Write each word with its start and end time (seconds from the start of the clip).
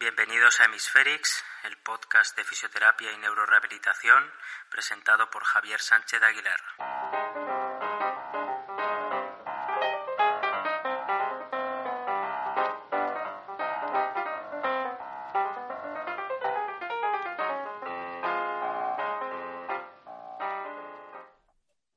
Bienvenidos 0.00 0.58
a 0.62 0.64
Hemisferix, 0.64 1.44
el 1.62 1.76
podcast 1.76 2.34
de 2.34 2.42
fisioterapia 2.42 3.12
y 3.12 3.18
neurorehabilitación 3.18 4.24
presentado 4.70 5.28
por 5.28 5.44
Javier 5.44 5.78
Sánchez 5.78 6.22
Aguilar. 6.22 6.58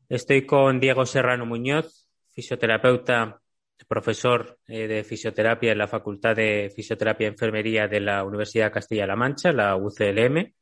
Estoy 0.09 0.45
con 0.45 0.81
Diego 0.81 1.05
Serrano 1.05 1.45
Muñoz, 1.45 2.09
fisioterapeuta, 2.33 3.39
profesor 3.87 4.57
eh, 4.67 4.87
de 4.87 5.03
fisioterapia 5.03 5.71
en 5.71 5.77
la 5.77 5.87
Facultad 5.87 6.35
de 6.35 6.71
Fisioterapia 6.75 7.25
y 7.25 7.31
Enfermería 7.31 7.87
de 7.87 7.99
la 7.99 8.23
Universidad 8.23 8.71
Castilla-La 8.71 9.15
Mancha, 9.15 9.51
la 9.51 9.75
UCLM. 9.75 10.53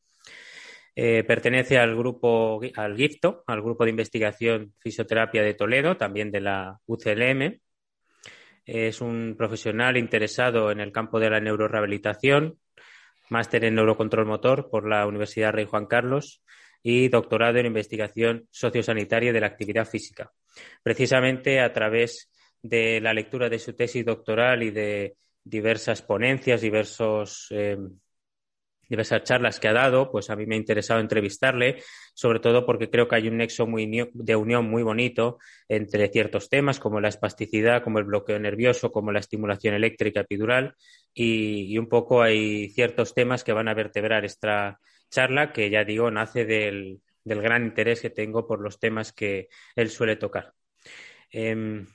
Eh, 0.94 1.24
pertenece 1.24 1.78
al 1.78 1.96
grupo, 1.96 2.60
al 2.76 2.98
GIFTO, 2.98 3.44
al 3.48 3.62
grupo 3.62 3.86
de 3.86 3.92
investigación 3.92 4.74
fisioterapia 4.80 5.42
de 5.42 5.54
Toledo, 5.54 5.96
también 5.96 6.32
de 6.32 6.42
la 6.42 6.80
UCLM. 6.86 7.60
Es 8.66 9.02
un 9.02 9.36
profesional 9.38 9.98
interesado 9.98 10.72
en 10.72 10.80
el 10.80 10.92
campo 10.92 11.20
de 11.20 11.30
la 11.30 11.40
neurorehabilitación, 11.40 12.60
máster 13.30 13.66
en 13.66 13.76
neurocontrol 13.76 14.26
motor 14.26 14.70
por 14.70 14.88
la 14.88 15.08
Universidad 15.08 15.54
Rey 15.54 15.66
Juan 15.66 15.86
Carlos 15.86 16.44
y 16.84 17.10
doctorado 17.10 17.60
en 17.60 17.68
investigación 17.68 18.48
sociosanitaria 18.52 19.32
de 19.32 19.40
la 19.40 19.48
actividad 19.48 19.86
física. 19.86 20.32
Precisamente 20.84 21.60
a 21.60 21.72
través 21.72 22.31
de 22.62 23.02
la 23.02 23.14
lectura 23.14 23.50
de 23.50 23.60
su 23.60 23.74
tesis 23.74 24.06
doctoral 24.06 24.64
y 24.64 24.72
de 24.72 25.16
diversas 25.44 26.02
ponencias, 26.02 26.62
diversos, 26.62 27.48
eh, 27.52 27.78
diversas 28.88 29.24
charlas 29.24 29.60
que 29.60 29.68
ha 29.68 29.74
dado, 29.74 30.12
pues 30.12 30.30
a 30.30 30.36
mí 30.36 30.46
me 30.46 30.56
ha 30.56 30.58
interesado 30.58 31.00
entrevistarle, 31.00 31.82
sobre 32.14 32.40
todo 32.40 32.66
porque 32.66 32.90
creo 32.90 33.08
que 33.08 33.16
hay 33.16 33.28
un 33.28 33.38
nexo 33.38 33.66
muy 33.66 33.90
de 34.14 34.36
unión 34.36 34.70
muy 34.70 34.84
bonito 34.84 35.40
entre 35.68 36.10
ciertos 36.10 36.50
temas 36.50 36.80
como 36.80 37.00
la 37.00 37.08
espasticidad, 37.08 37.84
como 37.84 38.00
el 38.00 38.06
bloqueo 38.06 38.38
nervioso, 38.38 38.92
como 38.92 39.12
la 39.12 39.20
estimulación 39.20 39.74
eléctrica 39.76 40.22
epidural 40.22 40.76
y, 41.14 41.78
un 41.78 41.88
poco 41.88 42.22
hay 42.22 42.70
ciertos 42.70 43.14
temas 43.14 43.44
que 43.44 43.54
van 43.54 43.68
a 43.68 43.74
vertebrar 43.74 44.26
esta, 44.26 44.80
charla 45.12 45.54
que 45.54 45.70
ya 45.70 45.84
digo 45.84 46.10
nace 46.10 46.46
del, 46.46 47.02
gran 47.24 47.66
interés 47.66 48.02
que 48.02 48.10
tengo 48.10 48.48
por 48.48 48.62
los 48.62 48.80
temas 48.80 49.14
que 49.14 49.50
él 49.76 49.90
suele 49.90 50.16
tocar. 50.16 50.54
Em, 51.30 51.86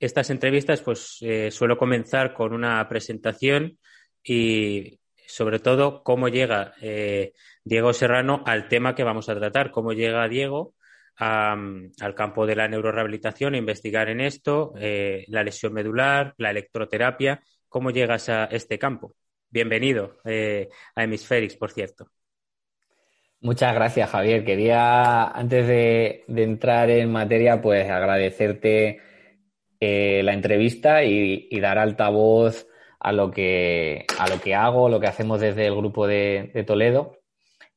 estas 0.00 0.30
entrevistas 0.30 0.80
pues 0.80 1.18
eh, 1.20 1.50
suelo 1.50 1.76
comenzar 1.76 2.32
con 2.32 2.54
una 2.54 2.88
presentación 2.88 3.78
y 4.24 4.98
sobre 5.26 5.60
todo 5.60 6.02
cómo 6.02 6.28
llega 6.28 6.72
eh, 6.80 7.34
Diego 7.62 7.92
Serrano 7.92 8.42
al 8.46 8.66
tema 8.68 8.94
que 8.94 9.04
vamos 9.04 9.28
a 9.28 9.36
tratar, 9.36 9.70
cómo 9.70 9.92
llega 9.92 10.26
Diego 10.28 10.74
al 11.16 12.14
campo 12.16 12.46
de 12.46 12.56
la 12.56 12.66
neurorehabilitación, 12.66 13.52
a 13.52 13.58
investigar 13.58 14.08
en 14.08 14.22
esto, 14.22 14.72
eh, 14.78 15.26
la 15.28 15.44
lesión 15.44 15.74
medular, 15.74 16.32
la 16.38 16.50
electroterapia, 16.50 17.42
cómo 17.68 17.90
llegas 17.90 18.30
a 18.30 18.46
este 18.46 18.78
campo. 18.78 19.14
Bienvenido 19.50 20.16
a 20.24 21.02
Hemisferix, 21.02 21.56
por 21.56 21.72
cierto. 21.72 22.10
Muchas 23.42 23.74
gracias, 23.74 24.08
Javier. 24.10 24.44
Quería, 24.44 25.24
antes 25.24 25.66
de, 25.66 26.24
entrar 26.28 26.88
en 26.88 27.10
materia, 27.10 27.60
pues 27.60 27.90
agradecerte 27.90 29.00
eh, 29.80 30.22
la 30.22 30.34
entrevista 30.34 31.04
y, 31.04 31.48
dar 31.60 31.78
altavoz 31.78 32.66
a 32.98 33.12
lo 33.12 33.30
que 33.30 34.04
a 34.18 34.28
lo 34.28 34.40
que 34.40 34.54
hago, 34.54 34.88
lo 34.88 35.00
que 35.00 35.06
hacemos 35.06 35.40
desde 35.40 35.66
el 35.66 35.74
grupo 35.74 36.06
de, 36.06 36.64
Toledo. 36.66 37.18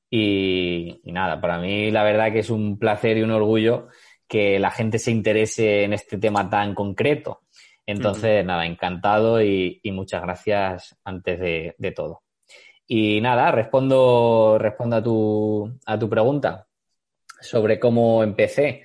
Y, 0.10 1.02
y, 1.04 1.12
nada, 1.12 1.42
para 1.42 1.58
mí 1.60 1.90
la 1.92 2.04
verdad 2.04 2.32
que 2.32 2.40
es 2.40 2.50
un 2.50 2.78
placer 2.78 3.18
y 3.18 3.24
un 3.24 3.32
orgullo 3.32 3.88
que 4.28 4.60
la 4.60 4.72
gente 4.72 5.00
se 5.00 5.12
interese 5.12 5.84
en 5.84 5.94
este 5.94 6.18
tema 6.18 6.50
tan 6.50 6.76
concreto. 6.76 7.42
Entonces, 7.86 8.46
nada, 8.46 8.66
encantado 8.66 9.42
y, 9.42 9.80
muchas 9.86 10.22
gracias 10.22 10.96
antes 11.04 11.40
de, 11.40 11.94
todo. 11.96 12.24
Y 12.88 13.22
nada, 13.22 13.52
respondo, 13.52 14.58
respondo 14.60 14.96
a, 14.96 15.04
tu, 15.04 15.80
a 15.86 16.00
tu 16.00 16.10
pregunta 16.10 16.68
sobre 17.42 17.80
cómo 17.80 18.24
empecé. 18.24 18.84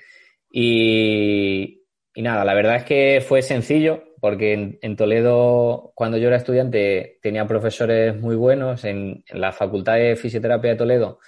Y, 0.50 1.78
nada, 2.23 2.45
la 2.45 2.55
verdad 2.55 2.77
es 2.77 2.84
que 2.84 3.25
fue 3.27 3.43
sencillo 3.43 4.05
porque 4.21 4.79
en, 4.81 4.97
Toledo, 4.97 5.93
cuando 5.95 6.17
yo 6.19 6.29
era 6.29 6.37
estudiante, 6.37 7.19
tenía 7.23 7.47
profesores 7.47 8.17
muy 8.21 8.37
buenos. 8.37 8.84
En, 8.84 9.25
la 9.31 9.53
Facultad 9.53 9.95
de 9.95 10.17
Fisioterapia 10.17 10.73
de 10.73 10.77
Toledo 10.77 11.21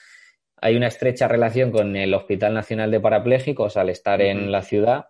hay 0.56 0.77
una 0.77 0.89
estrecha 0.89 1.28
relación 1.28 1.71
con 1.71 1.97
el 1.97 2.12
Hospital 2.12 2.55
Nacional 2.55 2.91
de 2.91 3.01
Parapléjicos 3.01 3.77
al 3.77 3.91
estar 3.91 4.21
en 4.21 4.53
la 4.53 4.62
ciudad 4.62 5.06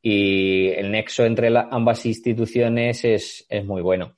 y 0.00 0.68
el 0.70 0.90
nexo 0.90 1.24
entre 1.24 1.48
ambas 1.70 2.04
instituciones 2.06 3.04
es, 3.04 3.46
muy 3.64 3.82
bueno. 3.82 4.16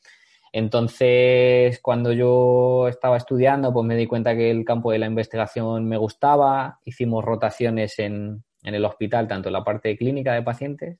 Entonces, 0.52 1.80
cuando 1.82 2.12
yo 2.12 2.86
estaba 2.88 3.16
estudiando, 3.16 3.72
pues 3.72 3.84
me 3.84 3.96
di 3.96 4.06
cuenta 4.06 4.36
que 4.36 4.50
el 4.50 4.64
campo 4.64 4.92
de 4.92 5.00
la 5.00 5.06
investigación 5.06 5.86
me 5.86 5.98
gustaba. 5.98 6.78
Hicimos 6.84 7.24
rotaciones 7.24 7.98
en, 7.98 8.44
el 8.72 8.84
hospital, 8.84 9.26
tanto 9.26 9.48
en 9.48 9.54
la 9.54 9.64
parte 9.64 9.96
clínica 9.96 10.32
de 10.32 10.42
pacientes, 10.42 10.98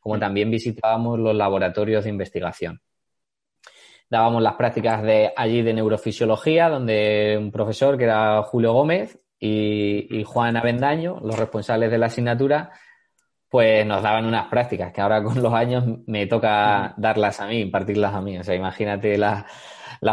como 0.00 0.18
también 0.18 0.50
visitábamos 0.50 1.18
los 1.18 1.34
laboratorios 1.34 2.04
de 2.04 2.10
investigación. 2.10 2.80
Dábamos 4.10 4.42
las 4.42 4.54
prácticas 4.54 5.02
de 5.02 5.32
allí 5.36 5.62
de 5.62 5.74
neurofisiología, 5.74 6.68
donde 6.68 7.36
un 7.38 7.50
profesor 7.52 7.96
que 7.96 8.04
era 8.04 8.42
Julio 8.42 8.72
Gómez 8.72 9.18
y, 9.38 10.18
y 10.18 10.24
Juan 10.24 10.56
Avendaño, 10.56 11.20
los 11.22 11.38
responsables 11.38 11.90
de 11.90 11.98
la 11.98 12.06
asignatura, 12.06 12.72
pues 13.48 13.86
nos 13.86 14.02
daban 14.02 14.26
unas 14.26 14.48
prácticas 14.48 14.92
que 14.92 15.00
ahora 15.00 15.22
con 15.22 15.40
los 15.42 15.52
años 15.52 15.84
me 16.06 16.26
toca 16.26 16.94
darlas 16.96 17.40
a 17.40 17.46
mí, 17.46 17.60
impartirlas 17.60 18.14
a 18.14 18.20
mí. 18.20 18.38
O 18.38 18.44
sea, 18.44 18.54
imagínate 18.54 19.16
las, 19.16 19.44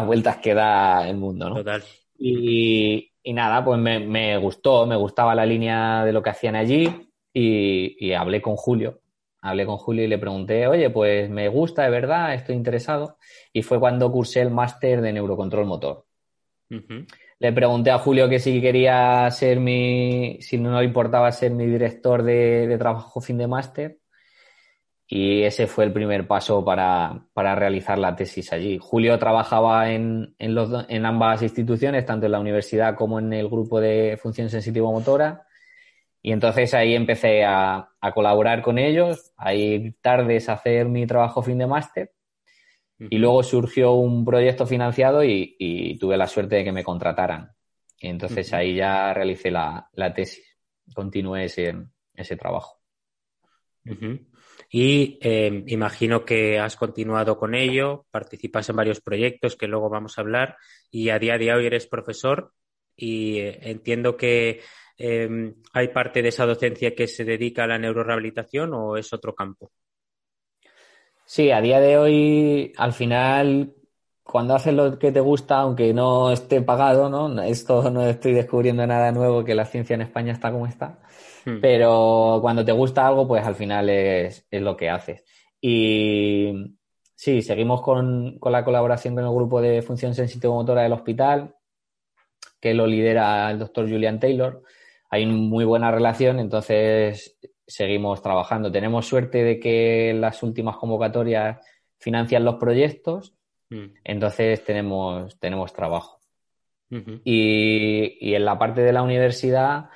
vueltas 0.06 0.38
que 0.38 0.54
da 0.54 1.08
el 1.08 1.18
mundo, 1.18 1.50
¿no? 1.50 1.56
Total. 1.56 1.84
Y, 2.18 3.12
nada, 3.32 3.64
pues 3.64 3.80
me, 3.80 4.38
gustó, 4.38 4.86
me 4.86 4.98
gustaba 4.98 5.34
la 5.34 5.46
línea 5.46 6.04
de 6.04 6.12
lo 6.12 6.22
que 6.22 6.32
hacían 6.32 6.56
allí 6.58 6.90
y, 7.34 8.12
hablé 8.14 8.42
con 8.42 8.58
Julio. 8.58 9.00
Hablé 9.42 9.66
con 9.66 9.78
Julio 9.78 10.04
y 10.04 10.08
le 10.08 10.18
pregunté, 10.18 10.68
oye, 10.68 10.90
pues 10.90 11.30
me 11.30 11.48
gusta 11.50 11.84
de 11.84 11.90
verdad, 11.90 12.34
estoy 12.34 12.56
interesado. 12.56 13.18
Y 13.54 13.62
fue 13.62 13.80
cuando 13.80 14.12
cursé 14.12 14.42
el 14.42 14.52
máster 14.52 15.02
de 15.02 15.14
neurocontrol 15.14 15.66
motor 15.66 16.06
le 17.44 17.52
pregunté 17.52 17.92
a 17.92 18.00
Julio 18.00 18.30
que 18.30 18.40
si 18.40 18.62
quería 18.62 19.30
ser 19.30 19.60
mi, 19.60 20.38
si 20.40 20.58
no 20.58 20.80
le 20.80 20.86
importaba 20.86 21.30
ser 21.30 21.52
mi 21.52 21.66
director 21.66 22.24
de, 22.24 22.74
trabajo 22.80 23.20
fin 23.20 23.38
de 23.38 23.48
máster. 23.48 23.98
Y 25.16 25.44
ese 25.44 25.68
fue 25.68 25.84
el 25.84 25.94
primer 25.94 26.26
paso 26.26 26.66
para, 26.66 27.28
realizar 27.36 28.00
la 28.00 28.16
tesis 28.16 28.52
allí. 28.52 28.80
Julio 28.82 29.20
trabajaba 29.20 29.92
en, 29.92 30.34
en, 30.40 31.06
ambas 31.06 31.44
instituciones, 31.44 32.04
tanto 32.04 32.26
en 32.26 32.32
la 32.32 32.40
universidad 32.40 32.96
como 32.96 33.20
en 33.20 33.32
el 33.32 33.48
grupo 33.48 33.80
de 33.80 34.18
función 34.20 34.50
sensitivo-motora. 34.50 35.46
Y 36.20 36.32
entonces 36.32 36.74
ahí 36.74 36.96
empecé 36.96 37.46
a, 37.46 37.92
a, 38.02 38.12
colaborar 38.12 38.64
con 38.64 38.80
ellos, 38.80 39.32
a 39.38 39.54
ir 39.54 39.98
tardes 40.02 40.50
a 40.50 40.54
hacer 40.54 40.88
mi 40.88 41.06
trabajo 41.06 41.44
fin 41.44 41.60
de 41.60 41.68
máster. 41.68 42.12
Y 42.98 43.20
luego 43.20 43.44
surgió 43.44 43.92
un 43.92 44.26
proyecto 44.26 44.66
financiado 44.66 45.24
y, 45.24 45.96
tuve 46.00 46.18
la 46.18 46.26
suerte 46.26 46.56
de 46.56 46.64
que 46.64 46.72
me 46.72 46.84
contrataran. 46.84 47.52
Y 48.00 48.08
entonces 48.08 48.52
ahí 48.52 48.78
ya 48.78 49.14
realicé 49.14 49.52
la, 49.52 49.92
tesis, 50.16 50.58
continué 50.96 51.46
ese, 51.46 51.76
ese 52.16 52.36
trabajo. 52.36 52.80
Y 54.76 55.20
eh, 55.22 55.64
imagino 55.68 56.26
que 56.26 56.58
has 56.58 56.76
continuado 56.76 57.38
con 57.38 57.54
ello, 57.54 58.08
participas 58.10 58.68
en 58.70 58.76
varios 58.76 59.02
proyectos 59.02 59.56
que 59.56 59.68
luego 59.68 59.88
vamos 59.88 60.18
a 60.18 60.22
hablar 60.22 60.58
y 60.90 61.10
a 61.10 61.20
día 61.20 61.38
de 61.38 61.54
hoy 61.54 61.68
eres 61.68 61.86
profesor 61.86 62.52
y 62.98 63.38
eh, 63.38 63.60
entiendo 63.70 64.18
que 64.18 64.62
eh, 64.98 65.54
hay 65.74 65.88
parte 65.90 66.24
de 66.24 66.30
esa 66.30 66.48
docencia 66.48 66.96
que 66.96 67.08
se 67.08 67.24
dedica 67.24 67.66
a 67.66 67.68
la 67.68 67.78
neurorehabilitación 67.78 68.74
o 68.74 68.98
es 68.98 69.14
otro 69.14 69.36
campo. 69.36 69.70
Sí, 71.24 71.52
a 71.52 71.62
día 71.62 71.80
de 71.80 72.00
hoy, 72.00 72.74
al 72.76 72.94
final, 72.94 73.76
cuando 74.24 74.56
haces 74.56 74.74
lo 74.74 74.98
que 74.98 75.12
te 75.12 75.20
gusta, 75.20 75.60
aunque 75.60 75.94
no 75.94 76.32
esté 76.32 76.64
pagado, 76.64 77.10
¿no? 77.12 77.44
Esto 77.44 77.92
no 77.92 78.08
estoy 78.08 78.34
descubriendo 78.34 78.88
nada 78.88 79.12
nuevo, 79.12 79.44
que 79.44 79.54
la 79.54 79.66
ciencia 79.66 79.94
en 79.94 80.02
España 80.02 80.34
está 80.34 80.52
como 80.52 80.66
está. 80.66 80.98
Hmm. 81.46 81.60
Pero 81.62 82.40
cuando 82.42 82.64
te 82.64 82.72
gusta 82.72 83.08
algo, 83.08 83.28
pues 83.28 83.46
al 83.46 83.56
final 83.56 83.90
es, 83.90 84.46
lo 84.52 84.76
que 84.78 84.90
haces. 84.90 85.24
Y 85.60 86.78
sí, 87.16 87.42
seguimos 87.42 87.82
con, 87.82 88.38
con, 88.40 88.52
la 88.52 88.64
colaboración 88.64 89.16
con 89.16 89.24
el 89.24 89.34
grupo 89.34 89.62
de 89.62 89.82
función 89.82 90.14
sensitivo-motora 90.14 90.84
del 90.84 90.94
hospital, 90.94 91.56
que 92.60 92.74
lo 92.74 92.88
lidera 92.88 93.52
el 93.52 93.60
doctor 93.60 93.90
Julian 93.90 94.20
Taylor. 94.20 94.64
Hay 95.10 95.26
una 95.26 95.34
muy 95.34 95.66
buena 95.66 95.92
relación, 95.92 96.40
entonces 96.40 97.38
seguimos 97.68 98.22
trabajando. 98.22 98.72
Tenemos 98.72 99.06
suerte 99.06 99.44
de 99.44 99.60
que 99.60 100.14
las 100.14 100.42
últimas 100.44 100.78
convocatorias 100.78 101.58
financian 101.98 102.44
los 102.44 102.56
proyectos 102.56 103.36
Mm. 103.74 103.94
Entonces 104.04 104.64
tenemos, 104.64 105.40
tenemos 105.40 105.74
trabajo. 105.74 106.20
y, 107.24 108.36
en 108.36 108.46
la 108.46 108.60
parte 108.60 108.82
de 108.82 108.94
la 108.94 109.02
universidad 109.02 109.90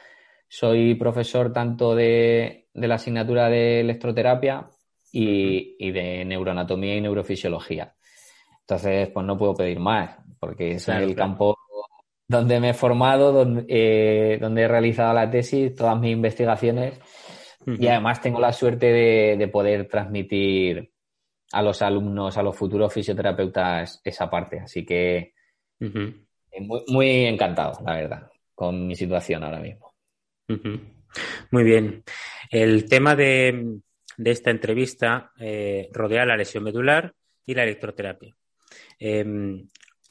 soy 0.48 0.96
profesor 0.96 1.52
tanto 1.52 1.96
de, 1.96 2.68
la 2.74 2.96
asignatura 2.96 3.50
de 3.50 3.82
electroterapia 3.82 4.70
y, 5.12 5.92
de 5.92 6.26
neuroanatomía 6.26 6.96
y 6.96 7.02
neurofisiología. 7.02 7.96
Entonces, 8.62 9.10
pues 9.10 9.26
no 9.26 9.38
puedo 9.38 9.56
pedir 9.56 9.80
más, 9.80 10.18
porque 10.40 10.72
es 10.72 10.88
el 10.90 11.16
campo 11.16 11.58
donde 12.28 12.60
me 12.60 12.72
he 12.72 12.74
formado, 12.74 13.32
donde, 13.32 13.66
eh, 13.70 14.38
donde, 14.40 14.64
he 14.64 14.68
realizado 14.68 15.14
la 15.14 15.30
tesis, 15.30 15.74
todas 15.74 15.98
mis 16.00 16.12
investigaciones 16.12 17.00
y 17.66 17.88
además 17.88 18.22
tengo 18.22 18.40
la 18.40 18.54
suerte 18.54 18.88
de, 18.88 19.48
poder 19.50 19.88
transmitir 19.88 20.92
a 21.52 21.62
los 21.62 21.82
alumnos, 21.82 22.38
a 22.38 22.44
los 22.44 22.56
futuros 22.56 22.94
fisioterapeutas 22.94 24.02
esa 24.04 24.30
parte. 24.30 24.60
Así 24.60 24.86
que 24.86 25.34
muy, 25.80 26.84
muy, 26.88 27.26
encantado, 27.26 27.80
la 27.86 27.96
verdad, 27.96 28.30
con 28.56 28.88
mi 28.88 28.96
situación 28.96 29.44
ahora 29.44 29.60
mismo. 29.60 29.87
Muy 31.52 31.64
bien. 31.64 32.04
El 32.50 32.86
tema 32.86 33.16
de, 33.16 33.80
esta 34.18 34.52
entrevista 34.52 35.32
eh, 35.40 35.90
rodea 35.92 36.26
la 36.26 36.38
lesión 36.38 36.64
medular 36.64 37.14
y 37.46 37.54
la 37.54 37.64
electroterapia. 37.64 38.36
Em, 39.00 39.68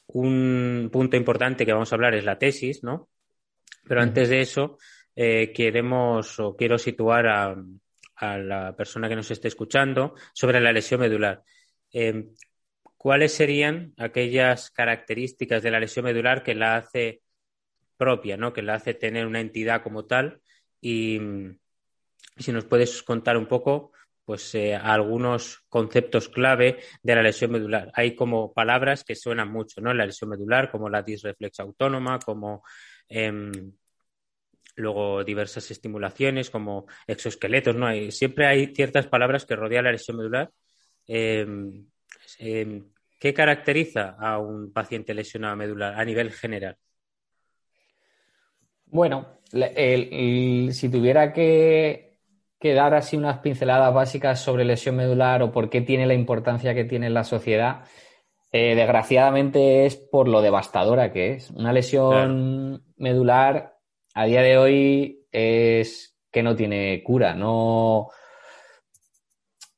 un 0.07 0.89
punto 0.91 1.17
importante 1.17 1.65
que 1.65 1.73
vamos 1.73 1.91
a 1.91 1.95
hablar 1.95 2.15
es 2.15 2.23
la 2.23 2.37
tesis, 2.37 2.83
¿no? 2.83 3.09
Pero 3.83 4.01
antes 4.01 4.29
de 4.29 4.41
eso, 4.41 4.77
eh, 5.15 5.51
queremos 5.53 6.39
o 6.39 6.55
quiero 6.55 6.77
situar 6.77 7.27
a, 7.27 7.55
la 8.19 8.75
persona 8.75 9.07
que 9.07 9.15
nos 9.15 9.29
esté 9.29 9.47
escuchando 9.47 10.15
sobre 10.33 10.59
la 10.59 10.71
lesión 10.71 11.01
medular. 11.01 11.43
Em, 11.91 12.33
¿Cuáles 12.97 13.33
serían 13.33 13.93
aquellas 13.97 14.71
características 14.71 15.61
de 15.61 15.71
la 15.71 15.79
lesión 15.79 16.05
medular 16.05 16.41
que 16.41 16.55
la 16.55 16.77
hace 16.77 17.21
propia, 17.97 18.37
¿no? 18.37 18.53
que 18.53 18.61
la 18.61 18.75
hace 18.75 18.93
tener 18.93 19.25
una 19.25 19.41
entidad 19.41 19.83
como 19.83 20.05
tal? 20.05 20.41
Y 20.79 21.19
si 22.37 22.51
nos 22.51 22.65
puedes 22.65 23.03
contar 23.03 23.37
un 23.37 23.47
poco 23.47 23.91
pues 24.27 24.53
eh, 24.55 24.75
algunos 24.75 25.63
conceptos 25.69 26.27
clave 26.27 26.79
de 27.01 27.15
la 27.15 27.23
lesión 27.23 27.49
medular. 27.49 27.89
Hay 27.93 28.13
como 28.13 28.51
palabras 28.51 29.05
que 29.05 29.15
suenan 29.15 29.49
mucho, 29.49 29.79
¿no? 29.79 29.93
La 29.93 30.05
lesión 30.05 30.29
medular, 30.29 30.69
como 30.69 30.89
la 30.89 31.01
disreflexa 31.01 31.63
autónoma, 31.63 32.19
como 32.19 32.61
em, 33.07 33.71
luego 34.75 35.23
diversas 35.23 35.71
estimulaciones, 35.71 36.49
como 36.49 36.87
exoesqueletos, 37.07 37.77
¿no? 37.77 37.87
Hay, 37.87 38.11
siempre 38.11 38.47
hay 38.47 38.75
ciertas 38.75 39.07
palabras 39.07 39.45
que 39.45 39.55
rodean 39.55 39.85
la 39.85 39.93
lesión 39.93 40.17
medular. 40.17 40.51
Em, 41.07 41.87
¿Qué 43.19 43.33
caracteriza 43.33 44.17
a 44.19 44.39
un 44.39 44.73
paciente 44.73 45.13
lesionado 45.13 45.55
medular 45.55 45.97
a 45.97 46.03
nivel 46.03 46.33
general? 46.33 46.77
Bueno, 48.89 49.25
si 49.51 50.89
tuviera 50.89 51.33
que 51.33 52.07
que 52.59 52.73
dar 52.73 52.93
así 52.93 53.15
unas 53.15 53.39
pinceladas 53.39 53.93
básicas 53.93 54.39
sobre 54.39 54.65
lesión 54.65 54.95
medular 54.95 55.43
o 55.43 55.51
por 55.51 55.69
qué 55.69 55.81
tiene 55.81 56.07
la 56.07 56.13
importancia 56.13 56.73
que 56.73 56.85
tiene 56.85 57.07
en 57.07 57.13
la 57.13 57.23
sociedad. 57.23 57.83
Eh, 58.51 58.75
desgraciadamente 58.75 59.85
es 59.85 59.95
por 59.95 60.27
lo 60.27 60.41
devastadora 60.41 61.11
que 61.11 61.33
es. 61.33 61.51
Una 61.51 61.73
lesión 61.73 62.83
medular 62.95 63.77
a 64.13 64.25
día 64.25 64.41
de 64.41 64.57
hoy 64.57 65.25
es 65.31 66.17
que 66.31 66.41
no 66.41 66.55
tiene 66.55 67.03
cura, 67.03 67.35
no, 67.35 68.07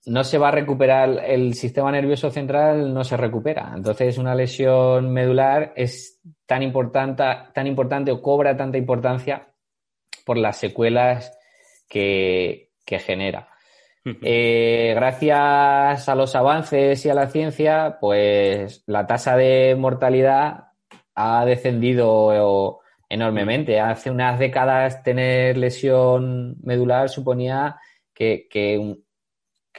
no 0.10 0.24
se 0.24 0.38
va 0.38 0.48
a 0.50 0.52
recuperar, 0.52 1.24
el 1.26 1.54
sistema 1.54 1.92
nervioso 1.92 2.32
central 2.32 2.94
no 2.94 3.04
se 3.04 3.16
recupera. 3.16 3.72
Entonces, 3.76 4.18
una 4.18 4.34
lesión 4.34 5.14
medular 5.14 5.74
es 5.76 6.20
tan 6.46 6.64
importante, 6.64 7.24
tan 7.54 7.68
importante 7.68 8.12
o 8.12 8.22
cobra 8.22 8.58
tanta 8.58 8.78
importancia 8.78 9.50
por 10.26 10.38
las 10.38 10.58
secuelas 10.58 11.38
que, 11.88 12.72
que 12.86 13.00
genera. 13.00 13.50
Eh, 14.24 14.94
gracias 14.96 16.10
a 16.10 16.16
los 16.16 16.36
avances 16.36 17.06
y 17.06 17.10
a 17.10 17.14
la 17.14 17.28
ciencia, 17.28 17.98
pues 18.02 18.84
la 18.88 19.06
tasa 19.06 19.36
de 19.38 19.76
mortalidad 19.78 20.70
ha 21.14 21.46
descendido 21.46 22.82
enormemente. 23.10 23.80
Hace 23.80 24.10
unas 24.10 24.40
décadas 24.40 25.04
tener 25.04 25.58
lesión 25.58 26.56
medular 26.64 27.10
suponía 27.10 27.78
que, 28.14 28.78
un, 28.80 29.04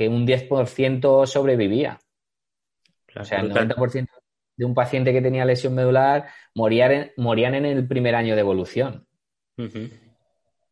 que 0.01 0.09
un 0.09 0.27
10% 0.27 1.27
sobrevivía. 1.27 2.01
o 3.15 3.23
sea, 3.23 3.41
el 3.41 3.53
90% 3.53 4.09
de 4.57 4.65
un 4.65 4.73
paciente 4.73 5.13
que 5.13 5.21
tenía 5.21 5.45
lesión 5.45 5.75
medular 5.75 6.27
morían, 6.55 7.11
morían 7.19 7.55
en 7.55 7.67
el 7.67 7.87
primer 7.87 8.15
año 8.15 8.35
de 8.35 8.41
evolución. 8.41 9.07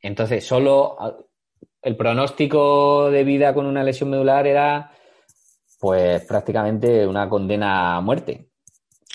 Entonces, 0.00 0.46
solo 0.46 0.96
el 1.82 1.94
pronóstico 1.94 3.10
de 3.10 3.22
vida 3.22 3.52
con 3.52 3.66
una 3.66 3.84
lesión 3.84 4.08
medular 4.08 4.46
era 4.46 4.92
pues 5.78 6.24
prácticamente 6.24 7.06
una 7.06 7.28
condena 7.28 7.98
a 7.98 8.00
muerte. 8.00 8.48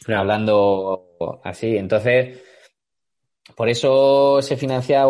Hablando 0.05 1.39
así. 1.43 1.75
Entonces, 1.75 2.39
por 3.55 3.67
eso 3.67 4.43
se 4.43 4.57
financia 4.57 5.07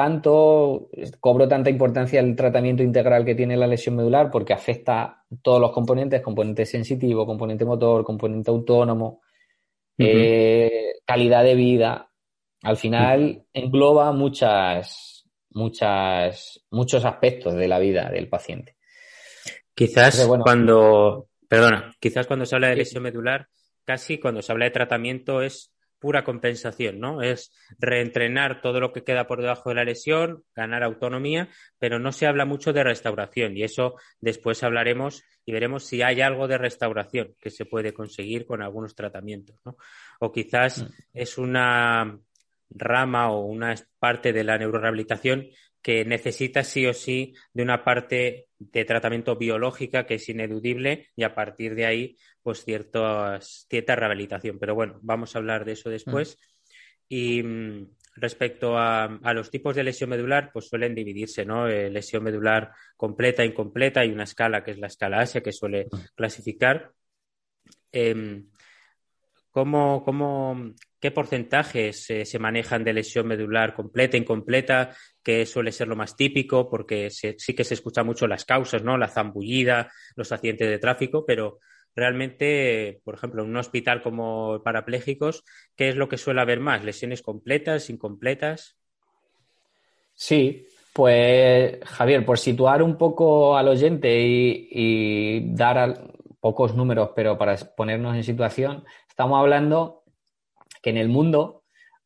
tanto, 0.00 0.88
cobro 1.20 1.46
tanta 1.46 1.68
importancia 1.68 2.20
el 2.20 2.34
tratamiento 2.34 2.82
integral 2.82 3.22
que 3.22 3.34
tiene 3.34 3.54
la 3.54 3.66
lesión 3.66 3.96
medular 3.96 4.30
porque 4.30 4.54
afecta 4.54 5.24
todos 5.42 5.60
los 5.60 5.72
componentes, 5.72 6.22
componente 6.22 6.64
sensitivo, 6.64 7.26
componente 7.26 7.66
motor, 7.66 8.02
componente 8.02 8.50
autónomo, 8.50 9.20
eh, 9.98 10.94
calidad 11.04 11.44
de 11.44 11.54
vida. 11.54 12.10
Al 12.62 12.78
final 12.78 13.44
engloba 13.52 14.10
muchas, 14.12 15.28
muchas, 15.50 16.64
muchos 16.70 17.04
aspectos 17.04 17.52
de 17.52 17.68
la 17.68 17.78
vida 17.78 18.08
del 18.08 18.26
paciente. 18.26 18.76
Quizás 19.74 20.26
cuando, 20.42 21.28
perdona, 21.46 21.94
quizás 22.00 22.26
cuando 22.26 22.46
se 22.46 22.54
habla 22.54 22.68
de 22.68 22.76
lesión 22.76 23.02
medular, 23.02 23.48
casi 23.84 24.16
cuando 24.16 24.40
se 24.40 24.50
habla 24.50 24.64
de 24.64 24.70
tratamiento 24.70 25.42
es 25.42 25.74
pura 26.00 26.24
compensación, 26.24 26.98
¿no? 26.98 27.22
Es 27.22 27.52
reentrenar 27.78 28.60
todo 28.62 28.80
lo 28.80 28.92
que 28.92 29.04
queda 29.04 29.26
por 29.26 29.40
debajo 29.40 29.68
de 29.68 29.76
la 29.76 29.84
lesión, 29.84 30.42
ganar 30.54 30.82
autonomía, 30.82 31.48
pero 31.78 31.98
no 31.98 32.10
se 32.10 32.26
habla 32.26 32.44
mucho 32.44 32.72
de 32.72 32.82
restauración 32.82 33.56
y 33.56 33.62
eso 33.62 33.94
después 34.20 34.62
hablaremos 34.62 35.22
y 35.44 35.52
veremos 35.52 35.84
si 35.84 36.02
hay 36.02 36.20
algo 36.22 36.48
de 36.48 36.58
restauración 36.58 37.34
que 37.38 37.50
se 37.50 37.66
puede 37.66 37.92
conseguir 37.92 38.46
con 38.46 38.62
algunos 38.62 38.94
tratamientos, 38.94 39.60
¿no? 39.64 39.76
O 40.20 40.32
quizás 40.32 40.82
mm. 40.82 40.86
es 41.14 41.38
una 41.38 42.18
rama 42.70 43.30
o 43.30 43.44
una 43.44 43.74
parte 43.98 44.32
de 44.32 44.44
la 44.44 44.56
neurorehabilitación 44.58 45.48
que 45.82 46.04
necesita 46.04 46.62
sí 46.62 46.86
o 46.86 46.92
sí 46.92 47.34
de 47.52 47.62
una 47.62 47.84
parte 47.84 48.48
de 48.58 48.84
tratamiento 48.84 49.36
biológica 49.36 50.04
que 50.04 50.14
es 50.14 50.28
ineludible 50.28 51.08
y 51.16 51.24
a 51.24 51.34
partir 51.34 51.74
de 51.74 51.86
ahí, 51.86 52.16
pues 52.42 52.64
ciertas, 52.64 53.66
cierta 53.68 53.96
rehabilitación. 53.96 54.58
Pero 54.58 54.74
bueno, 54.74 54.98
vamos 55.02 55.34
a 55.34 55.38
hablar 55.38 55.64
de 55.64 55.72
eso 55.72 55.90
después. 55.90 56.36
Mm. 56.36 56.50
Y 57.08 57.42
mm, 57.42 57.86
respecto 58.16 58.78
a, 58.78 59.18
los 59.34 59.50
tipos 59.50 59.74
de 59.74 59.84
lesión 59.84 60.10
medular, 60.10 60.50
pues 60.52 60.68
suelen 60.68 60.94
dividirse, 60.94 61.44
¿no? 61.44 61.68
Eh, 61.68 61.90
lesión 61.90 62.22
medular 62.22 62.72
completa, 62.96 63.44
incompleta, 63.44 64.00
hay 64.00 64.10
una 64.10 64.24
escala 64.24 64.62
que 64.62 64.72
es 64.72 64.78
la 64.78 64.86
escala 64.86 65.20
Asia 65.20 65.42
que 65.42 65.52
suele 65.52 65.86
mm. 65.90 65.96
clasificar. 66.14 66.92
Em, 67.92 68.46
¿Cómo, 69.50 70.04
cómo, 70.04 70.74
qué 71.00 71.10
porcentajes 71.10 72.08
eh, 72.10 72.24
se 72.24 72.38
manejan 72.38 72.84
de 72.84 72.92
lesión 72.92 73.26
medular 73.26 73.74
completa, 73.74 74.16
incompleta, 74.16 74.94
que 75.24 75.44
suele 75.44 75.72
ser 75.72 75.88
lo 75.88 75.96
más 75.96 76.14
típico, 76.16 76.70
porque 76.70 77.10
sí 77.10 77.54
que 77.54 77.64
se 77.64 77.74
escucha 77.74 78.04
mucho 78.04 78.28
las 78.28 78.44
causas, 78.44 78.84
¿no? 78.84 78.96
La 78.96 79.08
zambullida, 79.08 79.90
los 80.14 80.30
accidentes 80.30 80.68
de 80.68 80.78
tráfico, 80.78 81.26
pero 81.26 81.58
realmente, 81.94 83.00
por 83.04 83.14
ejemplo, 83.14 83.42
en 83.42 83.50
un 83.50 83.56
hospital 83.56 84.02
como 84.02 84.62
parapléjicos, 84.62 85.44
¿qué 85.76 85.88
es 85.88 85.96
lo 85.96 86.08
que 86.08 86.18
suele 86.18 86.40
haber 86.40 86.60
más? 86.60 86.84
¿Lesiones 86.84 87.22
completas, 87.22 87.90
incompletas? 87.90 88.76
Sí, 90.14 90.66
pues 90.92 91.78
Javier, 91.84 92.24
por 92.24 92.38
situar 92.38 92.82
un 92.82 92.96
poco 92.96 93.56
al 93.56 93.68
oyente 93.68 94.20
y, 94.20 95.54
dar 95.54 96.12
pocos 96.40 96.74
números, 96.74 97.10
pero 97.14 97.38
para 97.38 97.56
ponernos 97.56 98.16
en 98.16 98.24
situación, 98.24 98.84
estamos 99.08 99.38
hablando 99.38 100.04
que 100.82 100.90
en 100.90 100.96
el 100.96 101.08
mundo 101.08 101.64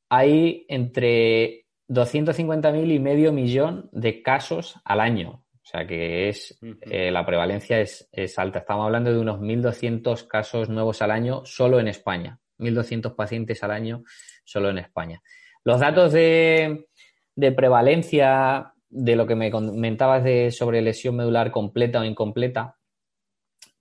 hay 0.08 0.66
entre 0.68 1.66
250.000 1.88 2.92
y 2.92 2.98
medio 2.98 3.32
millón 3.32 3.88
de 3.92 4.22
casos 4.22 4.80
al 4.84 5.00
año. 5.00 5.43
O 5.74 5.76
sea 5.76 5.86
que 5.88 6.28
es 6.28 6.56
eh, 6.82 7.10
la 7.10 7.26
prevalencia 7.26 7.80
es, 7.80 8.08
alta. 8.38 8.60
Estamos 8.60 8.86
hablando 8.86 9.12
de 9.12 9.18
unos 9.18 9.40
1.200 9.40 10.28
casos 10.28 10.68
nuevos 10.68 11.02
al 11.02 11.10
año 11.10 11.44
solo 11.46 11.80
en 11.80 11.88
España. 11.88 12.38
1.200 12.58 13.16
pacientes 13.16 13.64
al 13.64 13.72
año 13.72 14.04
solo 14.44 14.70
en 14.70 14.78
España. 14.78 15.20
Los 15.64 15.80
datos 15.80 16.12
de, 16.12 16.86
prevalencia 17.56 18.72
de 18.88 19.16
lo 19.16 19.26
que 19.26 19.34
me 19.34 19.50
comentabas 19.50 20.22
de 20.22 20.52
sobre 20.52 20.80
lesión 20.80 21.16
medular 21.16 21.50
completa 21.50 21.98
o 21.98 22.04
incompleta, 22.04 22.76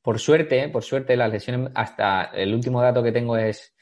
por 0.02 0.18
suerte, 0.18 0.70
por 0.70 0.84
suerte, 0.84 1.16
las 1.16 1.32
lesiones, 1.32 1.70
hasta 1.76 2.24
el 2.24 2.56
último 2.56 2.82
dato 2.82 3.04
que 3.04 3.12
tengo 3.12 3.38
es 3.38 3.73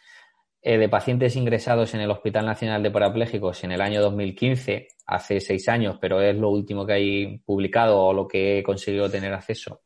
eh, 0.61 0.77
de 0.77 0.89
pacientes 0.89 1.35
ingresados 1.35 1.93
en 1.93 2.01
el 2.01 2.11
Hospital 2.11 2.45
Nacional 2.45 2.83
de 2.83 2.91
Parapléjicos 2.91 3.63
en 3.63 3.71
el 3.71 3.81
año 3.81 4.01
2015, 4.01 4.89
hace 5.07 5.39
seis 5.39 5.67
años, 5.67 5.97
pero 5.99 6.21
es 6.21 6.35
lo 6.35 6.49
último 6.49 6.85
que 6.85 6.93
hay 6.93 7.37
publicado 7.39 7.99
o 7.99 8.13
lo 8.13 8.27
que 8.27 8.59
he 8.59 8.63
conseguido 8.63 9.09
tener 9.09 9.33
acceso. 9.33 9.81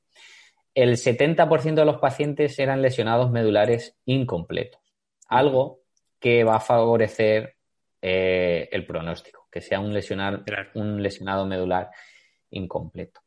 El 0.74 0.98
70% 0.98 1.76
de 1.76 1.86
los 1.86 2.00
pacientes 2.00 2.60
eran 2.60 2.82
lesionados 2.82 3.32
medulares 3.32 3.98
incompletos, 4.06 4.82
algo 5.30 5.80
que 6.20 6.44
va 6.44 6.58
a 6.58 6.60
favorecer 6.60 7.56
eh, 8.02 8.68
el 8.72 8.86
pronóstico, 8.86 9.48
que 9.50 9.62
sea 9.62 9.80
un, 9.80 9.94
lesionar, 9.94 10.44
un 10.76 11.02
lesionado 11.02 11.46
medular 11.46 11.90
incompleto. 12.50 13.22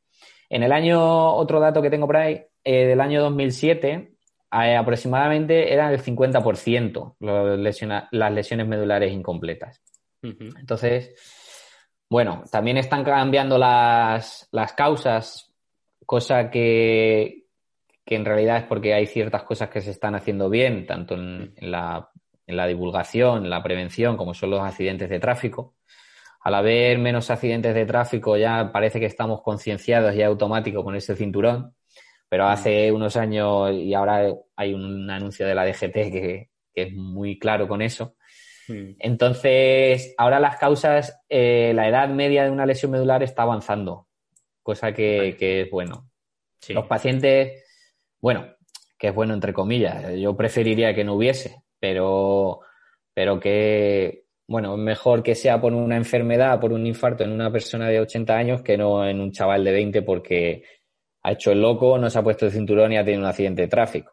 En 0.51 0.63
el 0.63 0.73
año, 0.73 1.35
otro 1.35 1.61
dato 1.61 1.81
que 1.81 1.91
tengo 1.91 2.07
por 2.07 2.17
ahí, 2.19 2.45
eh, 2.63 2.87
del 2.87 3.01
año 3.01 3.23
2007, 3.23 3.89
eh, 3.91 4.18
aproximadamente 4.51 5.73
eran 5.73 5.93
el 5.93 6.03
50% 6.03 7.17
las 8.11 8.33
lesiones 8.33 8.67
medulares 8.67 9.13
incompletas. 9.13 9.83
Entonces, 10.23 11.15
bueno, 12.11 12.43
también 12.51 12.79
están 12.79 13.05
cambiando 13.05 13.59
las, 13.59 14.49
causas, 14.77 15.53
cosa 16.07 16.51
que, 16.51 17.45
en 18.07 18.25
realidad 18.25 18.59
es 18.59 18.65
porque 18.65 18.95
hay 18.95 19.07
ciertas 19.07 19.43
cosas 19.43 19.69
que 19.69 19.81
se 19.81 19.91
están 19.91 20.15
haciendo 20.15 20.49
bien, 20.49 20.87
tanto 20.87 21.15
en, 21.15 21.55
la, 21.61 22.11
en 22.47 22.57
la 22.57 22.67
divulgación, 22.67 23.45
en 23.45 23.51
la 23.51 23.63
prevención, 23.63 24.17
como 24.17 24.33
son 24.33 24.51
los 24.51 24.63
accidentes 24.63 25.11
de 25.11 25.21
tráfico. 25.21 25.75
Al 26.41 26.55
haber 26.55 26.99
menos 26.99 27.31
accidentes 27.31 27.75
de 27.75 27.85
tráfico 27.85 28.37
ya 28.37 28.73
parece 28.73 28.99
que 29.01 29.07
estamos 29.07 29.43
concienciados 29.43 30.15
y 30.15 30.23
automático 30.23 30.83
con 30.83 30.97
ese 30.97 31.15
cinturón, 31.15 31.75
pero 32.29 32.45
mm. 32.45 32.49
hace 32.49 32.93
unos 32.93 33.17
años 33.17 33.73
y 33.73 33.95
ahora 33.95 34.33
hay 34.57 34.75
un 34.75 35.09
anuncio 35.11 35.47
de 35.47 35.55
la 35.55 35.65
DGT 35.65 35.93
que, 35.93 36.49
es 36.75 36.93
muy 36.93 37.41
claro 37.41 37.67
con 37.67 37.83
eso. 37.83 38.15
Mm. 38.69 38.93
Entonces, 39.01 40.15
ahora 40.17 40.39
las 40.39 40.59
causas, 40.59 41.21
eh, 41.29 41.73
la 41.75 41.89
edad 41.89 42.09
media 42.09 42.45
de 42.45 42.51
una 42.51 42.67
lesión 42.67 42.93
medular 42.93 43.23
está 43.25 43.43
avanzando, 43.43 44.07
cosa 44.63 44.93
que, 44.93 45.37
es 45.41 45.71
bueno. 45.71 46.09
Los 46.69 46.87
pacientes, 46.87 47.65
bueno, 48.21 48.47
que 48.97 49.09
es 49.09 49.15
bueno 49.15 49.35
entre 49.35 49.53
comillas, 49.53 50.15
yo 50.17 50.37
preferiría 50.37 50.95
que 50.95 51.03
no 51.05 51.15
hubiese, 51.15 51.63
pero, 51.81 52.61
pero 53.13 53.41
que 53.41 54.29
bueno, 54.49 54.75
es 54.75 54.81
mejor 54.81 55.23
que 55.23 55.35
sea 55.35 55.61
por 55.61 55.75
una 55.75 55.97
enfermedad, 55.97 56.59
por 56.59 56.73
un 56.73 56.87
infarto 56.87 57.23
en 57.23 57.33
una 57.33 57.53
persona 57.53 57.89
de 57.89 58.01
80 58.01 58.35
años 58.35 58.63
que 58.63 58.79
no 58.79 59.07
en 59.07 59.21
un 59.21 59.31
chaval 59.31 59.63
de 59.63 59.73
20 59.73 60.03
porque 60.03 60.63
ha 61.23 61.33
hecho 61.33 61.53
el 61.53 61.61
loco, 61.61 61.99
no 61.99 62.11
se 62.11 62.19
ha 62.19 62.23
puesto 62.23 62.47
el 62.47 62.53
cinturón 62.53 62.93
y 62.93 62.97
ha 62.97 63.05
tenido 63.05 63.23
un 63.23 63.29
accidente 63.29 63.63
de 63.63 63.69
tráfico. 63.69 64.13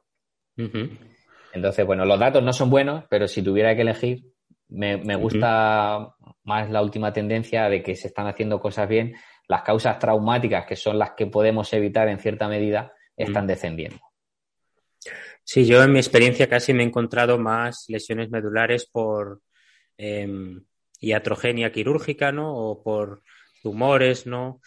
Entonces, 1.53 1.85
bueno, 1.85 2.05
los 2.05 2.19
datos 2.19 2.43
no 2.43 2.53
son 2.53 2.69
buenos, 2.69 3.05
pero 3.09 3.27
si 3.27 3.41
tuviera 3.41 3.75
que 3.75 3.81
elegir, 3.81 4.23
me, 4.69 5.15
gusta 5.15 6.15
más 6.43 6.69
la 6.69 6.81
última 6.81 7.13
tendencia 7.13 7.69
de 7.69 7.81
que 7.83 7.95
se 7.95 8.07
están 8.07 8.27
haciendo 8.27 8.59
cosas 8.59 8.87
bien. 8.87 9.15
Las 9.47 9.61
causas 9.61 9.99
traumáticas, 9.99 10.65
que 10.65 10.75
son 10.75 10.97
las 10.97 11.11
que 11.11 11.27
podemos 11.27 11.71
evitar 11.73 12.07
en 12.07 12.19
cierta 12.19 12.47
medida, 12.47 12.93
están 13.15 13.47
descendiendo. 13.47 13.99
Sí, 15.43 15.65
yo 15.65 15.83
en 15.83 15.91
mi 15.91 15.99
experiencia 15.99 16.49
casi 16.49 16.73
me 16.73 16.81
he 16.81 16.87
encontrado 16.87 17.37
más 17.37 17.85
lesiones 17.87 18.31
medulares 18.31 18.87
por, 18.91 19.41
eh, 19.97 20.27
iatrogenia 20.99 21.71
quirúrgica, 21.71 22.31
¿no? 22.31 22.55
O 22.55 22.83
por 22.83 23.21
tumores, 23.61 24.25
¿no? 24.25 24.61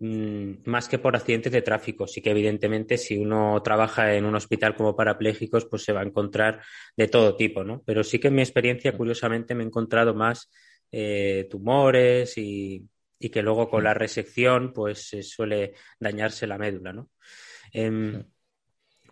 Mm, 0.00 0.54
más 0.66 0.88
que 0.88 0.98
por 0.98 1.14
accidentes 1.14 1.52
de 1.52 1.62
tráfico. 1.62 2.06
Sí 2.06 2.20
que 2.20 2.30
evidentemente 2.30 2.98
si 2.98 3.16
uno 3.16 3.60
trabaja 3.62 4.14
en 4.14 4.24
un 4.24 4.34
hospital 4.34 4.74
como 4.74 4.96
parapléjicos, 4.96 5.66
pues 5.66 5.84
se 5.84 5.92
va 5.92 6.00
a 6.00 6.04
encontrar 6.04 6.60
de 6.96 7.08
todo 7.08 7.36
tipo, 7.36 7.64
¿no? 7.64 7.82
Pero 7.86 8.02
sí 8.02 8.18
que 8.18 8.28
en 8.28 8.34
mi 8.34 8.42
experiencia, 8.42 8.96
curiosamente, 8.96 9.54
me 9.54 9.62
he 9.62 9.66
encontrado 9.66 10.14
más 10.14 10.50
eh, 10.90 11.46
tumores 11.50 12.36
y, 12.38 12.88
que 13.32 13.42
luego 13.42 13.70
con 13.70 13.82
la 13.84 13.94
resección, 13.94 14.72
pues 14.74 15.08
se 15.08 15.22
suele 15.22 15.72
dañarse 15.98 16.46
la 16.46 16.58
médula, 16.58 16.92
¿no? 16.92 17.10
Em, 17.72 18.22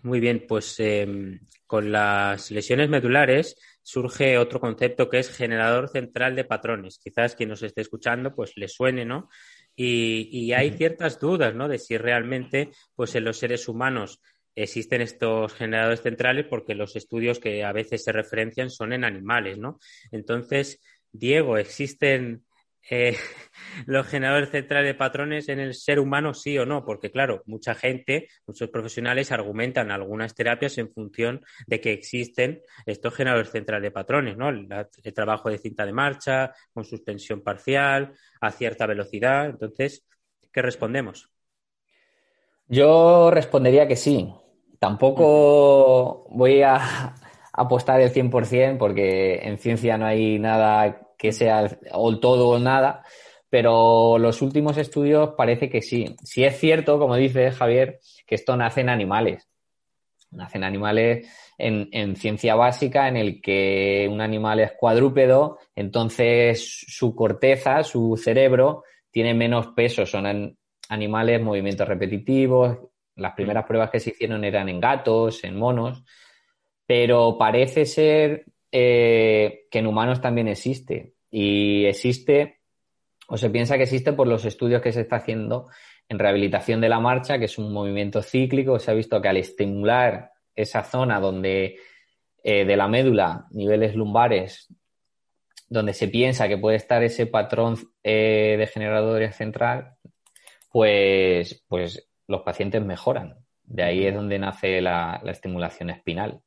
muy 0.03 0.21
bien, 0.21 0.45
pues 0.47 0.79
em, 0.81 1.41
con 1.67 1.91
las 1.91 2.51
lesiones 2.51 2.91
medulares 2.91 3.57
surge 3.83 4.37
otro 4.39 4.61
concepto 4.61 5.09
que 5.09 5.19
es 5.19 5.31
generador 5.31 5.89
central 5.89 6.37
de 6.37 6.45
patrones. 6.45 6.99
Quizás 6.99 7.35
quien 7.35 7.49
nos 7.49 7.63
esté 7.63 7.81
escuchando 7.81 8.35
pues 8.35 8.53
le 8.57 8.69
suene, 8.69 9.05
¿no? 9.05 9.29
Y, 9.75 10.53
hay 10.53 10.71
ciertas 10.73 11.19
dudas, 11.19 11.55
¿no? 11.55 11.69
De 11.69 11.79
si 11.79 11.97
realmente 11.97 12.71
pues 12.95 13.15
en 13.15 13.25
los 13.25 13.39
seres 13.39 13.69
humanos 13.69 14.21
existen 14.55 15.01
estos 15.01 15.55
generadores 15.55 16.03
centrales 16.03 16.47
porque 16.49 16.75
los 16.75 16.95
estudios 16.95 17.39
que 17.39 17.65
a 17.65 17.73
veces 17.73 18.05
se 18.05 18.13
referencian 18.13 18.71
son 18.71 18.93
en 18.93 19.05
animales, 19.05 19.59
¿no? 19.59 19.79
Entonces, 20.11 20.81
Diego, 21.11 21.57
¿existen 21.57 22.45
eh, 22.91 23.17
los 23.87 24.07
generadores 24.07 24.51
centrales 24.51 24.89
de 24.89 24.95
patrones 24.95 25.49
en 25.49 25.61
el 25.61 25.75
ser 25.75 25.99
humano, 25.99 26.35
sí 26.35 26.59
o 26.59 26.67
no, 26.67 26.85
porque 26.85 27.11
claro, 27.11 27.43
mucha 27.47 27.75
gente, 27.75 28.29
muchos 28.47 28.69
profesionales 28.71 29.33
argumentan 29.33 29.91
algunas 29.91 30.35
terapias 30.35 30.79
en 30.79 30.93
función 30.93 31.41
de 31.67 31.81
que 31.81 31.93
existen 31.93 32.63
estos 32.87 33.15
generadores 33.15 33.51
centrales 33.51 33.83
de 33.83 33.91
patrones, 33.91 34.37
¿no? 34.37 34.49
El, 34.49 34.69
trabajo 35.15 35.51
de 35.51 35.59
cinta 35.59 35.85
de 35.85 35.93
marcha, 35.93 36.53
con 36.73 36.85
suspensión 36.85 37.43
parcial, 37.43 38.15
a 38.41 38.51
cierta 38.51 38.87
velocidad. 38.87 39.47
Entonces, 39.47 40.07
¿qué 40.51 40.63
respondemos? 40.63 41.31
Yo 42.67 43.31
respondería 43.31 43.87
que 43.87 43.97
sí. 43.97 44.33
Tampoco 44.79 46.27
voy 46.31 46.63
a 46.63 47.15
apostar 47.53 48.01
el 48.01 48.13
100% 48.13 48.79
porque 48.79 49.41
en 49.43 49.59
ciencia 49.59 49.99
no 49.99 50.07
hay 50.07 50.39
nada 50.39 51.02
que 51.23 51.31
sea 51.31 51.79
o 51.93 52.19
todo 52.19 52.49
o 52.49 52.59
nada, 52.59 53.05
pero 53.49 54.19
los 54.19 54.43
últimos 54.43 54.77
estudios 54.77 55.35
parece 55.37 55.71
que 55.71 55.81
sí. 55.81 56.17
Sí 56.25 56.43
es 56.43 56.59
cierto, 56.59 56.99
como 56.99 57.15
dice 57.15 57.53
Javier, 57.53 58.01
que 58.27 58.35
esto 58.35 58.57
nace 58.57 58.81
en 58.81 58.89
animales. 58.89 59.49
Nacen 60.33 60.65
animales 60.65 61.29
en, 61.57 62.17
ciencia 62.17 62.57
básica 62.57 63.07
en 63.07 63.17
el 63.17 63.41
que 63.41 64.09
un 64.11 64.21
animal 64.21 64.59
es 64.59 64.73
cuadrúpedo, 64.73 65.59
entonces 65.77 66.87
su 66.89 67.15
corteza, 67.15 67.85
su 67.85 68.17
cerebro, 68.17 68.83
tiene 69.13 69.33
menos 69.33 69.69
peso. 69.77 70.05
Son 70.05 70.57
animales, 70.89 71.41
movimientos 71.41 71.87
repetitivos. 71.87 72.79
Las 73.15 73.35
primeras 73.35 73.65
pruebas 73.65 73.91
que 73.91 74.01
se 74.01 74.11
hicieron 74.11 74.43
eran 74.43 74.69
en 74.69 74.81
gatos, 74.81 75.45
en 75.45 75.57
monos, 75.57 76.03
pero 76.85 77.37
parece 77.39 77.87
ser 77.87 78.47
eh, 78.73 79.67
que 79.71 79.79
en 79.79 79.87
humanos 79.87 80.21
también 80.21 80.49
existe. 80.49 81.15
Y 81.31 81.85
existe, 81.85 82.61
o 83.29 83.37
se 83.37 83.51
piensa 83.51 83.77
que 83.77 83.85
existe 83.85 84.13
por 84.13 84.27
los 84.27 84.45
estudios 84.45 84.83
que 84.83 84.93
se 84.93 85.03
está 85.03 85.17
haciendo 85.17 85.69
en 86.09 86.19
rehabilitación 86.19 86.81
de 86.81 86.89
la 86.89 87.01
marcha, 87.01 87.39
que 87.39 87.45
es 87.45 87.59
un 87.59 87.73
movimiento 87.73 88.23
cíclico. 88.23 88.79
Se 88.79 88.91
ha 88.91 88.95
visto 88.95 89.21
que 89.23 89.29
al 89.29 89.37
estimular 89.37 90.33
esa 90.55 90.83
zona 90.83 91.21
donde 91.21 91.77
eh, 92.43 92.65
de 92.65 92.77
la 92.77 92.89
médula, 92.89 93.47
niveles 93.51 93.95
lumbares, 93.95 94.69
donde 95.69 95.95
se 95.95 96.09
piensa 96.09 96.49
que 96.49 96.59
puede 96.59 96.77
estar 96.77 97.03
ese 97.03 97.27
patrón 97.27 97.77
eh, 98.03 98.57
de 98.59 98.67
generadores 98.67 99.37
central, 99.37 99.95
pues, 100.71 101.65
pues 101.69 102.09
los 102.27 102.43
pacientes 102.43 102.85
mejoran. 102.85 103.37
De 103.63 103.83
ahí 103.83 104.07
es 104.07 104.15
donde 104.15 104.39
nace 104.39 104.81
la, 104.81 105.23
estimulación 105.25 105.91
espinal. 105.91 106.43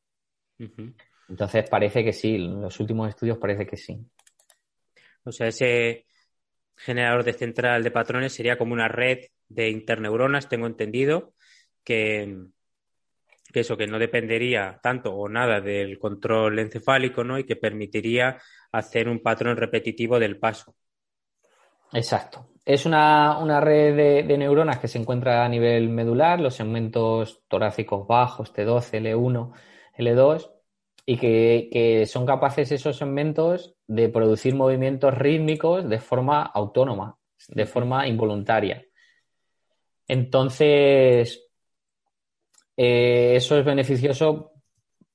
Entonces 1.29 1.67
parece 1.69 2.03
que 2.03 2.13
sí, 2.13 2.37
los 2.37 2.79
últimos 2.79 3.09
estudios 3.09 3.37
parece 3.37 3.65
que 3.65 3.77
sí. 3.77 3.99
O 5.23 5.31
sea, 5.31 5.47
ese 5.47 6.05
generador 6.75 7.23
de 7.23 7.33
central 7.33 7.83
de 7.83 7.91
patrones 7.91 8.33
sería 8.33 8.57
como 8.57 8.73
una 8.73 8.87
red 8.87 9.19
de 9.47 9.69
interneuronas, 9.69 10.49
tengo 10.49 10.67
entendido, 10.67 11.33
que, 11.83 12.37
eso 13.53 13.77
que 13.77 13.87
no 13.87 13.97
dependería 13.97 14.79
tanto 14.83 15.13
o 15.13 15.29
nada 15.29 15.61
del 15.61 15.97
control 15.97 16.59
encefálico, 16.59 17.23
¿no? 17.23 17.39
Y 17.39 17.45
que 17.45 17.55
permitiría 17.55 18.37
hacer 18.71 19.07
un 19.07 19.21
patrón 19.21 19.55
repetitivo 19.55 20.19
del 20.19 20.37
paso. 20.37 20.75
Exacto. 21.93 22.49
Es 22.65 22.85
una, 22.85 23.61
red 23.61 23.95
de, 23.95 24.23
de, 24.23 24.37
neuronas 24.37 24.79
que 24.79 24.87
se 24.87 24.97
encuentra 24.97 25.45
a 25.45 25.49
nivel 25.49 25.89
medular, 25.89 26.39
los 26.39 26.55
segmentos 26.55 27.43
torácicos 27.47 28.07
bajos, 28.07 28.53
T12, 28.53 28.99
L1, 29.01 29.53
L2, 29.97 30.54
y 31.05 31.17
que, 31.17 32.05
son 32.07 32.25
capaces 32.25 32.71
esos 32.71 32.97
segmentos 32.97 33.75
de 33.87 34.09
producir 34.09 34.55
movimientos 34.55 35.13
rítmicos 35.13 35.87
de 35.87 35.99
forma 35.99 36.41
autónoma, 36.43 37.17
de 37.47 37.65
forma 37.65 38.07
involuntaria. 38.07 38.83
Entonces, 40.07 41.47
eh, 42.77 43.33
eso 43.35 43.57
es 43.57 43.65
beneficioso 43.65 44.51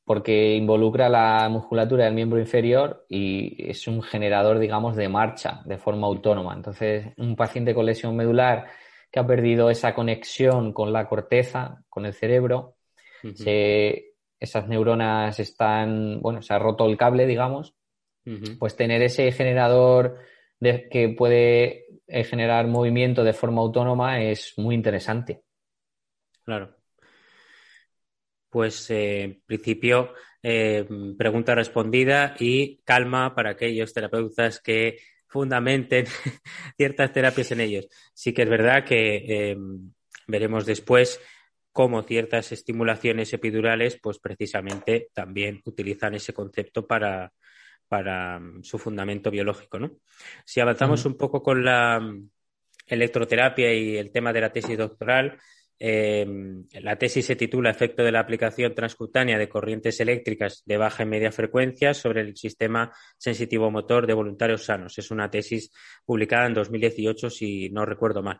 porque 0.04 0.56
involucra 0.56 1.08
la 1.08 1.48
musculatura 1.48 2.04
del 2.04 2.14
miembro 2.14 2.40
inferior 2.40 3.06
y 3.08 3.70
es 3.70 3.86
un 3.86 4.02
generador, 4.02 4.58
digamos, 4.58 4.96
de 4.96 5.08
marcha 5.08 5.62
de 5.64 5.78
forma 5.78 6.06
autónoma. 6.06 6.54
Entonces, 6.54 7.12
un 7.16 7.36
paciente 7.36 7.74
con 7.74 7.86
lesión 7.86 8.16
medular 8.16 8.66
que 9.10 9.20
ha 9.20 9.26
perdido 9.26 9.70
esa 9.70 9.94
conexión 9.94 10.72
con 10.72 10.92
la 10.92 11.08
corteza, 11.08 11.84
con 11.88 12.06
el 12.06 12.12
cerebro, 12.12 12.76
esas 14.40 14.66
neuronas 14.66 15.38
están, 15.38 16.20
bueno, 16.20 16.40
se 16.40 16.54
ha 16.54 16.58
roto 16.58 16.86
el 16.86 16.96
cable, 16.96 17.26
digamos, 17.26 17.74
pues 18.58 18.76
tener 18.76 19.02
ese 19.02 19.32
generador 19.32 20.18
de, 20.60 20.88
que 20.88 21.08
puede 21.10 21.86
eh, 22.06 22.24
generar 22.24 22.66
movimiento 22.66 23.24
de 23.24 23.32
forma 23.32 23.60
autónoma 23.60 24.22
es 24.22 24.54
muy 24.56 24.74
interesante. 24.74 25.42
Claro. 26.44 26.76
Pues 28.48 28.90
eh, 28.90 29.22
en 29.22 29.42
principio, 29.46 30.14
eh, 30.42 30.86
pregunta 31.18 31.54
respondida 31.54 32.34
y 32.38 32.78
calma 32.84 33.34
para 33.34 33.50
aquellos 33.50 33.92
terapeutas 33.92 34.60
que 34.60 34.98
fundamenten 35.26 36.06
ciertas 36.76 37.12
terapias 37.12 37.50
en 37.52 37.60
ellos. 37.60 37.88
Sí 38.14 38.32
que 38.32 38.42
es 38.42 38.48
verdad 38.48 38.84
que 38.84 39.56
veremos 40.26 40.66
después 40.66 41.20
cómo 41.80 42.02
ciertas 42.02 42.52
estimulaciones 42.52 43.32
epidurales, 43.32 43.98
pues 44.02 44.18
precisamente 44.18 45.08
también 45.14 45.62
utilizan 45.64 46.14
ese 46.14 46.34
concepto 46.34 46.86
para, 46.86 47.32
para 47.88 48.38
mm, 48.38 48.62
su 48.62 48.76
fundamento 48.78 49.30
biológico. 49.30 49.78
¿no? 49.78 49.92
Si 50.44 50.60
avanzamos 50.60 51.06
un 51.06 51.16
poco 51.16 51.42
con 51.42 51.64
la 51.64 51.98
mm, 51.98 52.28
electroterapia 52.86 53.72
y 53.72 53.96
el 53.96 54.12
tema 54.12 54.30
de 54.30 54.42
la 54.42 54.52
tesis 54.52 54.76
doctoral, 54.76 55.38
em, 55.78 56.66
la 56.82 56.96
tesis 56.96 57.24
se 57.24 57.36
titula 57.36 57.70
Efecto 57.70 58.02
de 58.04 58.12
la 58.12 58.20
aplicación 58.20 58.74
transcutánea 58.74 59.38
de 59.38 59.48
corrientes 59.48 59.98
eléctricas 60.00 60.62
de 60.66 60.76
baja 60.76 61.04
y 61.04 61.06
media 61.06 61.32
frecuencia 61.32 61.94
sobre 61.94 62.20
el 62.20 62.36
sistema 62.36 62.92
sensitivo 63.16 63.70
motor 63.70 64.06
de 64.06 64.12
voluntarios 64.12 64.66
sanos. 64.66 64.98
Es 64.98 65.10
una 65.10 65.30
tesis 65.30 65.72
publicada 66.04 66.46
en 66.46 66.52
2018, 66.52 67.30
si 67.30 67.70
no 67.70 67.86
recuerdo 67.86 68.22
mal. 68.22 68.38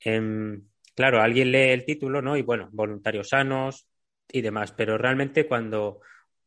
Em, 0.00 0.60
claro, 0.98 1.22
alguien 1.22 1.52
lee 1.52 1.70
el 1.70 1.84
título, 1.84 2.20
¿no? 2.20 2.36
Y 2.36 2.42
bueno, 2.42 2.70
voluntarios 2.72 3.28
sanos 3.28 3.86
y 4.32 4.40
demás, 4.40 4.72
pero 4.72 4.98
realmente 4.98 5.46
cuando 5.46 6.00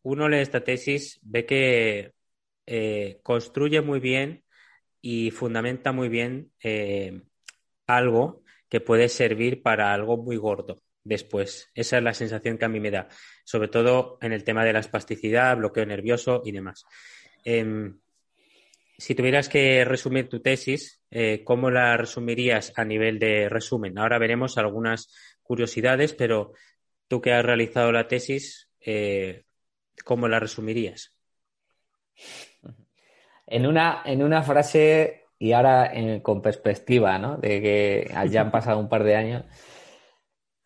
uno 0.03 0.27
lee 0.27 0.39
esta 0.39 0.61
tesis, 0.61 1.21
ve 1.21 1.45
que 1.45 2.11
eh, 2.65 3.21
construye 3.23 3.79
muy 3.79 4.01
bien 4.01 4.43
y 4.99 5.31
fundamenta 5.31 5.93
muy 5.93 6.09
bien 6.09 6.51
eh, 6.61 7.21
algo 7.87 8.43
que 8.67 8.81
puede 8.81 9.07
servir 9.07 9.61
para 9.61 9.93
algo 9.93 10.17
muy 10.17 10.35
gordo 10.35 10.83
después. 11.01 11.69
Esa 11.73 11.99
es 11.99 12.03
la 12.03 12.13
sensación 12.13 12.57
que 12.57 12.65
a 12.65 12.69
mí 12.69 12.81
me 12.81 12.91
da, 12.91 13.07
sobre 13.45 13.69
todo 13.69 14.17
en 14.21 14.33
el 14.33 14.43
tema 14.43 14.65
de 14.65 14.73
la 14.73 14.79
espasticidad, 14.79 15.55
bloqueo 15.55 15.85
nervioso 15.85 16.41
y 16.43 16.51
demás. 16.51 16.83
Em, 17.45 18.01
si 19.01 19.15
tuvieras 19.15 19.49
que 19.49 19.83
resumir 19.83 20.29
tu 20.29 20.41
tesis, 20.41 21.01
eh, 21.09 21.43
¿cómo 21.43 21.71
la 21.71 21.97
resumirías 21.97 22.71
a 22.75 22.85
nivel 22.85 23.17
de 23.17 23.49
resumen? 23.49 23.97
Ahora 23.97 24.19
veremos 24.19 24.59
algunas 24.59 25.11
curiosidades, 25.41 26.13
pero 26.13 26.53
tú 27.07 27.19
que 27.19 27.33
has 27.33 27.43
realizado 27.43 27.91
la 27.91 28.07
tesis, 28.07 28.69
¿cómo 30.05 30.27
la 30.27 30.39
resumirías? 30.39 31.17
En 33.47 33.65
una, 33.65 34.03
en 34.05 34.21
una 34.21 34.43
frase, 34.43 35.23
y 35.39 35.51
ahora 35.53 35.91
con 36.21 36.43
perspectiva, 36.43 37.17
¿no? 37.17 37.37
De 37.37 37.59
que 37.59 38.11
ya 38.29 38.41
han 38.41 38.51
pasado 38.51 38.77
un 38.77 38.87
par 38.87 39.03
de 39.03 39.15
años. 39.15 39.45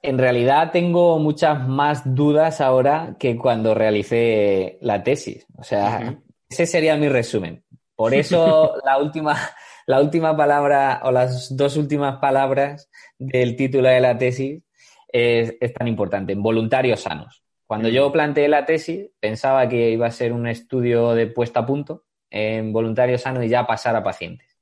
En 0.01 0.17
realidad 0.17 0.71
tengo 0.73 1.19
muchas 1.19 1.65
más 1.65 2.13
dudas 2.13 2.59
ahora 2.59 3.15
que 3.17 3.37
cuando 3.37 3.73
realicé 3.73 4.77
la 4.81 5.03
tesis. 5.03 5.47
O 5.57 5.63
sea, 5.63 6.19
ese 6.49 6.65
sería 6.65 6.95
mi 6.97 7.09
resumen. 7.09 7.64
Por 7.95 8.13
eso 8.13 8.75
la 8.85 8.97
última, 8.97 9.37
la 9.85 10.01
última 10.01 10.35
palabra 10.35 11.01
o 11.03 11.11
las 11.11 11.55
dos 11.55 11.77
últimas 11.77 12.17
palabras 12.17 12.89
del 13.17 13.55
título 13.55 13.89
de 13.89 14.01
la 14.01 14.17
tesis 14.17 14.63
es, 15.07 15.55
es 15.59 15.73
tan 15.73 15.87
importante. 15.87 16.35
Voluntarios 16.35 17.01
sanos. 17.01 17.41
Cuando 17.67 17.89
yo 17.89 18.11
planteé 18.11 18.47
la 18.47 18.65
tesis, 18.65 19.09
pensaba 19.19 19.67
que 19.67 19.89
iba 19.89 20.05
a 20.05 20.11
ser 20.11 20.33
un 20.33 20.47
estudio 20.47 21.13
de 21.13 21.27
puesta 21.27 21.61
a 21.61 21.65
punto 21.65 22.03
en 22.29 22.71
voluntarios 22.71 23.21
sanos 23.21 23.43
y 23.43 23.49
ya 23.49 23.65
pasar 23.65 23.95
a 23.95 24.03
pacientes. 24.03 24.57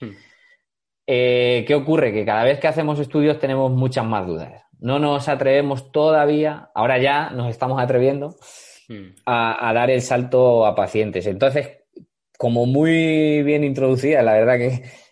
Hmm. 0.00 0.10
Eh, 1.06 1.64
¿Qué 1.66 1.74
ocurre? 1.74 2.12
Que 2.12 2.24
cada 2.24 2.44
vez 2.44 2.60
que 2.60 2.68
hacemos 2.68 2.98
estudios 2.98 3.38
tenemos 3.38 3.72
muchas 3.72 4.04
más 4.04 4.26
dudas. 4.26 4.62
No 4.78 4.98
nos 4.98 5.28
atrevemos 5.28 5.90
todavía, 5.90 6.70
ahora 6.74 6.98
ya 6.98 7.30
nos 7.30 7.50
estamos 7.50 7.82
atreviendo 7.82 8.36
hmm. 8.88 9.22
a, 9.26 9.72
dar 9.74 9.90
el 9.90 10.02
salto 10.02 10.64
a 10.64 10.74
pacientes. 10.74 11.26
Entonces, 11.26 11.83
como 12.38 12.66
muy 12.66 13.42
bien 13.42 13.64
introducida, 13.64 14.22
la 14.22 14.34
verdad 14.34 14.58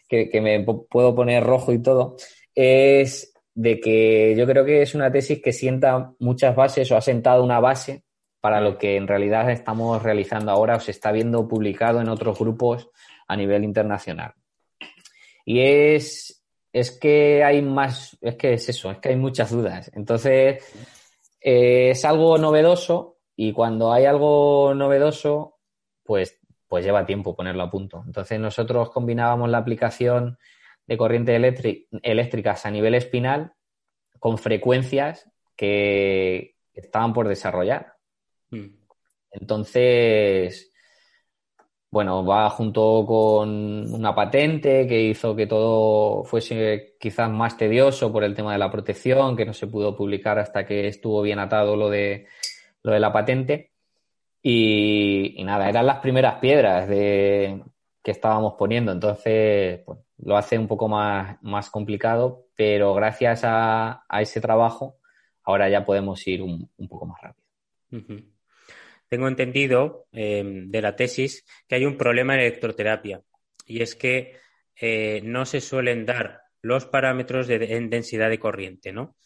que, 0.08 0.28
que 0.28 0.40
me 0.40 0.60
puedo 0.60 1.14
poner 1.14 1.44
rojo 1.44 1.72
y 1.72 1.80
todo, 1.80 2.16
es 2.54 3.32
de 3.54 3.80
que 3.80 4.34
yo 4.36 4.46
creo 4.46 4.64
que 4.64 4.82
es 4.82 4.94
una 4.94 5.10
tesis 5.10 5.42
que 5.42 5.52
sienta 5.52 6.12
muchas 6.18 6.56
bases 6.56 6.90
o 6.90 6.96
ha 6.96 7.00
sentado 7.00 7.44
una 7.44 7.60
base 7.60 8.04
para 8.40 8.60
lo 8.60 8.76
que 8.76 8.96
en 8.96 9.06
realidad 9.06 9.50
estamos 9.50 10.02
realizando 10.02 10.50
ahora 10.50 10.76
o 10.76 10.80
se 10.80 10.90
está 10.90 11.12
viendo 11.12 11.46
publicado 11.46 12.00
en 12.00 12.08
otros 12.08 12.38
grupos 12.38 12.90
a 13.28 13.36
nivel 13.36 13.62
internacional. 13.62 14.34
Y 15.44 15.60
es, 15.60 16.44
es 16.72 16.90
que 16.90 17.44
hay 17.44 17.62
más, 17.62 18.16
es 18.20 18.36
que 18.36 18.54
es 18.54 18.68
eso, 18.68 18.90
es 18.90 18.98
que 18.98 19.10
hay 19.10 19.16
muchas 19.16 19.50
dudas. 19.50 19.90
Entonces, 19.94 20.64
eh, 21.40 21.90
es 21.90 22.04
algo 22.04 22.36
novedoso 22.38 23.18
y 23.36 23.52
cuando 23.52 23.92
hay 23.92 24.06
algo 24.06 24.74
novedoso, 24.74 25.58
pues, 26.02 26.40
pues 26.72 26.86
lleva 26.86 27.04
tiempo 27.04 27.36
ponerlo 27.36 27.64
a 27.64 27.70
punto. 27.70 28.02
Entonces, 28.06 28.40
nosotros 28.40 28.88
combinábamos 28.88 29.50
la 29.50 29.58
aplicación 29.58 30.38
de 30.86 30.96
corrientes 30.96 31.38
eléctricas 32.02 32.64
a 32.64 32.70
nivel 32.70 32.94
espinal 32.94 33.52
con 34.18 34.38
frecuencias 34.38 35.30
que 35.54 36.56
estaban 36.72 37.12
por 37.12 37.28
desarrollar. 37.28 37.96
Hmm. 38.48 38.68
Entonces, 39.32 40.72
bueno, 41.90 42.24
va 42.24 42.48
junto 42.48 43.04
con 43.06 43.92
una 43.92 44.14
patente 44.14 44.86
que 44.86 44.98
hizo 44.98 45.36
que 45.36 45.46
todo 45.46 46.24
fuese 46.24 46.96
quizás 46.98 47.28
más 47.28 47.58
tedioso 47.58 48.10
por 48.10 48.24
el 48.24 48.34
tema 48.34 48.52
de 48.52 48.58
la 48.58 48.70
protección, 48.70 49.36
que 49.36 49.44
no 49.44 49.52
se 49.52 49.66
pudo 49.66 49.94
publicar 49.94 50.38
hasta 50.38 50.64
que 50.64 50.88
estuvo 50.88 51.20
bien 51.20 51.38
atado 51.38 51.76
lo 51.76 51.90
de, 51.90 52.28
lo 52.82 52.92
de 52.94 53.00
la 53.00 53.12
patente. 53.12 53.71
Y, 54.42 55.40
nada, 55.44 55.68
eran 55.68 55.86
las 55.86 55.98
primeras 55.98 56.36
piedras 56.40 56.88
de, 56.88 57.62
que 58.02 58.10
estábamos 58.10 58.54
poniendo. 58.58 58.92
Entonces, 58.92 59.80
pues, 59.86 59.98
lo 60.18 60.36
hace 60.36 60.58
un 60.58 60.66
poco 60.66 60.88
más, 60.88 61.38
más 61.42 61.70
complicado, 61.70 62.46
pero 62.56 62.94
gracias 62.94 63.42
a, 63.44 64.04
ese 64.20 64.40
trabajo, 64.40 64.98
ahora 65.44 65.68
ya 65.68 65.84
podemos 65.84 66.26
ir 66.26 66.42
un, 66.42 66.70
poco 66.88 67.06
más 67.06 67.20
rápido. 67.20 67.46
Tengo 69.08 69.28
entendido 69.28 70.06
em, 70.12 70.70
de 70.70 70.80
la 70.80 70.96
tesis 70.96 71.44
que 71.68 71.74
hay 71.74 71.84
un 71.84 71.98
problema 71.98 72.34
en 72.34 72.40
electroterapia 72.40 73.22
y 73.66 73.82
es 73.82 73.94
que 73.94 74.36
eh, 74.74 75.20
no 75.22 75.44
se 75.44 75.60
suelen 75.60 76.06
dar 76.06 76.40
los 76.62 76.86
parámetros 76.86 77.46
de, 77.46 77.76
en 77.76 77.90
densidad 77.90 78.30
de 78.30 78.38
corriente, 78.38 78.92
¿no? 78.92 79.16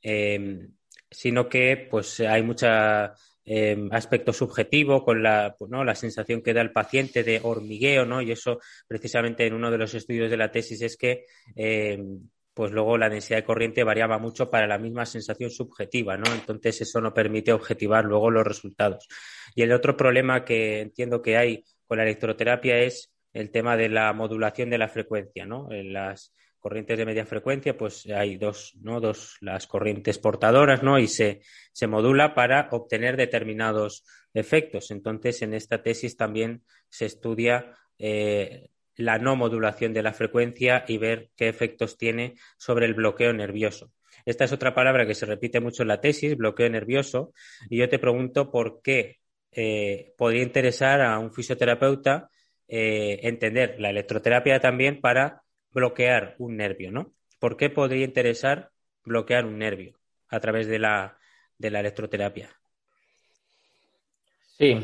Em, 0.00 0.74
sino 1.10 1.48
que 1.48 1.88
pues 1.90 2.20
hay 2.20 2.42
mucha 2.42 3.14
Em, 3.44 3.88
aspecto 3.92 4.32
subjetivo, 4.32 5.04
con 5.04 5.20
la, 5.20 5.56
pues, 5.58 5.68
¿no? 5.68 5.82
la 5.82 5.96
sensación 5.96 6.42
que 6.42 6.54
da 6.54 6.60
el 6.60 6.70
paciente 6.70 7.24
de 7.24 7.40
hormigueo, 7.42 8.06
¿no? 8.06 8.22
Y 8.22 8.30
eso 8.30 8.60
precisamente 8.86 9.44
en 9.44 9.54
uno 9.54 9.68
de 9.72 9.78
los 9.78 9.94
estudios 9.94 10.30
de 10.30 10.36
la 10.36 10.52
tesis 10.52 10.80
es 10.80 10.96
que 10.96 11.26
em, 11.56 12.20
pues 12.54 12.70
luego 12.70 12.96
la 12.98 13.08
densidad 13.08 13.38
de 13.38 13.44
corriente 13.44 13.82
variaba 13.82 14.18
mucho 14.18 14.48
para 14.48 14.68
la 14.68 14.78
misma 14.78 15.06
sensación 15.06 15.50
subjetiva, 15.50 16.16
¿no? 16.16 16.32
Entonces 16.32 16.82
eso 16.82 17.00
no 17.00 17.12
permite 17.12 17.52
objetivar 17.52 18.04
luego 18.04 18.30
los 18.30 18.46
resultados. 18.46 19.08
Y 19.56 19.62
el 19.62 19.72
otro 19.72 19.96
problema 19.96 20.44
que 20.44 20.80
entiendo 20.80 21.20
que 21.20 21.36
hay 21.36 21.64
con 21.88 21.98
la 21.98 22.04
electroterapia 22.04 22.78
es 22.78 23.10
el 23.32 23.50
tema 23.50 23.76
de 23.76 23.88
la 23.88 24.12
modulación 24.12 24.70
de 24.70 24.78
la 24.78 24.88
frecuencia, 24.88 25.46
¿no? 25.46 25.66
Las 25.70 26.32
corrientes 26.62 26.96
de 26.96 27.04
media 27.04 27.26
frecuencia, 27.26 27.76
pues 27.76 28.06
hay 28.06 28.36
dos, 28.36 28.74
¿no? 28.80 29.00
Dos, 29.00 29.36
las 29.40 29.66
corrientes 29.66 30.18
portadoras, 30.18 30.82
¿no? 30.82 30.98
Y 30.98 31.08
se, 31.08 31.40
se 31.72 31.88
modula 31.88 32.34
para 32.34 32.68
obtener 32.70 33.16
determinados 33.16 34.04
efectos. 34.32 34.92
Entonces, 34.92 35.42
en 35.42 35.54
esta 35.54 35.82
tesis 35.82 36.16
también 36.16 36.62
se 36.88 37.06
estudia 37.06 37.74
eh, 37.98 38.70
la 38.94 39.18
no 39.18 39.34
modulación 39.34 39.92
de 39.92 40.04
la 40.04 40.12
frecuencia 40.12 40.84
y 40.86 40.98
ver 40.98 41.30
qué 41.36 41.48
efectos 41.48 41.98
tiene 41.98 42.36
sobre 42.56 42.86
el 42.86 42.94
bloqueo 42.94 43.32
nervioso. 43.32 43.92
Esta 44.24 44.44
es 44.44 44.52
otra 44.52 44.72
palabra 44.72 45.04
que 45.04 45.16
se 45.16 45.26
repite 45.26 45.58
mucho 45.58 45.82
en 45.82 45.88
la 45.88 46.00
tesis, 46.00 46.36
bloqueo 46.36 46.70
nervioso, 46.70 47.32
y 47.68 47.78
yo 47.78 47.88
te 47.88 47.98
pregunto 47.98 48.52
por 48.52 48.82
qué 48.82 49.18
eh, 49.50 50.14
podría 50.16 50.44
interesar 50.44 51.00
a 51.00 51.18
un 51.18 51.32
fisioterapeuta 51.32 52.30
eh, 52.68 53.18
entender 53.24 53.76
la 53.80 53.90
electroterapia 53.90 54.60
también 54.60 55.00
para 55.00 55.41
bloquear 55.72 56.36
un 56.38 56.56
nervio, 56.56 56.90
¿no? 56.90 57.12
¿Por 57.38 57.56
qué 57.56 57.70
podría 57.70 58.04
interesar 58.04 58.70
bloquear 59.04 59.46
un 59.46 59.58
nervio 59.58 59.98
a 60.28 60.40
través 60.40 60.66
de 60.68 60.78
la, 60.78 61.18
de 61.58 61.70
la 61.70 61.80
electroterapia? 61.80 62.50
Sí, 64.58 64.78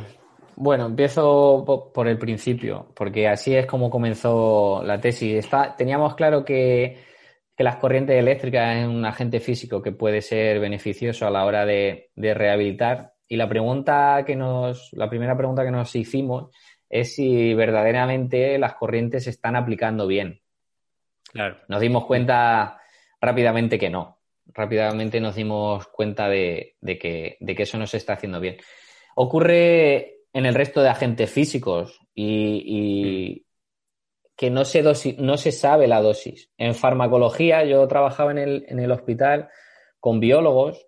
bueno, 0.57 0.87
empiezo 0.87 1.91
por 1.95 2.09
el 2.09 2.19
principio, 2.19 2.93
porque 2.97 3.29
así 3.29 3.55
es 3.55 3.67
como 3.67 3.91
comenzó 3.91 4.83
la 4.83 5.01
tesis. 5.01 5.49
teníamos 5.77 6.17
claro 6.17 6.45
que, 6.45 6.99
que 7.59 7.65
las 7.65 7.77
corrientes 7.77 8.17
eléctricas 8.17 8.77
es 8.77 8.87
un 8.87 9.05
agente 9.05 9.41
físico 9.41 9.83
que 9.83 9.91
puede 9.91 10.23
ser 10.23 10.61
beneficioso 10.61 11.27
a 11.27 11.31
la 11.31 11.45
hora 11.45 11.67
de, 11.67 12.11
rehabilitar. 12.17 13.15
Y 13.27 13.37
la 13.37 13.49
pregunta 13.49 14.23
que 14.25 14.37
nos, 14.37 14.91
la 14.93 15.09
primera 15.11 15.37
pregunta 15.37 15.65
que 15.65 15.73
nos 15.73 15.95
hicimos 15.97 16.51
es 16.89 17.15
si 17.17 17.55
verdaderamente 17.55 18.59
las 18.59 18.75
corrientes 18.75 19.25
se 19.25 19.31
están 19.31 19.57
aplicando 19.57 20.07
bien. 20.07 20.41
Claro. 21.33 21.59
Nos 21.69 21.81
dimos 21.81 22.05
cuenta 22.07 22.81
rápidamente 23.21 23.79
que 23.79 23.91
no. 23.91 24.19
Rápidamente 24.47 25.21
nos 25.21 25.35
dimos 25.35 25.87
cuenta 25.89 26.29
de, 26.29 26.77
que, 26.81 27.39
eso 27.41 27.79
no 27.79 27.87
se 27.87 27.99
está 27.99 28.15
haciendo 28.15 28.41
bien. 28.41 28.57
Ocurre 29.15 30.23
en 30.33 30.47
el 30.47 30.55
resto 30.55 30.83
de 30.83 30.89
agentes 30.89 31.31
físicos 31.31 32.01
y, 32.15 33.45
que 34.37 34.51
no 34.51 34.65
se, 34.65 34.83
no 35.19 35.37
se 35.37 35.53
sabe 35.53 35.89
la 35.89 36.01
dosis. 36.01 36.51
En 36.57 36.75
farmacología, 36.75 37.65
yo 37.65 37.87
trabajaba 37.89 38.31
en 38.31 38.39
el, 38.39 38.65
en 38.69 38.79
el 38.79 38.93
hospital 38.93 39.49
con 40.01 40.21
biólogos 40.21 40.87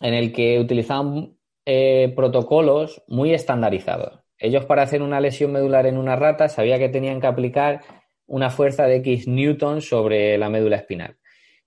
en 0.00 0.14
el 0.14 0.32
que 0.32 0.58
utilizaban 0.58 1.36
eh, 1.64 2.12
protocolos 2.14 3.02
muy 3.06 3.32
estandarizados. 3.32 4.20
Ellos 4.38 4.64
para 4.66 4.82
hacer 4.82 5.02
una 5.02 5.20
lesión 5.20 5.52
medular 5.52 5.86
en 5.86 5.96
una 5.96 6.16
rata 6.16 6.48
sabían 6.48 6.78
que 6.78 6.88
tenían 6.88 7.20
que 7.20 7.26
aplicar 7.26 7.82
una 8.26 8.50
fuerza 8.50 8.84
de 8.84 8.96
X 8.96 9.28
newton 9.28 9.80
sobre 9.80 10.36
la 10.38 10.48
médula 10.48 10.76
espinal. 10.76 11.16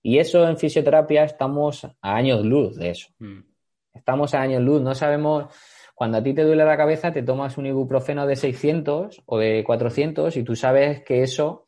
Y 0.02 0.18
eso 0.18 0.48
en 0.48 0.56
fisioterapia 0.56 1.24
estamos 1.24 1.84
a 1.84 2.14
años 2.14 2.44
luz 2.44 2.76
de 2.76 2.90
eso. 2.90 3.08
Mm. 3.18 3.40
Estamos 3.94 4.34
a 4.34 4.40
años 4.40 4.62
luz, 4.62 4.80
no 4.80 4.94
sabemos 4.94 5.52
cuando 6.00 6.16
a 6.16 6.22
ti 6.22 6.32
te 6.32 6.44
duele 6.44 6.64
la 6.64 6.78
cabeza, 6.78 7.12
te 7.12 7.22
tomas 7.22 7.58
un 7.58 7.66
ibuprofeno 7.66 8.26
de 8.26 8.34
600 8.34 9.22
o 9.26 9.38
de 9.38 9.62
400 9.62 10.34
y 10.34 10.42
tú 10.42 10.56
sabes 10.56 11.02
que 11.02 11.22
eso 11.22 11.66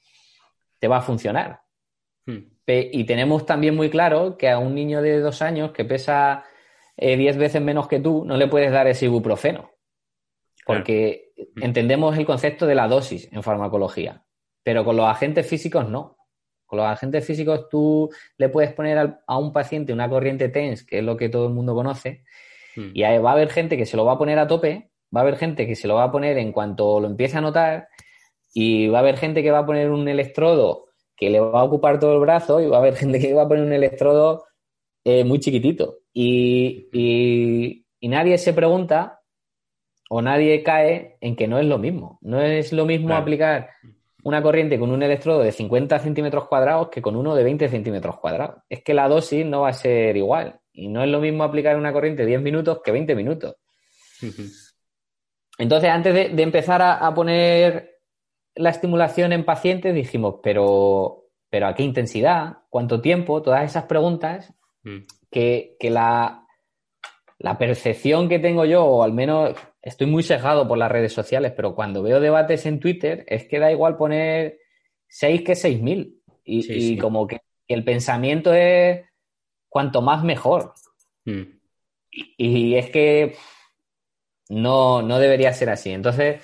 te 0.78 0.88
va 0.88 0.96
a 0.96 1.02
funcionar. 1.02 1.60
Hmm. 2.24 2.38
Y 2.66 3.04
tenemos 3.04 3.44
también 3.44 3.76
muy 3.76 3.90
claro 3.90 4.38
que 4.38 4.48
a 4.48 4.58
un 4.58 4.74
niño 4.74 5.02
de 5.02 5.20
dos 5.20 5.42
años 5.42 5.72
que 5.72 5.84
pesa 5.84 6.44
10 6.96 7.36
eh, 7.36 7.38
veces 7.38 7.60
menos 7.60 7.88
que 7.88 8.00
tú, 8.00 8.24
no 8.24 8.38
le 8.38 8.48
puedes 8.48 8.72
dar 8.72 8.86
ese 8.86 9.04
ibuprofeno. 9.04 9.70
Porque 10.64 11.34
hmm. 11.56 11.62
entendemos 11.62 12.16
el 12.16 12.24
concepto 12.24 12.64
de 12.64 12.74
la 12.74 12.88
dosis 12.88 13.28
en 13.32 13.42
farmacología. 13.42 14.24
Pero 14.62 14.84
con 14.84 14.96
los 14.96 15.06
agentes 15.06 15.46
físicos 15.46 15.88
no. 15.88 16.16
Con 16.66 16.78
los 16.78 16.86
agentes 16.86 17.26
físicos 17.26 17.68
tú 17.68 18.10
le 18.38 18.48
puedes 18.48 18.72
poner 18.72 19.16
a 19.26 19.38
un 19.38 19.52
paciente 19.52 19.92
una 19.92 20.08
corriente 20.08 20.48
TENS, 20.48 20.84
que 20.84 20.98
es 20.98 21.04
lo 21.04 21.16
que 21.16 21.28
todo 21.28 21.46
el 21.46 21.52
mundo 21.52 21.74
conoce, 21.74 22.24
Hmm. 22.76 22.90
Y 22.94 23.02
va 23.02 23.30
a 23.30 23.32
haber 23.32 23.50
gente 23.50 23.76
que 23.76 23.86
se 23.86 23.96
lo 23.96 24.04
va 24.04 24.12
a 24.12 24.18
poner 24.18 24.38
a 24.38 24.46
tope, 24.46 24.90
va 25.14 25.20
a 25.20 25.22
haber 25.22 25.36
gente 25.36 25.66
que 25.66 25.76
se 25.76 25.88
lo 25.88 25.96
va 25.96 26.04
a 26.04 26.12
poner 26.12 26.38
en 26.38 26.52
cuanto 26.52 27.00
lo 27.00 27.06
empiece 27.06 27.38
a 27.38 27.40
notar, 27.40 27.88
y 28.54 28.88
va 28.88 28.98
a 28.98 29.00
haber 29.00 29.16
gente 29.16 29.42
que 29.42 29.50
va 29.50 29.60
a 29.60 29.66
poner 29.66 29.90
un 29.90 30.08
electrodo 30.08 30.86
que 31.16 31.30
le 31.30 31.40
va 31.40 31.60
a 31.60 31.64
ocupar 31.64 31.98
todo 31.98 32.14
el 32.14 32.20
brazo, 32.20 32.60
y 32.60 32.66
va 32.66 32.76
a 32.78 32.80
haber 32.80 32.96
gente 32.96 33.18
que 33.18 33.34
va 33.34 33.42
a 33.42 33.48
poner 33.48 33.64
un 33.64 33.72
electrodo 33.72 34.44
eh, 35.04 35.24
muy 35.24 35.40
chiquitito. 35.40 35.98
Y, 36.12 36.88
y, 36.92 38.08
nadie 38.08 38.36
se 38.36 38.52
pregunta 38.52 39.20
o 40.10 40.20
nadie 40.20 40.62
cae 40.62 41.16
en 41.20 41.36
que 41.36 41.48
no 41.48 41.58
es 41.58 41.66
lo 41.66 41.78
mismo. 41.78 42.18
No 42.20 42.42
es 42.42 42.72
lo 42.72 42.84
mismo 42.84 43.14
aplicar 43.14 43.70
una 44.24 44.42
corriente 44.42 44.78
con 44.78 44.90
un 44.90 45.02
electrodo 45.02 45.40
de 45.40 45.52
50 45.52 45.98
centímetros 45.98 46.46
cuadrados 46.46 46.88
que 46.88 47.02
con 47.02 47.16
uno 47.16 47.34
de 47.34 47.44
20 47.44 47.68
centímetros 47.68 48.18
cuadrados. 48.18 48.62
Es 48.68 48.82
que 48.82 48.94
la 48.94 49.08
dosis 49.08 49.44
no 49.44 49.62
va 49.62 49.70
a 49.70 49.74
ser 49.74 50.16
igual. 50.16 50.60
Y 50.72 50.88
no 50.88 51.02
es 51.02 51.10
lo 51.10 51.20
mismo 51.20 51.44
aplicar 51.44 51.76
una 51.76 51.92
corriente 51.92 52.24
10 52.24 52.40
minutos 52.40 52.80
que 52.84 52.92
20 52.92 53.14
minutos. 53.14 53.56
Entonces, 55.58 55.90
antes 55.90 56.14
de, 56.14 56.42
empezar 56.42 56.80
a, 56.82 57.14
poner 57.14 57.98
la 58.54 58.70
estimulación 58.70 59.32
en 59.32 59.44
pacientes, 59.44 59.94
dijimos, 59.94 60.36
pero, 60.42 61.24
pero 61.50 61.66
¿a 61.66 61.74
qué 61.74 61.82
intensidad? 61.82 62.58
¿Cuánto 62.70 63.00
tiempo? 63.00 63.42
Todas 63.42 63.64
esas 63.64 63.84
preguntas 63.84 64.54
mm. 64.84 64.98
que, 65.30 65.76
la, 65.82 66.46
la 67.38 67.58
percepción 67.58 68.28
que 68.28 68.38
tengo 68.38 68.64
yo, 68.64 68.84
o 68.84 69.02
al 69.02 69.12
menos 69.12 69.54
estoy 69.82 70.06
muy 70.06 70.22
sesgado 70.22 70.66
por 70.66 70.78
las 70.78 70.90
redes 70.90 71.12
sociales, 71.12 71.52
pero 71.54 71.74
cuando 71.74 72.02
veo 72.02 72.20
debates 72.20 72.64
en 72.66 72.80
Twitter, 72.80 73.24
es 73.28 73.46
que 73.46 73.58
da 73.58 73.70
igual 73.70 73.96
poner 73.96 74.58
6 75.08 75.42
que 75.42 75.52
6.000. 75.52 76.18
Y, 76.44 76.92
y 76.92 76.98
como 76.98 77.26
que 77.26 77.40
el 77.68 77.84
pensamiento 77.84 78.52
es 78.52 79.02
cuanto 79.68 80.02
más 80.02 80.22
mejor. 80.22 80.74
Mm. 81.24 81.42
Y, 82.36 82.74
es 82.74 82.90
que 82.90 83.36
no, 84.50 85.02
no 85.02 85.18
debería 85.18 85.52
ser 85.52 85.70
así. 85.70 85.90
Entonces, 85.90 86.42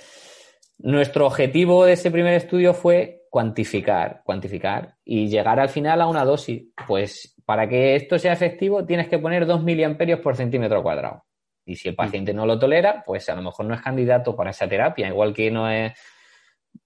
nuestro 0.78 1.26
objetivo 1.26 1.84
de 1.84 1.92
ese 1.92 2.10
primer 2.10 2.34
estudio 2.34 2.72
fue 2.72 3.26
cuantificar, 3.30 4.22
cuantificar 4.24 4.96
y 5.04 5.28
llegar 5.28 5.60
al 5.60 5.68
final 5.68 6.00
a 6.00 6.06
una 6.06 6.24
dosis. 6.24 6.68
Pues 6.86 7.36
para 7.44 7.68
que 7.68 7.96
esto 7.96 8.18
sea 8.18 8.32
efectivo 8.32 8.86
tienes 8.86 9.08
que 9.08 9.18
poner 9.18 9.46
2 9.46 9.62
miliamperios 9.62 10.20
por 10.20 10.36
centímetro 10.36 10.82
cuadrado. 10.82 11.24
Y 11.68 11.76
si 11.76 11.88
el 11.88 11.94
mm. 11.94 11.96
paciente 11.96 12.32
no 12.32 12.46
lo 12.46 12.58
tolera, 12.58 13.02
pues 13.04 13.28
a 13.28 13.34
lo 13.34 13.42
mejor 13.42 13.66
no 13.66 13.74
es 13.74 13.82
candidato 13.82 14.34
para 14.34 14.50
esa 14.50 14.66
terapia. 14.66 15.08
Igual 15.08 15.34
que 15.34 15.50
no 15.50 15.70
es, 15.70 15.92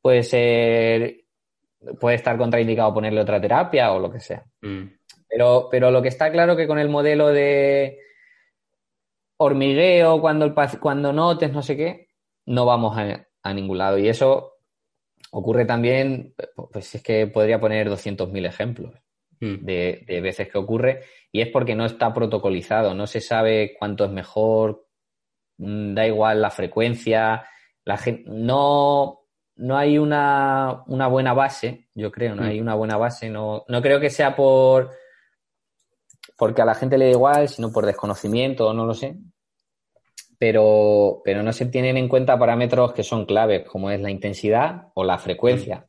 puede 0.01 0.25
ser, 0.25 1.25
puede 2.01 2.17
estar 2.17 2.37
contraindicado 2.37 2.93
ponerle 2.93 3.21
otra 3.21 3.41
terapia 3.41 3.93
o 3.93 4.01
lo 4.01 4.11
que 4.11 4.21
sea. 4.21 4.45
Mm. 4.61 4.85
Pero, 5.29 5.69
pero 5.71 5.91
lo 5.91 6.03
que 6.03 6.09
está 6.09 6.31
claro 6.33 6.57
que 6.57 6.67
con 6.67 6.79
el 6.79 6.89
modelo 6.89 7.29
de 7.29 8.01
hormigueo, 9.37 10.21
cuando, 10.21 10.45
el, 10.45 10.55
cuando 10.81 11.13
notes 11.13 11.53
no 11.53 11.63
sé 11.63 11.77
qué, 11.77 12.09
no 12.47 12.67
vamos 12.67 12.97
a, 12.99 13.55
ningún 13.55 13.79
lado. 13.79 13.99
Y 13.99 14.09
eso 14.09 14.55
ocurre 15.31 15.65
también, 15.65 16.35
pues 16.73 16.97
es 16.97 17.03
que 17.03 17.29
podría 17.29 17.61
poner 17.61 17.89
200.000 17.89 18.47
ejemplos 18.47 18.95
hmm. 19.41 19.65
de, 19.65 20.21
veces 20.23 20.49
que 20.49 20.59
ocurre, 20.59 21.05
y 21.33 21.41
es 21.41 21.49
porque 21.49 21.75
no 21.75 21.87
está 21.87 22.13
protocolizado, 22.13 22.95
no 22.95 23.07
se 23.07 23.21
sabe 23.21 23.75
cuánto 23.79 24.05
es 24.05 24.11
mejor, 24.11 24.87
mm, 25.59 25.95
da 25.95 26.07
igual 26.07 26.43
la 26.43 26.51
frecuencia, 26.51 27.45
la 27.85 27.97
gente, 27.97 28.31
no, 28.31 29.23
no 29.57 29.77
hay 29.79 29.99
una, 29.99 30.85
una, 30.87 31.09
buena 31.09 31.33
base, 31.33 31.89
yo 31.95 32.13
creo, 32.13 32.35
no 32.35 32.43
hmm. 32.43 32.47
hay 32.47 32.61
una 32.61 32.75
buena 32.75 32.97
base, 32.99 33.31
no, 33.31 33.65
no 33.67 33.83
creo 33.83 33.99
que 33.99 34.11
sea 34.11 34.37
por 34.37 34.91
porque 36.37 36.63
a 36.63 36.65
la 36.65 36.75
gente 36.75 36.99
le 36.99 37.05
da 37.07 37.11
igual, 37.13 37.49
sino 37.49 37.73
por 37.73 37.87
desconocimiento, 37.87 38.73
no 38.75 38.85
lo 38.85 38.95
sé. 38.95 39.17
Pero, 40.39 41.21
pero 41.25 41.43
no 41.43 41.53
se 41.53 41.67
tienen 41.67 41.97
en 41.97 42.09
cuenta 42.09 42.39
parámetros 42.39 42.93
que 42.93 43.05
son 43.05 43.27
claves, 43.27 43.65
como 43.69 43.91
es 43.91 44.01
la 44.01 44.11
intensidad 44.11 44.89
o 44.95 45.05
la 45.05 45.19
frecuencia. 45.19 45.87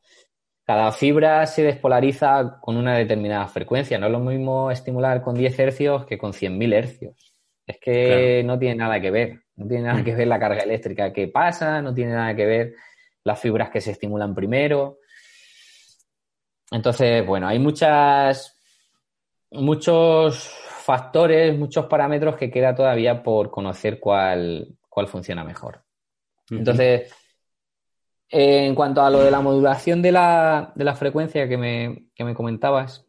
Cada 0.66 0.92
fibra 0.92 1.46
se 1.46 1.64
despolariza 1.64 2.58
con 2.62 2.78
una 2.78 2.98
determinada 2.98 3.48
frecuencia. 3.48 3.98
No 3.98 4.06
es 4.06 4.12
lo 4.12 4.20
mismo 4.20 4.72
estimular 4.72 5.22
con 5.22 5.36
10 5.36 5.60
hercios 5.60 6.06
que 6.06 6.18
con 6.18 6.32
100.000 6.32 6.74
hercios. 6.74 7.34
Es 7.66 7.78
que 7.80 8.44
no 8.46 8.58
tiene 8.58 8.76
nada 8.76 9.00
que 9.00 9.12
ver. 9.12 9.42
No 9.56 9.68
tiene 9.68 9.84
nada 9.84 10.04
que 10.04 10.16
ver 10.16 10.28
la 10.28 10.40
carga 10.40 10.64
eléctrica 10.64 11.12
que 11.12 11.28
pasa, 11.28 11.82
no 11.82 11.94
tiene 11.94 12.14
nada 12.14 12.36
que 12.36 12.46
ver 12.46 12.74
las 13.24 13.40
fibras 13.40 13.70
que 13.70 13.82
se 13.82 13.92
estimulan 13.92 14.34
primero. 14.34 15.00
Entonces, 16.72 17.26
bueno, 17.26 17.48
hay 17.48 17.60
muchas 17.60 18.58
muchos 19.54 20.50
factores, 20.84 21.58
muchos 21.58 21.86
parámetros 21.86 22.36
que 22.36 22.50
queda 22.50 22.76
todavía 22.76 23.22
por 23.24 23.52
conocer 23.52 24.00
cuál, 24.00 24.76
cuál 24.90 25.08
funciona 25.08 25.44
mejor. 25.44 25.84
Entonces, 26.50 27.14
en 28.36 28.74
cuanto 28.74 29.04
a 29.04 29.12
lo 29.12 29.24
de 29.24 29.30
la 29.30 29.42
modulación 29.42 30.02
de 30.02 30.12
la, 30.12 30.72
de 30.74 30.84
la 30.84 30.96
frecuencia 30.96 31.48
que 31.48 31.56
me, 31.56 32.08
que 32.16 32.24
me 32.24 32.34
comentabas, 32.34 33.06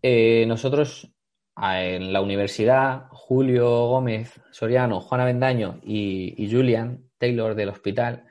eh, 0.00 0.46
nosotros 0.48 1.12
en 1.60 2.12
la 2.12 2.22
universidad, 2.22 3.08
Julio 3.10 3.68
Gómez 3.88 4.40
Soriano, 4.50 5.00
Juana 5.00 5.26
Bendaño 5.26 5.78
y, 5.82 6.34
y 6.42 6.50
Julian 6.50 7.04
Taylor 7.18 7.54
del 7.54 7.68
hospital 7.68 8.24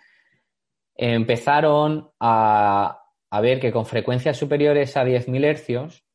empezaron 0.96 2.10
a, 2.20 3.04
a, 3.30 3.42
ver 3.42 3.60
que 3.60 3.72
con 3.72 3.86
frecuencias 3.86 4.36
superiores 4.36 4.98
a 4.98 5.04
10.000 5.04 5.46
hercios 5.46 6.08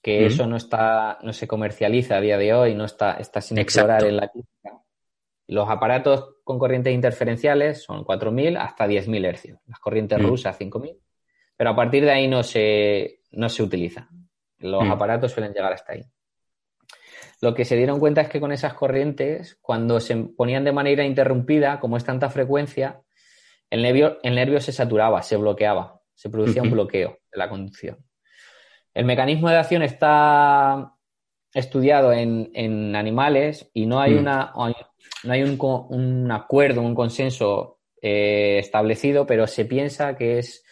que 0.00 0.26
eso 0.26 0.46
no 0.46 0.56
está, 0.56 1.18
no 1.22 1.32
se 1.32 1.48
comercializa 1.48 2.16
a 2.16 2.20
día 2.20 2.38
de 2.38 2.54
hoy, 2.54 2.74
no 2.76 2.84
está, 2.84 3.14
está 3.14 3.40
sin 3.40 3.58
explorar 3.58 4.04
en 4.04 4.16
la 4.16 4.28
clínica. 4.28 4.77
Los 5.48 5.68
aparatos 5.70 6.36
con 6.44 6.58
corrientes 6.58 6.92
interferenciales 6.92 7.82
son 7.82 8.04
4.000 8.04 8.58
hasta 8.58 8.86
10.000 8.86 9.26
hercios. 9.26 9.58
Las 9.66 9.78
corrientes 9.78 10.22
rusas 10.22 10.58
5.000. 10.58 10.98
Pero 11.56 11.70
a 11.70 11.74
partir 11.74 12.04
de 12.04 12.10
ahí 12.10 12.28
no 12.28 12.42
se, 12.42 13.22
no 13.32 13.48
se 13.48 13.62
utiliza. 13.62 14.08
Los 14.58 14.88
aparatos 14.88 15.32
suelen 15.32 15.54
llegar 15.54 15.72
hasta 15.72 15.94
ahí. 15.94 16.04
Lo 17.40 17.54
que 17.54 17.64
se 17.64 17.76
dieron 17.76 17.98
cuenta 17.98 18.20
es 18.20 18.28
que 18.28 18.40
con 18.40 18.52
esas 18.52 18.74
corrientes, 18.74 19.58
cuando 19.62 20.00
se 20.00 20.16
ponían 20.16 20.64
de 20.64 20.72
manera 20.72 21.04
interrumpida, 21.04 21.80
como 21.80 21.96
es 21.96 22.04
tanta 22.04 22.28
frecuencia, 22.28 23.00
el 23.70 23.82
nervio, 23.82 24.18
el 24.22 24.34
nervio 24.34 24.60
se 24.60 24.72
saturaba, 24.72 25.22
se 25.22 25.36
bloqueaba, 25.36 26.00
se 26.14 26.28
producía 26.28 26.62
un 26.62 26.70
bloqueo 26.72 27.20
de 27.30 27.38
la 27.38 27.48
conducción. 27.48 28.04
El 28.92 29.06
mecanismo 29.06 29.48
de 29.48 29.56
acción 29.56 29.82
está 29.82 30.94
estudiado 31.54 32.12
en, 32.12 32.94
animales 32.96 33.70
y 33.72 33.86
no 33.86 34.00
hay, 34.00 34.14
mm. 34.14 34.18
una, 34.18 34.52
no 35.24 35.32
hay 35.32 35.42
un, 35.42 36.30
acuerdo, 36.30 36.82
un 36.82 36.94
consenso 36.94 37.78
eh, 38.00 38.58
establecido, 38.58 39.26
pero 39.26 39.46
se 39.46 39.64
piensa 39.64 40.16
que 40.16 40.38
es 40.38 40.64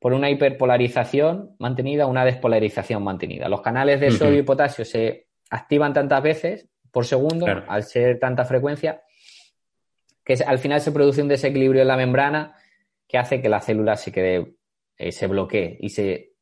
por 0.00 0.12
una 0.12 0.30
hiperpolarización 0.30 1.56
mantenida, 1.58 2.06
una 2.06 2.24
despolarización 2.24 3.02
mantenida. 3.02 3.48
Los 3.48 3.62
canales 3.62 4.00
de 4.00 4.10
sodio 4.10 4.38
y 4.38 4.42
potasio 4.42 4.84
se 4.84 5.28
activan 5.50 5.94
tantas 5.94 6.22
veces 6.22 6.68
por 6.90 7.06
segundo, 7.06 7.46
al 7.46 7.82
ser 7.82 8.20
tanta 8.20 8.44
frecuencia, 8.44 9.02
que 10.24 10.34
al 10.46 10.58
final 10.58 10.80
se 10.80 10.92
produce 10.92 11.22
un 11.22 11.28
desequilibrio 11.28 11.82
en 11.82 11.88
la 11.88 11.96
membrana 11.96 12.54
que 13.08 13.18
hace 13.18 13.42
que 13.42 13.48
la 13.48 13.60
célula 13.60 13.96
se 13.96 14.12
quede, 14.12 14.54
eh, 14.96 15.10
se 15.10 15.26
bloquee 15.26 15.76
y 15.80 15.88
se, 15.88 16.34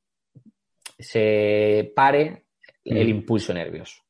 se 0.99 1.93
pare 1.97 2.45
el 2.85 3.09
impulso 3.09 3.55
nervioso. 3.55 4.03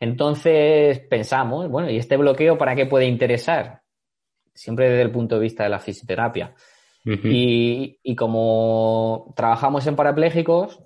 Entonces 0.00 1.00
pensamos, 1.00 1.68
bueno, 1.68 1.90
¿y 1.90 1.96
este 1.96 2.16
bloqueo 2.16 2.58
para 2.58 2.74
qué 2.74 2.86
puede 2.86 3.06
interesar? 3.06 3.82
Siempre 4.54 4.90
desde 4.90 5.02
el 5.02 5.10
punto 5.10 5.36
de 5.36 5.42
vista 5.42 5.64
de 5.64 5.70
la 5.70 5.78
fisioterapia. 5.78 6.54
y, 7.04 8.00
y, 8.02 8.16
como 8.16 9.32
trabajamos 9.36 9.86
en 9.86 9.94
parapléjicos, 9.94 10.82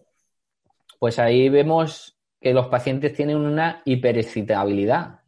pues 0.98 1.18
ahí 1.18 1.48
vemos 1.48 2.18
que 2.40 2.52
los 2.52 2.66
pacientes 2.66 3.14
tienen 3.14 3.36
una 3.36 3.82
hiperexcitabilidad. 3.84 5.20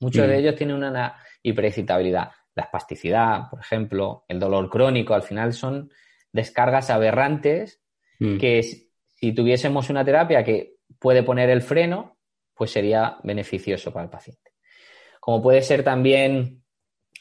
Muchos 0.00 0.28
de 0.28 0.38
ellos 0.38 0.54
tienen 0.54 0.76
una 0.76 1.16
hiperexcitabilidad. 1.42 2.32
La 2.54 2.64
espasticidad, 2.64 3.48
por 3.50 3.60
ejemplo, 3.60 4.24
el 4.28 4.38
dolor 4.38 4.68
crónico, 4.68 5.14
al 5.14 5.22
final 5.22 5.52
son 5.52 5.90
descargas 6.32 6.90
aberrantes 6.90 7.80
que 8.18 8.62
si 8.62 9.32
tuviésemos 9.32 9.90
una 9.90 10.04
terapia 10.04 10.44
que 10.44 10.76
puede 10.98 11.22
poner 11.22 11.50
el 11.50 11.62
freno, 11.62 12.13
pues 12.54 12.70
sería 12.70 13.18
beneficioso 13.22 13.92
para 13.92 14.04
el 14.04 14.10
paciente. 14.10 14.52
Como 15.20 15.42
puede 15.42 15.62
ser 15.62 15.82
también 15.82 16.62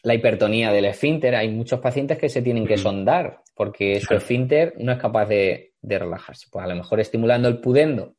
la 0.04 0.13
hipertonía 0.13 0.72
del 0.72 0.86
esfínter, 0.86 1.36
hay 1.36 1.50
muchos 1.50 1.80
pacientes 1.80 2.17
que 2.17 2.30
se 2.30 2.41
tienen 2.41 2.67
que 2.67 2.78
sondar 2.78 3.43
porque 3.56 4.00
su 4.02 4.13
esfínter 4.13 4.74
no 4.78 4.91
es 4.91 5.00
capaz 5.00 5.26
de, 5.26 5.74
relajarse. 5.82 6.48
Pues 6.52 6.63
a 6.63 6.67
lo 6.67 6.76
mejor 6.76 7.00
estimulando 7.00 7.48
el 7.48 7.60
pudendo 7.60 8.15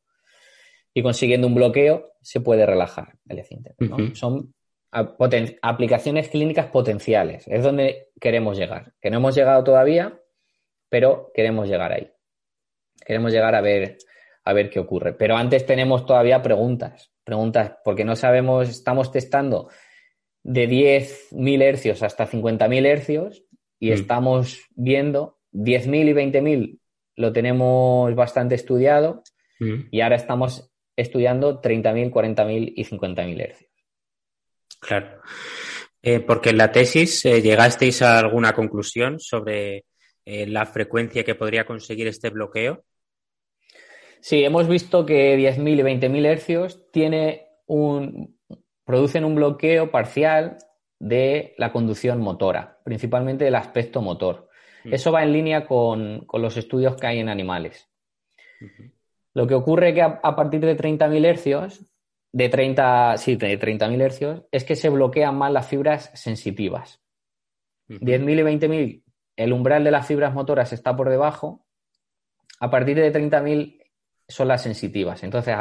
y 0.93 1.01
consiguiendo 1.01 1.47
un 1.47 1.55
bloqueo 1.55 2.13
se 2.21 2.41
puede 2.41 2.65
relajar 2.65 3.15
el 3.27 3.39
esfínter. 3.39 3.75
Son 4.13 4.53
aplicaciones 4.91 6.29
clínicas 6.29 6.67
potenciales, 6.67 7.47
es 7.47 7.63
donde 7.63 8.09
queremos 8.19 8.57
llegar. 8.57 8.93
Que 9.01 9.09
no 9.09 9.17
hemos 9.17 9.35
llegado 9.35 9.63
todavía, 9.63 10.19
pero 10.89 11.31
queremos 11.33 11.67
llegar 11.67 11.91
ahí. 11.91 12.11
Queremos 13.05 13.31
llegar 13.31 13.55
a 13.55 13.61
ver 13.61 13.97
a 14.45 14.53
ver 14.53 14.69
qué 14.69 14.79
ocurre. 14.79 15.13
Pero 15.13 15.35
antes 15.35 15.65
tenemos 15.65 16.05
todavía 16.05 16.41
preguntas, 16.41 17.11
preguntas, 17.23 17.73
porque 17.83 18.05
no 18.05 18.15
sabemos, 18.15 18.69
estamos 18.69 19.11
testando 19.11 19.69
de 20.43 20.69
10.000 20.69 21.61
hercios 21.63 22.03
hasta 22.03 22.27
50.000 22.27 22.85
hercios 22.85 23.43
y 23.79 23.89
mm. 23.89 23.93
estamos 23.93 24.61
viendo 24.75 25.39
10.000 25.53 26.09
y 26.09 26.13
20.000 26.13 26.79
lo 27.17 27.33
tenemos 27.33 28.13
bastante 28.13 28.55
estudiado 28.55 29.23
mm. 29.59 29.87
y 29.91 30.01
ahora 30.01 30.15
estamos 30.15 30.71
estudiando 30.95 31.61
30.000, 31.61 32.11
40.000 32.11 32.73
y 32.75 32.85
50.000 32.85 33.41
hercios. 33.41 33.71
Claro. 34.79 35.21
Eh, 36.01 36.19
porque 36.19 36.51
en 36.51 36.57
la 36.57 36.71
tesis 36.71 37.25
eh, 37.25 37.41
llegasteis 37.41 38.03
a 38.03 38.19
alguna 38.19 38.53
conclusión 38.53 39.19
sobre 39.19 39.85
eh, 40.23 40.45
la 40.45 40.65
frecuencia 40.67 41.23
que 41.23 41.35
podría 41.35 41.65
conseguir 41.65 42.07
este 42.07 42.29
bloqueo. 42.29 42.85
Sí, 44.25 44.43
hemos 44.43 44.67
visto 44.67 45.05
que 45.05 45.37
10.000 45.37 45.81
y 45.81 45.83
20.000 45.83 46.25
hercios 46.25 46.91
tiene 46.91 47.45
un, 47.67 48.35
producen 48.83 49.23
un 49.23 49.35
bloqueo 49.35 49.91
parcial 49.91 50.57
de 50.97 51.53
la 51.59 51.71
conducción 51.71 52.21
motora, 52.21 52.79
principalmente 52.83 53.45
del 53.45 53.53
aspecto 53.53 54.01
motor. 54.01 54.49
Mm. 54.83 54.95
Eso 54.95 55.11
va 55.11 55.21
en 55.21 55.31
línea 55.31 55.67
con, 55.67 56.25
los 56.33 56.57
estudios 56.57 56.95
que 56.95 57.05
hay 57.05 57.19
en 57.19 57.29
animales. 57.29 57.87
Lo 59.35 59.45
que 59.45 59.53
ocurre 59.53 59.93
que 59.93 60.01
a, 60.01 60.35
partir 60.35 60.61
de 60.61 60.75
30.000 60.75 61.23
hercios, 61.23 61.85
de 62.31 62.49
30, 62.49 63.17
sí, 63.19 63.35
de 63.35 63.59
30.000 63.59 64.01
hercios, 64.01 64.41
es 64.51 64.63
que 64.63 64.75
se 64.75 64.89
bloquean 64.89 65.37
más 65.37 65.51
las 65.51 65.67
fibras 65.67 66.09
sensitivas. 66.15 66.99
10.000 67.89 68.39
y 68.39 68.57
20.000, 68.57 69.03
el 69.35 69.53
umbral 69.53 69.83
de 69.83 69.91
las 69.91 70.07
fibras 70.07 70.33
motoras 70.33 70.73
está 70.73 70.95
por 70.95 71.11
debajo. 71.11 71.67
A 72.59 72.71
partir 72.71 72.95
de 72.95 73.13
30.000 73.13 73.84
son 74.27 74.47
las 74.47 74.63
sensitivas. 74.63 75.23
Entonces, 75.23 75.55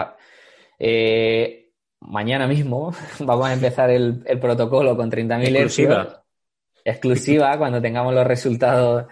eh, 0.78 1.70
mañana 2.00 2.46
mismo 2.46 2.94
vamos 3.20 3.46
a 3.46 3.52
empezar 3.52 3.90
el, 3.90 4.22
protocolo 4.40 4.96
con 4.96 5.10
30.000 5.10 5.48
exclusiva. 5.48 6.24
Exclusiva, 6.84 7.58
cuando 7.58 7.80
tengamos 7.80 8.14
los 8.14 8.26
resultados 8.26 9.06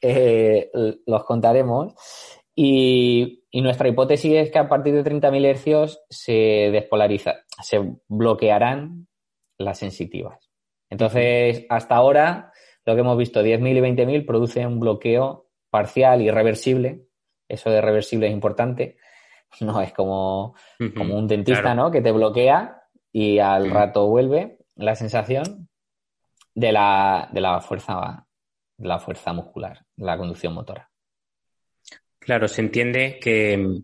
eh, 0.00 0.70
los 1.06 1.24
contaremos. 1.24 1.94
Y, 2.54 3.34
nuestra 3.52 3.88
hipótesis 3.88 4.34
es 4.34 4.50
que 4.50 4.58
a 4.58 4.68
partir 4.68 4.94
de 4.94 5.04
30.000 5.04 5.44
hercios 5.46 6.00
se 6.08 6.70
despolariza, 6.70 7.44
se 7.60 7.96
bloquearán 8.06 9.08
las 9.58 9.78
sensitivas. 9.78 10.48
Entonces, 10.88 11.66
hasta 11.68 11.96
ahora, 11.96 12.52
lo 12.84 12.94
que 12.94 13.00
hemos 13.00 13.18
visto, 13.18 13.42
10.000 13.42 13.76
y 13.76 13.80
20.000 13.80 14.26
produce 14.26 14.64
un 14.64 14.78
bloqueo 14.78 15.48
parcial 15.70 16.22
y 16.22 16.30
reversible 16.30 17.07
eso 17.48 17.70
de 17.70 17.80
reversible 17.80 18.26
es 18.26 18.32
importante. 18.32 18.96
No 19.62 19.80
es 19.80 19.94
como, 19.94 20.54
como 20.94 21.16
un 21.16 21.26
dentista, 21.26 21.74
¿no? 21.74 21.90
Que 21.90 22.02
te 22.02 22.12
bloquea 22.12 22.82
y 23.10 23.38
al 23.38 23.70
rato 23.70 24.06
vuelve 24.06 24.58
la 24.76 24.94
sensación 24.94 25.70
de 26.54 26.70
la, 26.70 27.30
de 27.32 27.40
la 27.40 27.58
fuerza, 27.62 28.26
de 28.76 28.86
la 28.86 28.98
fuerza 28.98 29.32
muscular, 29.32 29.86
la 29.96 30.18
conducción 30.18 30.52
motora. 30.52 30.90
Claro, 32.18 32.46
se 32.46 32.60
entiende 32.60 33.18
que 33.18 33.80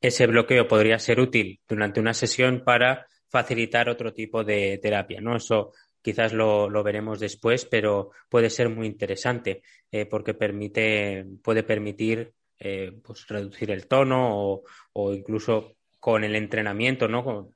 ese 0.00 0.26
bloqueo 0.28 0.68
podría 0.68 0.98
ser 1.00 1.18
útil 1.18 1.60
durante 1.68 1.98
una 1.98 2.14
sesión 2.14 2.62
para 2.64 3.06
facilitar 3.28 3.88
otro 3.88 4.12
tipo 4.12 4.44
de 4.44 4.78
terapia, 4.78 5.20
¿no? 5.20 5.36
Eso 5.36 5.72
quizás 6.02 6.32
lo, 6.32 6.70
veremos 6.82 7.20
después, 7.20 7.64
pero 7.66 8.10
puede 8.28 8.50
ser 8.50 8.68
muy 8.68 8.86
interesante 8.86 9.62
eh, 9.90 10.06
porque 10.06 10.34
permite, 10.34 11.26
puede 11.42 11.62
permitir 11.62 12.32
eh, 12.62 12.92
pues 13.02 13.26
reducir 13.26 13.70
el 13.70 13.86
tono 13.86 14.62
o, 14.92 15.14
incluso 15.14 15.76
con 15.98 16.24
el 16.24 16.36
entrenamiento, 16.36 17.08
¿no? 17.08 17.54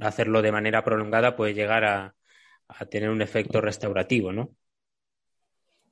hacerlo 0.00 0.42
de 0.42 0.50
manera 0.50 0.82
prolongada 0.82 1.36
puede 1.36 1.54
llegar 1.54 1.84
a, 1.84 2.14
tener 2.90 3.10
un 3.10 3.20
efecto 3.22 3.60
restaurativo, 3.60 4.32
¿no? 4.32 4.56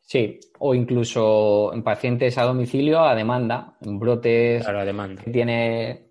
Sí, 0.01 0.41
o 0.59 0.75
incluso 0.75 1.73
en 1.75 1.83
pacientes 1.83 2.39
a 2.39 2.45
domicilio 2.45 3.01
a 3.01 3.15
demanda, 3.15 3.77
en 3.83 3.99
brotes 3.99 4.67
a 4.67 4.73
demanda. 4.85 5.23
que 5.23 5.31
tiene. 5.31 6.11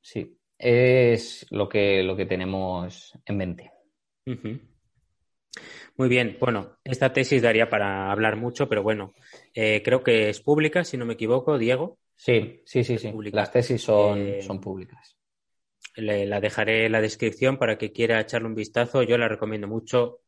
Sí, 0.00 0.38
es 0.58 1.46
lo 1.50 1.68
que, 1.68 2.02
lo 2.02 2.16
que 2.16 2.24
tenemos 2.26 3.12
en 3.26 3.36
mente. 3.36 3.72
Muy 5.96 6.08
bien, 6.08 6.36
bueno, 6.40 6.76
esta 6.82 7.12
tesis 7.12 7.42
daría 7.42 7.70
para 7.70 8.10
hablar 8.10 8.36
mucho, 8.36 8.68
pero 8.68 8.82
bueno, 8.82 9.14
eh, 9.54 9.80
creo 9.84 10.02
que 10.02 10.28
es 10.28 10.40
pública, 10.40 10.82
si 10.82 10.96
no 10.96 11.06
me 11.06 11.14
equivoco, 11.14 11.56
Diego. 11.56 11.98
Sí, 12.16 12.62
sí, 12.64 12.82
sí, 12.82 12.98
sí. 12.98 13.12
Las 13.32 13.52
tesis 13.52 13.82
son, 13.82 14.18
eh, 14.18 14.42
son 14.42 14.60
públicas. 14.60 15.16
la 15.96 16.40
dejaré 16.40 16.86
en 16.86 16.92
la 16.92 17.00
descripción 17.00 17.58
para 17.58 17.78
que 17.78 17.92
quiera 17.92 18.20
echarle 18.20 18.48
un 18.48 18.54
vistazo. 18.56 19.04
Yo 19.04 19.16
la 19.18 19.28
recomiendo 19.28 19.68
mucho. 19.68 20.20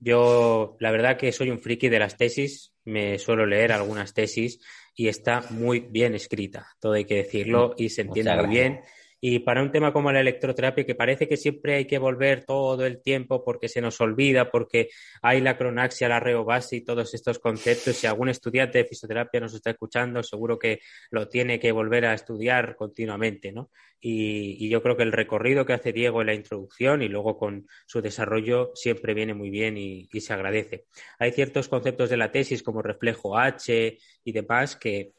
Yo, 0.00 0.76
la 0.80 0.90
verdad 0.90 1.18
que 1.18 1.32
soy 1.32 1.50
un 1.50 1.60
friki 1.60 1.88
de 1.88 1.98
las 1.98 2.16
tesis, 2.16 2.72
me 2.84 3.18
suelo 3.18 3.46
leer 3.46 3.72
algunas 3.72 4.14
tesis 4.14 4.60
y 4.94 5.08
está 5.08 5.42
muy 5.50 5.80
bien 5.80 6.14
escrita, 6.14 6.66
todo 6.80 6.94
hay 6.94 7.04
que 7.04 7.16
decirlo, 7.16 7.74
y 7.76 7.90
se 7.90 8.02
entiende 8.02 8.34
muy 8.36 8.46
bien 8.48 8.80
y 9.26 9.38
para 9.38 9.62
un 9.62 9.72
tema 9.72 9.90
como 9.90 10.12
la 10.12 10.20
electroterapia, 10.20 10.84
que 10.84 10.94
parece 10.94 11.26
que 11.26 11.38
siempre 11.38 11.76
hay 11.76 11.86
que 11.86 11.96
volver 11.96 12.44
todo 12.44 12.84
el 12.84 13.00
tiempo 13.00 13.42
porque 13.42 13.68
se 13.70 13.80
nos 13.80 13.98
olvida, 14.02 14.50
porque 14.50 14.90
hay 15.22 15.40
la 15.40 15.56
cronaxia, 15.56 16.10
la 16.10 16.20
reobase 16.20 16.76
y 16.76 16.80
todos 16.82 17.14
estos 17.14 17.38
conceptos, 17.38 17.96
si 17.96 18.06
algún 18.06 18.28
estudiante 18.28 18.76
de 18.76 18.84
fisioterapia 18.84 19.40
nos 19.40 19.54
está 19.54 19.70
escuchando, 19.70 20.22
seguro 20.22 20.58
que 20.58 20.80
lo 21.10 21.26
tiene 21.26 21.58
que 21.58 21.72
volver 21.72 22.04
a 22.04 22.12
estudiar 22.12 22.76
continuamente, 22.76 23.50
¿no? 23.50 23.70
Y, 23.98 24.68
yo 24.68 24.82
creo 24.82 24.94
que 24.94 25.04
el 25.04 25.12
recorrido 25.12 25.64
que 25.64 25.72
hace 25.72 25.94
Diego 25.94 26.20
en 26.20 26.26
la 26.26 26.34
introducción 26.34 27.00
y 27.00 27.08
luego 27.08 27.38
con 27.38 27.66
su 27.86 28.02
desarrollo 28.02 28.72
siempre 28.74 29.14
viene 29.14 29.32
muy 29.32 29.48
bien 29.48 29.78
y, 29.78 30.06
y 30.12 30.20
se 30.20 30.34
agradece. 30.34 30.84
Hay 31.18 31.32
ciertos 31.32 31.68
conceptos 31.68 32.10
de 32.10 32.18
la 32.18 32.30
tesis 32.30 32.62
como 32.62 32.82
reflejo 32.82 33.38
H 33.38 33.96
y 34.22 34.32
demás 34.32 34.76
que 34.76 35.14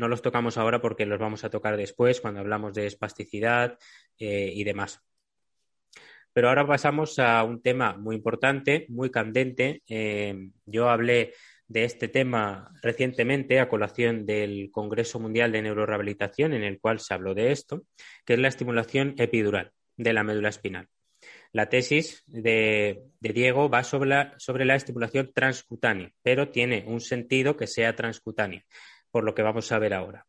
no 0.00 0.08
los 0.08 0.22
tocamos 0.22 0.56
ahora 0.56 0.80
porque 0.80 1.06
los 1.06 1.20
vamos 1.20 1.44
a 1.44 1.50
tocar 1.50 1.76
después 1.76 2.20
cuando 2.20 2.40
hablamos 2.40 2.74
de 2.74 2.86
espasticidad 2.86 3.78
eh, 4.18 4.50
y 4.52 4.64
demás. 4.64 5.00
Pero 6.32 6.48
ahora 6.48 6.66
pasamos 6.66 7.18
a 7.18 7.44
un 7.44 7.60
tema 7.60 7.96
muy 7.96 8.16
importante, 8.16 8.86
muy 8.88 9.10
candente. 9.10 9.82
Eh, 9.86 10.50
yo 10.64 10.88
hablé 10.88 11.34
de 11.68 11.84
este 11.84 12.08
tema 12.08 12.72
recientemente 12.82 13.60
a 13.60 13.68
colación 13.68 14.24
del 14.24 14.70
Congreso 14.72 15.20
Mundial 15.20 15.52
de 15.52 15.62
Neurorehabilitación, 15.62 16.54
en 16.54 16.64
el 16.64 16.80
cual 16.80 16.98
se 16.98 17.12
habló 17.12 17.34
de 17.34 17.52
esto, 17.52 17.84
que 18.24 18.34
es 18.34 18.38
la 18.38 18.48
estimulación 18.48 19.14
epidural 19.18 19.72
de 19.96 20.12
la 20.12 20.24
médula 20.24 20.48
espinal. 20.48 20.88
La 21.52 21.68
tesis 21.68 22.22
de, 22.26 23.02
Diego 23.20 23.68
va 23.68 23.82
sobre 23.82 24.08
la, 24.08 24.34
sobre 24.38 24.64
la 24.64 24.76
estimulación 24.76 25.32
transcutánea, 25.34 26.12
pero 26.22 26.48
tiene 26.48 26.84
un 26.86 27.00
sentido 27.00 27.56
que 27.56 27.66
sea 27.66 27.96
transcutánea, 27.96 28.64
por 29.10 29.24
lo 29.24 29.34
que 29.34 29.42
vamos 29.42 29.70
a 29.72 29.78
ver 29.78 29.94
ahora. 29.94 30.26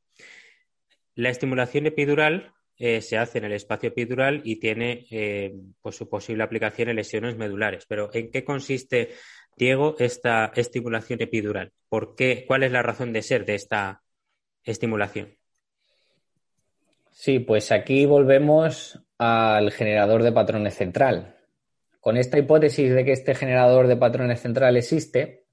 La 1.15 1.29
estimulación 1.29 1.85
epidural 1.85 2.53
eh, 2.77 3.01
se 3.01 3.17
hace 3.17 3.37
en 3.37 3.45
el 3.45 3.53
espacio 3.53 3.89
epidural 3.89 4.41
y 4.43 4.55
tiene 4.55 5.05
eh, 5.11 5.53
pues, 5.81 5.95
su 5.95 6.09
posible 6.09 6.43
aplicación 6.43 6.89
en 6.89 6.95
lesiones 6.95 7.37
medulares. 7.37 7.85
Pero 7.87 8.09
¿en 8.13 8.31
qué 8.31 8.43
consiste, 8.43 9.09
Diego, 9.55 9.95
esta 9.99 10.51
estimulación 10.55 11.21
epidural? 11.21 11.71
¿Por 11.89 12.15
qué? 12.15 12.43
¿Cuál 12.47 12.63
es 12.63 12.71
la 12.71 12.81
razón 12.81 13.13
de 13.13 13.21
ser 13.21 13.45
de 13.45 13.55
esta 13.55 14.01
estimulación? 14.63 15.37
Sí, 17.11 17.39
pues 17.39 17.71
aquí 17.71 18.05
volvemos 18.05 18.99
al 19.19 19.71
generador 19.71 20.23
de 20.23 20.31
patrones 20.31 20.75
central. 20.75 21.35
Con 21.99 22.17
esta 22.17 22.39
hipótesis 22.39 22.95
de 22.95 23.05
que 23.05 23.11
este 23.11 23.35
generador 23.35 23.85
de 23.85 23.97
patrones 23.97 24.41
central 24.41 24.75
existe, 24.75 25.45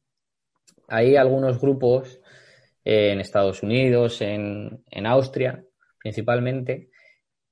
hay 0.86 1.16
algunos 1.16 1.60
grupos 1.60 2.20
en 2.84 3.20
Estados 3.20 3.62
Unidos, 3.62 4.20
en, 4.20 4.82
Austria 5.06 5.64
principalmente, 5.98 6.90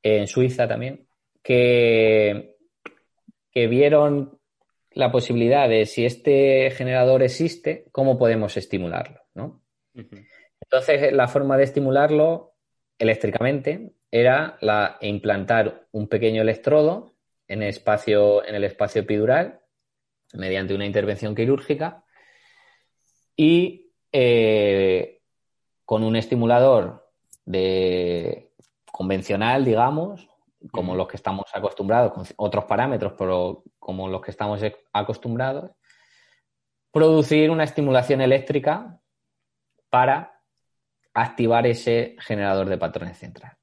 en 0.02 0.26
Suiza 0.26 0.68
también, 0.68 1.06
que, 1.42 2.56
que 3.50 3.66
vieron 3.66 4.38
la 4.92 5.10
posibilidad 5.10 5.68
de 5.68 5.84
si 5.84 6.06
este 6.06 6.70
generador 6.70 7.22
existe, 7.22 7.86
cómo 7.92 8.16
podemos 8.16 8.56
estimularlo. 8.56 9.20
¿no? 9.34 9.62
Entonces, 10.60 11.12
la 11.12 11.28
forma 11.28 11.56
de 11.56 11.64
estimularlo 11.64 12.54
eléctricamente 12.98 13.92
era 14.10 14.56
la 14.60 14.96
implantar 15.00 15.86
un 15.92 16.08
pequeño 16.08 16.42
electrodo 16.42 17.14
en 17.48 17.62
el 17.62 17.68
espacio, 17.68 18.44
en 18.46 18.54
el 18.54 18.64
espacio 18.64 19.02
epidural 19.02 19.60
mediante 20.34 20.74
una 20.74 20.86
intervención 20.86 21.34
quirúrgica 21.34 22.04
y 23.36 23.92
eh, 24.12 25.15
con 25.86 26.04
un 26.04 26.16
estimulador 26.16 27.08
de 27.46 28.50
convencional, 28.92 29.64
digamos, 29.64 30.28
como 30.70 30.94
los 30.94 31.08
que 31.08 31.16
estamos 31.16 31.46
acostumbrados, 31.54 32.12
con 32.12 32.24
otros 32.36 32.64
parámetros, 32.64 33.14
pero 33.16 33.62
como 33.78 34.08
los 34.08 34.20
que 34.20 34.32
estamos 34.32 34.60
acostumbrados, 34.92 35.70
producir 36.90 37.50
una 37.50 37.64
estimulación 37.64 38.20
eléctrica 38.20 38.98
para 39.88 40.40
activar 41.14 41.66
ese 41.66 42.16
generador 42.18 42.68
de 42.68 42.78
patrones 42.78 43.18
central. 43.18 43.56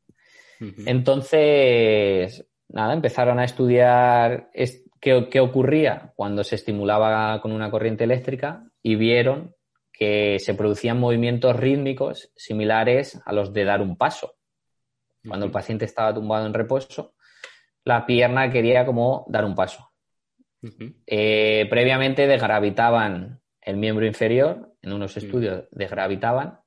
Entonces, 0.85 2.47
nada, 2.69 2.93
empezaron 2.93 3.37
a 3.39 3.43
estudiar 3.43 4.49
qué, 5.01 5.39
ocurría 5.41 6.13
cuando 6.15 6.43
se 6.43 6.55
estimulaba 6.55 7.41
con 7.41 7.51
una 7.51 7.69
corriente 7.69 8.05
eléctrica 8.05 8.63
y 8.81 8.95
vieron 8.95 9.53
que 9.93 10.39
se 10.39 10.55
producían 10.55 10.99
movimientos 10.99 11.55
rítmicos 11.55 12.31
similares 12.35 13.21
a 13.25 13.31
los 13.31 13.53
de 13.53 13.63
dar 13.63 13.81
un 13.81 13.95
paso. 13.95 14.35
Cuando 15.25 15.45
el 15.45 15.51
paciente 15.51 15.85
estaba 15.85 16.13
tumbado 16.13 16.45
en 16.45 16.53
reposo, 16.53 17.13
la 17.85 18.05
pierna 18.05 18.51
quería 18.51 18.85
como 18.85 19.25
dar 19.29 19.45
un 19.45 19.55
paso. 19.55 19.91
Eh, 21.05 21.67
previamente 21.69 22.27
desgravitaban 22.27 23.41
el 23.61 23.77
miembro 23.77 24.05
inferior, 24.05 24.75
en 24.81 24.93
unos 24.93 25.15
estudios 25.15 25.65
desgravitaban, 25.71 26.59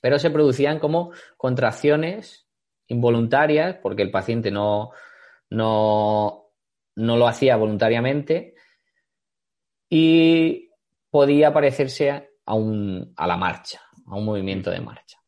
pero 0.00 0.18
se 0.18 0.30
producían 0.30 0.78
como 0.78 1.12
contracciones 1.36 2.48
involuntarias, 2.88 3.76
porque 3.82 4.02
el 4.02 4.10
paciente 4.10 4.50
no, 4.50 4.90
no, 5.50 6.50
no 6.96 7.16
lo 7.16 7.28
hacía 7.28 7.56
voluntariamente, 7.56 8.54
y 9.90 10.70
podía 11.10 11.52
parecerse 11.52 12.27
a, 12.48 12.54
un, 12.54 13.12
a 13.14 13.26
la 13.26 13.36
marcha, 13.36 13.78
a 14.06 14.16
un 14.16 14.24
movimiento 14.24 14.70
de 14.70 14.80
marcha. 14.80 15.18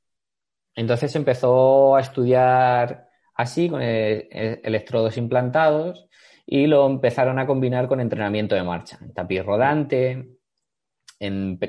Entonces 0.75 1.15
empezó 1.15 1.95
a 1.95 2.01
estudiar 2.01 3.09
así, 3.35 3.69
con 3.69 3.83
electrodos 3.83 5.19
implantados, 5.19 6.09
y 6.47 6.67
lo 6.67 6.87
empezaron 6.87 7.39
a 7.39 7.47
combinar 7.47 7.89
con 7.89 8.01
entrenamiento 8.01 8.55
de 8.55 8.63
marcha, 8.63 8.99
en 9.03 9.13
tapiz 9.13 9.45
rodante, 9.45 10.31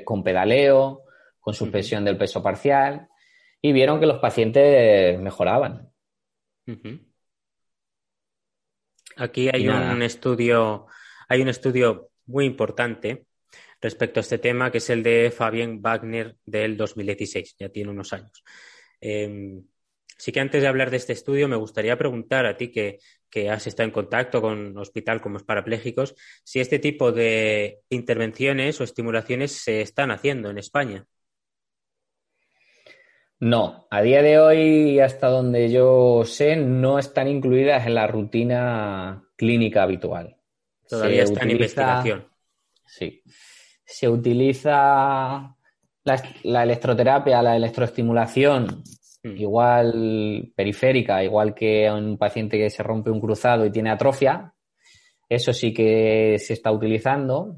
con 0.04 0.24
pedaleo, 0.24 1.02
con 1.38 1.52
suspensión 1.52 2.02
del 2.02 2.16
peso 2.16 2.42
parcial, 2.42 3.08
y 3.60 3.72
vieron 3.72 4.00
que 4.00 4.06
los 4.06 4.20
pacientes 4.20 5.20
mejoraban. 5.20 5.92
Aquí 9.18 9.50
hay 9.52 9.68
un 9.68 10.00
estudio, 10.02 10.86
hay 11.28 11.42
un 11.42 11.48
estudio 11.48 12.08
muy 12.24 12.46
importante 12.46 13.26
respecto 13.82 14.20
a 14.20 14.22
este 14.22 14.38
tema, 14.38 14.70
que 14.70 14.78
es 14.78 14.88
el 14.88 15.02
de 15.02 15.30
Fabián 15.30 15.82
Wagner 15.82 16.36
del 16.46 16.76
2016, 16.76 17.56
ya 17.58 17.68
tiene 17.68 17.90
unos 17.90 18.12
años. 18.12 18.42
Em, 19.00 19.64
sí 20.16 20.30
que 20.30 20.40
antes 20.40 20.62
de 20.62 20.68
hablar 20.68 20.90
de 20.90 20.98
este 20.98 21.12
estudio, 21.12 21.48
me 21.48 21.56
gustaría 21.56 21.98
preguntar 21.98 22.46
a 22.46 22.56
ti 22.56 22.70
que, 22.70 23.00
que 23.28 23.50
has 23.50 23.66
estado 23.66 23.88
en 23.88 23.92
contacto 23.92 24.40
con 24.40 24.78
hospital 24.78 25.20
como 25.20 25.34
los 25.34 25.42
parapléjicos, 25.42 26.14
si 26.44 26.60
este 26.60 26.78
tipo 26.78 27.10
de 27.10 27.80
intervenciones 27.90 28.80
o 28.80 28.84
estimulaciones 28.84 29.52
se 29.52 29.80
están 29.80 30.12
haciendo 30.12 30.48
en 30.48 30.58
España. 30.58 31.04
No, 33.40 33.88
a 33.90 34.02
día 34.02 34.22
de 34.22 34.38
hoy, 34.38 35.00
hasta 35.00 35.26
donde 35.26 35.72
yo 35.72 36.22
sé, 36.24 36.54
no 36.54 37.00
están 37.00 37.26
incluidas 37.26 37.84
en 37.84 37.94
la 37.94 38.06
rutina 38.06 39.24
clínica 39.34 39.82
habitual. 39.82 40.36
Todavía 40.88 41.24
está 41.24 41.42
en 41.42 41.50
investigación. 41.50 42.28
Sí. 42.86 43.24
Se 43.92 44.08
utiliza 44.08 45.54
la, 46.04 46.62
electroterapia, 46.62 47.42
la 47.42 47.56
electroestimulación, 47.56 48.82
hmm. 49.22 49.36
igual 49.36 50.52
periférica, 50.56 51.22
igual 51.22 51.54
que 51.54 51.88
a 51.88 51.94
un 51.94 52.16
paciente 52.16 52.56
que 52.58 52.70
se 52.70 52.82
rompe 52.82 53.10
un 53.10 53.20
cruzado 53.20 53.66
y 53.66 53.70
tiene 53.70 53.90
atrofia. 53.90 54.54
Eso 55.28 55.52
sí 55.52 55.72
que 55.72 56.36
se 56.38 56.54
está 56.54 56.70
utilizando 56.72 57.56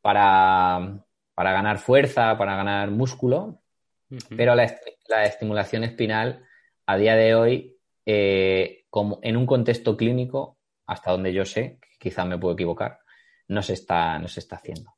para 0.00 1.04
ganar 1.36 1.78
fuerza, 1.78 2.36
para 2.36 2.56
ganar 2.56 2.90
músculo 2.90 3.64
pero 4.36 4.54
la, 4.54 4.64
estimulación 5.24 5.84
espinal 5.84 6.44
a 6.86 6.96
día 6.96 7.16
de 7.16 7.34
hoy, 7.34 7.76
eh, 8.06 8.84
como 8.90 9.18
en 9.22 9.36
un 9.36 9.46
contexto 9.46 9.96
clínico, 9.96 10.58
hasta 10.86 11.12
donde 11.12 11.32
yo 11.32 11.44
sé, 11.44 11.78
quizá 11.98 12.24
me 12.24 12.38
puedo 12.38 12.54
equivocar, 12.54 13.00
no 13.48 13.62
se 13.62 13.74
está, 13.74 14.18
no 14.18 14.28
se 14.28 14.40
está 14.40 14.56
haciendo. 14.56 14.93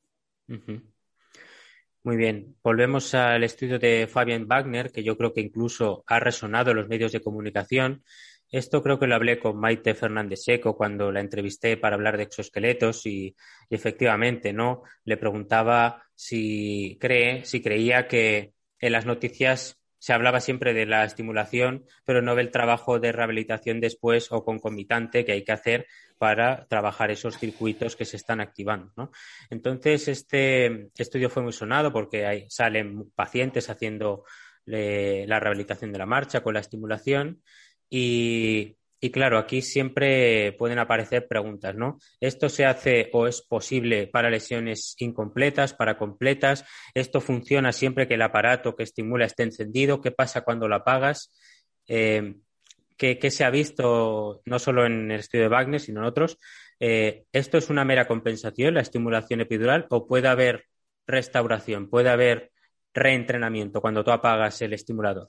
Muy 2.03 2.17
bien. 2.17 2.57
Volvemos 2.63 3.15
al 3.15 3.43
estudio 3.43 3.79
de 3.79 4.07
Fabian 4.07 4.47
Wagner, 4.47 4.93
que 4.93 5.03
yo 5.03 5.17
creo 5.17 5.33
que 5.33 5.41
incluso 5.41 6.05
ha 6.07 6.21
resonado 6.21 6.71
en 6.71 6.77
los 6.77 6.89
medios 6.89 7.11
de 7.13 7.21
comunicación. 7.21 8.05
Esto 8.49 8.81
creo 8.81 8.99
que 9.01 9.09
lo 9.09 9.17
hablé 9.17 9.41
con 9.41 9.59
Maite 9.59 9.95
Fernández 9.95 10.45
Seco 10.45 10.77
cuando 10.77 11.11
la 11.11 11.21
entrevisté 11.21 11.77
para 11.77 11.97
hablar 11.97 12.17
de 12.17 12.25
exoesqueletos 12.25 13.07
y, 13.07 13.35
y 13.69 13.75
efectivamente, 13.75 14.53
¿no? 14.53 14.83
Le 15.05 15.17
preguntaba 15.17 16.05
si 16.15 16.97
cree, 17.01 17.45
si 17.45 17.61
creía 17.61 18.07
que 18.07 18.53
en 18.79 18.93
las 18.93 19.05
noticias 19.05 19.77
se 19.99 20.13
hablaba 20.13 20.41
siempre 20.41 20.75
de 20.75 20.87
la 20.87 21.05
estimulación, 21.05 21.87
pero 22.05 22.23
no 22.23 22.35
del 22.35 22.51
trabajo 22.51 22.99
de 22.99 23.13
rehabilitación 23.13 23.81
después 23.81 24.31
o 24.31 24.45
concomitante 24.45 25.25
que 25.25 25.33
hay 25.33 25.45
que 25.45 25.53
hacer 25.53 25.87
para 26.19 26.67
trabajar 26.67 27.11
esos 27.11 27.39
circuitos 27.39 27.97
que 27.97 28.05
se 28.05 28.17
están 28.17 28.41
activando. 28.41 29.11
Entonces, 29.51 30.09
este 30.09 30.91
estudio 30.97 31.31
fue 31.31 31.43
muy 31.43 31.53
sonado 31.53 31.93
porque 31.93 32.47
salen 32.49 33.11
pacientes 33.15 33.71
haciendo 33.71 34.25
eh, 34.67 35.25
la 35.29 35.41
rehabilitación 35.41 35.93
de 35.93 35.99
la 35.99 36.07
marcha 36.07 36.41
con 36.41 36.55
la 36.55 36.61
estimulación 36.61 37.43
y 37.89 38.77
y 39.01 39.11
claro, 39.11 39.39
aquí 39.39 39.61
siempre 39.61 40.53
pueden 40.53 40.79
aparecer 40.79 41.29
preguntas, 41.29 41.75
¿no? 41.75 41.99
¿Esto 42.21 42.49
se 42.49 42.65
hace 42.65 43.11
o 43.13 43.27
es 43.27 43.43
posible 43.43 44.07
para 44.07 44.31
lesiones 44.31 44.95
incompletas, 44.99 45.75
para 45.75 45.99
completas? 45.99 46.65
¿Esto 46.95 47.21
funciona 47.21 47.73
siempre 47.73 48.09
que 48.09 48.15
el 48.15 48.23
aparato 48.23 48.75
que 48.75 48.85
estimula 48.85 49.27
esté 49.27 49.43
encendido? 49.43 50.01
¿Qué 50.01 50.13
pasa 50.13 50.43
cuando 50.43 50.67
lo 50.67 50.77
apagas? 50.77 51.31
Eh, 51.87 52.37
¿qué, 52.97 53.31
se 53.31 53.45
ha 53.45 53.51
visto 53.51 54.41
no 54.45 54.59
solo 54.59 54.87
en 54.87 55.11
el 55.11 55.21
estudio 55.21 55.45
de 55.45 55.51
Wagner, 55.51 55.81
sino 55.81 56.01
en 56.01 56.07
otros? 56.07 56.39
Eh, 56.81 57.25
¿Esto 57.33 57.59
es 57.59 57.71
una 57.71 57.85
mera 57.85 58.07
compensación, 58.07 58.75
la 58.75 58.81
estimulación 58.81 59.41
epidural, 59.41 59.87
o 59.91 60.07
puede 60.07 60.29
haber 60.29 60.65
restauración, 61.07 61.89
puede 61.89 62.09
haber 62.09 62.51
reentrenamiento 62.95 63.81
cuando 63.81 64.05
tú 64.05 64.11
apagas 64.11 64.61
el 64.63 64.73
estimulador? 64.73 65.29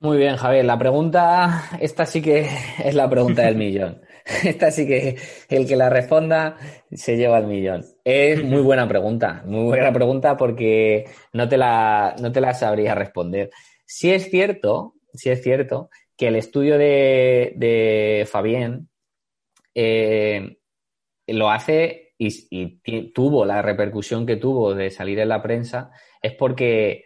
Muy 0.00 0.18
bien, 0.18 0.36
Javier. 0.36 0.64
La 0.64 0.78
pregunta, 0.78 1.70
esta 1.80 2.04
sí 2.04 2.20
que 2.20 2.48
es 2.84 2.94
la 2.94 3.08
pregunta 3.08 3.42
del 3.42 3.56
millón. 3.56 4.02
Esta 4.44 4.72
sí 4.72 4.86
que 4.88 5.16
el 5.48 5.68
que 5.68 5.76
la 5.76 5.88
responda 5.88 6.56
se 6.90 7.16
lleva 7.16 7.38
el 7.38 7.46
millón. 7.46 7.84
Es 8.04 8.42
muy 8.42 8.60
buena 8.60 8.88
pregunta, 8.88 9.42
muy 9.46 9.64
buena 9.66 9.92
pregunta 9.92 10.36
porque 10.36 11.04
no 11.32 11.48
te 11.48 11.56
la, 11.56 12.16
no 12.20 12.32
te 12.32 12.40
la 12.40 12.52
sabría 12.52 12.96
responder. 12.96 13.50
Sí 13.86 14.12
es 14.12 14.28
cierto, 14.28 14.94
sí 15.14 15.30
es 15.30 15.42
cierto 15.42 15.90
que 16.16 16.26
el 16.28 16.36
estudio 16.36 16.76
de, 16.76 17.52
de 17.56 18.26
Fabien 18.28 18.88
eh, 19.74 20.58
lo 21.28 21.50
hace 21.50 22.14
y, 22.18 23.10
tuvo 23.12 23.44
la 23.44 23.62
repercusión 23.62 24.26
que 24.26 24.36
tuvo 24.36 24.74
de 24.74 24.90
salir 24.90 25.18
en 25.18 25.28
la 25.28 25.42
prensa, 25.42 25.90
es 26.22 26.32
porque 26.32 27.04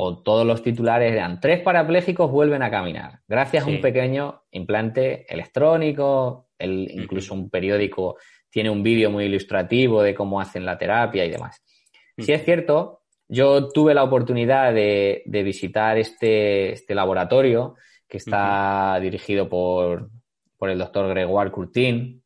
o 0.00 0.22
todos 0.22 0.46
los 0.46 0.62
titulares 0.62 1.12
eran 1.12 1.40
tres 1.40 1.60
parapléjicos 1.60 2.30
vuelven 2.30 2.62
a 2.62 2.70
caminar, 2.70 3.18
gracias 3.26 3.64
a 3.64 3.66
un 3.66 3.80
pequeño 3.80 4.44
implante 4.52 5.26
electrónico, 5.28 6.50
el, 6.56 6.88
incluso 6.92 7.34
un 7.34 7.50
periódico 7.50 8.16
tiene 8.48 8.70
un 8.70 8.84
vídeo 8.84 9.10
muy 9.10 9.24
ilustrativo 9.24 10.02
de 10.02 10.14
cómo 10.14 10.40
hacen 10.40 10.64
la 10.64 10.78
terapia 10.78 11.24
y 11.24 11.30
demás. 11.30 11.62
Si 12.16 12.32
es 12.32 12.44
cierto, 12.44 13.02
yo 13.28 13.68
tuve 13.70 13.92
la 13.92 14.04
oportunidad 14.04 14.72
de, 14.72 15.22
visitar 15.26 15.98
este, 15.98 16.72
este, 16.72 16.94
laboratorio 16.94 17.74
que 18.06 18.18
está 18.18 18.98
dirigido 19.00 19.48
por, 19.48 20.10
el 20.60 20.78
doctor 20.78 21.08
Gregoire 21.08 21.50
Curtin. 21.50 22.22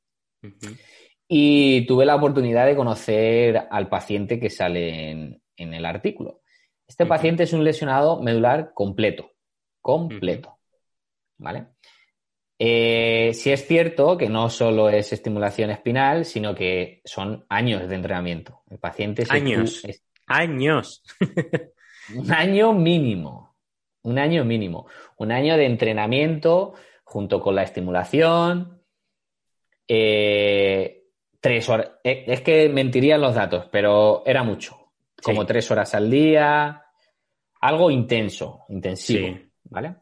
Y 1.27 1.87
tuve 1.87 2.05
la 2.05 2.16
oportunidad 2.16 2.66
de 2.66 2.77
conocer 2.77 3.66
al 3.70 3.89
paciente 3.89 4.39
que 4.39 4.51
sale 4.51 5.11
en, 5.11 5.41
el 5.57 5.87
artículo. 5.87 6.41
Este 6.93 7.07
paciente 7.07 7.45
es 7.45 7.55
un 7.55 7.64
lesionado 7.64 8.20
medular 8.20 8.74
completo, 8.74 9.30
completo. 9.80 10.59
¿Vale? 11.38 11.68
Eh, 12.59 13.30
sí 13.32 13.51
es 13.51 13.66
cierto 13.66 14.18
que 14.18 14.28
no 14.28 14.51
solo 14.51 14.90
es 14.90 15.11
estimulación 15.11 15.70
espinal, 15.70 16.26
sino 16.26 16.55
que 16.55 17.01
son 17.07 17.47
años 17.49 17.88
de 17.88 17.95
entrenamiento. 17.95 18.61
El 18.68 18.78
paciente 18.78 19.24
años, 19.30 19.82
años, 20.26 21.03
un 22.14 22.30
año 22.30 22.74
mínimo, 22.74 23.57
un 24.03 24.18
año 24.18 24.45
mínimo, 24.45 24.86
un 25.16 25.32
año 25.32 25.57
de 25.57 25.64
entrenamiento 25.64 26.74
junto 27.05 27.40
con 27.40 27.55
la 27.55 27.62
estimulación. 27.62 28.82
Eh, 29.88 31.05
tres 31.40 31.70
horas. 31.70 31.93
Eh, 32.05 32.24
es 32.26 32.43
que 32.43 32.68
mentirían 32.68 33.22
los 33.22 33.34
datos, 33.34 33.66
pero 33.72 34.22
era 34.26 34.43
mucho. 34.43 34.78
Como 35.22 35.47
tres 35.47 35.70
horas 35.70 35.95
al 35.95 36.11
día, 36.11 36.82
algo 37.63 37.91
intenso, 37.91 38.65
intensivo, 38.69 39.39
¿vale? 39.65 39.95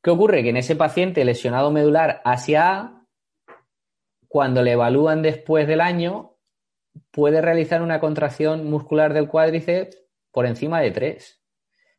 ¿Qué 0.00 0.10
ocurre? 0.10 0.42
Que 0.42 0.50
en 0.50 0.56
ese 0.56 0.76
paciente 0.76 1.24
lesionado 1.24 1.70
medular 1.72 2.22
hacia 2.24 2.70
A, 2.70 3.06
cuando 4.28 4.62
le 4.62 4.72
evalúan 4.72 5.22
después 5.22 5.66
del 5.66 5.80
año, 5.80 6.36
puede 7.10 7.40
realizar 7.40 7.82
una 7.82 8.00
contracción 8.00 8.70
muscular 8.70 9.12
del 9.12 9.28
cuádriceps 9.28 9.98
por 10.30 10.46
encima 10.46 10.80
de 10.80 10.92
3. 10.92 11.42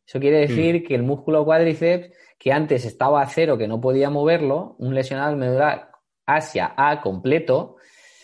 Eso 0.06 0.20
quiere 0.20 0.40
decir 0.40 0.82
mm. 0.82 0.88
que 0.88 0.96
el 0.96 1.04
músculo 1.04 1.44
cuádriceps, 1.44 2.16
que 2.40 2.52
antes 2.52 2.86
estaba 2.86 3.22
a 3.22 3.28
cero, 3.28 3.58
que 3.58 3.68
no 3.68 3.80
podía 3.80 4.10
moverlo, 4.10 4.76
un 4.80 4.96
lesionado 4.96 5.36
medular 5.36 5.92
hacia 6.26 6.74
A 6.76 7.02
completo, 7.02 7.76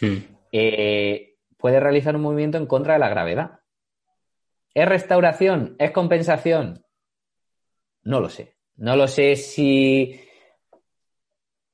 mm. 0.02 0.16
eh, 0.54 1.36
puede 1.58 1.80
realizar 1.80 2.16
un 2.16 2.22
movimiento 2.22 2.58
en 2.58 2.66
contra 2.66 2.94
de 2.94 3.00
la 3.00 3.10
gravedad. 3.10 3.59
¿Es 4.74 4.88
restauración? 4.88 5.76
¿Es 5.80 5.92
compensación? 5.92 6.84
No 8.04 8.20
lo 8.20 8.30
sé. 8.30 8.56
No 8.76 8.96
lo 8.96 9.08
sé 9.08 9.36
si 9.36 10.22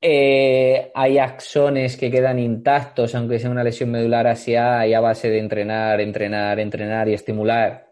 eh, 0.02 0.92
hay 0.94 1.18
axones 1.18 1.98
que 1.98 2.12
quedan 2.12 2.40
intactos, 2.40 3.16
aunque 3.16 3.40
sea 3.40 3.50
una 3.50 3.64
lesión 3.64 3.92
medular 3.92 4.28
hacia 4.28 4.86
y 4.88 4.94
a 4.94 5.00
base 5.00 5.30
de 5.30 5.40
entrenar, 5.40 6.02
entrenar, 6.02 6.60
entrenar 6.60 7.10
y 7.10 7.14
estimular. 7.14 7.92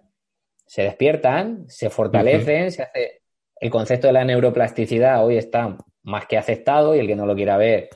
Se 0.65 0.83
despiertan, 0.83 1.65
se 1.67 1.89
fortalecen, 1.89 2.71
se 2.71 2.83
hace. 2.83 3.21
El 3.59 3.69
concepto 3.69 4.07
de 4.07 4.13
la 4.13 4.25
neuroplasticidad 4.25 5.25
hoy 5.25 5.37
está 5.37 5.77
más 6.03 6.25
que 6.25 6.37
aceptado 6.37 6.95
y 6.95 6.99
el 6.99 7.07
que 7.07 7.15
no 7.15 7.25
lo 7.25 7.35
quiera 7.35 7.55
ver, 7.57 7.89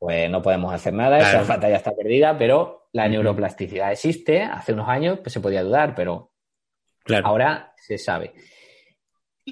pues 0.00 0.30
no 0.30 0.40
podemos 0.40 0.72
hacer 0.72 0.94
nada, 0.94 1.18
esa 1.18 1.42
batalla 1.42 1.76
está 1.76 1.94
perdida, 1.94 2.38
pero 2.38 2.88
la 2.92 3.06
neuroplasticidad 3.06 3.92
existe. 3.92 4.40
Hace 4.42 4.72
unos 4.72 4.88
años 4.88 5.18
pues, 5.18 5.34
se 5.34 5.40
podía 5.40 5.62
dudar, 5.62 5.94
pero 5.94 6.32
ahora 7.22 7.74
se 7.76 7.98
sabe. 7.98 8.32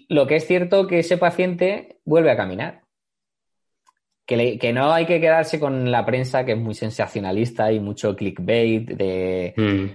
Lo 0.09 0.27
que 0.27 0.37
es 0.37 0.47
cierto 0.47 0.87
que 0.87 1.01
ese 1.01 1.19
paciente 1.19 2.01
vuelve 2.07 2.31
a 2.31 2.37
caminar. 2.39 2.85
Que, 4.25 4.73
no 4.73 4.91
hay 4.91 5.05
que 5.05 5.21
quedarse 5.21 5.61
con 5.61 5.91
la 5.91 6.07
prensa 6.07 6.47
que 6.47 6.53
es 6.53 6.59
muy 6.59 6.75
sensacionalista 6.75 7.71
y 7.71 7.81
mucho 7.81 8.17
clickbait 8.17 8.89
de 8.89 9.55
mm. 9.55 9.87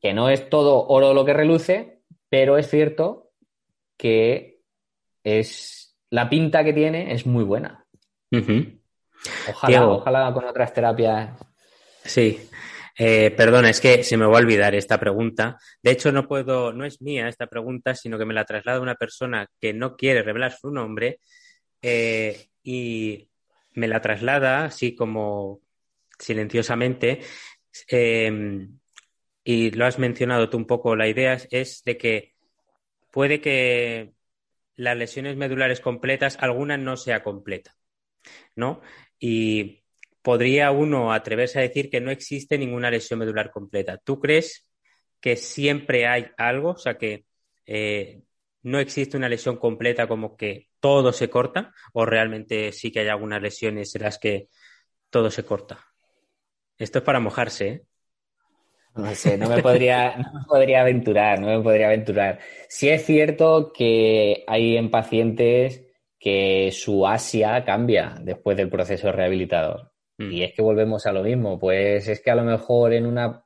que 0.00 0.14
no 0.14 0.30
es 0.30 0.48
todo 0.48 0.86
oro 0.88 1.12
lo 1.12 1.26
que 1.26 1.34
reluce, 1.34 2.00
pero 2.30 2.56
es 2.56 2.70
cierto 2.70 3.32
que 3.98 4.60
es 5.24 5.94
la 6.08 6.30
pinta 6.30 6.64
que 6.64 6.72
tiene 6.72 7.12
es 7.12 7.26
muy 7.26 7.44
buena. 7.44 7.86
Ojalá, 9.48 9.86
ojalá 9.86 10.32
con 10.32 10.44
otras 10.44 10.72
terapias. 10.72 11.30
Sí, 12.04 12.48
eh, 12.96 13.30
perdona, 13.30 13.70
es 13.70 13.80
que 13.80 14.02
se 14.04 14.16
me 14.16 14.26
va 14.26 14.36
a 14.36 14.40
olvidar 14.40 14.74
esta 14.74 14.98
pregunta. 14.98 15.58
De 15.82 15.90
hecho, 15.90 16.12
no 16.12 16.26
puedo, 16.26 16.72
no 16.72 16.84
es 16.84 17.00
mía 17.00 17.28
esta 17.28 17.46
pregunta, 17.46 17.94
sino 17.94 18.18
que 18.18 18.24
me 18.24 18.34
la 18.34 18.44
traslada 18.44 18.80
una 18.80 18.94
persona 18.94 19.46
que 19.60 19.72
no 19.72 19.96
quiere 19.96 20.22
revelar 20.22 20.52
su 20.52 20.70
nombre 20.70 21.20
eh, 21.82 22.48
y 22.62 23.28
me 23.74 23.88
la 23.88 24.00
traslada 24.00 24.64
así 24.64 24.94
como 24.94 25.60
silenciosamente. 26.18 27.20
Em, 27.88 28.78
y 29.44 29.70
lo 29.70 29.86
has 29.86 29.98
mencionado 29.98 30.50
tú 30.50 30.56
un 30.58 30.66
poco, 30.66 30.94
la 30.96 31.08
idea 31.08 31.38
es 31.50 31.82
de 31.84 31.96
que 31.96 32.34
puede 33.10 33.40
que 33.40 34.12
las 34.76 34.96
lesiones 34.96 35.36
medulares 35.36 35.80
completas, 35.80 36.36
alguna 36.40 36.76
no 36.76 36.96
sea 36.96 37.22
completa, 37.22 37.76
¿no? 38.56 38.80
Y 39.20 39.84
podría 40.22 40.72
uno 40.72 41.12
atreverse 41.12 41.58
a 41.58 41.62
decir 41.62 41.90
que 41.90 42.00
no 42.00 42.10
existe 42.10 42.58
ninguna 42.58 42.90
lesión 42.90 43.20
medular 43.20 43.50
completa. 43.50 43.98
¿Tú 43.98 44.18
crees 44.18 44.68
que 45.20 45.36
siempre 45.36 46.06
hay 46.06 46.26
algo? 46.36 46.70
O 46.70 46.78
sea, 46.78 46.98
que 46.98 47.26
eh, 47.66 48.22
no 48.62 48.78
existe 48.78 49.16
una 49.16 49.28
lesión 49.28 49.56
completa 49.56 50.08
como 50.08 50.36
que 50.36 50.68
todo 50.80 51.12
se 51.12 51.30
corta 51.30 51.72
o 51.92 52.04
realmente 52.04 52.72
sí 52.72 52.90
que 52.90 53.00
hay 53.00 53.08
algunas 53.08 53.40
lesiones 53.40 53.94
en 53.94 54.02
las 54.02 54.18
que 54.18 54.48
todo 55.10 55.30
se 55.30 55.44
corta. 55.44 55.84
Esto 56.78 56.98
es 56.98 57.04
para 57.04 57.20
mojarse, 57.20 57.68
¿eh? 57.68 57.82
No 58.94 59.14
sé, 59.14 59.38
no 59.38 59.48
me 59.48 59.62
podría, 59.62 60.16
no 60.16 60.44
podría 60.48 60.80
aventurar, 60.80 61.38
no 61.40 61.46
me 61.46 61.62
podría 61.62 61.86
aventurar. 61.86 62.40
Sí 62.68 62.88
es 62.88 63.04
cierto 63.06 63.72
que 63.72 64.44
hay 64.48 64.76
en 64.76 64.90
pacientes 64.90 65.89
que 66.20 66.70
su 66.70 67.06
asia 67.06 67.64
cambia 67.64 68.14
después 68.20 68.56
del 68.56 68.68
proceso 68.68 69.10
rehabilitador. 69.10 69.90
Mm. 70.18 70.32
Y 70.32 70.42
es 70.44 70.52
que 70.52 70.62
volvemos 70.62 71.06
a 71.06 71.12
lo 71.12 71.22
mismo, 71.22 71.58
pues 71.58 72.06
es 72.06 72.20
que 72.20 72.30
a 72.30 72.34
lo 72.34 72.44
mejor 72.44 72.92
en 72.92 73.06
una, 73.06 73.42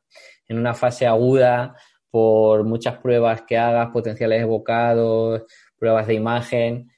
en 0.48 0.58
una 0.58 0.74
fase 0.74 1.06
aguda, 1.06 1.76
por 2.10 2.64
muchas 2.64 2.98
pruebas 2.98 3.42
que 3.42 3.56
hagas, 3.56 3.90
potenciales 3.90 4.42
evocados, 4.42 5.44
pruebas 5.76 6.06
de 6.06 6.14
imagen, 6.14 6.90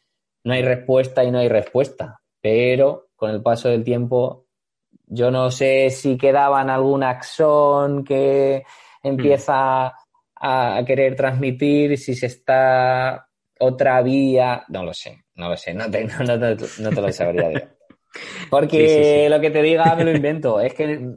no 0.45 0.55
hay 0.55 0.62
respuesta 0.62 1.24
y 1.24 1.31
no 1.31 1.39
hay 1.39 1.49
respuesta. 1.49 2.20
Pero 2.41 3.09
con 3.16 3.31
el 3.31 3.43
paso 3.43 3.68
del 3.68 3.85
tiempo, 3.85 4.47
yo 5.07 5.31
no 5.31 5.51
sé 5.51 5.91
si 5.91 6.16
quedaban 6.16 6.70
algún 6.70 7.03
axón 7.03 8.05
que 8.05 8.64
empieza 9.03 9.95
a, 10.35 10.85
querer 10.87 11.16
transmitir, 11.16 11.97
si 11.97 12.14
se 12.14 12.27
está 12.27 13.29
otra 13.59 14.03
vía, 14.03 14.64
no 14.68 14.85
lo 14.85 14.93
sé, 14.93 15.24
no 15.37 15.49
lo 15.51 15.57
sé, 15.57 15.74
no 15.74 15.91
te, 15.91 16.05
no, 16.05 16.24
no 16.24 16.91
te 16.91 17.01
lo 17.01 17.12
sabría 17.12 17.49
decir. 17.49 17.68
Porque 18.51 19.28
lo 19.30 19.41
que 19.41 19.51
te 19.51 19.62
diga 19.62 19.95
me 19.95 20.05
lo 20.05 20.11
invento. 20.11 20.61
es 20.61 20.72
que 20.74 21.16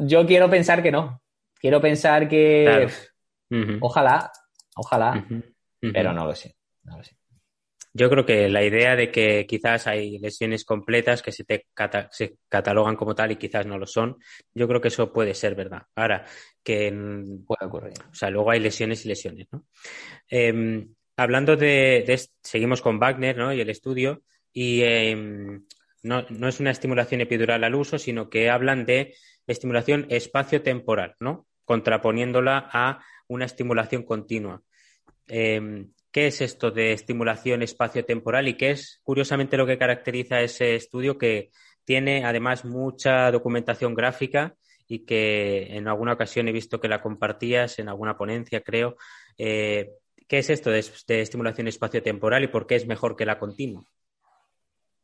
yo 0.00 0.26
quiero 0.26 0.50
pensar 0.50 0.82
que 0.82 0.92
no. 0.92 1.22
Quiero 1.58 1.80
pensar 1.80 2.28
que 2.28 2.88
ojalá, 3.80 4.30
ojalá, 4.76 5.26
pero 5.80 6.12
no 6.12 6.26
lo 6.26 6.34
sé. 6.34 6.56
Yo 7.92 8.08
creo 8.08 8.24
que 8.24 8.48
la 8.48 8.62
idea 8.62 8.94
de 8.94 9.10
que 9.10 9.46
quizás 9.46 9.88
hay 9.88 10.18
lesiones 10.18 10.64
completas 10.64 11.22
que 11.22 11.32
se 11.32 11.44
te 11.44 11.66
se 12.10 12.36
catalogan 12.48 12.94
como 12.94 13.14
tal 13.14 13.32
y 13.32 13.36
quizás 13.36 13.66
no 13.66 13.78
lo 13.78 13.86
son, 13.86 14.16
yo 14.54 14.68
creo 14.68 14.80
que 14.80 14.88
eso 14.88 15.12
puede 15.12 15.34
ser 15.34 15.56
verdad. 15.56 15.82
Ahora, 15.96 16.24
que 16.62 16.92
puede 17.46 17.66
ocurrir. 17.66 17.94
O 18.10 18.14
sea, 18.14 18.30
luego 18.30 18.52
hay 18.52 18.60
lesiones 18.60 19.04
y 19.04 19.08
lesiones, 19.08 19.48
¿no? 19.50 19.66
Em, 20.28 20.94
hablando 21.20 21.54
de, 21.54 22.18
seguimos 22.42 22.80
con 22.80 22.98
Wagner, 22.98 23.36
¿no? 23.36 23.52
Y 23.52 23.60
el 23.60 23.68
estudio 23.68 24.22
y 24.54 24.80
em, 24.82 25.66
no, 26.02 26.24
no, 26.30 26.48
es 26.48 26.60
una 26.60 26.70
estimulación 26.70 27.20
epidural 27.20 27.62
al 27.62 27.74
uso, 27.74 27.98
sino 27.98 28.30
que 28.30 28.48
hablan 28.48 28.86
de 28.86 29.14
estimulación 29.46 30.06
espacio-temporal, 30.08 31.16
¿no? 31.20 31.46
Contraponiéndola 31.66 32.70
a 32.72 33.04
una 33.28 33.44
estimulación 33.44 34.02
continua. 34.02 34.62
Em, 35.28 35.92
¿Qué 36.10 36.26
es 36.26 36.40
esto 36.40 36.70
de 36.70 36.92
estimulación 36.94 37.62
espacio-temporal 37.62 38.48
y 38.48 38.54
qué 38.54 38.70
es, 38.70 39.00
curiosamente, 39.02 39.58
lo 39.58 39.66
que 39.66 39.76
caracteriza 39.76 40.40
ese 40.40 40.74
estudio 40.74 41.18
que 41.18 41.50
tiene 41.84 42.24
además 42.24 42.64
mucha 42.64 43.30
documentación 43.30 43.94
gráfica 43.94 44.56
y 44.88 45.04
que 45.04 45.76
en 45.76 45.86
alguna 45.86 46.14
ocasión 46.14 46.48
he 46.48 46.52
visto 46.52 46.80
que 46.80 46.88
la 46.88 47.02
compartías 47.02 47.78
en 47.78 47.90
alguna 47.90 48.16
ponencia, 48.16 48.62
creo, 48.62 48.96
eh, 49.36 49.90
¿Qué 50.30 50.38
es 50.38 50.48
esto 50.48 50.70
de, 50.70 50.84
de 51.08 51.22
estimulación 51.22 51.66
espaciotemporal 51.66 52.44
y 52.44 52.46
por 52.46 52.68
qué 52.68 52.76
es 52.76 52.86
mejor 52.86 53.16
que 53.16 53.26
la 53.26 53.36
continua? 53.36 53.84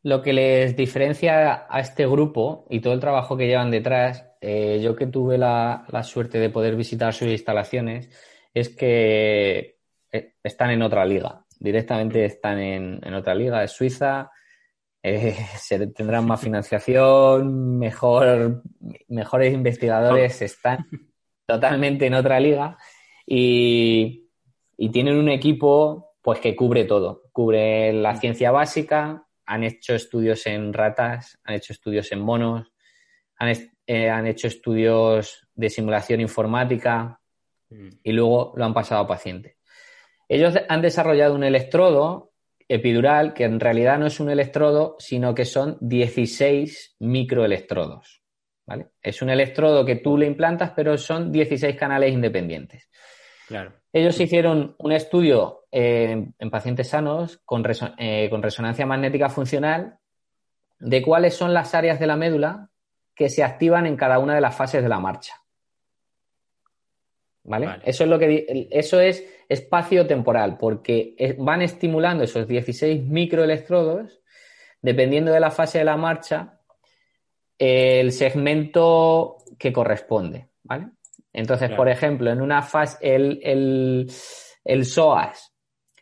Lo 0.05 0.23
que 0.23 0.33
les 0.33 0.77
diferencia 0.77 1.67
a 1.69 1.81
este 1.81 2.07
grupo 2.07 2.65
y 2.71 2.79
todo 2.79 2.93
el 2.93 3.01
trabajo 3.01 3.37
que 3.37 3.49
llevan 3.49 3.73
detrás, 3.73 4.25
eh, 4.41 4.79
yo 4.81 4.95
que 4.95 5.09
tuve 5.09 5.37
la, 5.37 5.85
suerte 6.05 6.39
de 6.39 6.49
poder 6.49 6.77
visitar 6.77 7.13
sus 7.13 7.27
instalaciones, 7.27 8.09
es 8.55 8.69
que 8.69 9.79
eh, 10.13 10.35
están 10.45 10.71
en 10.71 10.83
otra 10.83 11.05
liga. 11.05 11.45
Directamente 11.59 12.25
están 12.25 12.61
en, 12.61 13.13
otra 13.13 13.35
liga, 13.35 13.65
es 13.65 13.73
Suiza, 13.73 14.31
eh, 15.03 15.35
se 15.59 15.89
tendrán 15.89 16.25
más 16.25 16.41
financiación, 16.41 17.77
mejor, 17.81 18.63
mejores 19.09 19.53
investigadores, 19.53 20.41
están 20.43 20.87
totalmente 21.45 22.07
en 22.07 22.15
otra 22.15 22.39
liga 22.39 22.79
y, 23.27 24.26
y 24.77 24.91
tienen 24.91 25.17
un 25.17 25.29
equipo 25.29 26.15
pues 26.23 26.41
que 26.41 26.57
cubre 26.57 26.85
todo. 26.85 27.23
Cubre 27.33 27.93
la 27.93 28.17
ciencia 28.17 28.51
básica, 28.51 29.27
han 29.47 29.65
hecho 29.65 29.95
estudios 29.95 30.47
en 30.47 30.73
ratas, 30.73 31.39
han 31.45 31.55
hecho 31.55 31.73
estudios 31.73 32.11
en 32.13 32.21
monos, 32.21 32.73
eh, 33.87 34.11
han, 34.11 34.27
hecho 34.27 34.49
estudios 34.49 35.47
de 35.55 35.71
simulación 35.71 36.21
informática 36.21 37.21
mm. 37.71 37.89
y 38.03 38.13
luego 38.13 38.53
lo 38.57 38.65
han 38.65 38.75
pasado 38.75 39.03
a 39.03 39.07
pacientes. 39.07 39.57
Ellos 40.29 40.55
han 40.69 40.83
desarrollado 40.83 41.35
un 41.35 41.45
electrodo 41.45 42.33
epidural 42.69 43.33
que 43.33 43.45
en 43.45 43.61
realidad 43.61 43.99
no 43.99 44.07
es 44.07 44.19
un 44.19 44.29
electrodo, 44.29 44.97
sino 44.99 45.35
que 45.35 45.45
son 45.45 45.79
16 45.81 46.97
microelectrodos. 46.99 48.23
¿vale? 48.67 48.89
Es 49.01 49.23
un 49.23 49.31
electrodo 49.31 49.85
que 49.85 49.97
tú 49.97 50.19
le 50.19 50.27
implantas, 50.27 50.73
pero 50.75 50.99
son 50.99 51.31
16 51.31 51.77
canales 51.77 52.13
independientes. 52.13 52.89
Claro. 53.47 53.73
Ellos 53.93 54.19
hicieron 54.21 54.75
un 54.79 54.93
estudio 54.93 55.67
en 55.71 56.51
pacientes 56.51 56.89
sanos 56.89 57.41
eh, 57.99 58.29
con, 58.31 58.43
resonancia 58.43 58.87
magnética 58.87 59.29
funcional 59.29 59.99
de 60.79 61.03
cuáles 61.03 61.35
son 61.35 61.55
las 61.55 61.75
áreas 61.75 62.01
de 62.01 62.07
la 62.07 62.17
médula 62.17 62.71
que 63.15 63.29
se 63.29 63.43
activan 63.43 63.87
en 63.87 63.97
cada 63.97 64.19
una 64.19 64.35
de 64.35 64.41
las 64.41 64.55
fases 64.55 64.83
de 64.83 64.89
la 64.89 65.01
marcha. 65.01 65.35
¿Vale? 67.45 67.81
Eso 67.85 68.05
es 68.05 68.11
lo 68.11 68.19
que 68.19 68.69
eso 68.73 69.01
es 69.01 69.25
espacio 69.49 70.07
temporal, 70.07 70.59
porque 70.59 71.15
van 71.39 71.63
estimulando 71.63 72.25
esos 72.25 72.49
16 72.49 73.05
microelectrodos, 73.05 74.21
dependiendo 74.83 75.31
de 75.31 75.41
la 75.41 75.53
fase 75.53 75.79
de 75.79 75.85
la 75.85 75.97
marcha, 75.97 76.59
el 77.57 78.11
segmento 78.13 79.37
que 79.59 79.73
corresponde. 79.73 80.49
¿Vale? 80.65 80.89
Entonces, 81.37 81.71
por 81.73 81.87
ejemplo, 81.91 82.31
en 82.31 82.41
una 82.41 82.63
fase, 82.63 82.97
el, 83.03 83.41
el, 84.65 84.85
SOAS, 84.87 85.53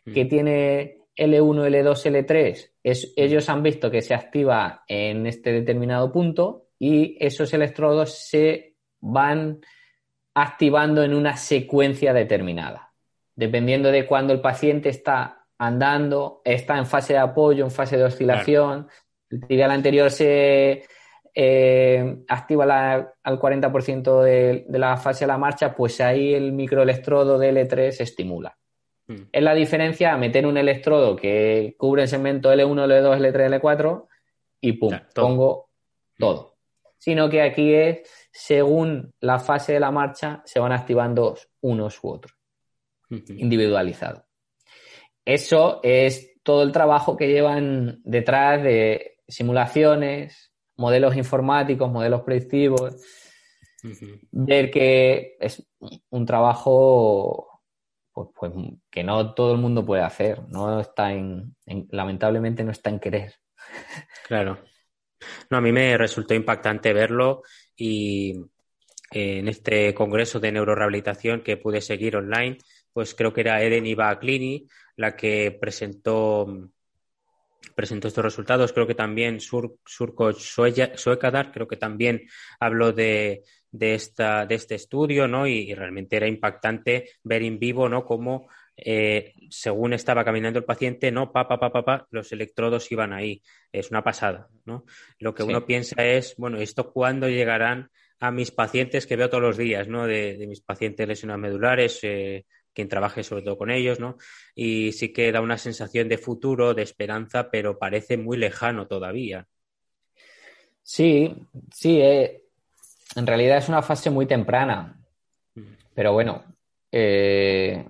que 0.05 0.23
mm. 0.23 0.27
tiene 0.29 0.97
L1, 1.13 1.67
L2, 1.67 2.25
L3, 2.25 2.71
es, 2.81 3.13
ellos 3.17 3.49
han 3.49 3.61
visto 3.61 3.91
que 3.91 4.01
se 4.01 4.13
activa 4.13 4.85
en 4.87 5.27
este 5.27 5.51
determinado 5.51 6.09
punto 6.09 6.67
y 6.79 7.17
esos 7.19 7.53
electrodos 7.53 8.17
se 8.17 8.75
van 9.01 9.59
activando 10.33 11.03
en 11.03 11.13
una 11.13 11.35
secuencia 11.35 12.13
determinada. 12.13 12.93
Dependiendo 13.35 13.91
de 13.91 14.05
cuándo 14.05 14.31
el 14.31 14.39
paciente 14.39 14.87
está 14.87 15.47
andando, 15.57 16.41
está 16.45 16.77
en 16.77 16.85
fase 16.85 17.11
de 17.11 17.19
apoyo, 17.19 17.65
en 17.65 17.71
fase 17.71 17.97
de 17.97 18.05
oscilación. 18.05 18.87
El 19.29 19.45
tibial 19.45 19.71
anterior 19.71 20.09
se, 20.09 20.85
eh, 21.37 22.23
activa 22.29 23.13
al 23.21 23.39
40% 23.39 24.21
de, 24.23 24.65
la 24.69 24.95
fase 24.95 25.25
de 25.25 25.27
la 25.27 25.37
marcha, 25.37 25.75
pues 25.75 25.99
ahí 25.99 26.33
el 26.33 26.53
microelectrodo 26.53 27.37
de 27.37 27.51
L3 27.51 27.91
se 27.91 28.03
estimula. 28.03 28.57
Hmm. 29.07 29.23
Es 29.33 29.43
la 29.43 29.53
diferencia 29.53 30.13
a 30.13 30.17
meter 30.17 30.47
un 30.47 30.57
electrodo 30.57 31.13
que 31.15 31.75
cubre 31.77 32.03
el 32.03 32.07
segmento 32.07 32.53
L1, 32.53 32.87
L2, 32.87 33.19
L3, 33.19 33.59
L4 33.61 34.07
y 34.61 34.71
pum, 34.73 34.97
pongo 35.13 35.71
todo. 36.17 36.55
Sino 36.97 37.29
que 37.29 37.41
aquí 37.41 37.73
es 37.73 38.09
según 38.31 39.13
la 39.19 39.37
fase 39.37 39.73
de 39.73 39.81
la 39.81 39.91
marcha 39.91 40.41
se 40.45 40.59
van 40.61 40.71
activando 40.71 41.37
unos 41.61 42.01
u 42.01 42.11
otros, 42.11 42.33
individualizado. 43.09 44.25
Eso 45.25 45.81
es 45.83 46.41
todo 46.43 46.63
el 46.63 46.71
trabajo 46.71 47.17
que 47.17 47.27
llevan 47.27 47.99
detrás 48.05 48.63
de 48.63 49.17
simulaciones, 49.27 50.54
modelos 50.77 51.15
informáticos, 51.15 51.91
modelos 51.91 52.21
predictivos, 52.21 52.95
ver 54.31 54.71
que 54.71 55.37
es 55.39 55.65
un 56.09 56.25
trabajo 56.25 57.47
pues, 58.11 58.29
pues, 58.33 58.53
que 58.89 59.03
no 59.03 59.33
todo 59.33 59.53
el 59.53 59.59
mundo 59.59 59.85
puede 59.85 60.01
hacer, 60.01 60.41
no 60.47 60.79
está 60.79 61.13
en, 61.13 61.55
lamentablemente 61.91 62.63
no 62.63 62.71
está 62.71 62.89
en 62.89 62.99
querer. 62.99 63.33
Claro. 64.27 64.57
No, 65.49 65.57
a 65.57 65.61
mí 65.61 65.71
me 65.71 65.97
resultó 65.97 66.33
impactante 66.33 66.93
verlo 66.93 67.43
y 67.75 68.35
en 69.11 69.47
este 69.47 69.93
congreso 69.93 70.39
de 70.39 70.51
neurorehabilitación 70.51 71.41
que 71.41 71.57
pude 71.57 71.81
seguir 71.81 72.15
online, 72.15 72.57
pues 72.91 73.15
creo 73.15 73.33
que 73.33 73.41
era 73.41 73.61
Eden 73.61 73.85
Iba 73.85 74.17
Clini 74.19 74.67
la 74.95 75.15
que 75.15 75.57
presentó 75.59 76.47
presentó 77.73 78.07
estos 78.07 78.23
resultados. 78.23 78.73
Creo 78.73 78.87
que 78.87 78.95
también 78.95 79.39
Sur, 79.39 79.75
Surco 79.85 80.33
Suecadar, 80.33 81.51
creo 81.51 81.67
que 81.67 81.77
también 81.77 82.27
habló 82.59 82.91
de, 82.91 83.43
de, 83.71 83.95
esta, 83.95 84.45
de 84.45 84.55
este 84.55 84.75
estudio, 84.75 85.27
¿no? 85.27 85.47
Y, 85.47 85.73
realmente 85.73 86.15
era 86.15 86.27
impactante 86.27 87.09
ver 87.23 87.43
en 87.43 87.59
vivo, 87.59 87.89
¿no? 87.89 88.05
Cómo 88.05 88.47
eh, 88.77 89.33
según 89.49 89.93
estaba 89.93 90.25
caminando 90.25 90.59
el 90.59 90.65
paciente, 90.65 91.11
no, 91.11 91.31
pa, 91.31 91.47
pa, 91.47 91.59
pa, 91.59 91.71
pa, 91.71 92.07
los 92.11 92.31
electrodos 92.31 92.91
iban 92.91 93.13
ahí. 93.13 93.41
Es 93.71 93.91
una 93.91 94.03
pasada, 94.03 94.47
¿no? 94.65 94.85
Lo 95.19 95.33
que 95.33 95.43
uno 95.43 95.65
piensa 95.65 96.05
es, 96.05 96.35
bueno, 96.37 96.57
¿esto 96.57 96.91
cuándo 96.91 97.29
llegarán 97.29 97.89
a 98.19 98.31
mis 98.31 98.51
pacientes 98.51 99.05
que 99.05 99.15
veo 99.15 99.29
todos 99.29 99.43
los 99.43 99.57
días, 99.57 99.87
¿no? 99.87 100.07
De, 100.07 100.37
de 100.37 100.47
mis 100.47 100.61
pacientes 100.61 101.07
lesionados 101.07 101.41
medulares, 101.41 101.99
eh, 102.03 102.45
quien 102.75 102.89
trabaje 102.89 103.23
sobre 103.23 103.41
todo 103.41 103.57
con 103.57 103.71
ellos, 103.71 103.99
¿no? 103.99 104.17
Y 104.53 104.91
sí 104.91 105.11
que 105.13 105.31
da 105.31 105.41
una 105.41 105.57
sensación 105.57 106.09
de 106.09 106.19
futuro, 106.19 106.73
de 106.75 106.83
esperanza, 106.83 107.49
pero 107.49 107.79
parece 107.79 108.17
muy 108.17 108.37
lejano 108.37 108.85
todavía. 108.85 109.47
Sí, 110.83 111.33
sí, 111.73 111.99
eh, 111.99 112.43
en 113.15 113.25
realidad 113.25 113.57
es 113.57 113.69
una 113.69 113.81
fase 113.81 114.11
muy 114.11 114.27
temprana, 114.27 114.99
mm. 115.55 115.61
pero 115.95 116.13
bueno, 116.13 116.43
eh, 116.91 117.87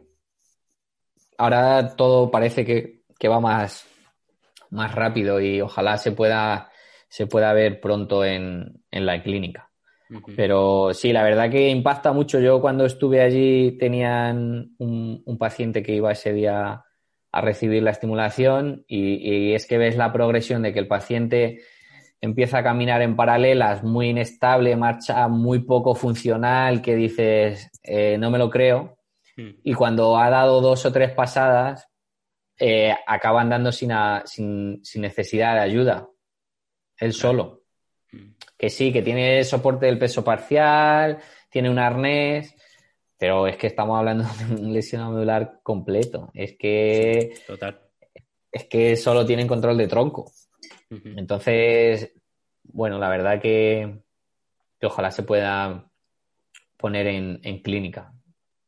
ahora 1.38 1.96
todo 1.96 2.32
parece 2.32 2.64
que, 2.64 3.04
va 3.28 3.40
más, 3.40 3.88
más 4.70 4.94
rápido 4.94 5.42
y 5.42 5.62
ojalá 5.62 5.98
se 5.98 6.12
pueda, 6.12 6.70
se 7.10 7.26
pueda 7.26 7.52
ver 7.54 7.82
pronto 7.82 8.24
en 8.24 8.84
la 8.92 9.24
clínica. 9.24 9.65
Pero 10.36 10.94
sí, 10.94 11.12
la 11.12 11.24
verdad 11.24 11.50
que 11.50 11.70
impacta 11.70 12.12
mucho. 12.14 12.40
Yo 12.40 12.62
cuando 12.62 12.86
estuve 12.86 13.22
allí 13.22 13.78
tenían 13.78 14.76
un, 14.78 15.38
paciente 15.40 15.84
que 15.84 15.96
iba 15.96 16.12
ese 16.12 16.34
día 16.34 16.84
a 17.32 17.42
recibir 17.42 17.84
la 17.84 17.92
estimulación 17.92 18.86
y, 18.88 19.54
es 19.54 19.66
que 19.66 19.78
ves 19.78 19.98
la 19.98 20.14
progresión 20.14 20.62
de 20.62 20.74
que 20.74 20.80
el 20.80 20.88
paciente 20.88 21.62
empieza 22.22 22.60
a 22.60 22.64
caminar 22.64 23.02
en 23.02 23.16
paralelas, 23.16 23.84
muy 23.84 24.10
inestable, 24.10 24.76
marcha 24.76 25.28
muy 25.28 25.60
poco 25.60 25.96
funcional, 25.96 26.82
que 26.82 26.96
dices, 26.96 27.70
eh, 27.84 28.18
no 28.18 28.32
me 28.32 28.38
lo 28.38 28.50
creo. 28.50 28.98
Hmm. 29.36 29.52
Y 29.64 29.74
cuando 29.74 30.18
ha 30.18 30.30
dado 30.30 30.62
dos 30.62 30.86
o 30.86 30.92
tres 30.92 31.12
pasadas, 31.12 31.88
eh, 32.58 32.96
acaba 33.06 33.42
andando 33.42 33.72
sin, 33.72 33.92
sin, 34.26 35.02
necesidad 35.02 35.56
de 35.56 35.62
ayuda, 35.62 36.08
él 36.98 37.12
solo 37.12 37.66
que 38.58 38.70
sí, 38.70 38.92
que 38.92 39.02
tiene 39.02 39.44
soporte 39.44 39.86
del 39.86 40.00
peso 40.00 40.24
parcial, 40.24 41.20
tiene 41.50 41.70
un 41.70 41.80
arnés, 41.80 42.56
pero 43.18 43.48
es 43.48 43.58
que 43.58 43.68
estamos 43.68 43.98
hablando 43.98 44.26
de 44.40 44.56
un 44.56 44.74
lesionado 44.74 45.14
medular 45.14 45.60
completo. 45.64 46.32
Es 46.34 46.56
que. 46.58 47.34
total. 47.48 47.82
Es 48.52 48.66
que 48.66 48.96
solo 48.96 49.26
tienen 49.26 49.48
control 49.48 49.78
de 49.78 49.88
tronco. 49.88 50.32
Entonces, 50.90 52.14
bueno, 52.64 52.98
la 53.00 53.10
verdad 53.10 53.42
que, 53.42 54.02
ojalá 54.82 55.12
se 55.12 55.24
pueda 55.24 55.90
poner 56.78 57.08
en, 57.08 57.62
clínica 57.62 58.14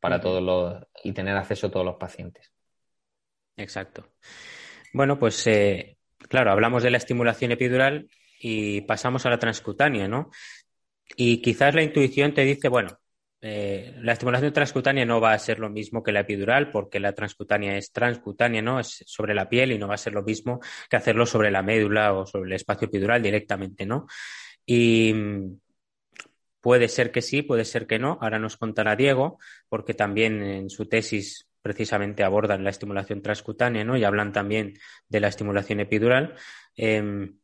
para 0.00 0.20
todos 0.20 0.42
los 0.42 0.84
y 1.02 1.12
tener 1.12 1.36
acceso 1.36 1.68
a 1.68 1.70
todos 1.70 1.86
los 1.86 1.96
pacientes. 1.96 2.52
Exacto. 3.56 4.10
Bueno, 4.92 5.18
pues 5.18 5.46
eh, 5.46 5.96
claro, 6.28 6.50
hablamos 6.50 6.82
de 6.82 6.90
la 6.90 6.98
estimulación 6.98 7.52
epidural 7.52 8.08
y 8.40 8.82
pasamos 8.82 9.26
a 9.26 9.30
la 9.30 9.38
transcutánea, 9.38 10.08
¿no? 10.08 10.30
Y 11.16 11.40
quizás 11.40 11.74
la 11.74 11.82
intuición 11.82 12.34
te 12.34 12.42
dice, 12.42 12.68
bueno, 12.68 12.98
eh, 13.40 13.94
la 14.00 14.12
estimulación 14.12 14.52
transcutánea 14.52 15.04
no 15.04 15.20
va 15.20 15.32
a 15.32 15.38
ser 15.38 15.60
lo 15.60 15.70
mismo 15.70 16.02
que 16.02 16.12
la 16.12 16.20
epidural, 16.20 16.70
porque 16.70 16.98
la 16.98 17.12
transcutánea 17.12 17.76
es 17.76 17.92
transcutánea, 17.92 18.62
¿no? 18.62 18.80
Es 18.80 19.04
sobre 19.06 19.34
la 19.34 19.48
piel 19.48 19.72
y 19.72 19.78
no 19.78 19.88
va 19.88 19.94
a 19.94 19.98
ser 19.98 20.12
lo 20.12 20.22
mismo 20.22 20.60
que 20.90 20.96
hacerlo 20.96 21.24
sobre 21.24 21.50
la 21.50 21.62
médula 21.62 22.14
o 22.14 22.26
sobre 22.26 22.48
el 22.50 22.54
espacio 22.54 22.86
epidural 22.86 23.22
directamente, 23.22 23.86
¿no? 23.86 24.06
Y 24.66 25.12
mm, 25.14 25.60
puede 26.60 26.88
ser 26.88 27.12
que 27.12 27.22
sí, 27.22 27.42
puede 27.42 27.64
ser 27.64 27.86
que 27.86 27.98
no. 27.98 28.18
Ahora 28.20 28.38
nos 28.38 28.56
contará 28.56 28.96
Diego, 28.96 29.38
porque 29.68 29.94
también 29.94 30.42
en 30.42 30.70
su 30.70 30.86
tesis 30.86 31.48
precisamente 31.62 32.24
abordan 32.24 32.64
la 32.64 32.70
estimulación 32.70 33.22
transcutánea, 33.22 33.84
¿no? 33.84 33.96
Y 33.96 34.04
hablan 34.04 34.32
también 34.32 34.74
de 35.08 35.20
la 35.20 35.28
estimulación 35.28 35.80
epidural. 35.80 36.34
Em, 36.76 37.38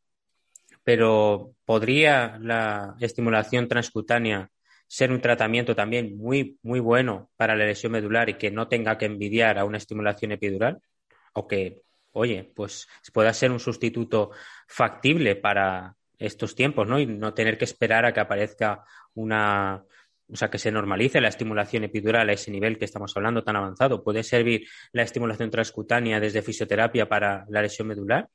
pero 0.84 1.54
¿podría 1.64 2.38
la 2.40 2.94
estimulación 3.00 3.68
transcutánea 3.68 4.50
ser 4.86 5.10
un 5.10 5.20
tratamiento 5.20 5.74
también 5.74 6.16
muy, 6.16 6.58
muy 6.62 6.78
bueno 6.78 7.30
para 7.36 7.56
la 7.56 7.64
lesión 7.64 7.92
medular 7.92 8.28
y 8.28 8.34
que 8.34 8.50
no 8.50 8.68
tenga 8.68 8.98
que 8.98 9.06
envidiar 9.06 9.58
a 9.58 9.64
una 9.64 9.78
estimulación 9.78 10.32
epidural? 10.32 10.80
O 11.32 11.48
que, 11.48 11.80
oye, 12.12 12.52
pues 12.54 12.86
pueda 13.12 13.32
ser 13.32 13.50
un 13.50 13.60
sustituto 13.60 14.30
factible 14.68 15.36
para 15.36 15.96
estos 16.18 16.54
tiempos, 16.54 16.86
¿no? 16.86 17.00
Y 17.00 17.06
no 17.06 17.34
tener 17.34 17.58
que 17.58 17.64
esperar 17.64 18.04
a 18.04 18.12
que 18.12 18.20
aparezca 18.20 18.84
una, 19.14 19.84
o 20.28 20.36
sea, 20.36 20.50
que 20.50 20.58
se 20.58 20.70
normalice 20.70 21.20
la 21.20 21.28
estimulación 21.28 21.84
epidural 21.84 22.28
a 22.28 22.32
ese 22.34 22.50
nivel 22.50 22.78
que 22.78 22.84
estamos 22.84 23.16
hablando 23.16 23.42
tan 23.42 23.56
avanzado. 23.56 24.04
¿Puede 24.04 24.22
servir 24.22 24.66
la 24.92 25.02
estimulación 25.02 25.50
transcutánea 25.50 26.20
desde 26.20 26.42
fisioterapia 26.42 27.08
para 27.08 27.46
la 27.48 27.62
lesión 27.62 27.88
medular? 27.88 28.28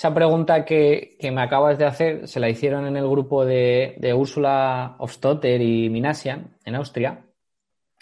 Esa 0.00 0.14
pregunta 0.14 0.64
que, 0.64 1.18
me 1.30 1.42
acabas 1.42 1.76
de 1.76 1.84
hacer 1.84 2.26
se 2.26 2.40
la 2.40 2.48
hicieron 2.48 2.86
en 2.86 2.96
el 2.96 3.06
grupo 3.06 3.44
de, 3.44 3.96
de 3.98 4.14
Úrsula 4.14 4.96
Hofstotter 4.98 5.60
y 5.60 5.90
Minasian 5.90 6.56
en 6.64 6.74
Austria 6.76 7.26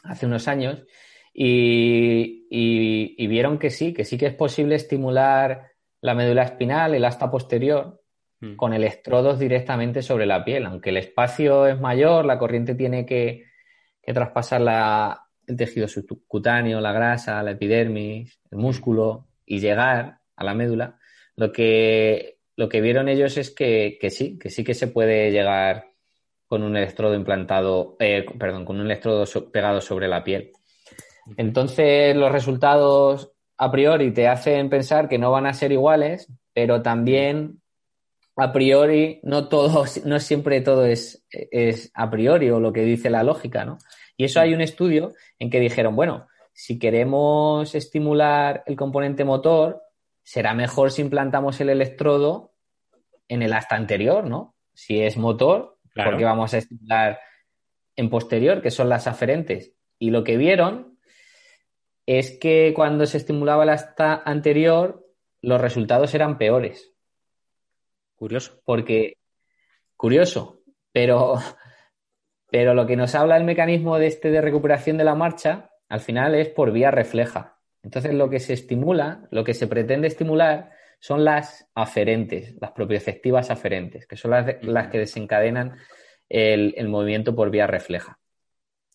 hace 0.05 0.27
unos 0.27 0.47
años 0.47 0.85
y, 1.35 2.47
y, 2.51 3.27
vieron 3.27 3.59
que 3.59 3.71
sí, 3.71 3.93
que 3.93 4.05
sí 4.05 4.17
que 4.17 4.27
es 4.27 4.35
posible 4.35 4.77
estimular 4.77 5.73
la 6.01 6.15
médula 6.15 6.45
espinal, 6.45 6.95
el 6.95 7.05
asta 7.05 7.33
posterior, 7.33 8.01
mm. 8.43 8.55
con 8.55 8.75
electrodos 8.75 9.41
directamente 9.41 10.01
sobre 10.01 10.25
la 10.25 10.45
piel. 10.45 10.67
Aunque 10.67 10.91
el 10.91 10.99
espacio 10.99 11.67
es 11.67 11.81
mayor, 11.81 12.25
la 12.25 12.39
corriente 12.39 12.77
tiene 12.77 13.05
que, 13.05 13.47
que 14.01 14.15
traspasar 14.15 14.61
la, 14.61 15.21
el 15.49 15.57
tejido 15.57 15.89
subcutáneo, 15.89 16.81
la 16.81 16.93
grasa, 16.93 17.43
la 17.43 17.51
epidermis, 17.51 18.39
el 18.53 18.59
músculo 18.59 19.27
y 19.45 19.59
llegar 19.59 20.21
a 20.37 20.45
la 20.45 20.55
médula. 20.55 20.98
Lo 21.39 21.53
que, 21.53 22.41
lo 22.57 22.69
que 22.69 22.81
vieron 22.81 23.09
ellos 23.09 23.37
es 23.37 23.53
que, 23.53 23.97
que 24.01 24.11
sí, 24.11 24.41
que 24.41 24.51
sí 24.51 24.65
que 24.65 24.75
se 24.75 24.89
puede 24.89 25.31
llegar 25.31 25.93
con 26.49 26.65
un 26.65 26.77
electrodo 26.77 27.15
implantado, 27.15 27.97
eh, 28.01 28.27
perdón, 28.37 28.65
con 28.65 28.81
un 28.81 28.87
electrodo 28.87 29.25
pegado 29.53 29.81
sobre 29.81 30.09
la 30.09 30.25
piel. 30.25 30.51
Entonces, 31.37 32.17
los 32.17 32.33
resultados 32.33 33.31
a 33.57 33.71
priori 33.71 34.13
te 34.13 34.27
hacen 34.27 34.69
pensar 34.69 35.09
que 35.09 35.19
no 35.19 35.31
van 35.31 35.47
a 35.47 35.55
ser 35.55 35.71
iguales, 35.71 36.27
pero 36.53 36.83
también 36.83 37.63
a 38.35 38.53
priori 38.53 39.21
no 39.23 39.49
todo, 39.49 39.85
no 40.07 40.19
siempre 40.19 40.61
todo 40.61 40.87
es, 40.87 41.25
es 41.31 41.93
a 41.95 42.11
priori 42.11 42.51
o 42.51 42.59
lo 42.59 42.73
que 42.73 42.83
dice 42.83 43.11
la 43.11 43.23
lógica, 43.23 43.65
¿no? 43.65 43.79
Y 44.17 44.25
eso 44.25 44.41
hay 44.41 44.55
un 44.55 44.61
estudio 44.61 45.13
en 45.39 45.51
que 45.51 45.61
dijeron, 45.61 45.95
bueno, 45.95 46.27
si 46.53 46.81
queremos 46.81 47.77
estimular 47.77 48.65
el 48.67 48.75
componente 48.75 49.25
motor, 49.25 49.83
será 50.29 50.53
mejor 50.53 50.91
si 50.91 51.01
implantamos 51.01 51.59
el 51.63 51.71
electrodo 51.71 52.53
en 53.29 53.41
el 53.41 53.55
asta 53.55 53.77
anterior, 53.77 54.27
¿no? 54.27 54.55
Si 54.75 55.01
es 55.03 55.17
motor, 55.17 55.79
porque 55.95 56.23
vamos 56.23 56.53
a 56.53 56.59
estimular 56.59 57.19
en 57.97 58.11
posterior, 58.11 58.61
que 58.61 58.71
son 58.71 58.91
las 58.91 59.07
aferentes. 59.07 59.73
Y 59.99 60.11
lo 60.11 60.25
que 60.25 60.37
vieron 60.37 60.99
es 62.05 62.39
que 62.39 62.75
cuando 62.77 63.07
se 63.07 63.17
estimulaba 63.17 63.63
el 63.63 63.71
asta 63.71 64.23
anterior, 64.23 65.03
los 65.41 65.63
resultados 65.63 66.15
eran 66.15 66.37
peores. 66.37 66.93
Curioso. 68.15 68.61
Porque, 68.67 69.15
curioso, 69.97 70.61
pero, 70.93 71.37
pero 72.51 72.75
lo 72.75 72.87
que 72.87 72.97
nos 72.97 73.15
habla 73.15 73.39
el 73.39 73.45
mecanismo 73.45 73.99
de 73.99 74.09
este 74.09 74.31
de 74.31 74.43
recuperación 74.43 74.99
de 74.99 75.05
la 75.05 75.15
marcha, 75.15 75.71
al 75.89 76.01
final 76.01 76.35
es 76.35 76.51
por 76.51 76.71
vía 76.71 76.91
refleja. 76.91 77.58
Entonces, 77.83 78.15
lo 78.15 78.29
que 78.29 78.41
se 78.41 78.53
estimula, 78.53 79.27
lo 79.31 79.45
que 79.45 79.55
se 79.55 79.67
pretende 79.67 80.09
estimular 80.09 80.71
son 81.01 81.25
las 81.25 81.69
aferentes, 81.75 82.55
las 82.61 82.73
propioceptivas 82.73 83.51
aferentes, 83.51 84.07
que 84.07 84.17
son 84.17 84.33
las, 84.33 84.89
que 84.89 84.99
desencadenan 84.99 85.77
el, 86.29 86.89
movimiento 86.89 87.35
por 87.35 87.51
vía 87.51 87.67
refleja. 87.67 88.19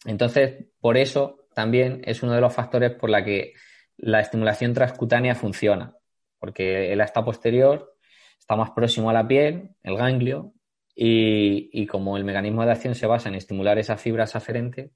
Entonces, 0.06 0.66
por 0.80 0.98
eso 0.98 1.48
también 1.56 2.02
es 2.06 2.24
uno 2.24 2.34
de 2.34 2.42
los 2.42 2.54
factores 2.54 2.92
por 2.92 3.10
la 3.10 3.24
que 3.24 3.54
la 3.98 4.20
estimulación 4.20 4.74
transcutánea 4.74 5.36
funciona, 5.36 5.96
porque 6.40 6.92
el 6.92 7.00
asta 7.00 7.24
posterior 7.24 7.96
está 8.38 8.56
más 8.58 8.72
próximo 8.72 9.10
a 9.10 9.14
la 9.14 9.28
piel, 9.28 9.70
el 9.82 9.96
ganglio, 9.96 10.54
y, 10.96 11.70
y 11.72 11.88
como 11.88 12.18
el 12.18 12.26
mecanismo 12.26 12.66
de 12.66 12.72
acción 12.72 12.96
se 12.96 13.08
basa 13.08 13.30
en 13.30 13.36
estimular 13.36 13.80
esas 13.80 14.02
fibras 14.02 14.36
aferentes, 14.36 14.92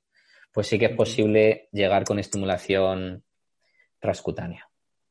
pues 0.51 0.67
sí 0.67 0.77
que 0.77 0.85
es 0.85 0.95
posible 0.95 1.69
llegar 1.71 2.03
con 2.03 2.19
estimulación 2.19 3.23
transcutánea. 3.99 4.69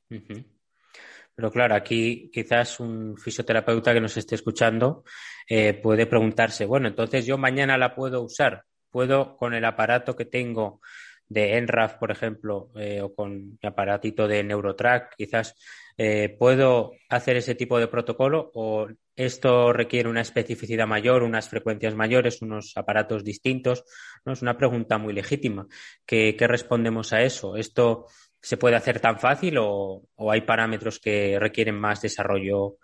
Pero 0.09 1.51
claro, 1.51 1.74
aquí 1.74 2.30
quizás 2.32 2.80
un 2.80 3.16
fisioterapeuta 3.18 3.93
que 3.93 4.01
nos 4.01 4.16
esté 4.16 4.34
escuchando 4.34 5.05
eh, 5.49 5.74
puede 5.74 6.07
preguntarse, 6.07 6.64
bueno, 6.64 6.89
entonces 6.89 7.26
yo 7.26 7.37
mañana 7.37 7.76
la 7.76 7.95
puedo 7.95 8.22
usar, 8.22 8.64
puedo 8.91 9.37
con 9.37 9.53
el 9.53 9.64
aparato 9.64 10.16
que 10.16 10.24
tengo 10.24 10.80
de 11.28 11.59
ENRAF, 11.59 11.95
por 11.95 12.11
ejemplo, 12.11 12.70
eh, 12.76 13.03
o 13.03 13.14
con 13.14 13.59
mi 13.61 13.68
aparatito 13.68 14.28
de 14.28 14.45
Neurotrack, 14.45 15.14
quizás 15.16 15.55
eh, 15.99 16.34
puedo 16.39 16.93
hacer 17.09 17.37
ese 17.37 17.55
tipo 17.55 17.78
de 17.78 17.89
protocolo 17.89 18.51
o 18.55 18.87
esto 19.14 19.72
requiere 19.72 20.09
una 20.09 20.20
especificidad 20.20 20.87
mayor, 20.87 21.22
unas 21.22 21.49
frecuencias 21.49 21.95
mayores, 21.95 22.43
unos 22.43 22.76
aparatos 22.76 23.24
distintos. 23.24 23.84
¿no? 24.24 24.34
Es 24.34 24.43
una 24.43 24.59
pregunta 24.59 24.99
muy 24.99 25.14
legítima. 25.14 25.66
¿Qué, 26.05 26.37
qué 26.39 26.47
respondemos 26.47 27.14
a 27.14 27.22
eso? 27.22 27.57
¿Esto 27.57 28.07
se 28.47 28.57
puede 28.57 28.76
hacer 28.76 29.01
tan 29.01 29.18
fácil 29.18 29.57
o, 29.59 30.05
hay 30.30 30.42
parámetros 30.42 31.01
que 31.01 31.36
requieren 31.36 31.74
más 31.74 32.01
desarrollo 32.01 32.76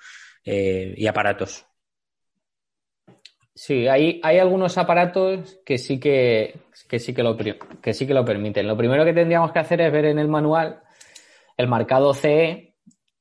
eh, 0.45 0.93
y 0.97 1.07
aparatos? 1.07 1.65
Sí, 3.55 3.87
hay, 3.87 4.21
hay, 4.25 4.39
algunos 4.39 4.77
aparatos 4.77 5.61
que 5.65 5.79
sí 5.79 6.01
que, 6.01 6.63
sí 6.99 7.15
que, 7.15 7.23
lo, 7.23 7.37
que 7.37 7.95
sí 7.95 8.09
que 8.09 8.15
lo 8.15 8.25
permiten. 8.25 8.67
Lo 8.67 8.77
primero 8.77 9.05
que 9.05 9.13
tendríamos 9.13 9.53
que 9.53 9.61
hacer 9.61 9.81
es 9.83 9.93
ver 9.93 10.07
en 10.07 10.19
el 10.19 10.27
manual 10.27 10.83
el 11.57 11.69
marcado 11.69 12.13
CE, 12.13 12.75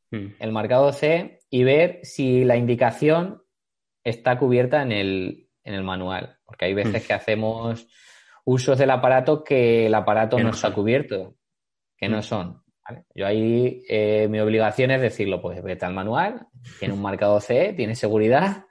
hmm. 0.09 0.27
el 0.39 0.51
marcado 0.51 0.91
CE 0.93 1.41
y 1.47 1.63
ver 1.63 1.99
si 2.01 2.43
la 2.43 2.57
indicación 2.57 3.43
está 4.03 4.39
cubierta 4.39 4.81
en 4.81 4.91
el, 4.91 5.47
en 5.63 5.75
el 5.75 5.83
manual. 5.83 6.39
Porque 6.43 6.65
hay 6.65 6.73
veces 6.73 7.03
hmm. 7.03 7.05
que 7.05 7.13
hacemos 7.13 7.87
usos 8.45 8.79
del 8.79 8.89
aparato 8.89 9.43
que 9.43 9.85
el 9.85 9.93
aparato 9.93 10.39
no 10.39 10.49
está 10.49 10.73
cubierto 10.73 11.35
que 12.01 12.09
no 12.09 12.17
mm. 12.17 12.23
son. 12.23 12.61
Yo 13.15 13.25
ahí 13.25 13.83
eh, 13.87 14.27
mi 14.27 14.39
obligación 14.39 14.91
es 14.91 15.01
decirlo, 15.01 15.41
pues 15.41 15.63
vete 15.63 15.85
al 15.85 15.93
manual, 15.93 16.47
tiene 16.79 16.93
un 16.93 17.01
marcado 17.01 17.39
CE, 17.39 17.73
tiene 17.73 17.95
seguridad, 17.95 18.65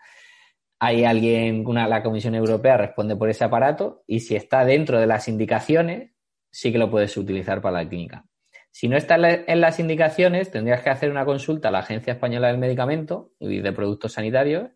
hay 0.79 1.05
alguien, 1.05 1.67
una, 1.67 1.87
la 1.87 2.03
Comisión 2.03 2.35
Europea 2.35 2.77
responde 2.77 3.17
por 3.17 3.31
ese 3.31 3.45
aparato 3.45 4.03
y 4.07 4.21
si 4.21 4.35
está 4.35 4.65
dentro 4.65 4.99
de 4.99 5.07
las 5.07 5.29
indicaciones, 5.29 6.11
sí 6.51 6.73
que 6.73 6.79
lo 6.79 6.91
puedes 6.91 7.17
utilizar 7.17 7.63
para 7.63 7.83
la 7.83 7.89
clínica. 7.89 8.27
Si 8.73 8.89
no 8.89 8.97
está 8.97 9.17
en 9.17 9.61
las 9.61 9.81
indicaciones, 9.81 10.51
tendrías 10.51 10.83
que 10.83 10.91
hacer 10.91 11.11
una 11.11 11.25
consulta 11.25 11.69
a 11.69 11.73
la 11.73 11.81
Agencia 11.81 12.13
Española 12.13 12.49
del 12.49 12.59
Medicamento 12.59 13.33
y 13.39 13.61
de 13.61 13.73
Productos 13.73 14.13
Sanitarios 14.13 14.71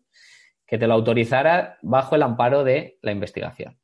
que 0.65 0.77
te 0.77 0.87
lo 0.87 0.95
autorizara 0.95 1.77
bajo 1.81 2.15
el 2.15 2.23
amparo 2.23 2.63
de 2.63 2.97
la 3.01 3.11
investigación. 3.11 3.77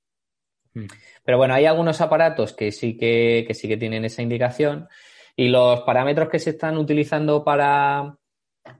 Mm. 0.73 0.85
Pero 1.23 1.37
bueno, 1.37 1.53
hay 1.53 1.65
algunos 1.65 2.01
aparatos 2.01 2.53
que 2.53 2.71
sí 2.71 2.97
que, 2.97 3.47
sí 3.53 3.67
que 3.67 3.77
tienen 3.77 4.05
esa 4.05 4.21
indicación 4.21 4.87
y 5.35 5.47
los 5.47 5.81
parámetros 5.81 6.29
que 6.29 6.39
se 6.39 6.51
están 6.51 6.77
utilizando 6.77 7.43
para, 7.43 8.17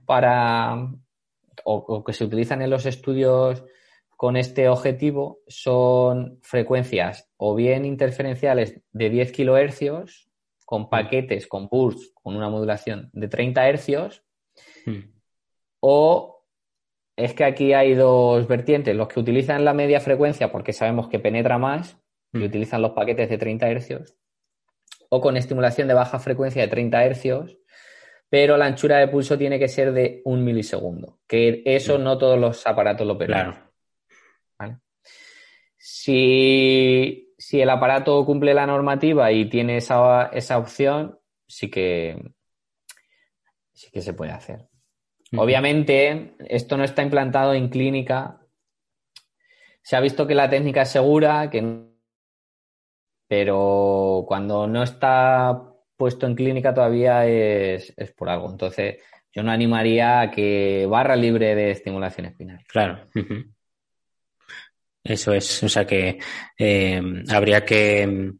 para 0.04 0.88
o, 1.64 2.04
que 2.04 2.12
se 2.12 2.24
utilizan 2.24 2.62
en 2.62 2.70
los 2.70 2.86
estudios 2.86 3.64
con 4.16 4.36
este 4.36 4.68
objetivo 4.68 5.40
son 5.48 6.38
frecuencias 6.42 7.28
o 7.36 7.54
bien 7.54 7.84
interferenciales 7.84 8.80
de 8.92 9.10
10 9.10 9.32
kilohercios 9.32 10.28
con 10.64 10.82
mm. 10.82 10.88
paquetes, 10.88 11.46
con 11.46 11.68
bursts, 11.68 12.12
con 12.14 12.36
una 12.36 12.48
modulación 12.48 13.10
de 13.12 13.28
30 13.28 13.68
hercios 13.68 14.24
mm. 14.86 14.98
o 15.80 16.41
es 17.24 17.34
que 17.34 17.44
aquí 17.44 17.72
hay 17.72 17.94
dos 17.94 18.48
vertientes, 18.48 18.96
los 18.96 19.08
que 19.08 19.20
utilizan 19.20 19.64
la 19.64 19.74
media 19.74 20.00
frecuencia 20.00 20.50
porque 20.50 20.72
sabemos 20.72 21.08
que 21.08 21.20
penetra 21.20 21.56
más 21.56 21.96
y 22.32 22.38
mm. 22.38 22.44
utilizan 22.44 22.82
los 22.82 22.92
paquetes 22.92 23.28
de 23.28 23.38
30 23.38 23.70
hercios, 23.70 24.16
o 25.08 25.20
con 25.20 25.36
estimulación 25.36 25.88
de 25.88 25.94
baja 25.94 26.18
frecuencia 26.18 26.62
de 26.62 26.68
30 26.68 27.04
hercios, 27.04 27.58
pero 28.28 28.56
la 28.56 28.66
anchura 28.66 28.98
de 28.98 29.08
pulso 29.08 29.38
tiene 29.38 29.58
que 29.58 29.68
ser 29.68 29.92
de 29.92 30.22
un 30.24 30.42
milisegundo, 30.42 31.20
que 31.28 31.62
eso 31.64 31.98
mm. 31.98 32.02
no 32.02 32.18
todos 32.18 32.38
los 32.38 32.66
aparatos 32.66 33.06
lo 33.06 33.16
permiten. 33.16 33.54
Si, 35.78 37.34
el 37.52 37.70
aparato 37.70 38.24
cumple 38.24 38.54
la 38.54 38.66
normativa 38.66 39.30
y 39.32 39.48
tiene 39.48 39.76
esa, 39.76 40.26
esa 40.26 40.58
opción, 40.58 41.18
sí 41.46 41.70
que, 41.70 42.16
sí 43.72 43.90
que 43.90 44.00
se 44.00 44.14
puede 44.14 44.30
hacer. 44.30 44.71
Obviamente, 45.36 46.34
esto 46.48 46.76
no 46.76 46.84
está 46.84 47.02
implantado 47.02 47.54
en 47.54 47.68
clínica. 47.68 48.40
Se 49.82 49.96
ha 49.96 50.00
visto 50.00 50.26
que 50.26 50.34
la 50.34 50.50
técnica 50.50 50.82
es 50.82 50.90
segura, 50.90 51.48
que 51.50 51.92
pero 53.32 54.26
cuando 54.28 54.66
no 54.66 54.82
está 54.82 55.58
puesto 55.96 56.26
en 56.26 56.34
clínica 56.34 56.74
todavía 56.74 57.26
es, 57.26 57.94
por 58.14 58.28
algo. 58.28 58.50
Entonces, 58.50 58.98
yo 59.32 59.42
no 59.42 59.50
animaría 59.50 60.20
a 60.20 60.30
que 60.30 60.84
barra 60.86 61.16
libre 61.16 61.54
de 61.54 61.70
estimulación 61.70 62.26
espinal. 62.26 62.62
Claro. 62.68 63.08
Eso 65.02 65.32
es, 65.32 65.62
o 65.62 65.68
sea 65.70 65.86
que 65.86 66.18
eh, 66.58 67.00
habría 67.30 67.64
que... 67.64 68.32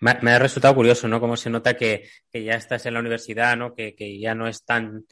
Me 0.00 0.30
ha, 0.32 0.38
resultado 0.38 0.74
curioso, 0.74 1.06
¿no? 1.06 1.20
Cómo 1.20 1.36
se 1.36 1.50
nota 1.50 1.76
que, 1.76 2.08
ya 2.32 2.54
estás 2.54 2.86
en 2.86 2.94
la 2.94 3.00
universidad, 3.00 3.58
¿no? 3.58 3.74
Que, 3.74 4.18
ya 4.18 4.34
no 4.34 4.48
es 4.48 4.64
tan 4.64 5.04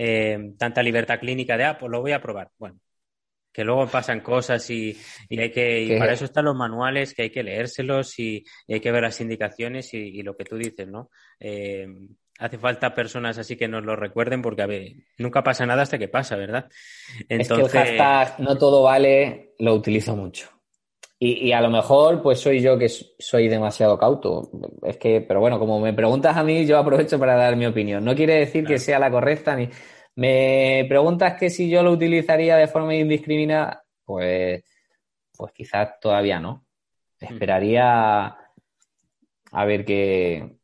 eh, 0.00 0.52
tanta 0.56 0.80
libertad 0.80 1.18
clínica 1.18 1.56
de, 1.56 1.64
ah, 1.64 1.76
pues 1.76 1.90
lo 1.90 2.00
voy 2.00 2.12
a 2.12 2.22
probar. 2.22 2.50
Bueno, 2.56 2.78
que 3.52 3.64
luego 3.64 3.88
pasan 3.88 4.20
cosas 4.20 4.70
y, 4.70 4.96
hay 5.28 5.50
que, 5.50 5.82
y 5.82 5.98
para 5.98 6.12
eso 6.12 6.24
están 6.24 6.44
los 6.44 6.54
manuales, 6.54 7.14
que 7.14 7.22
hay 7.22 7.30
que 7.30 7.42
leérselos 7.42 8.16
y, 8.20 8.44
hay 8.68 8.78
que 8.78 8.92
ver 8.92 9.02
las 9.02 9.20
indicaciones 9.20 9.92
y, 9.94 10.22
lo 10.22 10.36
que 10.36 10.44
tú 10.44 10.56
dices, 10.56 10.86
¿no? 10.86 11.10
Eh, 11.40 11.88
hace 12.38 12.58
falta 12.58 12.94
personas 12.94 13.38
así 13.38 13.56
que 13.56 13.66
nos 13.66 13.84
lo 13.84 13.96
recuerden 13.96 14.40
porque, 14.40 14.62
a 14.62 14.66
ver, 14.66 14.92
nunca 15.18 15.42
pasa 15.42 15.66
nada 15.66 15.82
hasta 15.82 15.98
que 15.98 16.06
pasa, 16.06 16.36
¿verdad? 16.36 16.68
Entonces... 17.28 17.66
Es 17.66 17.72
que 17.72 17.78
el 17.78 17.98
hashtag 17.98 18.40
no 18.40 18.56
todo 18.56 18.84
vale, 18.84 19.54
lo 19.58 19.74
utilizo 19.74 20.14
mucho. 20.14 20.57
Y, 21.20 21.50
a 21.50 21.60
lo 21.60 21.68
mejor, 21.68 22.22
pues 22.22 22.38
soy 22.38 22.60
yo 22.60 22.78
que 22.78 22.88
soy 22.88 23.48
demasiado 23.48 23.98
cauto. 23.98 24.50
Es 24.84 24.98
que, 24.98 25.20
pero 25.20 25.40
bueno, 25.40 25.58
como 25.58 25.80
me 25.80 25.92
preguntas 25.92 26.36
a 26.36 26.44
mí, 26.44 26.64
yo 26.64 26.78
aprovecho 26.78 27.18
para 27.18 27.34
dar 27.34 27.56
mi 27.56 27.66
opinión. 27.66 28.04
No 28.04 28.14
quiere 28.14 28.34
decir 28.34 28.64
que 28.64 28.78
sea 28.78 29.00
la 29.00 29.10
correcta 29.10 29.56
ni 29.56 29.68
me 30.18 30.84
preguntas 30.88 31.38
que 31.38 31.48
si 31.48 31.70
yo 31.70 31.84
lo 31.84 31.92
utilizaría 31.92 32.56
de 32.56 32.66
forma 32.66 32.92
indiscriminada, 32.96 33.84
pues, 34.04 34.64
pues 35.36 35.52
quizás 35.52 36.00
todavía 36.00 36.40
no. 36.40 36.66
Esperaría 37.20 38.36
a 39.52 39.64
ver 39.64 39.84
qué, 39.84 40.56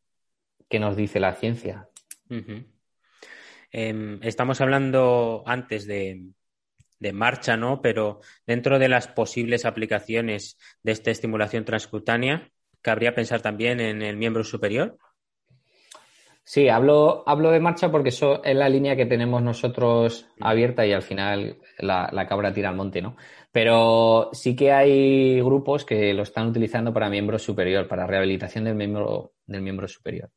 qué 0.68 0.80
nos 0.80 0.96
dice 0.96 1.20
la 1.20 1.34
ciencia. 1.34 1.88
Em, 3.70 4.18
estamos 4.24 4.61
hablando 4.61 5.44
antes 5.46 5.86
de, 5.86 6.32
de, 6.99 7.12
marcha, 7.12 7.57
¿no? 7.57 7.80
Pero 7.80 8.20
dentro 8.47 8.78
de 8.78 8.88
las 8.88 9.09
posibles 9.09 9.64
aplicaciones 9.64 10.59
de 10.82 10.92
esta 10.92 11.11
estimulación 11.11 11.64
transcutánea, 11.64 12.51
¿cabría 12.80 13.14
pensar 13.14 13.42
también 13.42 13.80
en 13.80 14.03
el 14.03 14.16
miembro 14.16 14.45
superior? 14.45 14.99
Sí, 16.47 16.68
hablo, 16.68 17.24
hablo 17.26 17.51
de 17.51 17.59
marcha 17.59 17.90
porque 17.90 18.11
eso 18.11 18.45
es 18.45 18.55
la 18.55 18.68
línea 18.68 18.97
que 18.97 19.07
tenemos 19.07 19.42
nosotros 19.42 20.28
mm. 20.36 20.45
abierta 20.45 20.86
y 20.86 20.92
al 20.92 21.03
final 21.03 21.57
la, 21.78 22.26
cabra 22.28 22.53
tira 22.53 22.68
al 22.68 22.76
monte, 22.76 23.01
¿no? 23.01 23.16
Pero 23.51 24.28
sí 24.32 24.55
que 24.55 24.70
hay 24.70 25.40
grupos 25.40 25.86
que 25.86 26.12
lo 26.12 26.22
están 26.22 26.49
utilizando 26.49 26.92
para 26.92 27.09
miembro 27.09 27.38
superior, 27.38 27.88
para 27.88 28.07
rehabilitación 28.07 28.64
del 28.64 28.74
miembro, 28.74 29.32
del 29.47 29.62
miembro 29.62 29.88
superior. 29.88 30.30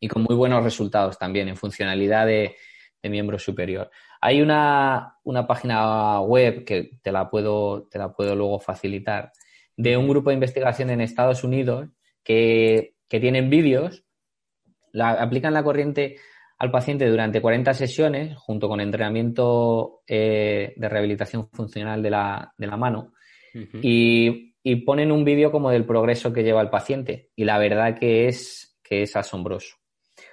Y 0.00 0.08
con 0.08 0.22
muy 0.22 0.34
buenos 0.34 0.64
resultados 0.64 1.18
también 1.18 1.48
en 1.48 1.56
funcionalidad 1.56 2.26
de, 2.26 2.56
miembro 3.02 3.38
superior. 3.38 3.90
Hay 4.20 4.40
una, 4.42 5.16
página 5.46 6.20
web 6.20 6.64
que 6.64 6.98
te 7.02 7.12
la, 7.12 7.30
puedo, 7.30 7.88
te 7.90 7.98
la 7.98 8.12
puedo 8.12 8.34
luego 8.34 8.58
facilitar 8.58 9.32
de 9.76 9.96
un 9.96 10.08
grupo 10.08 10.30
de 10.30 10.34
investigación 10.34 10.90
en 10.90 11.00
Estados 11.00 11.44
Unidos 11.44 11.88
que, 12.24 12.94
que 13.08 13.20
tienen 13.20 13.48
vídeos 13.48 14.04
aplican 15.00 15.54
la 15.54 15.62
corriente 15.62 16.16
al 16.58 16.70
paciente 16.70 17.06
durante 17.06 17.40
40 17.40 17.72
sesiones, 17.74 18.36
junto 18.36 18.68
con 18.68 18.80
entrenamiento 18.80 20.02
eh, 20.06 20.74
de 20.76 20.88
rehabilitación 20.88 21.48
funcional 21.50 22.02
de 22.02 22.10
la, 22.10 22.52
mano, 22.76 23.12
y, 23.80 24.44
ponen 24.84 25.12
un 25.12 25.24
vídeo 25.24 25.50
como 25.50 25.70
del 25.70 25.86
progreso 25.86 26.32
que 26.32 26.42
lleva 26.42 26.60
el 26.60 26.68
paciente. 26.68 27.30
Y 27.34 27.44
la 27.44 27.58
verdad 27.58 27.98
que 27.98 28.28
es, 28.28 28.78
que 28.82 29.02
es 29.02 29.16
asombroso. 29.16 29.76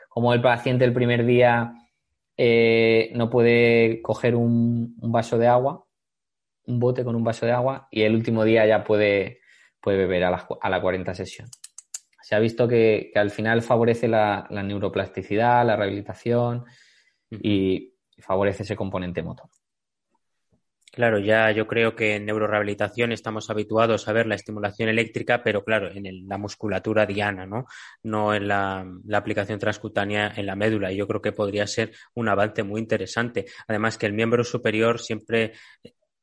Como 0.09 0.33
el 0.33 0.41
paciente 0.41 0.83
el 0.83 0.93
primer 0.93 1.25
día 1.25 1.73
eh, 2.37 3.11
no 3.15 3.29
puede 3.29 4.01
coger 4.01 4.35
un, 4.35 4.95
vaso 4.97 5.37
de 5.37 5.47
agua, 5.47 5.85
un 6.65 6.79
bote 6.79 7.03
con 7.03 7.15
un 7.15 7.23
vaso 7.23 7.45
de 7.45 7.51
agua, 7.51 7.87
y 7.91 8.01
el 8.03 8.15
último 8.15 8.43
día 8.43 8.65
ya 8.65 8.83
puede, 8.83 9.39
puede 9.81 9.97
beber 9.97 10.25
a 10.25 10.31
la, 10.31 10.47
a 10.61 10.69
la 10.69 10.81
40 10.81 11.13
sesión 11.13 11.49
se 12.25 12.33
ha 12.33 12.39
visto 12.39 12.67
que, 12.67 13.11
al 13.13 13.29
final 13.29 13.61
favorece 13.61 14.07
la, 14.07 14.47
neuroplasticidad, 14.49 15.63
la 15.63 15.75
rehabilitación 15.75 16.65
y 17.29 17.93
favorece 18.17 18.63
ese 18.63 18.75
componente 18.75 19.21
motor. 19.21 19.47
Claro, 20.95 21.19
ya 21.19 21.51
yo 21.51 21.67
creo 21.67 21.93
que 21.93 22.15
en 22.15 22.25
neurorehabilitación 22.25 23.11
estamos 23.11 23.49
habituados 23.49 24.07
a 24.07 24.13
ver 24.13 24.27
la 24.27 24.35
estimulación 24.35 24.87
eléctrica, 24.87 25.43
pero 25.43 25.61
claro, 25.61 25.91
en 25.93 26.25
la 26.25 26.37
musculatura 26.37 27.05
diana, 27.05 27.45
¿no? 27.45 27.65
No 28.03 28.33
en 28.33 28.47
la, 28.47 28.87
aplicación 29.13 29.59
transcutánea 29.59 30.31
en 30.37 30.45
la 30.45 30.55
médula. 30.55 30.93
Y 30.93 30.95
yo 30.95 31.05
creo 31.05 31.21
que 31.21 31.33
podría 31.33 31.67
ser 31.67 31.91
un 32.13 32.29
avance 32.29 32.63
muy 32.63 32.79
interesante. 32.79 33.45
Además 33.67 33.97
que 33.97 34.05
el 34.05 34.13
miembro 34.13 34.45
superior 34.45 35.01
siempre 35.01 35.51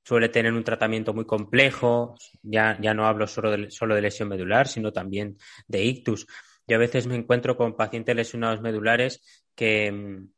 suele 0.03 0.31
tener 0.31 0.55
un 0.55 0.65
tratamiento 0.65 1.13
muy 1.13 1.27
complejo, 1.27 2.17
ya, 2.43 2.79
ya 2.81 2.95
no 2.95 3.07
hablo 3.07 3.27
solo 3.27 3.51
de, 3.51 3.71
solo 3.71 3.95
de 3.95 4.01
lesión 4.01 4.31
medular, 4.31 4.69
sino 4.69 4.91
también 4.91 5.37
de 5.69 5.85
ictus. 5.85 6.27
Yo 6.67 6.77
a 6.77 6.81
veces 6.81 7.07
me 7.07 7.17
encuentro 7.17 7.59
con 7.59 7.77
pacientes 7.77 8.17
lesionados 8.17 8.63
medulares 8.63 9.23
que 9.55 9.93
mm, 9.93 10.29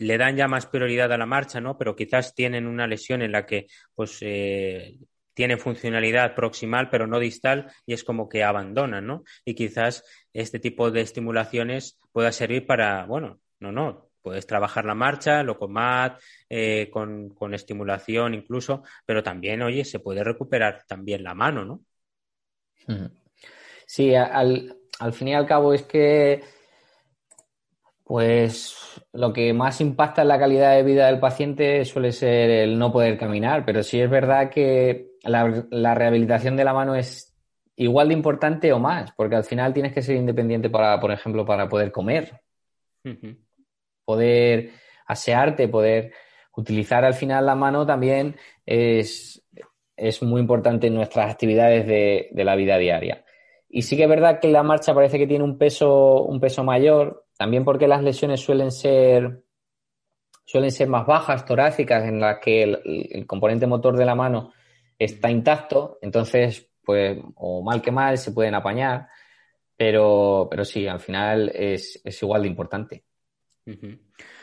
le 0.00 0.18
dan 0.18 0.36
ya 0.36 0.48
más 0.48 0.66
prioridad 0.66 1.12
a 1.12 1.18
la 1.18 1.26
marcha, 1.26 1.60
¿no? 1.60 1.78
Pero 1.78 1.94
quizás 1.94 2.34
tienen 2.34 2.66
una 2.66 2.86
lesión 2.86 3.22
en 3.22 3.32
la 3.32 3.46
que, 3.46 3.66
pues, 3.94 4.18
eh, 4.22 4.98
tiene 5.34 5.56
funcionalidad 5.56 6.34
proximal 6.34 6.90
pero 6.90 7.06
no 7.06 7.18
distal 7.18 7.72
y 7.86 7.92
es 7.94 8.04
como 8.04 8.28
que 8.28 8.42
abandonan, 8.42 9.06
¿no? 9.06 9.24
Y 9.44 9.54
quizás 9.54 10.04
este 10.32 10.58
tipo 10.58 10.90
de 10.90 11.02
estimulaciones 11.02 11.98
pueda 12.12 12.32
servir 12.32 12.66
para, 12.66 13.06
bueno, 13.06 13.40
no, 13.60 13.72
no, 13.72 14.10
Puedes 14.22 14.46
trabajar 14.46 14.84
la 14.84 14.94
marcha, 14.94 15.42
locomat, 15.42 16.20
eh, 16.48 16.90
con, 16.92 17.30
con, 17.30 17.54
estimulación 17.54 18.34
incluso, 18.34 18.82
pero 19.06 19.22
también, 19.22 19.62
oye, 19.62 19.82
se 19.82 19.98
puede 19.98 20.22
recuperar 20.22 20.84
también 20.86 21.24
la 21.24 21.34
mano, 21.34 21.64
¿no? 21.64 21.80
Sí, 23.86 24.14
al, 24.14 24.76
fin 25.12 25.28
y 25.28 25.34
al 25.34 25.46
cabo 25.46 25.72
es 25.72 25.84
que, 25.84 26.42
pues, 28.10 28.74
lo 29.12 29.32
que 29.32 29.52
más 29.52 29.80
impacta 29.80 30.22
en 30.22 30.26
la 30.26 30.38
calidad 30.40 30.74
de 30.74 30.82
vida 30.82 31.06
del 31.06 31.20
paciente 31.20 31.84
suele 31.84 32.10
ser 32.10 32.50
el 32.50 32.76
no 32.76 32.90
poder 32.90 33.16
caminar, 33.16 33.64
pero 33.64 33.84
sí 33.84 34.00
es 34.00 34.10
verdad 34.10 34.50
que 34.50 35.12
la, 35.22 35.94
rehabilitación 35.94 36.56
de 36.56 36.64
la 36.64 36.74
mano 36.74 36.96
es 36.96 37.32
igual 37.76 38.08
de 38.08 38.14
importante 38.14 38.72
o 38.72 38.80
más, 38.80 39.12
porque 39.12 39.36
al 39.36 39.44
final 39.44 39.72
tienes 39.72 39.92
que 39.92 40.02
ser 40.02 40.16
independiente 40.16 40.68
para, 40.68 40.98
por 40.98 41.12
ejemplo, 41.12 41.46
para 41.46 41.68
poder 41.68 41.92
comer 41.92 42.40
poder 44.04 44.72
asearte, 45.06 45.68
poder 45.68 46.12
utilizar 46.56 47.04
al 47.04 47.14
final 47.14 47.46
la 47.46 47.54
mano 47.54 47.86
también 47.86 48.34
es, 48.66 49.40
muy 50.20 50.40
importante 50.40 50.88
en 50.88 50.94
nuestras 50.94 51.30
actividades 51.30 51.86
de, 51.86 52.28
la 52.44 52.56
vida 52.56 52.76
diaria. 52.76 53.24
Y 53.68 53.82
sí 53.82 53.96
que 53.96 54.02
es 54.02 54.08
verdad 54.08 54.40
que 54.40 54.48
la 54.48 54.64
marcha 54.64 54.92
parece 54.96 55.16
que 55.16 55.28
tiene 55.28 55.44
un 55.44 55.58
peso, 55.58 56.24
un 56.24 56.40
peso 56.40 56.64
mayor, 56.64 57.28
también 57.40 57.64
porque 57.64 57.88
las 57.88 58.02
lesiones 58.02 58.38
suelen 58.42 58.70
ser, 58.70 59.44
suelen 60.44 60.70
ser 60.70 60.88
más 60.88 61.06
bajas, 61.06 61.46
torácicas, 61.46 62.04
en 62.04 62.20
las 62.20 62.38
que 62.38 62.64
el, 62.64 63.26
componente 63.26 63.66
motor 63.66 63.96
de 63.96 64.04
la 64.04 64.14
mano 64.14 64.52
está 64.98 65.30
intacto, 65.30 65.98
entonces, 66.02 66.68
pues, 66.84 67.18
o 67.36 67.62
mal 67.62 67.80
que 67.80 67.92
mal, 67.92 68.18
se 68.18 68.32
pueden 68.32 68.54
apañar, 68.54 69.08
pero, 69.74 70.48
pero 70.50 70.66
sí, 70.66 70.86
al 70.86 71.00
final 71.00 71.50
es 71.54 72.02
igual 72.20 72.42
de 72.42 72.48
importante. 72.48 73.04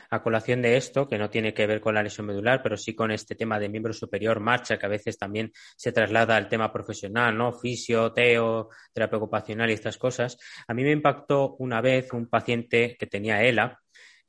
A 0.09 0.21
colación 0.23 0.61
de 0.61 0.77
esto, 0.77 1.07
que 1.07 1.17
no 1.17 1.29
tiene 1.29 1.53
que 1.53 1.67
ver 1.67 1.81
con 1.81 1.95
la 1.95 2.03
lesión 2.03 2.27
medular, 2.27 2.61
pero 2.63 2.77
sí 2.77 2.95
con 2.95 3.11
este 3.11 3.35
tema 3.35 3.59
de 3.59 3.69
miembro 3.69 3.93
superior, 3.93 4.39
marcha, 4.39 4.77
que 4.77 4.85
a 4.85 4.89
veces 4.89 5.17
también 5.17 5.51
se 5.75 5.91
traslada 5.91 6.35
al 6.35 6.49
tema 6.49 6.71
profesional, 6.71 7.37
¿no? 7.37 7.53
Fisio, 7.53 8.11
teo, 8.13 8.69
terapia 8.93 9.17
ocupacional 9.17 9.69
y 9.69 9.73
estas 9.73 9.97
cosas. 9.97 10.37
A 10.67 10.73
mí 10.73 10.83
me 10.83 10.91
impactó 10.91 11.55
una 11.59 11.81
vez 11.81 12.13
un 12.13 12.27
paciente 12.27 12.95
que 12.99 13.07
tenía 13.07 13.43
ELA, 13.43 13.79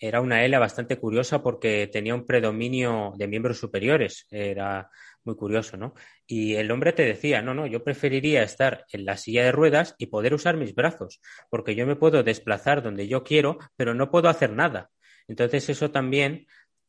era 0.01 0.21
una 0.21 0.45
ELA 0.45 0.59
bastante 0.59 0.97
curiosa 0.97 1.43
porque 1.43 1.89
tenía 1.89 2.15
un 2.15 2.25
predominio 2.25 3.15
de 3.17 3.27
miembros 3.27 3.59
superiores. 3.59 4.27
Era 4.31 4.91
muy 5.25 5.35
curioso, 5.35 5.77
¿no? 5.77 5.95
Y 6.27 6.55
el 6.55 6.71
hombre 6.71 6.93
te 6.93 7.05
decía, 7.05 7.43
no, 7.43 7.53
no, 7.53 7.67
yo 7.67 7.83
preferiría 7.83 8.43
estar 8.43 8.85
en 8.93 9.05
la 9.05 9.17
silla 9.17 9.45
de 9.45 9.53
ruedas 9.53 9.95
y 9.99 10.07
poder 10.07 10.35
usar 10.35 10.57
mis 10.57 10.75
brazos, 10.75 11.21
porque 11.51 11.75
yo 11.75 11.87
me 11.87 11.97
puedo 11.97 12.23
desplazar 12.23 12.83
donde 12.83 13.09
yo 13.09 13.25
quiero, 13.25 13.59
pero 13.77 13.93
no 13.95 14.11
puedo 14.11 14.29
hacer 14.29 14.53
nada. 14.53 14.91
Entonces 15.29 15.69
eso 15.69 15.91
también, 15.91 16.47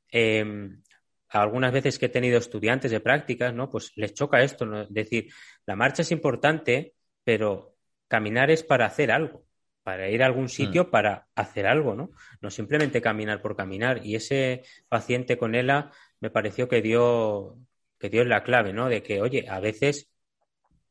em, 0.10 0.82
algunas 1.30 1.72
veces 1.72 2.00
que 2.00 2.08
he 2.08 2.10
tenido 2.10 2.40
estudiantes 2.40 2.92
de 2.92 3.00
prácticas, 3.00 3.54
¿no? 3.54 3.70
Pues 3.70 3.92
les 3.96 4.14
choca 4.14 4.42
esto, 4.42 4.66
¿no? 4.66 4.82
Es 4.82 4.94
decir, 4.94 5.32
la 5.66 5.76
marcha 5.76 6.02
es 6.02 6.12
importante, 6.12 6.96
pero 7.24 7.76
caminar 8.08 8.50
es 8.50 8.64
para 8.64 8.88
hacer 8.88 9.12
algo 9.12 9.46
para 9.90 10.08
ir 10.08 10.22
a 10.22 10.28
algún 10.28 10.50
sitio 10.50 10.84
mm. 10.84 10.92
para 10.92 11.28
hacer 11.34 11.66
algo, 11.66 11.96
¿no? 11.96 12.12
No 12.42 12.52
simplemente 12.52 13.02
caminar 13.02 13.42
por 13.42 13.56
caminar. 13.56 14.06
Y 14.06 14.14
ese 14.14 14.62
paciente 14.88 15.36
con 15.36 15.56
ELA 15.56 15.92
me 16.20 16.30
pareció 16.30 16.68
que 16.70 16.82
dio, 16.82 17.58
que 17.98 18.10
dio 18.10 18.24
la 18.24 18.44
clave, 18.44 18.72
¿no? 18.72 18.88
De 18.88 19.02
que, 19.02 19.20
oye, 19.20 19.48
a 19.50 19.60
veces 19.60 20.12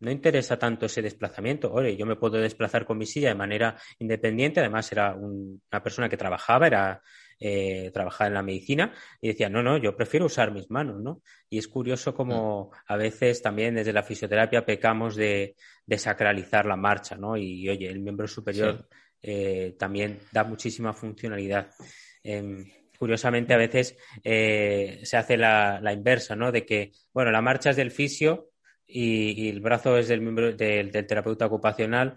no 0.00 0.10
interesa 0.10 0.58
tanto 0.58 0.86
ese 0.86 1.00
desplazamiento. 1.00 1.72
Oye, 1.72 1.96
yo 1.96 2.06
me 2.06 2.16
puedo 2.16 2.38
desplazar 2.38 2.84
con 2.84 2.98
mi 2.98 3.06
silla 3.06 3.28
de 3.28 3.34
manera 3.36 3.76
independiente. 4.00 4.58
Además, 4.58 4.90
era 4.90 5.14
una 5.14 5.80
persona 5.80 6.08
que 6.08 6.16
trabajaba, 6.16 6.66
era 6.66 7.00
eh, 7.40 7.90
trabajaba 7.92 8.28
en 8.28 8.34
la 8.34 8.42
medicina 8.42 8.92
y 9.20 9.28
decía, 9.28 9.48
no, 9.48 9.62
no, 9.62 9.76
yo 9.78 9.96
prefiero 9.96 10.26
usar 10.26 10.52
mis 10.52 10.70
manos, 10.70 11.00
¿no? 11.00 11.22
Y 11.48 11.58
es 11.58 11.68
curioso 11.68 12.14
como 12.14 12.70
a 12.86 12.96
veces 12.96 13.42
también 13.42 13.74
desde 13.74 13.92
la 13.92 14.02
fisioterapia 14.02 14.64
pecamos 14.64 15.16
de, 15.16 15.56
sacralizar 15.96 16.66
la 16.66 16.76
marcha, 16.76 17.16
¿no? 17.16 17.36
Y, 17.36 17.68
oye, 17.68 17.88
el 17.88 18.00
miembro 18.00 18.28
superior 18.28 18.88
eh, 19.22 19.74
también 19.78 20.18
da 20.32 20.44
muchísima 20.44 20.92
funcionalidad. 20.92 21.70
Em, 22.22 22.64
curiosamente, 22.98 23.54
a 23.54 23.58
veces 23.58 23.96
eh, 24.22 25.00
se 25.04 25.16
hace 25.16 25.36
la, 25.36 25.80
la, 25.80 25.92
inversa, 25.92 26.36
¿no? 26.36 26.52
De 26.52 26.66
que, 26.66 26.92
bueno, 27.12 27.30
la 27.30 27.40
marcha 27.40 27.70
es 27.70 27.76
del 27.76 27.90
fisio 27.90 28.50
y, 28.88 29.48
el 29.48 29.60
brazo 29.60 29.98
es 29.98 30.08
del, 30.08 30.20
miembro, 30.20 30.52
del, 30.52 30.90
terapeuta 30.90 31.46
ocupacional, 31.46 32.16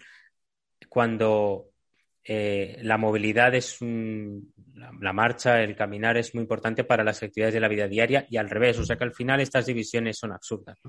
cuando 0.89 1.69
eh, 2.23 2.79
la 2.81 2.97
movilidad 2.97 3.53
es 3.55 3.77
la, 4.99 5.13
marcha, 5.13 5.61
el 5.61 5.75
caminar 5.75 6.17
es 6.17 6.33
muy 6.33 6.41
importante 6.41 6.83
para 6.83 7.03
las 7.03 7.21
actividades 7.21 7.53
de 7.53 7.59
la 7.59 7.67
vida 7.67 7.87
diaria 7.87 8.25
y 8.29 8.37
al 8.37 8.49
revés, 8.49 8.79
o 8.79 8.85
sea 8.85 8.95
que 8.95 9.03
al 9.03 9.13
final 9.13 9.39
estas 9.39 9.65
divisiones 9.65 10.17
son 10.17 10.31
absurdas. 10.31 10.79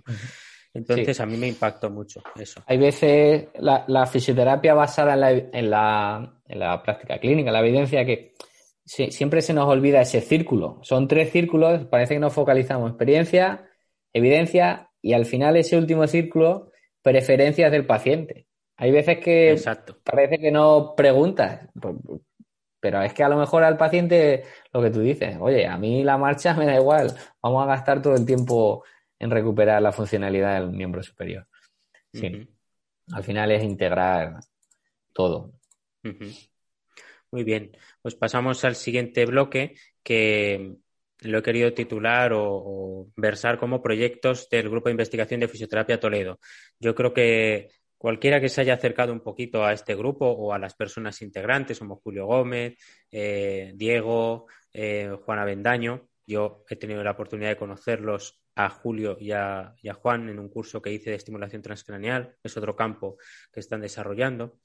Entonces 0.75 1.21
a 1.21 1.27
mí 1.27 1.37
me 1.37 1.49
impactó 1.49 1.91
mucho 1.91 2.23
eso. 2.35 2.63
Hay 2.67 2.79
veces 2.79 3.49
la, 3.59 4.07
fisioterapia 4.07 4.75
basada 4.75 5.15
en 5.15 5.71
la, 5.71 6.41
en 6.49 6.59
la, 6.59 6.83
práctica 6.83 7.19
clínica, 7.19 7.53
la 7.53 7.61
evidencia 7.61 8.05
que 8.07 8.35
siempre 8.85 9.43
se 9.43 9.53
nos 9.53 9.69
olvida 9.69 10.01
ese 10.01 10.21
círculo. 10.21 10.81
Son 10.83 11.07
tres 11.07 11.31
círculos, 11.31 11.85
parece 11.87 12.15
que 12.15 12.21
nos 12.21 12.33
focalizamos 12.33 12.91
experiencia, 12.91 13.69
evidencia 14.13 14.91
y 15.03 15.13
al 15.13 15.27
final 15.27 15.57
ese 15.57 15.77
último 15.77 16.07
círculo, 16.07 16.71
preferencias 17.03 17.71
del 17.71 17.85
paciente. 17.85 18.47
Hay 18.77 18.91
veces 18.91 19.19
que 19.19 19.61
parece 20.03 20.39
que 20.39 20.51
no 20.51 20.95
preguntas, 20.97 21.69
pero 22.83 23.01
es 23.01 23.15
que 23.15 23.23
a 23.23 23.29
lo 23.29 23.37
mejor 23.37 23.63
al 23.63 23.77
paciente 23.77 24.43
lo 24.73 24.83
que 24.83 24.91
tú 24.91 25.01
dices, 25.01 25.37
oye, 25.39 25.69
a 25.69 25.79
mí 25.79 26.03
la 26.03 26.19
marcha 26.19 26.53
me 26.59 26.67
da 26.67 26.75
igual, 26.75 27.15
vamos 27.41 27.63
a 27.63 27.67
gastar 27.67 28.03
todo 28.03 28.17
el 28.17 28.27
tiempo 28.27 28.85
en 29.21 29.31
recuperar 29.31 29.81
la 29.81 29.93
funcionalidad 29.93 30.61
del 30.61 30.71
miembro 30.71 31.01
superior. 31.01 31.47
Sí. 32.13 32.49
Al 33.13 33.23
final 33.23 33.53
es 33.53 33.63
integrar 33.63 34.41
todo. 35.13 35.53
Muy 37.31 37.45
bien, 37.45 37.71
pues 38.03 38.17
pasamos 38.17 38.65
al 38.65 38.75
siguiente 38.75 39.25
bloque 39.27 39.77
que 40.03 40.75
lo 41.21 41.39
he 41.39 41.43
querido 41.43 41.73
titular 41.73 42.33
o, 42.35 43.07
versar 43.15 43.59
como 43.59 43.81
proyectos 43.81 44.49
del 44.51 44.69
Grupo 44.69 44.89
de 44.89 44.95
Investigación 44.95 45.39
de 45.39 45.47
Fisioterapia 45.47 46.01
Toledo. 46.01 46.41
Yo 46.81 46.97
creo 46.97 47.15
que 47.15 47.69
cualquiera 48.03 48.41
que 48.41 48.49
se 48.49 48.61
haya 48.61 48.75
acercado 48.75 49.13
un 49.13 49.21
poquito 49.21 49.65
a 49.65 49.73
este 49.73 49.95
grupo 49.95 50.27
o 50.27 50.53
a 50.53 50.59
las 50.59 50.75
personas 50.75 51.23
integrantes, 51.23 51.79
como 51.79 52.01
Julio 52.01 52.27
Gómez, 52.27 52.77
eh, 53.13 53.71
Diego, 53.77 54.49
eh, 54.73 55.17
Juan 55.25 55.39
Avendaño, 55.39 56.09
yo 56.27 56.65
he 56.69 56.75
tenido 56.75 57.05
la 57.05 57.13
oportunidad 57.13 57.51
de 57.51 57.57
conocerlos 57.57 58.43
a 58.57 58.71
Julio 58.71 59.17
y 59.21 59.31
a, 59.31 59.77
Juan 60.01 60.29
en 60.29 60.41
un 60.41 60.49
curso 60.49 60.83
que 60.83 60.93
hice 60.93 61.11
de 61.11 61.17
estimulación 61.17 61.63
transcranial, 61.63 62.35
es 62.43 62.57
otro 62.57 62.75
campo 62.75 63.19
que 63.53 63.61
están 63.61 63.81
desarrollando 63.81 64.59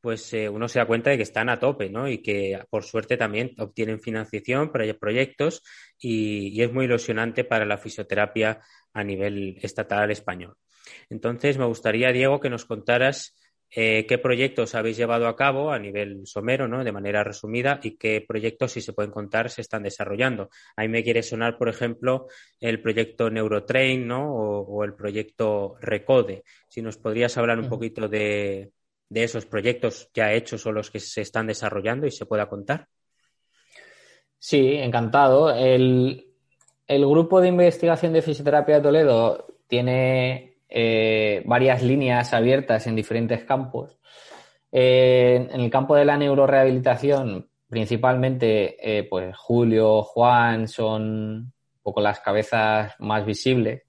pues 0.00 0.32
eh, 0.34 0.48
uno 0.48 0.68
se 0.68 0.78
da 0.78 0.86
cuenta 0.86 1.10
de 1.10 1.16
que 1.16 1.24
están 1.24 1.48
a 1.48 1.58
tope, 1.58 1.90
¿no? 1.90 2.08
Y 2.08 2.18
que 2.18 2.62
por 2.70 2.84
suerte 2.84 3.16
también 3.16 3.52
obtienen 3.58 3.98
financiación 3.98 4.70
para 4.70 4.84
proyectos 4.94 5.64
y, 5.98 6.62
es 6.62 6.72
muy 6.72 6.84
ilusionante 6.84 7.42
para 7.42 7.64
la 7.64 7.78
fisioterapia 7.78 8.60
a 8.92 9.02
nivel 9.02 9.58
estatal 9.60 10.12
español. 10.12 10.56
Entonces, 11.10 11.58
me 11.58 11.64
gustaría, 11.64 12.12
Diego, 12.12 12.40
que 12.40 12.50
nos 12.50 12.64
contaras 12.64 13.34
eh, 13.70 14.06
qué 14.06 14.18
proyectos 14.18 14.74
habéis 14.74 14.96
llevado 14.96 15.26
a 15.26 15.36
cabo 15.36 15.72
a 15.72 15.78
nivel 15.78 16.26
somero, 16.26 16.68
¿no? 16.68 16.84
De 16.84 16.92
manera 16.92 17.24
resumida 17.24 17.80
y 17.82 17.96
qué 17.96 18.24
proyectos, 18.26 18.72
si 18.72 18.80
se 18.80 18.92
pueden 18.92 19.10
contar, 19.10 19.50
se 19.50 19.60
están 19.60 19.82
desarrollando. 19.82 20.50
Ahí 20.76 20.88
me 20.88 21.02
quiere 21.02 21.22
sonar, 21.22 21.58
por 21.58 21.68
ejemplo, 21.68 22.28
el 22.60 22.80
proyecto 22.80 23.30
Neurotrain, 23.30 24.06
¿no? 24.06 24.32
O, 24.32 24.84
el 24.84 24.94
proyecto 24.94 25.76
Recode. 25.80 26.44
Si 26.68 26.82
nos 26.82 26.96
podrías 26.96 27.36
hablar 27.36 27.58
un 27.58 27.68
poquito 27.68 28.08
de, 28.08 28.70
de 29.08 29.24
esos 29.24 29.46
proyectos 29.46 30.10
ya 30.14 30.32
hechos 30.32 30.66
o 30.66 30.72
los 30.72 30.90
que 30.90 31.00
se 31.00 31.22
están 31.22 31.46
desarrollando 31.46 32.06
y 32.06 32.10
se 32.10 32.26
pueda 32.26 32.48
contar? 32.48 32.88
Sí, 34.38 34.74
encantado. 34.74 35.50
El, 35.54 36.24
grupo 36.88 37.40
de 37.40 37.48
investigación 37.48 38.12
de 38.12 38.22
fisioterapia 38.22 38.76
de 38.76 38.82
Toledo 38.82 39.46
tiene 39.66 40.55
eh, 40.68 41.42
varias 41.44 41.82
líneas 41.82 42.32
abiertas 42.32 42.86
en 42.86 42.96
diferentes 42.96 43.44
campos. 43.44 43.98
Eh, 44.72 45.48
en 45.50 45.60
el 45.60 45.70
campo 45.70 45.94
de 45.94 46.04
la 46.04 46.16
neurorehabilitación, 46.16 47.48
principalmente, 47.68 48.76
eh, 48.80 49.04
pues 49.04 49.36
Julio, 49.36 50.02
Juan 50.02 50.68
son 50.68 51.02
un 51.02 51.52
poco 51.82 52.00
las 52.00 52.20
cabezas 52.20 52.94
más 52.98 53.24
visibles. 53.24 53.82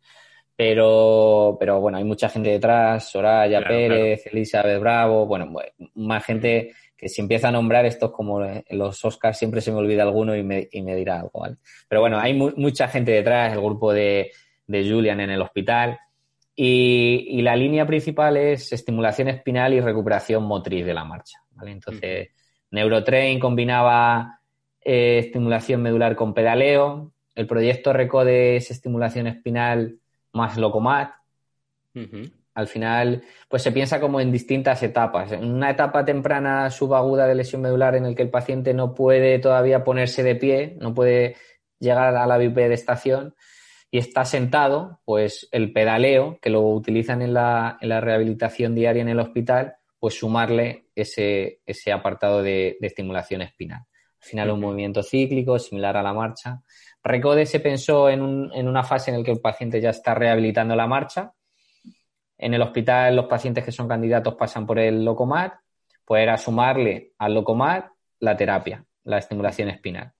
Pero, 0.56 1.56
pero 1.60 1.80
bueno, 1.80 2.00
hay 2.00 2.04
mucha 2.04 2.30
gente 2.30 2.50
detrás, 2.50 3.12
Soraya 3.12 3.62
Pérez, 3.62 4.26
Elizabeth 4.26 4.80
Bravo, 4.80 5.28
bueno, 5.28 5.54
más 5.94 6.26
gente 6.26 6.72
que 6.98 7.10
si 7.10 7.22
empieza 7.22 7.50
a 7.50 7.52
nombrar 7.52 7.86
estos 7.86 8.12
como 8.12 8.42
los 8.72 9.06
Oscars 9.06 9.38
siempre 9.38 9.62
se 9.62 9.72
me 9.72 9.78
olvida 9.78 10.02
alguno 10.02 10.36
y 10.36 10.42
me, 10.42 10.68
y 10.72 10.82
me 10.82 10.96
dirá 10.96 11.20
algo, 11.20 11.42
¿vale? 11.42 11.58
Pero 11.88 12.02
bueno, 12.02 12.20
hay 12.20 12.34
mucha 12.34 12.88
gente 12.88 13.12
detrás, 13.12 13.54
el 13.54 13.62
grupo 13.62 13.94
de, 13.94 14.32
de 14.66 14.90
Julian 14.90 15.20
en 15.20 15.30
el 15.30 15.42
hospital. 15.44 16.00
Y, 16.60 17.28
y, 17.30 17.43
la 17.43 17.55
línea 17.55 17.86
principal 17.86 18.36
es 18.36 18.74
estimulación 18.74 19.28
espinal 19.28 19.76
y 19.76 19.80
recuperación 19.80 20.43
motriz 20.43 20.84
de 20.84 20.93
la 20.93 21.05
marcha, 21.05 21.38
¿vale? 21.51 21.70
Entonces, 21.70 22.30
Neurotrain 22.72 23.39
combinaba 23.39 24.39
eh, 24.82 25.20
estimulación 25.20 25.82
medular 25.82 26.16
con 26.16 26.34
pedaleo. 26.34 27.12
El 27.36 27.45
proyecto 27.45 27.93
RECODE 27.93 28.55
es 28.55 28.72
estimulación 28.72 29.28
espinal 29.28 29.99
más 30.34 30.58
Locomat. 30.58 31.12
Al 32.53 32.68
final, 32.68 33.24
pues 33.49 33.62
se 33.62 33.72
piensa 33.72 33.99
como 33.99 34.20
en 34.20 34.32
distintas 34.32 34.82
etapas. 34.82 35.32
En 35.32 35.45
una 35.51 35.70
etapa 35.70 36.05
temprana 36.05 36.72
subaguda 36.72 37.28
de 37.28 37.36
lesión 37.36 37.62
medular 37.62 37.95
en 37.95 38.05
el 38.05 38.16
que 38.16 38.24
el 38.24 38.30
paciente 38.30 38.74
no 38.74 38.95
puede 38.95 39.39
todavía 39.39 39.84
ponerse 39.84 40.24
de 40.24 40.36
pie, 40.36 40.76
no 40.80 40.93
puede 40.93 41.36
llegar 41.80 42.16
a 42.16 42.26
la 42.26 42.43
estación 42.74 43.36
y 43.90 44.00
está 44.00 44.26
sentado, 44.26 45.00
pues 45.06 45.48
el 45.52 45.72
pedaleo, 45.72 46.40
que 46.42 46.50
lo 46.50 46.62
utilizan 46.62 47.22
en 47.22 47.34
la, 47.34 47.78
rehabilitación 47.82 48.76
diaria 48.76 49.02
en 49.02 49.10
el 49.10 49.20
hospital, 49.20 49.76
pues 50.00 50.20
sumarle 50.20 50.88
ese, 50.96 51.62
ese 51.66 51.92
apartado 51.92 52.44
de, 52.44 52.78
estimulación 52.82 53.42
espinal. 53.42 53.80
Al 53.80 54.28
final, 54.28 54.52
un 54.52 54.60
movimiento 54.60 55.04
cíclico 55.04 55.58
similar 55.58 55.96
a 55.96 56.04
la 56.04 56.14
marcha. 56.14 56.62
Recode 57.04 57.46
se 57.46 57.62
pensó 57.62 58.10
en, 58.10 58.22
una 58.24 58.84
fase 58.84 59.12
en 59.12 59.20
la 59.20 59.24
que 59.24 59.32
el 59.32 59.40
paciente 59.40 59.80
ya 59.80 59.92
está 59.92 60.14
rehabilitando 60.14 60.76
la 60.76 60.88
marcha. 60.88 61.32
En 62.38 62.54
el 62.54 62.62
hospital 62.62 63.16
los 63.16 63.26
pacientes 63.26 63.64
que 63.64 63.72
son 63.72 63.88
candidatos 63.88 64.36
pasan 64.36 64.66
por 64.66 64.80
el 64.80 65.06
Locomat, 65.06 65.54
pues 66.04 66.24
era 66.24 66.38
sumarle 66.38 67.14
al 67.18 67.34
Locomat 67.34 67.88
la 68.20 68.36
terapia, 68.36 68.84
la 69.06 69.20
estimulación 69.20 69.70
espinal. 69.70 70.12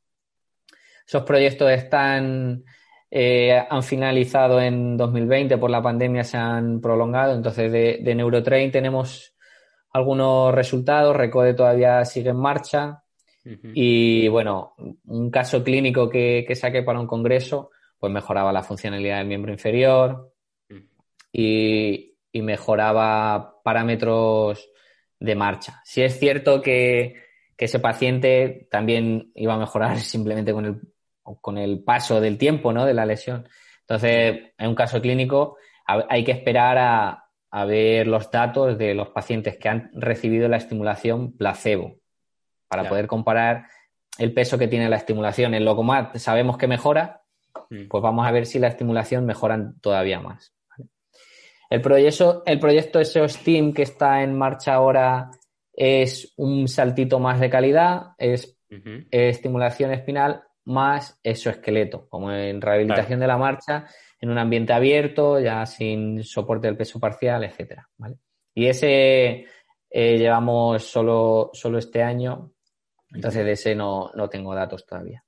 Esos 1.06 1.24
proyectos 1.24 1.70
están, 1.72 2.64
eh, 3.10 3.66
han 3.70 3.84
finalizado 3.84 4.60
en 4.60 4.98
2020 4.98 5.58
por 5.58 5.70
la 5.70 5.82
pandemia, 5.82 6.24
se 6.24 6.38
han 6.38 6.82
prolongado. 6.82 7.36
Entonces, 7.36 7.72
de, 7.72 8.00
de 8.02 8.16
Neurotrain 8.16 8.72
tenemos 8.72 9.34
algunos 9.92 10.54
resultados. 10.54 11.16
Recode 11.16 11.54
todavía 11.54 12.04
sigue 12.06 12.30
en 12.30 12.38
marcha. 12.38 13.04
Y 13.74 14.28
bueno, 14.28 14.76
un 15.06 15.32
caso 15.32 15.64
clínico 15.64 16.10
que, 16.10 16.46
saqué 16.54 16.84
para 16.84 17.00
un 17.00 17.08
congreso, 17.08 17.72
pues 17.98 18.12
mejoraba 18.12 18.52
la 18.52 18.62
funcionalidad 18.62 19.20
del 19.20 19.28
miembro 19.28 19.54
inferior 19.54 20.34
y, 21.32 22.14
mejoraba 22.34 23.62
parámetros 23.64 24.70
de 25.20 25.34
marcha. 25.34 25.82
Si 25.84 26.04
es 26.04 26.20
cierto 26.20 26.62
que, 26.62 27.16
ese 27.58 27.80
paciente 27.80 28.68
también 28.70 29.32
iba 29.34 29.56
a 29.56 29.58
mejorar 29.58 29.98
simplemente 30.02 30.54
con 30.54 30.66
el, 30.66 30.82
con 31.42 31.58
el 31.58 31.84
paso 31.84 32.22
del 32.22 32.38
tiempo, 32.38 32.74
¿no? 32.74 32.86
De 32.86 32.94
la 32.94 33.06
lesión. 33.06 33.48
Entonces, 33.82 34.54
en 34.58 34.68
un 34.68 34.76
caso 34.76 35.02
clínico, 35.02 35.58
hay 35.86 36.24
que 36.24 36.32
esperar 36.32 36.78
a, 36.78 37.28
a 37.52 37.66
ver 37.66 38.08
los 38.08 38.30
datos 38.30 38.78
de 38.78 38.94
los 38.94 39.10
pacientes 39.10 39.58
que 39.58 39.70
han 39.70 39.90
recibido 39.94 40.48
la 40.48 40.58
estimulación 40.58 41.34
placebo 41.38 41.96
para 42.68 42.88
poder 42.90 43.08
comparar 43.08 43.68
el 44.18 44.34
peso 44.34 44.58
que 44.58 44.68
tiene 44.68 44.90
la 44.90 44.98
estimulación. 44.98 45.54
En 45.54 45.64
Locomat 45.64 46.18
sabemos 46.18 46.58
que 46.58 46.68
mejora, 46.68 47.22
mm. 47.70 47.88
pues 47.88 48.04
vamos 48.04 48.28
a 48.28 48.32
ver 48.32 48.46
si 48.46 48.60
la 48.60 48.68
estimulación 48.68 49.26
mejora 49.26 49.72
todavía 49.82 50.20
más. 50.20 50.54
El, 51.70 51.82
proyecto, 51.82 52.44
el 52.46 52.60
proyecto 52.60 53.00
que 53.00 53.82
está 53.82 54.24
en 54.24 54.38
marcha 54.38 54.74
ahora 54.74 55.32
es 55.74 56.34
un 56.38 56.68
saltito 56.68 57.20
más 57.20 57.40
de 57.40 57.50
calidad, 57.50 58.14
es 58.18 58.58
estimulación 59.12 59.92
espinal 59.92 60.44
más 60.68 61.20
exoesqueleto. 61.24 62.08
Como 62.10 62.32
en 62.32 62.62
rehabilitación 62.62 63.20
de 63.20 63.28
la 63.28 63.38
marcha, 63.38 63.86
en 64.20 64.30
un 64.30 64.38
ambiente 64.38 64.74
abierto, 64.74 65.40
ya 65.40 65.66
sin 65.66 66.24
soporte 66.24 66.68
del 66.68 66.78
peso 66.78 67.00
parcial, 67.00 67.44
etcétera, 67.44 67.88
¿vale? 67.98 68.18
Y 68.54 68.68
ese 68.68 69.46
eh, 69.90 70.18
llevamos 70.18 70.84
solo, 70.84 71.52
solo 71.54 71.78
este 71.78 72.04
año, 72.04 72.52
entonces 73.12 73.46
de 73.46 73.52
ese 73.54 73.76
no, 73.76 74.12
no 74.16 74.30
tengo 74.30 74.54
datos 74.54 74.86
todavía. 74.86 75.24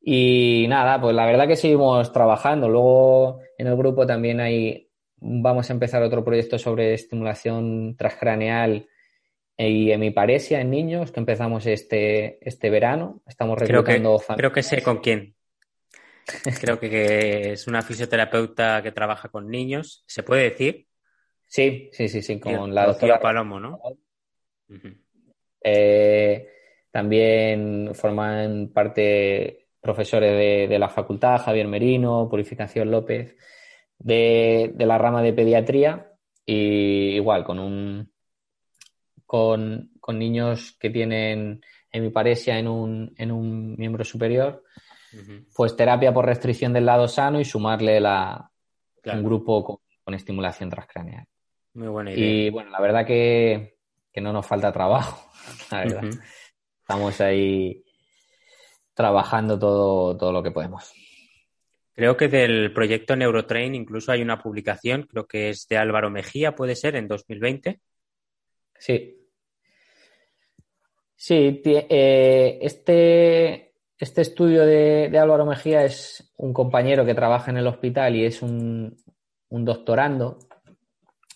Y 0.00 0.66
nada, 0.68 1.00
pues 1.00 1.14
la 1.14 1.26
verdad 1.26 1.48
que 1.48 1.56
seguimos 1.56 2.12
trabajando. 2.12 2.68
Luego 2.68 3.40
en 3.58 3.66
el 3.66 3.76
grupo 3.76 4.06
también 4.06 4.40
hay, 4.40 4.88
vamos 5.16 5.70
a 5.70 5.72
empezar 5.72 6.02
otro 6.02 6.24
proyecto 6.24 6.58
sobre 6.58 6.94
estimulación 6.94 7.96
transcraneal 7.96 8.86
y 9.56 9.92
hemiparesia 9.92 10.60
en 10.60 10.70
niños 10.70 11.12
que 11.12 11.20
empezamos 11.20 11.66
este, 11.66 12.38
este 12.46 12.70
verano. 12.70 13.22
Estamos 13.26 13.58
reclutando 13.58 14.18
creo 14.18 14.28
que, 14.28 14.36
creo 14.36 14.52
que 14.52 14.62
sé 14.62 14.82
con 14.82 14.98
quién. 14.98 15.34
Creo 16.60 16.78
que 16.78 17.52
es 17.52 17.66
una 17.66 17.82
fisioterapeuta 17.82 18.80
que 18.80 18.92
trabaja 18.92 19.28
con 19.28 19.48
niños. 19.48 20.04
¿Se 20.06 20.22
puede 20.22 20.50
decir? 20.50 20.86
Sí, 21.46 21.90
sí, 21.92 22.08
sí, 22.08 22.22
sí, 22.22 22.38
con 22.38 22.72
la 22.72 22.86
doctora 22.86 23.18
Palomo, 23.18 23.58
¿no? 23.58 23.80
Eh, 25.62 26.48
también 26.90 27.90
forman 27.94 28.70
parte 28.72 29.68
profesores 29.80 30.68
de, 30.68 30.78
la 30.78 30.88
facultad, 30.88 31.40
Javier 31.40 31.66
Merino, 31.66 32.28
Purificación 32.30 32.90
López, 32.90 33.36
de, 33.98 34.72
la 34.78 34.96
rama 34.96 35.22
de 35.22 35.32
pediatría, 35.32 36.12
y 36.46 37.16
igual 37.16 37.44
con 37.44 37.58
un 37.58 38.11
con, 39.32 39.90
niños 40.08 40.76
que 40.78 40.90
tienen 40.90 41.62
hemiparesia 41.90 42.58
en 42.58 42.68
un, 42.68 43.14
en 43.16 43.32
un 43.32 43.76
miembro 43.76 44.04
superior 44.04 44.62
pues 45.54 45.76
terapia 45.76 46.12
por 46.12 46.26
restricción 46.26 46.72
del 46.72 46.86
lado 46.86 47.08
sano 47.08 47.40
y 47.40 47.44
sumarle 47.44 48.00
la, 48.00 48.50
un 49.04 49.22
grupo 49.22 49.64
con, 50.04 50.14
estimulación 50.14 50.68
transcraneal. 50.68 51.24
Muy 51.74 51.88
buena 51.88 52.12
idea. 52.12 52.26
Y 52.26 52.50
bueno, 52.50 52.70
la 52.70 52.80
verdad 52.80 53.06
que, 53.06 53.76
no 54.16 54.32
nos 54.32 54.46
falta 54.46 54.72
trabajo, 54.72 55.30
la 55.70 55.78
verdad. 55.78 56.10
Estamos 56.80 57.20
ahí 57.22 57.82
trabajando 58.92 59.58
todo, 59.58 60.16
todo 60.16 60.32
lo 60.32 60.42
que 60.42 60.50
podemos. 60.50 60.92
Creo 61.94 62.16
que 62.16 62.28
del 62.28 62.72
proyecto 62.72 63.16
Neurotrain 63.16 63.74
incluso 63.74 64.12
hay 64.12 64.20
una 64.22 64.38
publicación, 64.38 65.04
creo 65.04 65.26
que 65.26 65.50
es 65.50 65.66
de 65.68 65.78
Álvaro 65.78 66.10
Mejía, 66.10 66.54
puede 66.54 66.74
ser, 66.74 66.96
en 66.96 67.08
2020. 67.08 67.80
Sí. 68.78 69.21
Sí, 71.24 71.62
eh, 71.64 72.58
este, 72.62 73.74
este 73.96 74.22
estudio 74.22 74.66
de, 74.66 75.16
Álvaro 75.16 75.46
Mejía 75.46 75.84
es 75.84 76.32
un 76.36 76.52
compañero 76.52 77.06
que 77.06 77.14
trabaja 77.14 77.52
en 77.52 77.58
el 77.58 77.68
hospital 77.68 78.16
y 78.16 78.24
es 78.24 78.42
un, 78.42 78.96
doctorando 79.48 80.40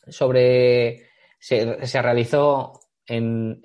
sobre. 0.08 1.06
Se, 1.38 2.02
realizó 2.02 2.80
en, 3.06 3.62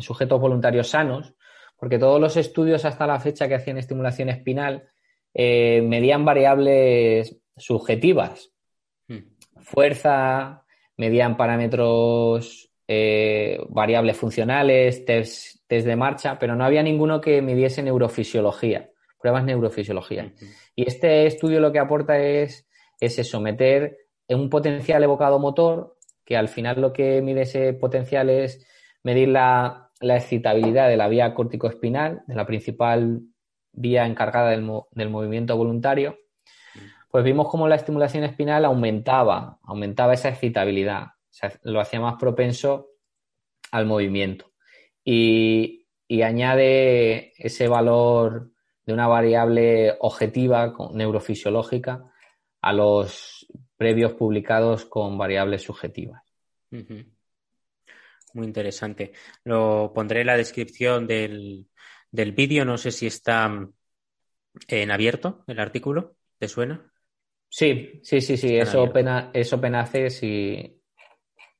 sujetos 0.00 0.40
voluntarios 0.40 0.90
sanos, 0.90 1.34
porque 1.76 1.98
todos 1.98 2.20
los 2.20 2.36
estudios 2.36 2.84
hasta 2.84 3.04
la 3.04 3.18
fecha 3.18 3.48
que 3.48 3.56
hacían 3.56 3.78
estimulación 3.78 4.28
espinal 4.28 4.88
eh, 5.34 5.82
medían 5.82 6.24
variables 6.24 7.40
subjetivas. 7.56 8.52
Hmm. 9.08 9.34
Fuerza, 9.62 10.64
medían 10.96 11.36
parámetros 11.36 12.71
eh, 12.88 13.58
variables 13.68 14.16
funcionales, 14.16 15.04
test, 15.04 15.60
de 15.68 15.96
marcha, 15.96 16.38
pero 16.38 16.54
no 16.54 16.64
había 16.64 16.82
ninguno 16.82 17.22
que 17.22 17.40
midiese 17.40 17.82
neurofisiología, 17.82 18.90
pruebas 19.18 19.44
neurofisiología. 19.44 20.34
Y 20.76 20.86
este 20.86 21.26
estudio 21.26 21.60
lo 21.60 21.72
que 21.72 21.78
aporta 21.78 22.18
es, 22.18 22.68
es 23.00 23.18
eso, 23.18 23.40
meter 23.40 23.96
un 24.28 24.50
potencial 24.50 25.02
evocado 25.02 25.38
motor, 25.38 25.96
que 26.26 26.36
al 26.36 26.48
final 26.48 26.80
lo 26.80 26.92
que 26.92 27.22
mide 27.22 27.42
ese 27.42 27.72
potencial 27.72 28.28
es 28.28 28.66
medir 29.02 29.28
la, 29.28 29.90
excitabilidad 30.00 30.88
de 30.88 30.96
la 30.96 31.08
vía 31.08 31.32
córtico-espinal, 31.32 32.22
de 32.26 32.34
la 32.34 32.44
principal 32.44 33.20
vía 33.72 34.04
encargada 34.04 34.50
del, 34.50 34.68
del 34.90 35.08
movimiento 35.08 35.56
voluntario, 35.56 36.18
pues 37.10 37.24
vimos 37.24 37.48
cómo 37.48 37.68
la 37.68 37.76
estimulación 37.76 38.24
espinal 38.24 38.64
aumentaba, 38.64 39.58
aumentaba 39.62 40.14
esa 40.14 40.28
excitabilidad 40.28 41.12
lo 41.62 41.80
hacía 41.80 42.00
más 42.00 42.16
propenso 42.18 42.90
al 43.70 43.86
movimiento. 43.86 44.52
Y, 45.04 45.78
añade 46.22 47.32
ese 47.38 47.68
valor 47.68 48.50
de 48.84 48.92
una 48.92 49.08
variable 49.08 49.96
objetiva 50.00 50.74
neurofisiológica 50.92 52.12
a 52.60 52.72
los 52.74 53.46
previos 53.78 54.12
publicados 54.12 54.84
con 54.84 55.16
variables 55.16 55.62
subjetivas. 55.62 56.22
Muy 56.70 58.46
interesante. 58.46 59.12
Lo 59.44 59.90
pondré 59.94 60.20
en 60.20 60.26
la 60.26 60.36
descripción 60.36 61.06
del, 61.06 61.66
vídeo. 62.10 62.66
No 62.66 62.76
sé 62.76 62.90
si 62.90 63.06
está 63.06 63.50
en 64.68 64.90
abierto 64.90 65.44
el 65.46 65.60
artículo. 65.60 66.16
¿Te 66.38 66.46
suena? 66.46 66.92
Sí, 67.48 68.00
sí, 68.02 68.20
sí, 68.20 68.36
sí. 68.36 68.56
Eso 68.56 68.82
open, 68.82 69.30
es 69.32 69.50
Open 69.52 69.74
Access 69.76 70.22
y, 70.22 70.81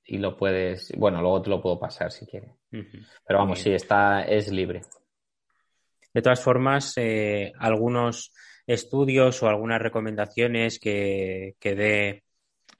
y 0.05 0.18
lo 0.18 0.36
puedes, 0.36 0.92
bueno, 0.96 1.20
luego 1.20 1.42
te 1.42 1.50
lo 1.50 1.61
puedo 1.61 1.78
pasar 1.78 2.11
si 2.11 2.26
quieres. 2.26 2.50
Pero 2.70 3.38
vamos, 3.38 3.61
sí, 3.61 3.72
está, 3.72 4.22
es 4.22 4.50
libre. 4.50 4.82
De 6.12 6.22
todas 6.22 6.42
formas, 6.42 6.92
eh, 6.96 7.53
algunos 7.59 8.32
estudios 8.66 9.42
o 9.42 9.48
algunas 9.48 9.80
recomendaciones 9.80 10.78
que, 10.78 11.55
que 11.59 11.74
dé 11.74 12.24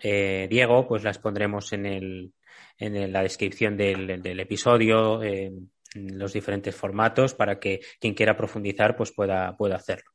eh, 0.01 0.47
Diego, 0.51 0.87
pues 0.87 1.05
las 1.05 1.19
pondremos 1.19 1.73
en, 1.73 1.87
el, 1.87 2.33
en 2.79 3.13
la 3.13 3.23
descripción 3.23 3.77
del, 3.77 4.21
del 4.21 4.41
episodio, 4.41 5.23
en 5.23 5.71
los 5.95 6.33
diferentes 6.33 6.75
formatos, 6.75 7.35
para 7.35 7.59
que 7.59 7.81
quien 8.01 8.15
quiera 8.15 8.37
profundizar, 8.37 8.97
pues 8.97 9.13
pueda, 9.13 9.57
pueda 9.57 9.77
hacerlo. 9.77 10.11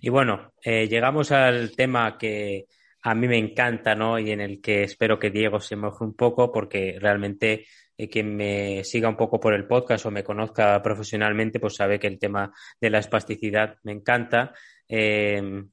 Y 0.00 0.10
bueno, 0.10 0.52
eh, 0.62 0.86
llegamos 0.88 1.32
al 1.32 1.74
tema 1.74 2.16
que 2.18 2.66
a 3.06 3.14
mí 3.14 3.28
me 3.28 3.36
encanta, 3.36 3.94
¿no? 3.94 4.18
Y 4.18 4.30
en 4.30 4.40
el 4.40 4.62
que 4.62 4.82
espero 4.82 5.18
que 5.18 5.30
Diego 5.30 5.60
se 5.60 5.76
moje 5.76 6.02
un 6.02 6.14
poco 6.14 6.50
porque 6.50 6.96
realmente 6.98 7.66
eh, 7.98 8.08
quien 8.08 8.34
me 8.34 8.82
siga 8.82 9.10
un 9.10 9.16
poco 9.16 9.38
por 9.38 9.52
el 9.52 9.66
podcast 9.66 10.06
o 10.06 10.10
me 10.10 10.24
conozca 10.24 10.80
profesionalmente, 10.82 11.60
pues 11.60 11.76
sabe 11.76 11.98
que 11.98 12.06
el 12.06 12.18
tema 12.18 12.50
de 12.80 12.88
la 12.88 13.00
espasticidad 13.00 13.76
me 13.82 13.92
encanta. 13.92 14.54
Em, 14.88 15.68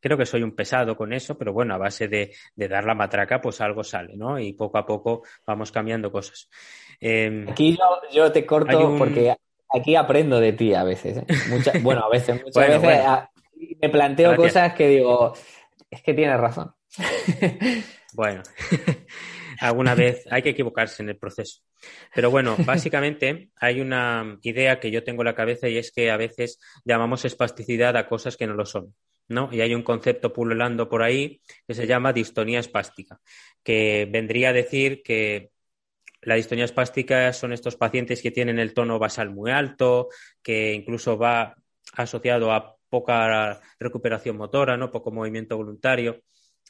creo 0.00 0.16
que 0.16 0.24
soy 0.24 0.42
un 0.42 0.56
pesado 0.56 0.96
con 0.96 1.12
eso, 1.12 1.36
pero 1.36 1.52
bueno, 1.52 1.74
a 1.74 1.78
base 1.78 2.08
de, 2.08 2.32
dar 2.56 2.86
la 2.86 2.94
matraca, 2.94 3.42
pues 3.42 3.60
algo 3.60 3.84
sale, 3.84 4.16
¿no? 4.16 4.38
Y 4.38 4.54
poco 4.54 4.78
a 4.78 4.86
poco 4.86 5.24
vamos 5.46 5.70
cambiando 5.70 6.10
cosas. 6.10 6.48
Em, 7.00 7.46
aquí 7.50 7.76
yo, 8.10 8.32
te 8.32 8.46
corto 8.46 8.96
porque 8.96 9.36
aquí 9.68 9.94
aprendo 9.94 10.40
de 10.40 10.54
ti 10.54 10.72
a 10.72 10.84
veces. 10.84 11.18
¿eh? 11.18 11.26
bueno, 11.82 12.02
a 12.02 12.08
veces, 12.08 12.42
muchas 12.42 12.68
veces 12.82 13.28
me 13.80 13.88
planteo 13.90 14.34
cosas 14.36 14.74
que 14.74 14.88
digo, 14.88 15.34
es 15.94 16.02
que 16.02 16.14
tienes 16.14 16.38
razón. 16.38 16.72
bueno, 18.14 18.42
alguna 19.60 19.94
vez 19.94 20.24
hay 20.30 20.42
que 20.42 20.50
equivocarse 20.50 21.02
en 21.02 21.10
el 21.10 21.16
proceso. 21.16 21.62
Pero 22.14 22.30
bueno, 22.30 22.56
básicamente 22.66 23.50
hay 23.56 23.80
una 23.80 24.38
idea 24.42 24.80
que 24.80 24.90
yo 24.90 25.04
tengo 25.04 25.22
en 25.22 25.26
la 25.26 25.34
cabeza 25.34 25.68
y 25.68 25.78
es 25.78 25.92
que 25.92 26.10
a 26.10 26.16
veces 26.16 26.58
llamamos 26.84 27.24
espasticidad 27.24 27.96
a 27.96 28.08
cosas 28.08 28.36
que 28.36 28.46
no 28.46 28.54
lo 28.54 28.66
son. 28.66 28.94
¿no? 29.26 29.48
Y 29.52 29.62
hay 29.62 29.74
un 29.74 29.82
concepto 29.82 30.32
pululando 30.32 30.88
por 30.88 31.02
ahí 31.02 31.40
que 31.66 31.74
se 31.74 31.86
llama 31.86 32.12
distonía 32.12 32.60
espástica, 32.60 33.20
que 33.62 34.06
vendría 34.10 34.50
a 34.50 34.52
decir 34.52 35.02
que 35.02 35.50
la 36.20 36.34
distonía 36.34 36.66
espástica 36.66 37.32
son 37.32 37.52
estos 37.52 37.76
pacientes 37.76 38.20
que 38.20 38.30
tienen 38.30 38.58
el 38.58 38.74
tono 38.74 38.98
basal 38.98 39.30
muy 39.30 39.50
alto, 39.50 40.08
que 40.42 40.74
incluso 40.74 41.16
va 41.16 41.54
asociado 41.94 42.52
a 42.52 42.73
poca 42.94 43.60
recuperación 43.80 44.36
motora, 44.36 44.76
¿no? 44.76 44.92
Poco 44.92 45.10
movimiento 45.10 45.56
voluntario. 45.56 46.22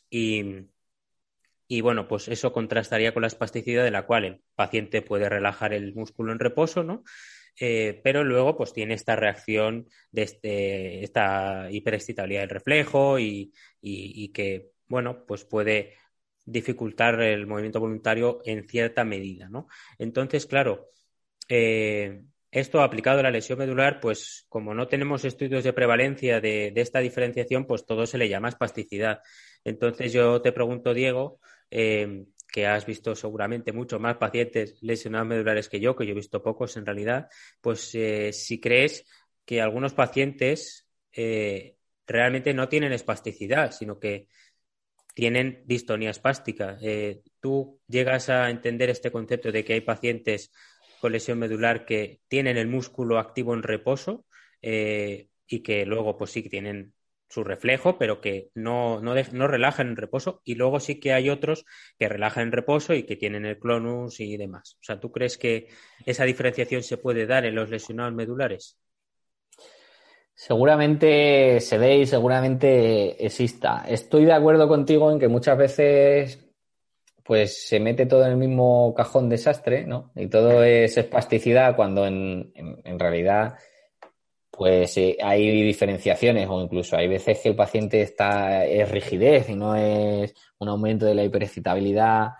Y, 0.09 0.70
y 1.68 1.83
bueno, 1.83 2.09
pues 2.09 2.29
eso 2.29 2.51
contrastaría 2.51 3.12
con 3.12 3.20
la 3.20 3.27
espasticidad 3.27 3.85
de 3.85 3.91
la 3.91 4.07
cual 4.07 4.25
el 4.25 4.43
paciente 4.55 5.03
puede 5.03 5.29
relajar 5.29 5.75
el 5.75 5.95
músculo 5.95 6.33
en 6.33 6.39
reposo, 6.39 6.83
¿no? 6.83 7.05
Eh, 7.61 8.01
pero 8.03 8.25
luego 8.25 8.57
pues 8.57 8.72
tiene 8.72 8.95
esta 8.95 9.16
reacción 9.16 9.87
de 10.11 10.22
este, 10.22 11.05
esta 11.05 11.68
hiperexcitabilidad 11.70 12.41
del 12.41 12.51
reflejo 12.51 13.18
y, 13.18 13.53
que, 14.33 14.70
bueno, 14.89 15.27
pues 15.27 15.45
puede 15.45 15.93
dificultar 16.47 17.20
el 17.20 17.47
movimiento 17.47 17.81
voluntario 17.81 18.41
en 18.47 18.66
cierta 18.66 19.05
medida, 19.05 19.51
¿no? 19.51 19.68
Entonces, 19.99 20.47
claro, 20.47 20.89
eh, 21.51 22.22
esto 22.55 22.82
aplicado 22.82 23.18
a 23.18 23.24
la 23.24 23.30
lesión 23.32 23.59
medular, 23.59 23.98
pues 24.00 24.46
como 24.48 24.74
no 24.74 24.86
tenemos 24.86 25.24
estudios 25.24 25.64
de 25.64 25.72
prevalencia 25.72 26.40
de, 26.40 26.72
esta 26.76 27.00
diferenciación, 27.00 27.66
pues 27.66 27.84
todo 27.84 28.07
se 28.07 28.16
le 28.16 28.28
llama 28.28 28.48
espasticidad. 28.48 29.20
Entonces 29.64 30.12
yo 30.12 30.40
te 30.40 30.52
pregunto, 30.52 30.94
Diego, 30.94 31.40
eh, 31.68 32.26
que 32.46 32.68
has 32.68 32.86
visto 32.86 33.16
seguramente 33.16 33.72
mucho 33.72 33.98
más 33.98 34.18
pacientes 34.18 34.80
lesionados 34.80 35.26
medulares 35.26 35.68
que 35.68 35.80
yo, 35.80 35.96
que 35.96 36.07
yo 36.07 36.12
he 36.12 36.14
visto 36.14 36.44
pocos 36.44 36.76
en 36.76 36.86
realidad, 36.86 37.28
pues 37.61 37.92
eh, 37.96 38.32
si 38.32 38.61
crees 38.61 39.05
que 39.44 39.61
algunos 39.61 39.92
pacientes 39.92 40.86
eh, 41.12 41.76
realmente 42.07 42.55
no 42.55 42.68
tienen 42.68 42.92
espasticidad, 42.92 43.72
sino 43.72 43.98
que 43.98 44.28
tienen 45.14 45.62
distonía 45.66 46.11
espástica. 46.11 46.78
Eh, 46.80 47.22
¿Tú 47.40 47.80
llegas 47.88 48.28
a 48.28 48.50
entender 48.50 48.90
este 48.90 49.11
concepto 49.11 49.50
de 49.50 49.64
que 49.64 49.74
hay 49.74 49.80
pacientes 49.80 50.52
lesión 51.09 51.38
medular 51.38 51.84
que 51.84 52.20
tienen 52.28 52.57
el 52.57 52.68
músculo 52.68 53.18
activo 53.18 53.55
en 53.55 53.62
reposo 53.62 54.24
eh, 54.62 55.28
y 55.46 55.61
que 55.61 55.84
luego, 55.86 56.16
pues 56.16 56.30
sí, 56.30 56.42
tienen 56.48 56.94
su 57.28 57.42
reflejo, 57.42 57.98
pero 57.98 58.20
que 58.20 58.50
no, 58.55 59.00
no, 59.00 59.14
no, 59.32 59.48
relajan 59.48 59.88
en 59.88 59.96
reposo. 59.96 60.40
Y 60.44 60.55
luego 60.55 60.80
sí 60.80 61.00
que 61.00 61.12
hay 61.12 61.30
otros 61.30 61.64
que 61.98 62.09
relajan 62.09 62.44
en 62.44 62.52
reposo 62.52 62.94
y 62.94 63.02
que 63.02 63.16
tienen 63.16 63.44
el 63.44 63.59
clonus 63.59 64.20
y 64.20 64.36
demás. 64.36 64.76
O 64.80 64.84
sea, 64.84 65.00
¿tú 65.00 65.11
crees 65.11 65.36
que 65.36 65.68
esa 66.07 66.24
diferenciación 66.24 66.82
se 66.82 66.96
puede 66.96 67.26
dar 67.26 67.44
en 67.44 67.57
los 67.57 67.70
lesionados 67.70 68.14
medulares? 68.14 68.78
Seguramente 70.36 71.61
se 71.61 71.78
ve 71.78 71.98
y 71.98 72.07
seguramente 72.07 73.24
exista. 73.24 73.84
Estoy 73.88 74.24
de 74.24 74.32
acuerdo 74.32 74.66
contigo 74.68 75.11
en 75.11 75.18
que 75.18 75.28
muchas 75.28 75.57
veces 75.57 76.43
pues 77.25 77.66
se 77.66 77.81
mete 77.81 78.07
todo 78.07 78.25
en 78.25 78.33
el 78.33 78.37
mismo 78.37 78.95
cajón 78.95 79.29
desastre, 79.29 79.87
¿no? 79.87 80.12
Y 80.14 80.29
todo 80.29 80.62
es 80.62 80.97
espasticidad 80.97 81.75
cuando 81.75 82.07
en, 82.07 82.53
en, 82.55 82.99
realidad 82.99 83.55
pues 84.51 84.97
eh, 84.99 85.16
hay 85.22 85.62
diferenciaciones 85.62 86.49
o 86.49 86.61
incluso 86.61 86.97
hay 86.97 87.09
veces 87.09 87.41
que 87.41 87.49
el 87.49 87.57
paciente 87.57 88.03
está 88.03 88.64
es 88.64 88.89
rigidez 88.91 89.49
y 89.49 89.57
no 89.57 89.75
es 89.75 90.35
un 90.59 90.68
aumento 90.68 91.07
de 91.07 91.14
la 91.14 91.25
hiperexcitabilidad. 91.25 92.33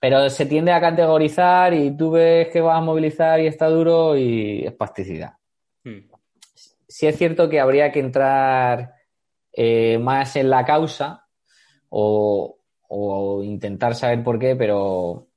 Pero 0.00 0.28
se 0.28 0.44
tiende 0.44 0.72
a 0.72 0.80
categorizar 0.80 1.72
y 1.72 1.96
tú 1.96 2.10
ves 2.10 2.48
que 2.48 2.60
vas 2.60 2.76
a 2.76 2.82
movilizar 2.82 3.40
y 3.40 3.46
está 3.46 3.68
duro 3.68 4.16
y 4.18 4.66
espasticidad. 4.66 5.34
Hmm 5.84 6.14
sí 6.94 7.08
es 7.08 7.18
cierto 7.18 7.48
que 7.48 7.58
habría 7.58 7.90
que 7.90 7.98
entrar 7.98 8.94
eh, 9.52 9.98
más 9.98 10.36
en 10.36 10.48
la 10.48 10.64
causa 10.64 11.26
o, 11.88 12.53
intentar 13.42 13.94
saber 13.94 14.22
por 14.22 14.38
qué, 14.38 14.56
pero 14.56 15.28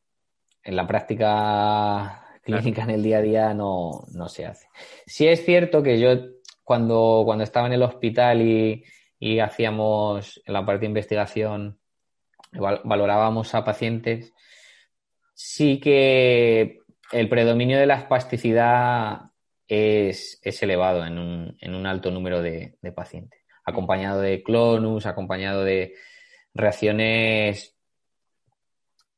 en 0.64 0.76
la 0.76 0.86
práctica 0.86 2.26
clínica 2.44 2.84
en 2.84 2.92
el 2.92 3.04
día 3.04 3.18
a 3.18 3.22
día 3.22 3.54
no, 3.54 4.06
se 4.28 4.46
hace. 4.46 4.68
Sí 5.06 5.28
es 5.28 5.44
cierto 5.44 5.84
que 5.84 6.00
yo 6.00 6.10
cuando, 6.64 7.24
cuando 7.26 7.44
estaba 7.44 7.68
en 7.68 7.74
el 7.74 7.84
hospital 7.84 8.42
y, 8.42 8.84
hacíamos 9.40 10.42
en 10.46 10.54
la 10.54 10.66
parte 10.66 10.82
de 10.82 10.88
investigación, 10.88 11.80
valorábamos 12.52 13.54
a 13.56 13.66
pacientes, 13.66 14.34
sí 15.34 15.80
que 15.80 16.80
el 17.12 17.30
predominio 17.30 17.80
de 17.80 17.86
la 17.86 17.96
espasticidad 17.96 19.32
es, 19.68 20.40
elevado 20.62 21.06
en 21.06 21.18
un, 21.18 21.86
alto 21.86 22.12
número 22.12 22.42
de, 22.42 22.78
pacientes, 22.96 23.42
acompañado 23.66 24.22
de 24.22 24.44
clonus, 24.44 25.06
acompañado 25.06 25.64
de 25.64 25.96
reacciones 26.58 27.78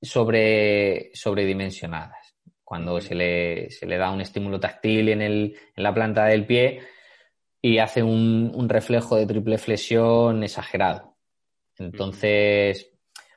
sobre, 0.01 1.11
sobredimensionadas. 1.13 2.35
Cuando 2.63 3.01
se 3.01 3.15
le, 3.15 3.71
se 3.71 3.87
le, 3.87 3.97
da 3.97 4.11
un 4.11 4.21
estímulo 4.21 4.59
táctil 4.59 5.09
en, 5.09 5.21
el, 5.21 5.57
en 5.75 5.83
la 5.83 5.93
planta 5.93 6.25
del 6.25 6.45
pie 6.45 6.81
y 7.61 7.79
hace 7.79 8.03
un, 8.03 8.69
reflejo 8.69 9.15
de 9.15 9.25
triple 9.25 9.57
flexión 9.57 10.43
exagerado. 10.43 11.17
Entonces, 11.77 12.91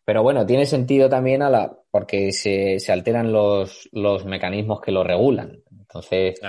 pero 0.04 0.22
bueno, 0.22 0.44
tiene 0.44 0.66
sentido 0.66 1.08
también 1.08 1.42
a 1.42 1.50
la, 1.50 1.78
porque 1.90 2.32
se, 2.32 2.78
se 2.78 2.92
alteran 2.92 3.32
los, 3.32 3.88
los, 3.92 4.24
mecanismos 4.26 4.80
que 4.80 4.92
lo 4.92 5.02
regulan. 5.02 5.62
Entonces, 5.70 6.40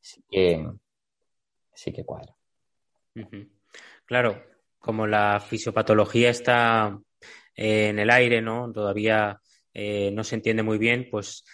sí 0.00 0.24
que, 0.30 0.66
sí 1.74 1.92
que 1.92 2.04
cuadra. 2.04 2.34
Claro, 4.06 4.42
como 4.80 5.06
la 5.06 5.38
fisiopatología 5.40 6.30
está 6.30 6.98
eh, 7.54 7.88
en 7.88 7.98
el 7.98 8.10
aire, 8.10 8.40
¿no? 8.40 8.72
Todavía 8.72 9.38
eh, 9.72 10.10
no 10.12 10.24
se 10.24 10.34
entiende 10.36 10.62
muy 10.62 10.78
bien, 10.78 11.08
pues 11.10 11.44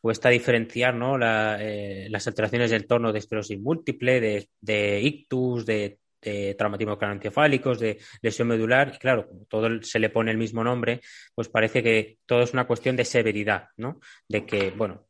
cuesta 0.00 0.28
diferenciar 0.28 0.94
¿no? 0.94 1.16
Eh, 1.58 2.08
las 2.10 2.26
alteraciones 2.26 2.70
del 2.70 2.86
tono 2.86 3.12
de 3.12 3.20
esclerosis 3.20 3.58
múltiple, 3.58 4.20
de, 4.60 5.00
ictus, 5.00 5.64
de, 5.64 5.98
de 6.20 6.54
traumatismos 6.54 6.98
craneoencefálicos, 6.98 7.80
de 7.80 7.98
lesión 8.20 8.48
medular, 8.48 8.92
y 8.94 8.98
claro, 8.98 9.28
como 9.28 9.44
todo 9.46 9.82
se 9.82 9.98
le 9.98 10.10
pone 10.10 10.30
el 10.30 10.38
mismo 10.38 10.62
nombre, 10.62 11.00
pues 11.34 11.48
parece 11.48 11.82
que 11.82 12.18
todo 12.26 12.42
es 12.42 12.52
una 12.52 12.66
cuestión 12.66 12.96
de 12.96 13.04
severidad, 13.04 13.68
¿no? 13.76 14.00
De 14.28 14.44
que, 14.44 14.70
bueno, 14.72 15.06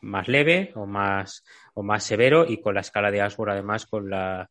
más 0.00 0.28
leve 0.28 0.72
o 0.76 0.86
más, 0.86 1.44
o 1.74 1.82
más 1.82 2.04
severo 2.04 2.46
y 2.48 2.60
con 2.60 2.74
la 2.74 2.80
escala 2.80 3.10
de 3.10 3.20
Ashworth 3.20 3.52
además 3.52 3.86
con 3.86 4.08
la, 4.08 4.48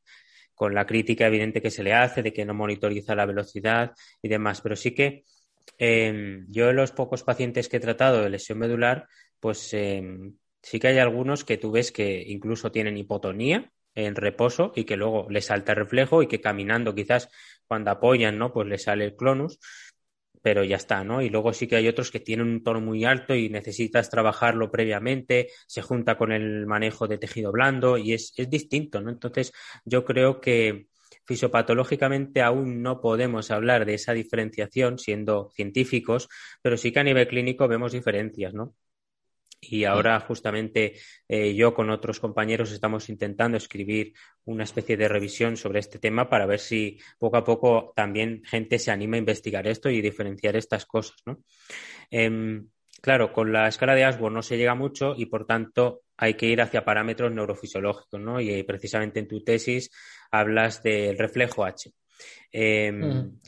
con 0.58 0.74
la 0.74 0.88
crítica 0.88 1.28
evidente 1.28 1.62
que 1.62 1.70
se 1.70 1.84
le 1.84 1.93
hace 1.93 2.24
de 2.24 2.34
que 2.34 2.43
no 2.43 2.55
monitoriza 2.55 3.14
la 3.14 3.28
velocidad 3.28 3.91
y 4.24 4.28
demás. 4.28 4.60
Pero 4.62 4.76
sí 4.76 4.91
que 4.95 5.24
em, 5.78 6.47
yo 6.49 6.72
en 6.72 6.76
los 6.76 6.91
pocos 6.91 7.24
pacientes 7.24 7.70
que 7.70 7.78
he 7.78 7.80
tratado 7.80 8.24
de 8.24 8.32
lesión 8.32 8.58
medular, 8.58 9.08
pues 9.39 9.72
em, 9.76 10.34
sí 10.64 10.80
que 10.80 10.88
hay 10.88 10.97
algunos 10.97 11.45
que 11.45 11.58
tú 11.58 11.70
ves 11.72 11.91
que 11.91 12.24
incluso 12.26 12.72
tienen 12.72 12.97
hipotonía 12.97 13.72
en 13.93 14.16
reposo 14.16 14.74
y 14.76 14.86
que 14.86 14.97
luego 14.97 15.28
les 15.30 15.45
salta 15.45 15.74
el 15.74 15.78
reflejo 15.78 16.24
y 16.24 16.28
que 16.28 16.41
caminando 16.41 16.95
quizás 16.95 17.30
cuando 17.68 17.91
apoyan, 17.91 18.39
¿no? 18.39 18.51
Pues 18.51 18.68
les 18.68 18.82
sale 18.82 19.05
el 19.05 19.16
clonus 19.16 19.60
pero 20.42 20.64
ya 20.64 20.78
está, 20.78 21.04
¿no? 21.04 21.22
Y 21.22 21.30
luego 21.30 21.54
sí 21.54 21.68
que 21.68 21.76
hay 21.76 21.88
otros 21.88 22.12
que 22.12 22.20
tienen 22.20 22.48
un 22.48 22.64
tono 22.64 22.82
muy 22.82 23.06
alto 23.06 23.36
y 23.36 23.50
necesitas 23.50 24.10
trabajarlo 24.10 24.72
previamente, 24.72 25.50
se 25.68 25.82
junta 25.82 26.18
con 26.18 26.32
el 26.32 26.66
manejo 26.66 27.08
de 27.08 27.18
tejido 27.18 27.52
blando 27.52 27.98
y 27.98 28.14
es, 28.14 28.34
distinto, 28.50 29.02
¿no? 29.02 29.10
Entonces, 29.10 29.54
yo 29.86 30.06
creo 30.06 30.40
que 30.42 30.88
fisiopatológicamente 31.26 32.42
aún 32.42 32.82
no 32.82 33.02
podemos 33.02 33.52
hablar 33.52 33.86
de 33.86 33.96
esa 33.96 34.14
diferenciación 34.14 34.98
siendo 34.98 35.50
científicos, 35.54 36.30
pero 36.62 36.78
sí 36.78 36.92
que 36.92 37.00
a 37.00 37.04
nivel 37.04 37.28
clínico 37.28 37.68
vemos 37.68 37.92
diferencias, 37.92 38.54
¿no? 38.54 38.76
Y 39.60 39.86
ahora 39.86 40.20
justamente 40.20 40.93
eh, 41.28 41.55
yo 41.55 41.74
con 41.74 41.89
otros 41.89 42.20
compañeros 42.20 42.72
estamos 42.72 43.10
intentando 43.10 43.58
escribir 43.58 44.14
una 44.45 44.64
especie 44.64 44.97
de 44.97 45.08
revisión 45.08 45.58
sobre 45.58 45.80
este 45.80 45.97
tema 45.99 46.30
para 46.30 46.45
ver 46.45 46.60
si 46.60 46.99
poco 47.18 47.38
a 47.38 47.43
poco 47.43 47.91
también 47.95 48.43
gente 48.45 48.78
se 48.78 48.91
anima 48.91 49.16
a 49.16 49.20
investigar 49.20 49.68
esto 49.68 49.89
y 49.89 50.01
diferenciar 50.01 50.55
estas 50.55 50.86
cosas, 50.86 51.18
¿no? 51.26 51.39
Em, 52.12 52.68
claro, 53.01 53.34
con 53.34 53.51
la 53.51 53.68
escala 53.68 53.95
de 53.95 54.05
Ashworth 54.05 54.34
no 54.34 54.43
se 54.43 54.58
llega 54.58 54.76
mucho 54.76 55.16
y 55.18 55.26
por 55.26 55.45
tanto 55.45 56.01
hay 56.18 56.36
que 56.36 56.47
ir 56.47 56.62
hacia 56.62 56.86
parámetros 56.86 57.32
neurofisiológicos, 57.32 58.20
¿no? 58.20 58.39
Y 58.39 58.62
precisamente 58.64 59.20
en 59.20 59.28
tu 59.28 59.43
tesis 59.43 59.89
hablas 60.32 60.84
del 60.84 61.18
reflejo 61.18 61.66
H. 61.66 61.91
Em, 62.51 63.39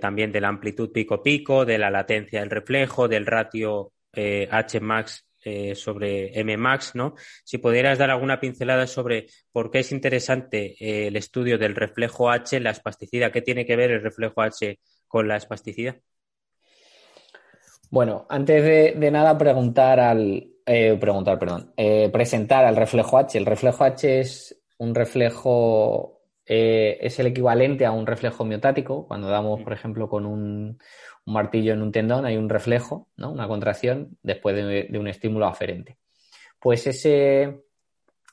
también 0.00 0.32
de 0.32 0.40
la 0.40 0.48
amplitud 0.48 0.90
pico-pico, 0.92 1.64
de 1.64 1.78
la 1.78 1.90
latencia 1.90 2.40
del 2.40 2.50
reflejo, 2.50 3.08
del 3.08 3.26
ratio 3.26 3.92
eh, 4.14 4.48
H 4.50 4.80
max 4.80 5.27
eh, 5.50 5.74
sobre 5.74 6.30
MMAX, 6.44 6.94
¿no? 6.94 7.14
Si 7.42 7.56
pudieras 7.56 7.96
dar 7.96 8.10
alguna 8.10 8.38
pincelada 8.38 8.86
sobre 8.86 9.26
por 9.50 9.70
qué 9.70 9.78
es 9.78 9.92
interesante 9.92 10.76
eh, 10.78 11.06
el 11.06 11.16
estudio 11.16 11.56
del 11.56 11.74
reflejo 11.74 12.30
H, 12.30 12.60
la 12.60 12.70
espasticidad, 12.70 13.32
¿qué 13.32 13.40
tiene 13.40 13.64
que 13.64 13.74
ver 13.74 13.90
el 13.90 14.02
reflejo 14.02 14.42
H 14.42 14.78
con 15.06 15.26
la 15.26 15.36
espasticidad? 15.36 15.96
Bueno, 17.90 18.26
antes 18.28 18.62
de, 18.62 19.10
nada 19.10 19.38
preguntar 19.38 20.00
al 20.00 20.46
eh, 20.66 20.98
preguntar, 21.00 21.38
perdón, 21.38 21.72
presentar 22.12 22.66
al 22.66 22.76
reflejo 22.76 23.16
H. 23.16 23.38
El 23.38 23.46
reflejo 23.46 23.84
H 23.84 24.20
es 24.20 24.62
un 24.76 24.94
reflejo, 24.94 26.20
es 26.44 27.18
el 27.18 27.28
equivalente 27.28 27.86
a 27.86 27.92
un 27.92 28.06
reflejo 28.06 28.44
miotático. 28.44 29.06
Cuando 29.06 29.28
damos, 29.28 29.62
por 29.62 29.72
ejemplo, 29.72 30.10
con 30.10 30.26
un, 30.26 30.78
un 31.28 31.34
martillo 31.34 31.74
en 31.74 31.82
un 31.82 31.92
tendón, 31.92 32.24
hay 32.24 32.38
un 32.38 32.48
reflejo, 32.48 33.08
¿no? 33.16 33.30
una 33.30 33.46
contracción 33.46 34.16
después 34.22 34.56
de, 34.56 34.98
un 34.98 35.08
estímulo 35.08 35.46
aferente. 35.46 35.98
Pues 36.58 36.86
ese, 36.86 37.64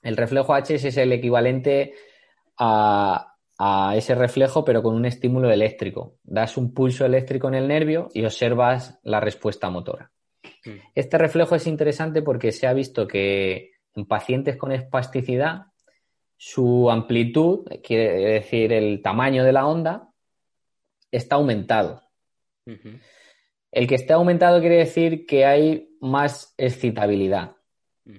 el 0.01 0.15
reflejo 0.15 0.53
H 0.53 0.75
es 0.75 0.97
el 0.97 1.11
equivalente 1.11 1.93
a, 2.57 3.33
ese 3.95 4.15
reflejo, 4.15 4.63
pero 4.63 4.81
con 4.81 4.95
un 4.95 5.05
estímulo 5.05 5.49
eléctrico. 5.49 6.15
Das 6.23 6.57
un 6.57 6.73
pulso 6.73 7.05
eléctrico 7.05 7.47
en 7.49 7.55
el 7.55 7.67
nervio 7.67 8.09
y 8.13 8.25
observas 8.25 8.99
la 9.03 9.19
respuesta 9.19 9.69
motora. 9.69 10.11
Mm. 10.65 10.71
Este 10.93 11.17
reflejo 11.17 11.55
es 11.55 11.67
interesante 11.67 12.21
porque 12.21 12.51
se 12.51 12.67
ha 12.67 12.73
visto 12.73 13.07
que 13.07 13.71
en 13.93 14.05
pacientes 14.05 14.57
con 14.57 14.71
espasticidad, 14.71 15.67
su 16.37 16.89
amplitud, 16.91 17.65
quiere 17.81 18.33
decir 18.33 18.73
el 18.73 19.01
tamaño 19.01 19.43
de 19.45 19.53
la 19.53 19.67
onda, 19.67 20.09
está 21.11 21.35
aumentado. 21.35 22.04
El 23.71 23.87
que 23.87 23.95
esté 23.95 24.13
aumentado 24.13 24.59
quiere 24.59 24.77
decir 24.77 25.25
que 25.25 25.45
hay 25.45 25.89
más 25.99 26.53
excitabilidad 26.57 27.55
mm. 28.05 28.17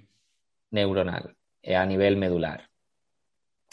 neuronal 0.71 1.37
eh, 1.63 1.77
a 1.77 1.87
nivel 1.87 2.17
medular. 2.17 2.69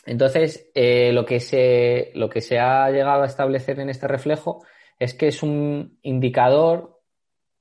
Entonces, 0.05 0.69
eh, 0.73 1.11
lo, 1.13 1.25
que 1.25 1.39
se, 1.39 2.11
lo 2.15 2.29
que 2.29 2.41
se 2.41 2.59
ha 2.59 2.89
llegado 2.89 3.23
a 3.23 3.27
establecer 3.27 3.79
en 3.79 3.89
este 3.89 4.07
reflejo 4.07 4.65
es 4.99 5.13
que 5.13 5.27
es 5.27 5.43
un 5.43 5.99
indicador 6.01 7.01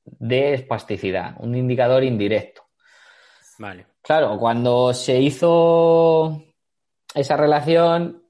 de 0.05 0.55
espasticidad, 0.55 1.37
un 1.39 1.55
indicador 1.55 2.03
indirecto. 2.03 2.63
Vale. 3.59 3.87
Claro, 4.03 4.37
cuando 4.39 4.93
se 4.93 5.21
hizo 5.21 6.43
esa 7.15 7.37
relación, 7.37 8.25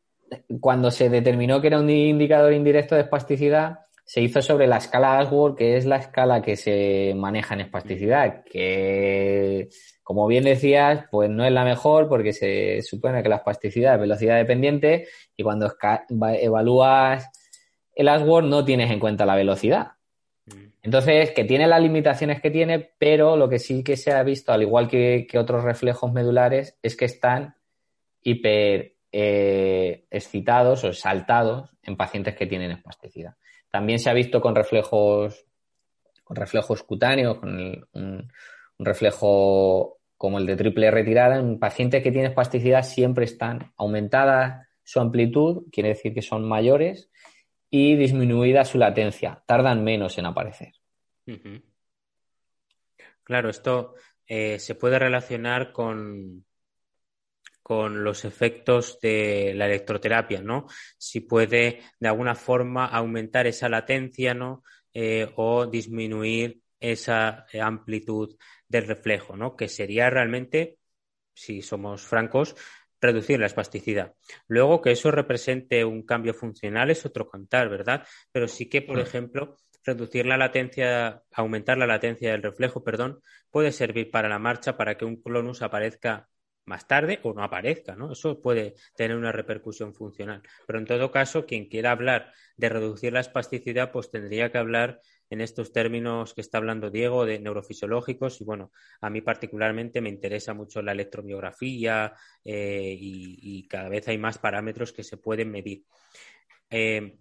cuando 0.61 0.91
se 0.91 1.09
determinó 1.09 1.61
que 1.61 1.69
era 1.69 1.81
un 1.81 1.89
indicador 1.89 2.53
indirecto 2.53 2.95
de 2.95 3.03
espasticidad, 3.03 3.82
se 4.13 4.21
hizo 4.21 4.43
sobre 4.43 4.67
la 4.67 4.77
escala 4.77 5.19
Ashworth, 5.19 5.57
que 5.57 5.79
es 5.79 5.87
la 5.87 5.97
escala 5.97 6.43
que 6.43 6.55
se 6.55 7.15
maneja 7.17 7.55
en 7.55 7.63
espasticidad, 7.63 8.45
que, 8.45 9.71
como 10.03 10.27
bien 10.27 10.45
decías, 10.45 11.07
pues 11.11 11.31
no 11.31 11.47
es 11.47 11.51
la 11.51 11.65
mejor 11.65 12.11
porque 12.11 12.35
se 12.35 12.83
supone 12.83 13.23
que 13.23 13.31
la 13.31 13.37
espasticidad 13.37 13.95
es 13.95 14.01
velocidad 14.01 14.37
dependiente 14.37 15.09
y 15.35 15.43
cuando 15.43 15.75
evalúas 16.39 17.27
el 17.95 18.09
Ashworth 18.11 18.45
no 18.45 18.67
tienes 18.67 18.91
en 18.91 19.01
cuenta 19.01 19.25
la 19.25 19.35
velocidad. 19.35 19.93
Mm. 20.45 20.67
Entonces, 20.83 21.31
que 21.31 21.45
tiene 21.45 21.67
las 21.67 21.81
limitaciones 21.81 22.43
que 22.43 22.51
tiene, 22.51 22.91
pero 22.99 23.39
lo 23.39 23.49
que 23.49 23.59
sí 23.59 23.83
que 23.83 23.97
se 23.97 24.13
ha 24.13 24.23
visto, 24.23 24.53
al 24.53 24.61
igual 24.61 24.89
que, 24.89 25.27
otros 25.39 25.65
reflejos 25.65 26.13
medulares, 26.13 26.79
es 26.83 26.97
que 26.97 27.07
están 27.07 27.55
hiper 28.21 28.93
eh, 29.11 30.05
excitados 30.11 30.85
o 30.85 30.93
saltados 30.93 31.71
en 31.83 31.97
pacientes 31.97 32.37
que 32.37 32.47
tienen 32.47 32.73
espasticidad. 32.73 33.37
También 33.73 33.99
se 33.99 34.11
ha 34.11 34.13
visto 34.13 34.43
con 34.43 34.55
reflejos, 34.55 35.47
con 36.23 36.37
reflejos 36.37 36.83
cutáneos, 36.83 37.39
con 37.39 37.89
un, 37.95 38.33
reflejo 38.79 39.99
como 40.19 40.39
el 40.39 40.45
de 40.45 40.57
triple 40.57 40.91
retirada, 40.91 41.39
en 41.39 41.59
pacientes 41.59 42.03
que 42.03 42.13
tienen 42.13 42.31
espasticidad 42.31 42.83
siempre 42.83 43.25
están 43.25 43.73
aumentadas 43.77 44.69
su 44.85 45.01
amplitud, 45.01 45.65
quiere 45.73 45.91
decir 45.91 46.13
que 46.13 46.21
son 46.21 46.47
mayores, 46.47 47.11
y 47.71 47.97
disminuida 47.97 48.67
su 48.67 48.77
latencia, 48.77 49.43
tardan 49.47 49.83
menos 49.83 50.19
en 50.19 50.27
aparecer. 50.27 50.75
Claro, 53.25 53.49
esto 53.49 53.95
eh, 54.27 54.59
se 54.59 54.75
puede 54.75 54.99
relacionar 54.99 55.73
con, 55.73 56.45
con 57.73 58.05
los 58.05 58.27
efectos 58.27 58.99
de 59.01 59.55
la 59.57 59.65
electroterapia, 59.65 60.43
¿no? 60.43 60.67
Si 60.99 61.21
puede 61.21 61.81
de 61.99 62.09
alguna 62.09 62.35
forma 62.35 62.85
aumentar 62.85 63.47
esa 63.47 63.71
latencia, 63.71 64.35
¿no? 64.35 64.63
Eh, 64.93 65.33
o 65.37 65.65
disminuir 65.67 66.61
esa 66.79 67.47
amplitud 67.63 68.37
del 68.69 68.87
reflejo, 68.87 69.39
¿no? 69.39 69.57
Que 69.57 69.71
sería 69.71 70.11
realmente, 70.11 70.77
si 71.33 71.63
somos 71.63 72.03
francos, 72.03 72.57
reducir 73.01 73.41
la 73.41 73.47
espasticidad. 73.47 74.13
Luego, 74.49 74.83
que 74.83 74.91
eso 74.91 75.11
represente 75.11 75.83
un 75.87 76.03
cambio 76.03 76.35
funcional 76.35 76.91
es 76.91 77.07
otro 77.07 77.27
cantar, 77.27 77.71
¿verdad? 77.71 78.07
Pero 78.33 78.49
sí 78.49 78.69
que, 78.69 78.83
por 78.83 78.99
mm. 78.99 79.01
ejemplo, 79.01 79.57
reducir 79.83 80.27
la 80.27 80.37
latencia, 80.37 81.23
aumentar 81.33 81.79
la 81.79 81.87
latencia 81.87 82.33
del 82.33 82.43
reflejo, 82.43 82.85
perdón, 82.85 83.23
puede 83.51 83.73
servir 83.73 84.11
para 84.11 84.29
la 84.29 84.39
marcha 84.39 84.77
para 84.77 84.99
que 84.99 85.07
un 85.07 85.23
clonus 85.23 85.63
aparezca 85.63 86.29
más 86.65 86.87
tarde 86.87 87.21
o 87.23 87.33
no 87.33 87.43
aparezca, 87.43 87.97
¿no? 87.97 88.13
Eso 88.13 88.41
puede 88.41 88.75
tener 88.97 89.17
una 89.17 89.33
repercusión 89.33 89.95
funcional. 89.95 90.43
Pero 90.67 90.79
en 90.79 90.85
todo 90.85 91.11
caso, 91.11 91.47
quien 91.47 91.67
quiera 91.67 91.91
hablar 91.91 92.33
de 92.57 92.69
reducir 92.69 93.13
la 93.13 93.21
espasticidad, 93.21 93.91
pues 93.91 94.11
tendría 94.11 94.51
que 94.53 94.59
hablar 94.59 95.01
en 95.31 95.41
estos 95.41 95.73
términos 95.73 96.35
que 96.35 96.43
está 96.43 96.59
hablando 96.59 96.91
Diego 96.91 97.25
de 97.25 97.39
neurofisiológicos 97.39 98.41
y 98.41 98.45
bueno, 98.45 98.71
a 99.01 99.09
mí 99.09 99.23
particularmente 99.23 100.03
me 100.03 100.11
interesa 100.11 100.53
mucho 100.53 100.83
la 100.83 100.93
electromiografía 100.93 102.13
eh, 102.45 102.97
y, 103.01 103.67
cada 103.67 103.89
vez 103.89 104.07
hay 104.09 104.19
más 104.19 104.37
parámetros 104.37 104.93
que 104.93 105.03
se 105.03 105.17
pueden 105.17 105.51
medir. 105.51 105.85
Eh, 106.69 107.17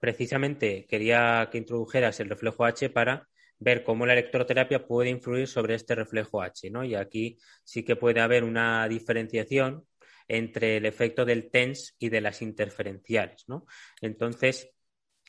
precisamente 0.00 0.86
quería 0.86 1.48
que 1.52 1.58
introdujeras 1.58 2.18
el 2.20 2.30
reflejo 2.30 2.64
H 2.64 2.88
para 2.90 3.28
ver 3.58 3.82
cómo 3.84 4.06
la 4.06 4.12
electroterapia 4.12 4.86
puede 4.86 5.10
influir 5.10 5.46
sobre 5.48 5.74
este 5.74 5.94
reflejo 5.94 6.42
H, 6.42 6.70
¿no? 6.70 6.84
Y 6.84 6.94
aquí 6.94 7.38
sí 7.64 7.82
que 7.84 7.96
puede 7.96 8.20
haber 8.20 8.44
una 8.44 8.86
diferenciación 8.88 9.86
entre 10.28 10.78
el 10.78 10.86
efecto 10.86 11.24
del 11.24 11.50
TENS 11.50 11.94
y 11.98 12.08
de 12.08 12.20
las 12.20 12.42
interferenciales, 12.42 13.44
¿no? 13.48 13.66
Entonces, 14.00 14.70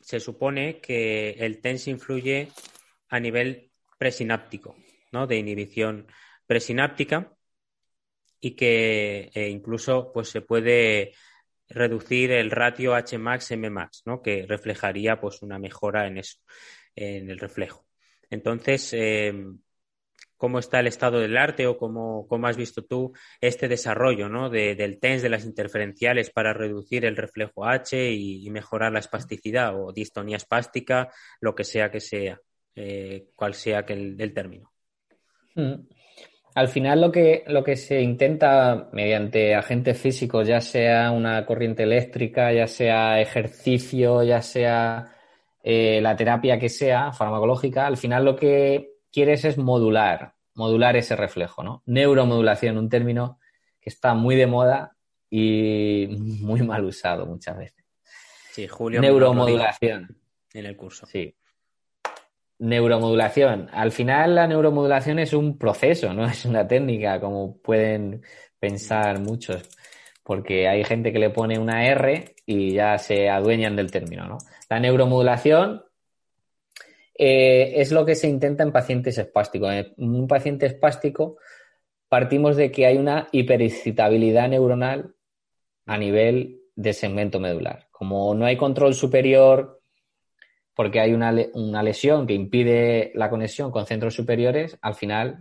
se 0.02 0.20
supone 0.20 0.80
que 0.80 1.32
el 1.32 1.62
TENS 1.62 1.88
influye 1.88 2.49
a 3.10 3.20
nivel 3.20 3.72
presináptico, 3.98 4.76
¿no? 5.12 5.28
De 5.28 5.38
inhibición 5.38 6.08
presináptica 6.45 7.34
y 8.40 8.52
que 8.52 9.32
eh, 9.34 9.49
incluso 9.49 10.12
pues, 10.14 10.30
se 10.30 10.41
puede 10.41 11.14
reducir 11.70 12.32
el 12.32 12.52
ratio 12.52 12.94
Hmax-Mmax, 12.94 14.04
¿no? 14.06 14.22
Que 14.22 14.45
reflejaría 14.48 15.20
pues, 15.20 15.41
una 15.41 15.60
mejora 15.60 16.08
en 16.08 16.18
eso, 16.18 16.40
en 16.95 17.30
el 17.30 17.40
reflejo. 17.40 17.86
Entonces, 18.30 18.94
eh, 18.94 19.34
¿cómo 20.38 20.60
está 20.60 20.80
el 20.80 20.88
estado 20.88 21.20
del 21.20 21.38
arte 21.38 21.68
o 21.68 21.78
cómo, 21.78 22.28
has 22.44 22.58
visto 22.58 22.84
tú 22.84 23.14
este 23.41 23.68
desarrollo 23.68 24.30
¿no? 24.30 24.49
del 24.49 24.99
TENS, 24.99 25.24
de 25.24 25.30
las 25.30 25.45
interferenciales 25.45 26.30
para 26.30 26.54
reducir 26.54 27.06
el 27.06 27.18
reflejo 27.18 27.66
H 27.66 28.12
y, 28.12 28.49
mejorar 28.49 28.91
la 28.91 28.99
espasticidad 28.99 29.76
o 29.76 29.91
distonía 29.91 30.38
espástica, 30.38 31.10
lo 31.41 31.56
que 31.56 31.64
sea 31.64 31.91
que 31.91 31.99
sea, 31.99 32.40
eh, 32.76 33.28
cual 33.36 33.54
sea 33.54 33.86
que 33.86 33.94
el, 33.94 34.34
término? 34.34 34.72
Mm. 35.56 35.88
Al 36.56 36.70
final 36.70 37.02
lo 37.02 37.12
que, 37.12 37.44
lo 37.45 37.64
que 37.64 37.76
se 37.76 38.02
intenta 38.02 38.90
mediante 38.91 39.54
agentes 39.54 39.99
físicos, 39.99 40.48
ya 40.48 40.60
sea 40.60 41.12
una 41.12 41.45
corriente 41.45 41.84
eléctrica, 41.84 42.52
ya 42.52 42.66
sea 42.66 43.22
ejercicio, 43.22 44.24
ya 44.24 44.41
sea 44.41 45.16
eh, 45.69 45.99
la 45.99 46.15
terapia 46.15 46.57
que 46.57 46.69
sea 46.69 47.11
farmacológica, 47.11 47.88
al 47.88 47.98
final 47.98 48.23
lo 48.23 48.38
que 48.38 48.91
quieres 49.11 49.44
es 49.44 49.57
modular, 49.57 50.34
modular 50.53 50.95
ese 50.95 51.18
reflejo, 51.18 51.61
¿no? 51.61 51.84
Neuromodulación, 51.85 52.77
un 52.77 52.88
término 52.88 53.41
que 53.81 53.89
está 53.89 54.14
muy 54.14 54.38
de 54.38 54.48
moda 54.48 54.95
y 55.30 56.07
muy 56.07 56.61
mal 56.61 56.85
usado 56.85 57.26
muchas 57.26 57.57
veces. 57.57 57.84
Sí, 58.52 58.65
Julio. 58.65 59.02
Neuromodulación. 59.02 60.18
En 60.53 60.65
el 60.65 60.77
curso. 60.77 61.06
Sí. 61.06 61.35
Neuromodulación. 62.60 63.68
Al 63.73 63.91
final 63.91 64.35
la 64.35 64.48
neuromodulación 64.48 65.19
es 65.19 65.34
un 65.34 65.57
proceso, 65.57 66.14
no 66.14 66.26
es 66.27 66.45
una 66.45 66.65
técnica 66.65 67.19
como 67.19 67.57
pueden 67.57 68.22
pensar 68.57 69.19
muchos, 69.19 69.69
porque 70.23 70.69
hay 70.69 70.85
gente 70.85 71.11
que 71.11 71.19
le 71.19 71.30
pone 71.30 71.60
una 71.60 71.85
R 71.88 72.35
y 72.45 72.72
ya 72.72 72.98
se 72.98 73.27
adueñan 73.27 73.76
del 73.76 73.91
término, 73.91 74.30
¿no? 74.30 74.38
La 74.69 74.80
neuromodulación 74.80 75.84
eh, 77.18 77.73
es 77.76 77.91
lo 77.91 78.06
que 78.06 78.15
se 78.15 78.27
intenta 78.27 78.64
en 78.64 78.72
pacientes 78.72 79.18
espásticos. 79.18 79.73
En 79.73 79.94
un 79.98 80.27
paciente 80.27 80.65
espástico 80.65 81.38
partimos 82.10 82.56
de 82.56 82.72
que 82.72 82.85
hay 82.85 82.98
una 82.98 83.27
hiperexcitabilidad 83.31 84.49
neuronal 84.49 85.15
a 85.85 85.98
nivel 85.98 86.61
de 86.76 86.94
segmento 86.94 87.39
medular. 87.39 87.88
Como 87.91 88.35
no 88.35 88.45
hay 88.45 88.56
control 88.56 88.94
superior 88.94 89.81
porque 90.76 90.99
hay 90.99 91.11
una, 91.11 91.31
lesión 91.81 92.27
que 92.27 92.35
impide 92.35 93.11
la 93.15 93.31
conexión 93.31 93.72
con 93.72 93.88
centros 93.88 94.14
superiores, 94.14 94.77
al 94.80 94.94
final 94.94 95.39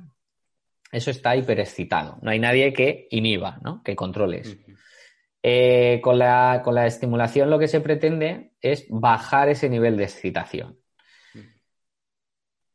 eso 0.91 1.11
está 1.11 1.37
hiperexcitado. 1.37 2.19
No 2.23 2.31
hay 2.31 2.39
nadie 2.39 2.73
que 2.73 3.07
inhiba, 3.11 3.59
¿no? 3.63 3.83
que 3.83 3.95
controle 3.95 4.41
eso. 4.41 4.57
Eh, 5.49 6.01
con, 6.03 6.19
la, 6.19 6.87
estimulación 6.89 7.51
lo 7.51 7.61
que 7.61 7.69
se 7.69 7.81
pretende 7.81 8.51
es 8.61 8.85
bajar 8.89 9.49
ese 9.49 9.69
nivel 9.69 9.97
de 9.97 10.03
excitación. 10.03 10.77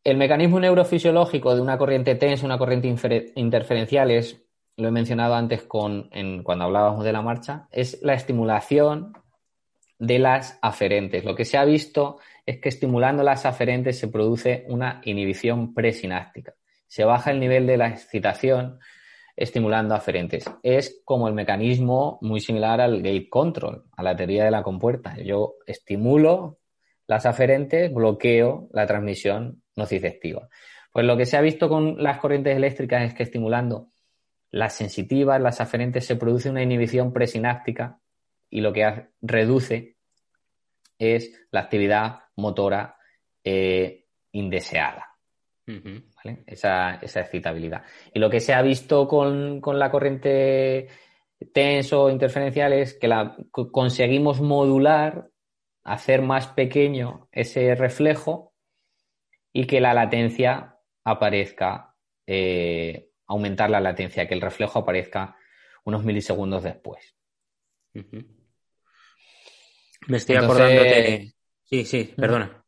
El 0.05 0.15
mecanismo 0.15 0.57
neurofisiológico 0.57 1.53
de 1.53 1.59
una 1.59 1.77
corriente 1.77 2.15
tensa, 2.15 2.45
una 2.45 2.57
corriente 2.57 2.87
interferencial 3.35 4.09
es, 4.09 4.41
lo 4.77 4.87
he 4.87 4.91
mencionado 4.91 5.35
antes 5.35 5.63
con, 5.63 6.09
cuando 6.43 6.63
hablábamos 6.63 7.03
de 7.03 7.11
la 7.11 7.21
marcha, 7.21 7.67
es 7.71 8.01
la 8.03 8.13
estimulación 8.13 9.17
de 9.99 10.19
las 10.19 10.57
aferentes. 10.61 11.25
Lo 11.25 11.35
que 11.35 11.43
se 11.43 11.57
ha 11.57 11.65
visto 11.65 12.19
es 12.45 12.61
que 12.61 12.69
estimulando 12.69 13.21
las 13.21 13.45
aferentes 13.45 13.99
se 13.99 14.07
produce 14.07 14.63
una 14.69 15.01
inhibición 15.03 15.73
presináptica. 15.73 16.53
Se 16.87 17.03
baja 17.03 17.31
el 17.31 17.41
nivel 17.41 17.67
de 17.67 17.75
la 17.75 17.89
excitación 17.89 18.79
estimulando 19.35 19.95
aferentes. 19.95 20.45
Es 20.63 21.01
como 21.05 21.27
el 21.27 21.33
mecanismo 21.33 22.17
muy 22.21 22.39
similar 22.39 22.81
al 22.81 22.97
gate 23.01 23.29
control, 23.29 23.85
a 23.95 24.03
la 24.03 24.15
teoría 24.15 24.45
de 24.45 24.51
la 24.51 24.63
compuerta. 24.63 25.17
Yo 25.17 25.55
estimulo 25.65 26.59
las 27.07 27.25
aferentes, 27.25 27.93
bloqueo 27.93 28.69
la 28.71 28.85
transmisión 28.85 29.63
nociceptiva. 29.75 30.47
Pues 30.91 31.05
lo 31.05 31.17
que 31.17 31.25
se 31.25 31.37
ha 31.37 31.41
visto 31.41 31.69
con 31.69 32.01
las 32.01 32.19
corrientes 32.19 32.55
eléctricas 32.55 33.03
es 33.03 33.13
que 33.13 33.23
estimulando 33.23 33.91
las 34.49 34.73
sensitivas, 34.73 35.41
las 35.41 35.61
aferentes, 35.61 36.05
se 36.05 36.17
produce 36.17 36.49
una 36.49 36.61
inhibición 36.61 37.13
presináptica 37.13 37.99
y 38.49 38.61
lo 38.61 38.73
que 38.73 39.07
reduce 39.21 39.95
es 40.99 41.47
la 41.51 41.61
actividad 41.61 42.19
motora 42.35 42.97
eh, 43.43 44.05
indeseada 44.33 45.10
esa, 46.45 46.95
excitabilidad. 46.95 47.83
Y 48.13 48.19
lo 48.19 48.29
que 48.29 48.39
se 48.39 48.53
ha 48.53 48.61
visto 48.61 49.07
con, 49.07 49.61
la 49.61 49.91
corriente 49.91 50.87
tenso 51.53 52.09
interferencial 52.09 52.73
es 52.73 52.93
que 52.93 53.07
la, 53.07 53.35
conseguimos 53.51 54.41
modular, 54.41 55.29
hacer 55.83 56.21
más 56.21 56.47
pequeño 56.47 57.27
ese 57.31 57.73
reflejo 57.75 58.53
y 59.51 59.65
que 59.65 59.81
la 59.81 59.93
latencia 59.93 60.77
aparezca, 61.03 61.95
eh, 62.27 63.09
aumentar 63.27 63.69
la 63.69 63.79
latencia, 63.79 64.27
que 64.27 64.35
el 64.35 64.41
reflejo 64.41 64.79
aparezca 64.79 65.35
unos 65.83 66.03
milisegundos 66.03 66.63
después. 66.63 67.15
Me 70.07 70.17
estoy 70.17 70.35
acordando 70.35 70.83
de... 70.83 71.33
Sí, 71.63 71.85
sí, 71.85 72.13
perdona. 72.15 72.60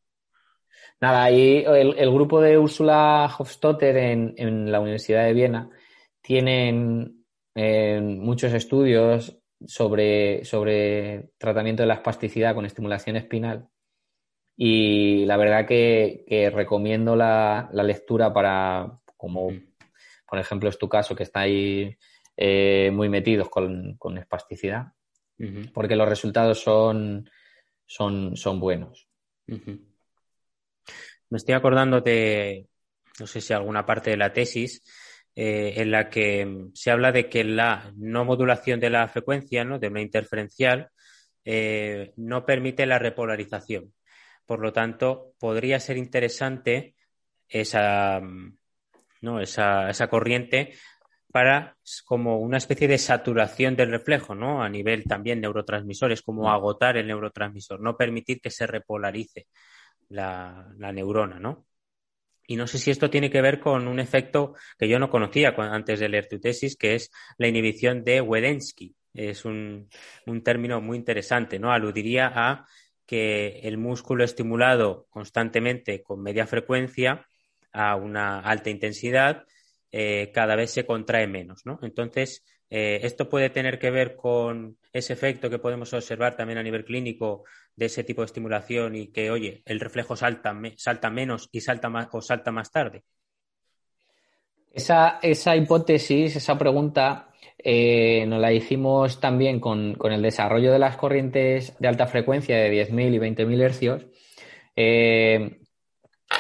Nada, 1.04 1.26
ahí 1.26 1.66
el, 1.68 2.14
grupo 2.14 2.40
de 2.40 2.58
Úrsula 2.58 3.30
Hofstotter 3.38 3.98
en, 3.98 4.72
la 4.72 4.80
Universidad 4.80 5.26
de 5.26 5.34
Viena 5.34 5.70
tienen 6.22 7.26
eh, 7.54 8.00
muchos 8.02 8.54
estudios 8.54 9.38
sobre, 9.68 10.46
sobre 10.46 11.32
tratamiento 11.38 11.84
de 11.84 11.88
la 11.88 11.96
espasticidad 11.96 12.56
con 12.56 12.66
estimulación 12.66 13.18
espinal. 13.18 13.68
Y 14.56 15.26
la 15.26 15.36
verdad 15.36 15.68
que, 15.68 16.50
recomiendo 16.56 17.18
la, 17.18 17.70
lectura 17.74 18.32
para, 18.32 18.98
como 19.18 19.50
por 20.26 20.40
ejemplo 20.40 20.70
es 20.70 20.78
tu 20.78 20.88
caso, 20.88 21.18
que 21.18 21.24
estáis 21.24 21.98
eh, 22.38 22.92
muy 22.94 23.10
metidos 23.10 23.50
con, 23.50 24.18
espasticidad, 24.18 24.94
porque 25.74 25.98
los 25.98 26.08
resultados 26.08 26.62
son, 26.62 27.30
son, 27.86 28.38
son 28.38 28.62
buenos. 28.62 29.10
Me 31.34 31.38
estoy 31.38 31.56
acordando 31.56 32.00
de, 32.00 32.68
no 33.20 33.26
sé 33.26 33.42
si 33.42 33.54
alguna 33.54 33.88
parte 33.88 34.12
de 34.12 34.18
la 34.18 34.32
tesis, 34.32 34.84
eh, 35.34 35.74
en 35.78 35.90
la 35.90 36.08
que 36.08 36.68
se 36.76 36.92
habla 36.92 37.12
de 37.12 37.28
que 37.28 37.44
la 37.44 37.92
no 37.98 38.24
modulación 38.24 38.80
de 38.80 38.92
la 38.92 39.08
frecuencia, 39.08 39.64
¿no? 39.64 39.80
de 39.80 39.88
una 39.88 40.04
interferencial, 40.04 40.92
eh, 41.44 42.14
no 42.18 42.46
permite 42.46 42.86
la 42.86 43.00
repolarización. 43.00 43.96
Por 44.46 44.60
lo 44.60 44.74
tanto, 44.74 45.34
podría 45.40 45.80
ser 45.80 45.98
interesante 45.98 46.94
esa, 47.50 48.22
¿no? 49.22 49.40
esa, 49.40 49.90
esa 49.90 50.08
corriente 50.10 50.76
para 51.32 51.78
como 52.06 52.38
una 52.38 52.58
especie 52.58 52.88
de 52.88 53.00
saturación 53.00 53.76
del 53.76 53.90
reflejo, 53.90 54.36
¿no? 54.36 54.62
A 54.62 54.70
nivel 54.70 55.06
también 55.06 55.42
neurotransmisores, 55.42 56.22
como 56.22 56.44
mm. 56.44 56.48
agotar 56.50 56.96
el 56.96 57.08
neurotransmisor, 57.08 57.82
no 57.82 57.98
permitir 57.98 58.40
que 58.40 58.52
se 58.52 58.68
repolarice 58.68 59.48
la, 60.14 60.92
neurona, 60.94 61.40
¿no? 61.40 61.66
Y 62.46 62.56
no 62.56 62.68
sé 62.68 62.78
si 62.78 62.92
esto 62.92 63.10
tiene 63.10 63.30
que 63.30 63.42
ver 63.42 63.60
con 63.60 63.88
un 63.88 64.00
efecto 64.00 64.54
que 64.78 64.88
yo 64.88 65.00
no 65.00 65.10
conocía 65.10 65.54
antes 65.58 66.00
de 66.00 66.10
leer 66.10 66.28
tu 66.28 66.40
tesis, 66.40 66.76
que 66.76 66.96
es 66.96 67.12
la 67.38 67.48
inhibición 67.48 68.04
de 68.04 68.22
Wedensky. 68.22 68.96
Es 69.14 69.46
un, 69.46 69.90
un 70.26 70.44
término 70.44 70.82
muy 70.82 70.98
interesante, 70.98 71.60
¿no? 71.60 71.72
Aludiría 71.72 72.32
a 72.36 72.66
que 73.06 73.60
el 73.64 73.78
músculo 73.78 74.24
estimulado 74.24 75.08
constantemente 75.10 76.02
con 76.04 76.22
media 76.22 76.48
frecuencia 76.48 77.26
a 77.72 77.96
una 77.96 78.40
alta 78.40 78.70
intensidad 78.70 79.46
eh, 79.92 80.32
cada 80.34 80.56
vez 80.56 80.72
se 80.72 80.86
contrae 80.86 81.28
menos, 81.28 81.66
¿no? 81.66 81.80
Entonces, 81.84 82.44
eh, 82.76 83.06
esto 83.06 83.30
puede 83.30 83.52
tener 83.52 83.78
que 83.78 83.92
ver 83.92 84.16
con 84.16 84.78
ese 84.92 85.14
efecto 85.14 85.48
que 85.48 85.60
podemos 85.60 85.94
observar 85.94 86.36
también 86.36 86.58
a 86.58 86.64
nivel 86.64 86.84
clínico 86.84 87.44
de 87.76 87.86
ese 87.86 88.04
tipo 88.04 88.24
de 88.24 88.26
estimulación 88.26 88.96
y 88.96 89.12
que, 89.12 89.30
oye, 89.30 89.62
el 89.68 89.80
reflejo 89.80 90.16
salta, 90.16 90.60
salta 90.76 91.12
menos 91.12 91.50
y 91.52 91.62
salta 91.62 91.92
más 91.92 92.08
o 92.12 92.20
salta 92.20 92.52
más 92.52 92.72
tarde. 92.72 93.04
Esa, 94.72 95.20
esa 95.22 95.56
hipótesis, 95.56 96.36
esa 96.36 96.58
pregunta, 96.58 97.30
eh, 97.60 98.26
nos 98.26 98.42
la 98.42 98.52
hicimos 98.52 99.20
también 99.20 99.60
con, 99.60 99.96
el 100.12 100.22
desarrollo 100.24 100.72
de 100.72 100.80
las 100.80 100.98
corrientes 100.98 101.78
de 101.78 101.88
alta 101.88 102.08
frecuencia 102.08 102.58
de 102.58 102.72
10.000 102.72 103.14
y 103.14 103.20
20.000 103.20 103.62
hercios, 103.62 104.08
eh, 104.76 105.60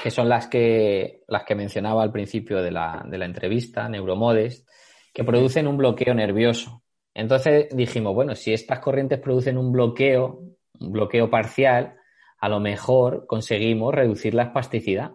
que 0.01 0.09
son 0.09 0.27
las 0.27 0.47
que, 0.47 1.21
las 1.27 1.43
que 1.43 1.53
mencionaba 1.53 2.01
al 2.01 2.11
principio 2.11 2.63
de 2.63 2.71
la, 2.71 3.05
de 3.07 3.19
la 3.19 3.25
entrevista, 3.25 3.87
Neuromodes, 3.87 4.65
que 5.13 5.23
producen 5.23 5.67
un 5.67 5.77
bloqueo 5.77 6.13
nervioso. 6.13 6.83
Entonces 7.13 7.67
dijimos, 7.75 8.13
bueno, 8.15 8.35
si 8.35 8.53
estas 8.53 8.79
corrientes 8.79 9.19
producen 9.19 9.57
un 9.57 9.71
bloqueo, 9.71 10.41
un 10.79 10.91
bloqueo 10.91 11.29
parcial, 11.29 11.95
a 12.39 12.49
lo 12.49 12.59
mejor 12.59 13.25
conseguimos 13.27 13.93
reducir 13.93 14.33
la 14.33 14.43
espasticidad. 14.43 15.11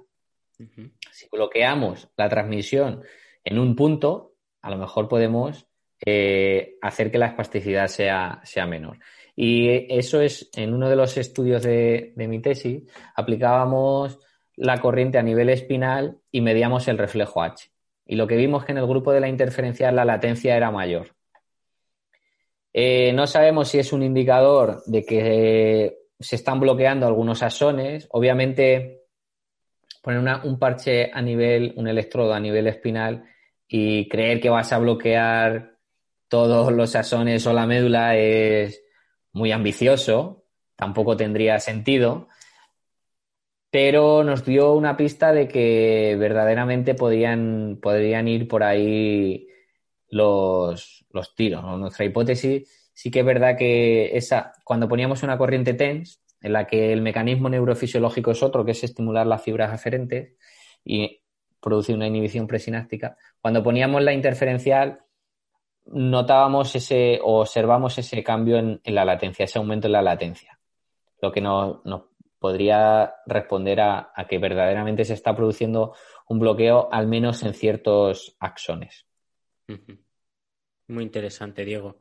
Si 1.13 1.29
bloqueamos 1.31 2.09
la 2.17 2.29
transmisión 2.29 3.03
en 3.45 3.59
un 3.59 3.77
punto, 3.77 4.33
a 4.63 4.71
lo 4.71 4.79
mejor 4.79 5.09
podemos 5.09 5.67
eh, 6.05 6.77
hacer 6.81 7.11
que 7.11 7.19
la 7.19 7.27
espasticidad 7.27 7.89
sea, 7.89 8.41
sea, 8.45 8.67
menor. 8.67 8.99
Y 9.35 9.93
eso 9.93 10.21
es, 10.21 10.51
en 10.55 10.75
uno 10.75 10.89
de 10.89 10.97
los 10.97 11.17
estudios 11.17 11.63
de, 11.63 12.13
mi 12.17 12.41
tesis, 12.41 12.83
aplicábamos 13.15 14.19
la 14.57 14.81
corriente 14.81 15.19
a 15.19 15.23
nivel 15.23 15.49
espinal 15.51 16.19
y 16.33 16.41
medíamos 16.41 16.89
el 16.89 16.99
reflejo 16.99 17.43
H. 17.43 17.71
Y 18.09 18.17
lo 18.17 18.27
que 18.27 18.35
vimos 18.35 18.65
que 18.65 18.73
en 18.73 18.79
el 18.79 18.87
grupo 18.87 19.13
de 19.13 19.21
la 19.21 19.29
interferencial 19.29 19.95
la 19.95 20.05
latencia 20.05 20.57
era 20.57 20.73
mayor. 20.73 21.15
Eh, 22.73 23.13
no 23.13 23.27
sabemos 23.27 23.69
si 23.69 23.79
es 23.79 23.93
un 23.93 24.03
indicador 24.03 24.83
de 24.87 25.05
que 25.05 25.99
se 26.19 26.37
están 26.37 26.59
bloqueando 26.59 27.07
algunos 27.07 27.43
axones. 27.43 28.09
Obviamente, 28.11 29.03
poner 30.03 30.41
un 30.45 30.59
parche 30.59 31.11
a 31.13 31.21
nivel, 31.21 31.75
un 31.77 31.87
electrodo 31.87 32.33
a 32.33 32.41
nivel 32.41 32.67
espinal 32.67 33.25
y 33.69 34.09
creer 34.09 34.41
que 34.41 34.51
vas 34.51 34.73
a 34.73 34.79
bloquear 34.79 35.77
todos 36.29 36.73
los 36.73 36.91
sasones 36.91 37.47
o 37.47 37.53
la 37.53 37.67
médula 37.67 38.17
es 38.17 38.83
muy 39.33 39.53
ambicioso, 39.53 40.45
tampoco 40.77 41.17
tendría 41.17 41.61
sentido, 41.61 42.29
pero 43.71 44.25
nos 44.25 44.45
dio 44.45 44.73
una 44.73 44.97
pista 44.97 45.33
de 45.33 45.49
que 45.49 46.17
verdaderamente 46.19 46.95
podían, 46.95 47.79
podrían 47.83 48.29
ir 48.29 48.49
por 48.49 48.63
ahí 48.63 49.49
los, 50.09 51.05
los 51.11 51.35
tiros. 51.35 51.65
Nuestra 51.79 52.05
hipótesis 52.05 52.91
sí 52.95 53.11
que 53.11 53.21
es 53.21 53.27
verdad 53.27 53.57
que 53.57 54.17
esa, 54.17 54.55
cuando 54.65 54.89
poníamos 54.89 55.23
una 55.23 55.39
corriente 55.39 55.75
TENS, 55.75 56.21
en 56.41 56.53
la 56.53 56.67
que 56.67 56.93
el 56.93 57.03
mecanismo 57.03 57.49
neurofisiológico 57.49 58.31
es 58.31 58.43
otro, 58.43 58.65
que 58.65 58.73
es 58.73 58.85
estimular 58.85 59.27
las 59.27 59.43
fibras 59.43 59.73
aferentes 59.73 60.35
y 60.85 61.21
producir 61.61 61.97
una 61.97 62.07
inhibición 62.07 62.47
presináptica, 62.47 63.17
cuando 63.41 63.63
poníamos 63.63 64.03
la 64.03 64.13
interferencial 64.13 65.01
notábamos 65.87 66.75
ese 66.75 67.19
observamos 67.23 67.99
ese 67.99 68.23
cambio 68.23 68.59
en, 68.59 68.81
la 68.85 69.05
latencia, 69.05 69.45
ese 69.45 69.59
aumento 69.59 69.87
en 69.87 69.93
la 69.93 70.03
latencia, 70.03 70.59
lo 71.21 71.33
que 71.33 71.41
nos, 71.41 71.81
podría 72.39 73.15
responder 73.27 73.81
a, 73.81 74.13
que 74.29 74.39
verdaderamente 74.39 75.05
se 75.05 75.15
está 75.15 75.35
produciendo 75.35 75.95
un 76.29 76.39
bloqueo, 76.39 76.89
al 76.93 77.07
menos 77.07 77.43
en 77.43 77.55
ciertos 77.55 78.37
axones. 78.39 79.07
Muy 80.87 81.03
interesante, 81.05 81.65
Diego. 81.65 82.01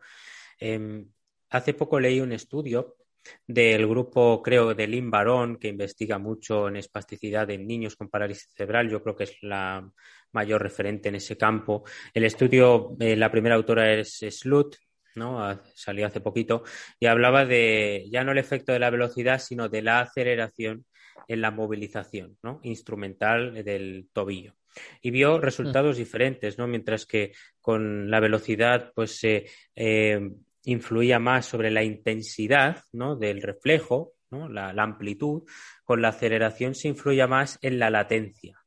Em, 0.60 1.10
hace 1.50 1.74
poco 1.74 2.00
leí 2.00 2.20
un 2.20 2.32
estudio 2.32 2.98
del 3.46 3.88
grupo, 3.88 4.42
creo, 4.42 4.74
de 4.74 4.88
Lynn 4.88 5.12
Barón, 5.12 5.58
que 5.58 5.68
investiga 5.68 6.18
mucho 6.18 6.68
en 6.68 6.78
espasticidad 6.78 7.50
en 7.50 7.68
niños 7.68 7.96
con 7.96 8.10
parálisis 8.10 8.50
cerebral. 8.56 8.90
Yo 8.90 9.02
creo 9.04 9.16
que 9.16 9.26
es 9.26 9.38
la 9.42 9.90
mayor 10.32 10.62
referente 10.62 11.10
en 11.10 11.16
ese 11.16 11.38
campo. 11.38 11.84
El 12.14 12.24
estudio, 12.24 12.96
eh, 13.00 13.16
la 13.16 13.32
primera 13.32 13.56
autora 13.56 13.94
es 13.94 14.20
Slut, 14.30 14.76
¿no? 15.18 15.60
Salió 15.76 16.08
hace 16.08 16.22
poquito, 16.22 16.64
y 17.00 17.08
hablaba 17.08 17.46
de 17.46 18.08
ya 18.10 18.24
no 18.24 18.32
el 18.32 18.38
efecto 18.38 18.72
de 18.72 18.80
la 18.80 18.90
velocidad, 18.90 19.40
sino 19.40 19.68
de 19.68 19.82
la 19.82 20.00
aceleración 20.00 20.86
en 21.28 21.42
la 21.42 21.52
movilización 21.52 22.38
¿no? 22.42 22.60
instrumental 22.64 23.64
del 23.64 24.08
tobillo. 24.14 24.54
Y 25.02 25.12
vio 25.12 25.40
resultados 25.40 25.96
mm. 25.96 26.00
diferentes, 26.00 26.58
¿no? 26.58 26.68
Mientras 26.68 27.06
que 27.06 27.34
con 27.60 28.10
la 28.12 28.20
velocidad, 28.20 28.92
pues 28.96 29.20
se 29.20 29.46
eh, 29.76 30.20
influía 30.66 31.20
más 31.20 31.46
sobre 31.46 31.72
la 31.72 31.84
intensidad 31.84 32.84
¿no? 32.92 33.16
del 33.16 33.42
reflejo, 33.42 34.14
¿no? 34.30 34.48
la, 34.50 34.70
amplitud, 34.78 35.44
con 35.84 36.02
la 36.02 36.10
aceleración 36.10 36.76
se 36.76 36.90
influía 36.90 37.28
más 37.28 37.58
en 37.62 37.80
la 37.80 37.90
latencia. 37.90 38.60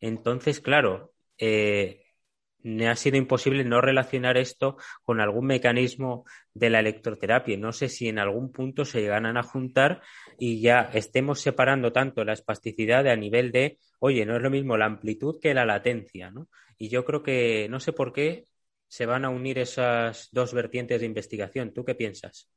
Entonces, 0.00 0.60
claro, 0.60 1.12
eh, 1.36 2.02
me 2.62 2.88
ha 2.88 2.96
sido 2.96 3.16
imposible 3.16 3.64
no 3.64 3.80
relacionar 3.80 4.36
esto 4.36 4.76
con 5.02 5.20
algún 5.20 5.46
mecanismo 5.46 6.24
de 6.54 6.70
la 6.70 6.80
electroterapia. 6.80 7.56
No 7.56 7.72
sé 7.72 7.88
si 7.88 8.08
en 8.08 8.18
algún 8.18 8.50
punto 8.52 8.84
se 8.84 9.00
llegan 9.00 9.36
a 9.36 9.42
juntar 9.42 10.02
y 10.38 10.60
ya 10.60 10.90
estemos 10.92 11.40
separando 11.40 11.92
tanto 11.92 12.24
la 12.24 12.32
espasticidad 12.32 13.06
a 13.06 13.16
nivel 13.16 13.52
de, 13.52 13.78
oye, 14.00 14.26
no 14.26 14.36
es 14.36 14.42
lo 14.42 14.50
mismo 14.50 14.76
la 14.76 14.86
amplitud 14.86 15.38
que 15.40 15.54
la 15.54 15.64
latencia, 15.64 16.30
¿no? 16.30 16.48
Y 16.78 16.88
yo 16.88 17.04
creo 17.04 17.22
que, 17.22 17.68
no 17.68 17.80
sé 17.80 17.92
por 17.92 18.12
qué, 18.12 18.44
se 18.86 19.06
van 19.06 19.24
a 19.24 19.30
unir 19.30 19.58
esas 19.58 20.28
dos 20.32 20.54
vertientes 20.54 21.00
de 21.00 21.06
investigación. 21.06 21.72
¿Tú 21.72 21.84
qué 21.84 21.94
piensas? 21.94 22.48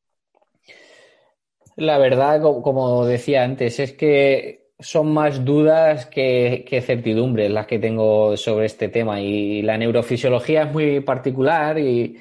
La 1.75 1.97
verdad, 1.97 2.41
como 2.41 3.05
decía 3.05 3.43
antes, 3.43 3.79
es 3.79 3.93
que 3.93 4.60
son 4.81 5.13
más 5.13 5.45
dudas 5.45 6.05
que, 6.07 6.83
certidumbres 6.85 7.51
las 7.51 7.67
que 7.67 7.79
tengo 7.79 8.35
sobre 8.37 8.65
este 8.65 8.89
tema. 8.89 9.21
Y 9.21 9.61
la 9.61 9.77
neurofisiología 9.77 10.63
es 10.63 10.73
muy 10.73 10.99
particular 11.01 11.79
y, 11.79 12.17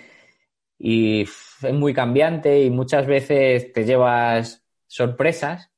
es 0.78 1.72
muy 1.72 1.92
cambiante 1.92 2.62
y 2.62 2.70
muchas 2.70 3.06
veces 3.06 3.72
te 3.72 3.84
llevas 3.84 4.64
sorpresas 4.86 5.70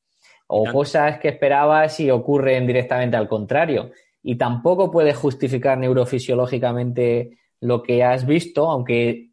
o 0.47 0.65
cosas 0.71 1.19
que 1.19 1.29
esperabas 1.29 1.99
y 1.99 2.11
ocurren 2.11 2.67
directamente 2.67 3.17
al 3.17 3.27
contrario. 3.27 3.91
Y 4.23 4.37
tampoco 4.37 4.93
puedes 4.93 5.17
justificar 5.17 5.79
neurofisiológicamente 5.79 7.39
lo 7.61 7.83
que 7.83 8.05
has 8.05 8.27
visto, 8.27 8.71
aunque 8.71 9.32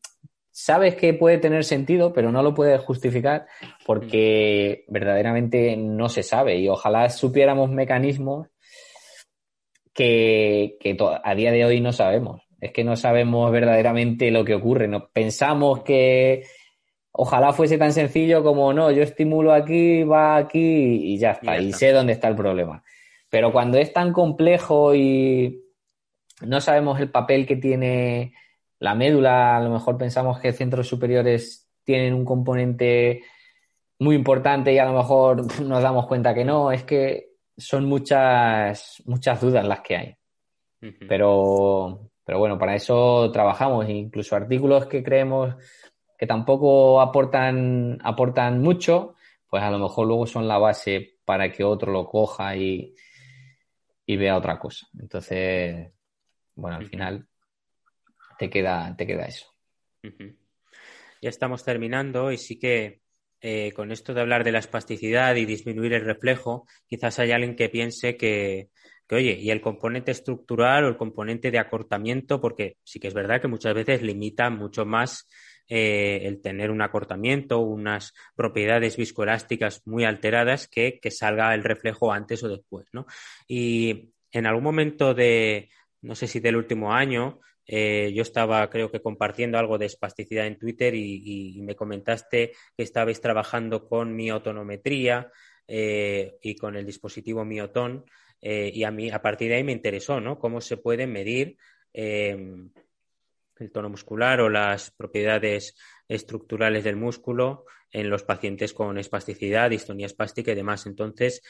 sabes 0.51 0.95
que 0.95 1.13
puede 1.13 1.37
tener 1.37 1.63
sentido, 1.63 2.13
pero 2.13 2.31
no 2.31 2.43
lo 2.43 2.53
puedes 2.53 2.81
justificar 2.81 3.47
porque 3.85 4.85
verdaderamente 4.87 5.75
no 5.77 6.09
se 6.09 6.23
sabe. 6.23 6.57
Y 6.57 6.67
ojalá 6.67 7.09
supiéramos 7.09 7.69
mecanismos 7.71 8.47
que, 9.93 10.77
a 11.23 11.35
día 11.35 11.51
de 11.51 11.65
hoy 11.65 11.81
no 11.81 11.91
sabemos. 11.91 12.41
Es 12.61 12.71
que 12.71 12.83
no 12.83 12.95
sabemos 12.95 13.51
verdaderamente 13.51 14.31
lo 14.31 14.43
que 14.43 14.55
ocurre. 14.55 14.87
No, 14.87 15.09
pensamos 15.09 15.83
que 15.83 16.43
ojalá 17.11 17.53
fuese 17.53 17.77
tan 17.77 17.93
sencillo 17.93 18.43
como 18.43 18.73
no, 18.73 18.91
yo 18.91 19.03
estimulo 19.03 19.53
aquí, 19.53 20.03
va 20.03 20.37
aquí 20.37 21.13
y 21.13 21.17
ya 21.17 21.31
está. 21.31 21.57
Y, 21.57 21.73
sé 21.73 21.91
dónde 21.91 22.13
está 22.13 22.27
el 22.27 22.35
problema. 22.35 22.83
Pero 23.29 23.51
cuando 23.51 23.77
es 23.77 23.93
tan 23.93 24.11
complejo 24.11 24.95
y 24.95 25.63
no 26.41 26.61
sabemos 26.61 26.99
el 26.99 27.11
papel 27.11 27.45
que 27.45 27.55
tiene 27.55 28.33
la 28.79 28.95
médula, 28.95 29.57
a 29.57 29.61
lo 29.61 29.69
mejor 29.69 29.97
pensamos 29.97 30.39
que 30.39 30.53
centros 30.53 30.87
superiores 30.87 31.69
tienen 31.83 32.13
un 32.13 32.25
componente 32.25 33.23
muy 33.99 34.15
importante 34.15 34.73
y 34.73 34.77
a 34.77 34.85
lo 34.85 34.93
mejor 34.93 35.61
nos 35.61 35.83
damos 35.83 36.07
cuenta 36.07 36.33
que 36.33 36.45
no, 36.45 36.71
es 36.71 36.83
que 36.83 37.33
son 37.57 37.85
muchas, 37.85 39.03
muchas 39.05 39.41
dudas 39.41 39.65
las 39.67 39.81
que 39.81 39.97
hay. 39.97 40.15
Pero, 41.09 42.09
pero 42.23 42.39
bueno, 42.39 42.57
para 42.57 42.73
eso 42.73 43.29
trabajamos, 43.33 43.89
incluso 43.89 44.37
artículos 44.37 44.85
que 44.85 45.03
creemos 45.03 45.55
que 46.17 46.25
tampoco 46.25 47.01
aportan, 47.01 47.97
aportan 48.01 48.61
mucho, 48.61 49.15
pues 49.49 49.61
a 49.61 49.71
lo 49.71 49.79
mejor 49.79 50.07
luego 50.07 50.25
son 50.25 50.47
la 50.47 50.57
base 50.57 51.17
para 51.25 51.51
que 51.51 51.65
otro 51.65 51.91
lo 51.91 52.05
coja 52.05 52.55
y, 52.55 52.93
y 54.05 54.17
vea 54.17 54.37
otra 54.37 54.57
cosa. 54.57 54.87
Entonces, 54.97 55.91
bueno, 56.55 56.77
al 56.77 56.85
final 56.87 57.28
te 58.39 58.49
queda, 58.49 58.95
te 58.97 59.05
queda 59.05 59.25
eso. 59.25 59.53
Ya 61.21 61.29
estamos 61.29 61.63
terminando 61.63 62.31
y 62.31 62.37
sí 62.37 62.57
que 62.57 63.01
eh, 63.41 63.73
con 63.73 63.91
esto 63.91 64.13
de 64.13 64.21
hablar 64.21 64.45
de 64.45 64.53
la 64.53 64.59
espasticidad 64.59 65.35
y 65.35 65.45
disminuir 65.45 65.93
el 65.93 66.05
reflejo, 66.05 66.65
quizás 66.87 67.19
hay 67.19 67.31
alguien 67.31 67.57
que 67.57 67.67
piense 67.67 68.15
que, 68.15 68.69
oye, 69.11 69.37
y 69.37 69.51
el 69.51 69.59
componente 69.59 70.11
estructural 70.11 70.85
o 70.85 70.87
el 70.87 70.95
componente 70.95 71.51
de 71.51 71.59
acortamiento, 71.59 72.39
porque 72.39 72.77
sí 72.83 72.99
que 72.99 73.09
es 73.09 73.13
verdad 73.13 73.41
que 73.41 73.49
muchas 73.49 73.73
veces 73.73 74.01
limita 74.01 74.49
mucho 74.49 74.85
más 74.85 75.27
eh, 75.67 76.21
el 76.23 76.41
tener 76.41 76.71
un 76.71 76.81
acortamiento, 76.81 77.59
unas 77.59 78.13
propiedades 78.35 78.95
viscoelásticas 78.95 79.85
muy 79.85 80.05
alteradas 80.05 80.69
que, 80.69 80.97
que 81.01 81.11
salga 81.11 81.53
el 81.53 81.65
reflejo 81.65 82.13
antes 82.13 82.41
o 82.43 82.47
después, 82.47 82.87
¿no? 82.93 83.05
Y 83.49 84.13
en 84.31 84.45
algún 84.45 84.63
momento 84.63 85.13
de, 85.13 85.69
no 86.01 86.15
sé 86.15 86.27
si 86.27 86.39
del 86.39 86.55
último 86.55 86.93
año, 86.93 87.41
eh, 87.71 88.11
yo 88.15 88.23
estaba, 88.23 88.67
creo 88.67 88.89
que, 88.89 88.99
compartiendo 88.99 89.59
algo 89.59 89.77
de 89.77 89.85
espasticidad 89.85 90.47
en 90.47 90.57
Twitter 90.57 90.95
y, 90.95 91.61
me 91.61 91.75
comentaste 91.75 92.53
que 92.75 92.83
estabais 92.83 93.21
trabajando 93.21 93.87
con 93.87 94.15
miotonometría 94.15 95.31
eh, 95.67 96.39
y 96.41 96.55
con 96.55 96.75
el 96.75 96.83
dispositivo 96.83 97.45
Mioton. 97.45 98.05
Eh, 98.41 98.71
y 98.73 98.83
a 98.85 98.91
mí, 98.91 99.11
a 99.11 99.21
partir 99.21 99.49
de 99.49 99.57
ahí 99.57 99.63
me 99.63 99.71
interesó, 99.71 100.19
¿no? 100.19 100.39
Cómo 100.39 100.61
se 100.61 100.77
puede 100.77 101.05
medir 101.05 101.57
el 101.93 102.71
tono 103.71 103.89
muscular 103.89 104.41
o 104.41 104.49
las 104.49 104.89
propiedades 104.89 105.75
estructurales 106.07 106.83
del 106.83 106.95
músculo 106.95 107.65
en 107.91 108.09
los 108.09 108.23
pacientes 108.23 108.73
con 108.73 108.97
espasticidad, 108.97 109.69
distonía 109.69 110.07
espástica 110.07 110.53
y 110.53 110.55
demás. 110.55 110.87
Entonces, 110.87 111.43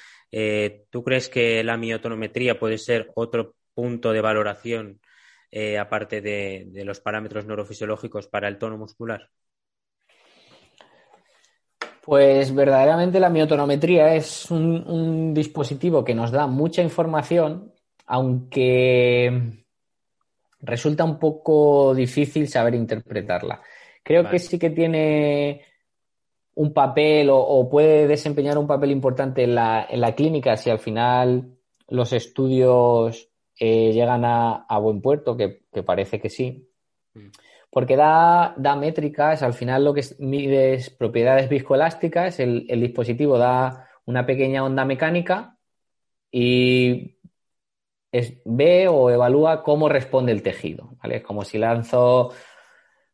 ¿tú 0.89 1.01
crees 1.01 1.29
que 1.29 1.63
la 1.63 1.77
miotonometría 1.77 2.59
puede 2.59 2.77
ser 2.77 3.09
otro 3.15 3.55
punto 3.73 4.11
de 4.11 4.19
valoración 4.19 4.99
eh, 5.51 5.77
aparte 5.79 6.21
de, 6.21 6.69
los 6.85 6.99
parámetros 6.99 7.45
neurofisiológicos 7.45 8.27
para 8.27 8.47
el 8.47 8.57
tono 8.57 8.77
muscular? 8.77 9.29
Pues 12.01 12.53
verdaderamente 12.53 13.19
la 13.19 13.29
miotonometría 13.29 14.15
es 14.15 14.49
un, 14.51 15.33
dispositivo 15.33 16.03
que 16.03 16.15
nos 16.15 16.31
da 16.31 16.47
mucha 16.47 16.81
información, 16.81 17.73
aunque 18.05 19.65
resulta 20.61 21.03
un 21.03 21.19
poco 21.19 21.93
difícil 21.93 22.47
saber 22.47 22.75
interpretarla. 22.75 23.61
Creo 24.03 24.29
que 24.29 24.39
sí 24.39 24.57
que 24.57 24.69
tiene 24.69 25.65
un 26.55 26.73
papel 26.73 27.29
o, 27.31 27.69
puede 27.69 28.07
desempeñar 28.07 28.57
un 28.57 28.67
papel 28.67 28.91
importante 28.91 29.43
en 29.43 29.55
la, 29.55 29.87
en 29.89 30.01
la 30.01 30.13
clínica 30.15 30.57
si 30.57 30.69
al 30.69 30.79
final 30.79 31.57
los 31.87 32.13
estudios 32.13 33.28
eh, 33.59 33.91
llegan 33.91 34.23
a, 34.23 34.77
buen 34.79 35.01
puerto, 35.01 35.35
que, 35.35 35.63
parece 35.85 36.21
que 36.21 36.29
sí, 36.29 36.69
mm. 37.13 37.27
porque 37.69 37.97
da, 37.97 38.53
da, 38.57 38.77
métricas, 38.77 39.43
al 39.43 39.53
final 39.53 39.83
lo 39.83 39.93
que 39.93 40.05
mide 40.19 40.75
es 40.75 40.89
propiedades 40.89 41.49
viscoelásticas, 41.49 42.39
el, 42.39 42.65
el, 42.69 42.79
dispositivo 42.79 43.37
da 43.37 43.89
una 44.05 44.25
pequeña 44.25 44.63
onda 44.63 44.85
mecánica 44.85 45.57
y 46.31 47.17
ve 48.45 48.87
o 48.87 49.09
evalúa 49.09 49.61
cómo 49.61 49.89
responde 49.89 50.31
el 50.31 50.41
tejido, 50.41 50.95
¿vale? 51.03 51.17
Es 51.17 51.23
como 51.23 51.43
si 51.43 51.57
lanzo 51.57 52.31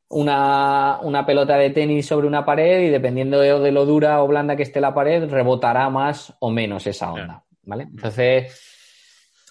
una, 0.09 0.99
una, 1.01 1.25
pelota 1.25 1.57
de 1.57 1.71
tenis 1.71 2.05
sobre 2.05 2.27
una 2.27 2.45
pared 2.45 2.83
y 2.83 2.89
dependiendo 2.89 3.39
de, 3.39 3.59
de, 3.59 3.71
lo 3.71 3.85
dura 3.85 4.21
o 4.21 4.27
blanda 4.27 4.55
que 4.55 4.63
esté 4.63 4.79
la 4.79 4.93
pared, 4.93 5.27
rebotará 5.27 5.89
más 5.89 6.35
o 6.39 6.51
menos 6.51 6.85
esa 6.85 7.11
onda, 7.11 7.43
¿vale? 7.63 7.83
Entonces 7.83 8.74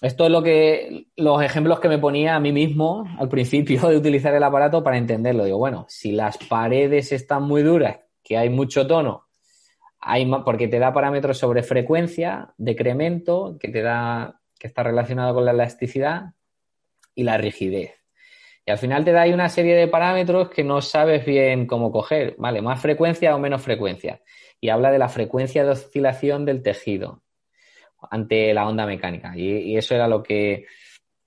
esto 0.01 0.25
es 0.25 0.31
lo 0.31 0.43
que 0.43 1.07
los 1.15 1.41
ejemplos 1.41 1.79
que 1.79 1.87
me 1.87 1.97
ponía 1.97 2.35
a 2.35 2.39
mí 2.39 2.51
mismo 2.51 3.05
al 3.17 3.29
principio 3.29 3.87
de 3.87 3.97
utilizar 3.97 4.33
el 4.33 4.43
aparato 4.43 4.83
para 4.83 4.97
entenderlo. 4.97 5.45
Digo, 5.45 5.57
bueno, 5.57 5.85
si 5.87 6.11
las 6.11 6.37
paredes 6.37 7.11
están 7.11 7.43
muy 7.43 7.63
duras, 7.63 7.99
que 8.21 8.37
hay 8.37 8.49
mucho 8.49 8.85
tono, 8.87 9.27
hay 9.99 10.29
porque 10.43 10.67
te 10.67 10.79
da 10.79 10.93
parámetros 10.93 11.37
sobre 11.37 11.63
frecuencia, 11.63 12.53
decremento, 12.57 13.57
que 13.59 13.69
te 13.69 13.81
da 13.81 14.41
que 14.59 14.67
está 14.67 14.83
relacionado 14.83 15.33
con 15.33 15.45
la 15.45 15.51
elasticidad 15.51 16.33
y 17.13 17.23
la 17.23 17.37
rigidez. 17.37 17.93
Y 18.65 18.71
al 18.71 18.77
final 18.77 19.05
te 19.05 19.11
da 19.11 19.21
ahí 19.21 19.33
una 19.33 19.47
serie 19.47 19.75
de 19.75 19.87
parámetros 19.87 20.49
que 20.49 20.63
no 20.63 20.81
sabes 20.81 21.25
bien 21.25 21.67
cómo 21.67 21.91
coger, 21.91 22.35
¿vale? 22.37 22.61
Más 22.61 22.81
frecuencia 22.81 23.35
o 23.35 23.39
menos 23.39 23.61
frecuencia. 23.61 24.21
Y 24.59 24.69
habla 24.69 24.91
de 24.91 24.97
la 24.97 25.07
frecuencia 25.07 25.63
de 25.63 25.71
oscilación 25.71 26.45
del 26.45 26.63
tejido 26.63 27.21
ante 28.09 28.53
la 28.53 28.67
onda 28.67 28.85
mecánica. 28.85 29.37
Y, 29.37 29.77
eso 29.77 29.95
era 29.95 30.07
lo 30.07 30.23
que, 30.23 30.65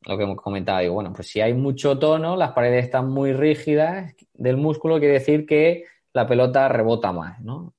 lo 0.03 0.19
que 0.19 0.37
comentaba. 0.37 0.81
Digo, 0.81 0.95
bueno, 0.95 1.13
pues 1.13 1.29
si 1.29 1.41
hay 1.41 1.55
mucho 1.55 1.99
tono, 1.99 2.37
las 2.37 2.53
paredes 2.53 2.85
están 2.85 3.11
muy 3.11 3.33
rígidas 3.33 4.15
del 4.35 4.57
músculo, 4.57 4.99
quiere 4.99 5.15
decir 5.15 5.47
que 5.47 5.85
la 6.13 6.27
pelota 6.27 6.69
rebota 6.69 7.13
más, 7.13 7.41
¿no? 7.41 7.75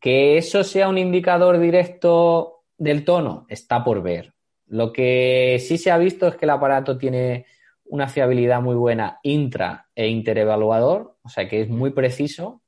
Que 0.00 0.38
eso 0.38 0.62
sea 0.62 0.88
un 0.88 0.98
indicador 0.98 1.58
directo 1.58 2.64
del 2.76 3.04
tono, 3.04 3.46
está 3.48 3.82
por 3.82 4.02
ver. 4.02 4.34
Lo 4.66 4.92
que 4.92 5.58
sí 5.66 5.78
se 5.78 5.90
ha 5.90 5.98
visto 5.98 6.28
es 6.28 6.36
que 6.36 6.44
el 6.44 6.50
aparato 6.50 6.98
tiene 6.98 7.46
una 7.84 8.08
fiabilidad 8.08 8.60
muy 8.60 8.76
buena 8.76 9.18
intra 9.22 9.88
e 9.94 10.08
interevaluador, 10.08 11.16
o 11.22 11.28
sea 11.28 11.48
que 11.48 11.62
es 11.62 11.68
muy 11.68 11.90
preciso, 11.90 12.62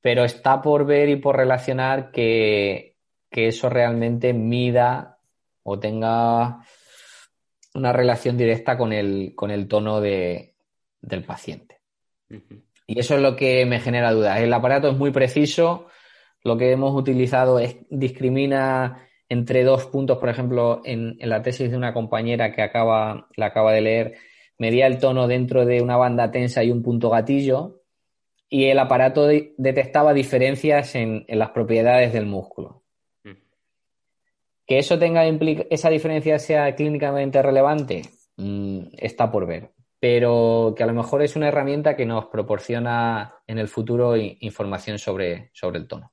pero 0.00 0.24
está 0.24 0.62
por 0.62 0.86
ver 0.86 1.08
y 1.08 1.16
por 1.16 1.36
relacionar 1.36 2.10
que 2.10 2.87
que 3.30 3.48
eso 3.48 3.68
realmente 3.68 4.32
mida 4.32 5.18
o 5.62 5.78
tenga 5.78 6.60
una 7.74 7.92
relación 7.92 8.36
directa 8.36 8.78
con 8.78 8.92
el, 8.92 9.32
con 9.34 9.50
el 9.50 9.68
tono 9.68 10.00
de, 10.00 10.54
del 11.00 11.24
paciente. 11.24 11.80
Y 12.86 12.98
eso 12.98 13.16
es 13.16 13.20
lo 13.20 13.36
que 13.36 13.66
me 13.66 13.80
genera 13.80 14.12
dudas. 14.12 14.40
El 14.40 14.52
aparato 14.52 14.88
es 14.88 14.96
muy 14.96 15.10
preciso. 15.10 15.86
Lo 16.42 16.56
que 16.56 16.72
hemos 16.72 16.94
utilizado 16.94 17.58
es, 17.58 17.76
discrimina 17.90 19.08
entre 19.28 19.62
dos 19.62 19.86
puntos, 19.86 20.18
por 20.18 20.28
ejemplo, 20.28 20.80
en, 20.84 21.18
la 21.20 21.42
tesis 21.42 21.70
de 21.70 21.76
una 21.76 21.92
compañera 21.92 22.52
que 22.54 22.62
acaba, 22.62 23.28
la 23.36 23.46
acaba 23.46 23.72
de 23.72 23.82
leer, 23.82 24.14
medía 24.56 24.86
el 24.86 24.98
tono 24.98 25.28
dentro 25.28 25.66
de 25.66 25.82
una 25.82 25.96
banda 25.96 26.30
tensa 26.30 26.64
y 26.64 26.70
un 26.70 26.82
punto 26.82 27.10
gatillo, 27.10 27.82
y 28.48 28.66
el 28.66 28.78
aparato 28.78 29.26
detectaba 29.26 30.14
diferencias 30.14 30.94
en, 30.94 31.26
las 31.28 31.50
propiedades 31.50 32.14
del 32.14 32.24
músculo. 32.24 32.82
Que 34.68 34.78
eso 34.78 34.98
tenga 34.98 35.26
esa 35.70 35.88
diferencia 35.88 36.38
sea 36.38 36.74
clínicamente 36.76 37.40
relevante, 37.40 38.02
mm, 38.36 38.88
está 38.98 39.32
por 39.32 39.46
ver. 39.46 39.72
Pero 39.98 40.74
que 40.76 40.82
a 40.82 40.86
lo 40.86 40.92
mejor 40.92 41.22
es 41.22 41.34
una 41.36 41.48
herramienta 41.48 41.96
que 41.96 42.04
nos 42.04 42.26
proporciona 42.26 43.34
en 43.46 43.58
el 43.58 43.66
futuro 43.66 44.14
información 44.16 44.98
sobre, 44.98 45.50
sobre 45.54 45.78
el 45.78 45.88
tono. 45.88 46.12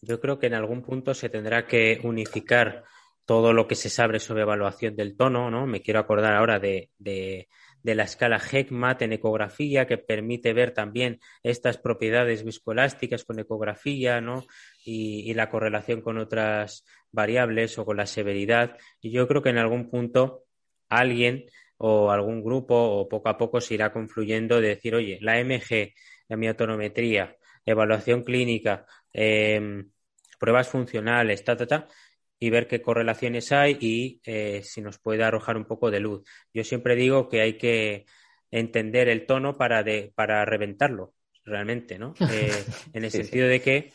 Yo 0.00 0.20
creo 0.20 0.38
que 0.38 0.46
en 0.46 0.54
algún 0.54 0.82
punto 0.82 1.12
se 1.12 1.28
tendrá 1.28 1.66
que 1.66 2.00
unificar 2.04 2.84
todo 3.26 3.52
lo 3.52 3.66
que 3.66 3.74
se 3.74 3.90
sabe 3.90 4.20
sobre 4.20 4.42
evaluación 4.42 4.94
del 4.94 5.16
tono, 5.16 5.50
¿no? 5.50 5.66
Me 5.66 5.82
quiero 5.82 5.98
acordar 5.98 6.34
ahora 6.34 6.60
de 6.60 6.90
de 7.82 7.94
la 7.94 8.04
escala 8.04 8.38
HECMAT 8.38 9.02
en 9.02 9.12
ecografía, 9.12 9.86
que 9.86 9.98
permite 9.98 10.52
ver 10.52 10.72
también 10.72 11.20
estas 11.42 11.78
propiedades 11.78 12.44
viscoelásticas 12.44 13.24
con 13.24 13.38
ecografía, 13.38 14.20
¿no? 14.20 14.44
Y, 14.90 15.34
la 15.34 15.50
correlación 15.50 16.00
con 16.00 16.18
otras 16.18 16.84
variables 17.12 17.78
o 17.78 17.84
con 17.84 17.98
la 17.98 18.06
severidad. 18.06 18.76
Y 19.00 19.10
yo 19.10 19.28
creo 19.28 19.42
que 19.42 19.50
en 19.50 19.58
algún 19.58 19.90
punto 19.90 20.44
alguien 20.88 21.46
o 21.76 22.10
algún 22.10 22.42
grupo 22.42 22.74
o 22.74 23.08
poco 23.08 23.28
a 23.28 23.36
poco 23.36 23.60
se 23.60 23.74
irá 23.74 23.92
confluyendo 23.92 24.60
de 24.60 24.68
decir, 24.68 24.94
oye, 24.94 25.18
la 25.20 25.38
MG, 25.38 25.92
la 26.28 26.36
miotonometría, 26.36 27.36
evaluación 27.66 28.24
clínica, 28.24 28.86
em, 29.12 29.90
pruebas 30.38 30.68
funcionales, 30.68 31.44
ta, 31.44 31.56
ta, 31.56 31.66
ta, 31.66 31.88
y 32.38 32.50
ver 32.50 32.66
qué 32.66 32.80
correlaciones 32.80 33.52
hay 33.52 33.76
y 33.80 34.20
eh, 34.24 34.62
si 34.64 34.80
nos 34.80 34.98
puede 34.98 35.22
arrojar 35.24 35.56
un 35.56 35.66
poco 35.66 35.90
de 35.90 36.00
luz. 36.00 36.22
Yo 36.54 36.64
siempre 36.64 36.96
digo 36.96 37.28
que 37.28 37.42
hay 37.42 37.58
que 37.58 38.06
entender 38.50 39.08
el 39.08 39.26
tono 39.26 39.56
para, 39.56 39.82
de, 39.82 40.12
para 40.14 40.44
reventarlo, 40.44 41.14
realmente, 41.44 41.98
¿no? 41.98 42.14
Eh, 42.32 42.64
en 42.92 43.04
el 43.04 43.10
sentido 43.10 43.48
de 43.48 43.60
que 43.60 43.92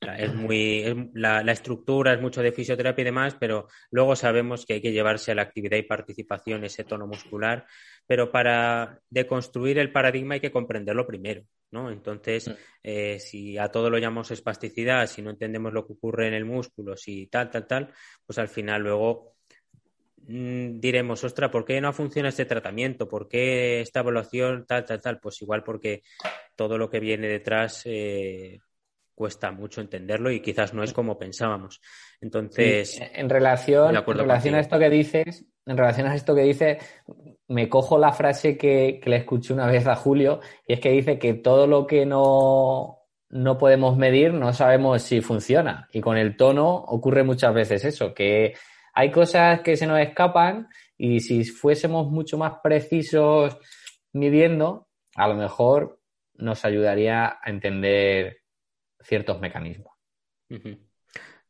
es 0.00 0.34
muy, 0.34 1.10
la, 1.14 1.40
estructura 1.52 2.14
es 2.14 2.20
mucho 2.20 2.42
de 2.42 2.52
fisioterapia 2.52 3.02
y 3.02 3.04
demás, 3.04 3.36
pero 3.38 3.68
luego 3.90 4.16
sabemos 4.16 4.64
que 4.64 4.74
hay 4.74 4.80
que 4.80 4.92
llevarse 4.92 5.32
a 5.32 5.34
la 5.34 5.42
actividad 5.42 5.76
y 5.76 5.82
participación 5.82 6.64
ese 6.64 6.84
tono 6.84 7.06
muscular, 7.06 7.66
pero 8.06 8.30
para 8.30 9.00
deconstruir 9.10 9.78
el 9.78 9.92
paradigma 9.92 10.34
hay 10.34 10.40
que 10.40 10.50
comprenderlo 10.50 11.06
primero, 11.06 11.44
¿no? 11.70 11.90
Entonces, 11.90 12.48
mm. 12.48 12.52
eh, 12.82 13.18
si 13.20 13.58
a 13.58 13.68
todo 13.68 13.90
lo 13.90 13.98
llamamos 13.98 14.30
espasticidad, 14.30 15.06
si 15.06 15.20
no 15.20 15.30
entendemos 15.30 15.72
lo 15.72 15.86
que 15.86 15.92
ocurre 15.92 16.28
en 16.28 16.34
el 16.34 16.46
músculo, 16.46 16.96
si 16.96 17.26
tal, 17.26 17.50
tal, 17.50 17.66
tal, 17.66 17.92
pues 18.24 18.38
al 18.38 18.48
final 18.48 18.82
luego 18.82 19.34
mm, 20.26 20.80
diremos, 20.80 21.22
ostra, 21.24 21.50
¿por 21.50 21.66
qué 21.66 21.78
no 21.78 21.92
funciona 21.92 22.30
este 22.30 22.46
tratamiento? 22.46 23.06
¿Por 23.06 23.28
qué 23.28 23.82
esta 23.82 24.00
evaluación 24.00 24.64
tal, 24.66 24.86
tal, 24.86 25.00
tal? 25.02 25.20
Pues 25.20 25.42
igual 25.42 25.62
porque 25.62 26.02
todo 26.56 26.78
lo 26.78 26.88
que 26.88 27.00
viene 27.00 27.28
detrás 27.28 27.82
eh, 27.84 28.60
cuesta 29.20 29.50
mucho 29.50 29.82
entenderlo 29.82 30.30
y 30.30 30.40
quizás 30.40 30.72
no 30.72 30.82
es 30.82 30.94
como 30.94 31.18
pensábamos. 31.18 31.82
Entonces, 32.22 32.98
en 33.12 33.28
relación, 33.28 33.94
en 33.94 34.02
relación 34.02 34.54
a 34.54 34.60
esto 34.60 34.78
que 34.78 34.88
dices, 34.88 35.44
en 35.66 35.76
relación 35.76 36.06
a 36.06 36.14
esto 36.14 36.34
que 36.34 36.40
dices, 36.40 36.78
me 37.46 37.68
cojo 37.68 37.98
la 37.98 38.12
frase 38.12 38.56
que, 38.56 38.98
le 39.04 39.16
escuché 39.16 39.52
una 39.52 39.66
vez 39.66 39.86
a 39.86 39.94
Julio, 39.94 40.40
y 40.66 40.72
es 40.72 40.80
que 40.80 40.92
dice 40.92 41.18
que 41.18 41.34
todo 41.34 41.66
lo 41.66 41.86
que 41.86 42.06
no, 42.06 43.00
no 43.28 43.58
podemos 43.58 43.98
medir 43.98 44.32
no 44.32 44.54
sabemos 44.54 45.02
si 45.02 45.20
funciona. 45.20 45.86
Y 45.92 46.00
con 46.00 46.16
el 46.16 46.38
tono 46.38 46.74
ocurre 46.74 47.22
muchas 47.22 47.52
veces 47.52 47.84
eso, 47.84 48.14
que 48.14 48.54
hay 48.94 49.10
cosas 49.10 49.60
que 49.60 49.76
se 49.76 49.86
nos 49.86 50.00
escapan 50.00 50.66
y 50.96 51.20
si 51.20 51.44
fuésemos 51.44 52.10
mucho 52.10 52.38
más 52.38 52.54
precisos 52.62 53.58
midiendo, 54.14 54.88
a 55.14 55.28
lo 55.28 55.34
mejor 55.34 56.00
nos 56.36 56.64
ayudaría 56.64 57.38
a 57.42 57.50
entender 57.50 58.39
ciertos 59.02 59.40
mecanismos. 59.40 59.94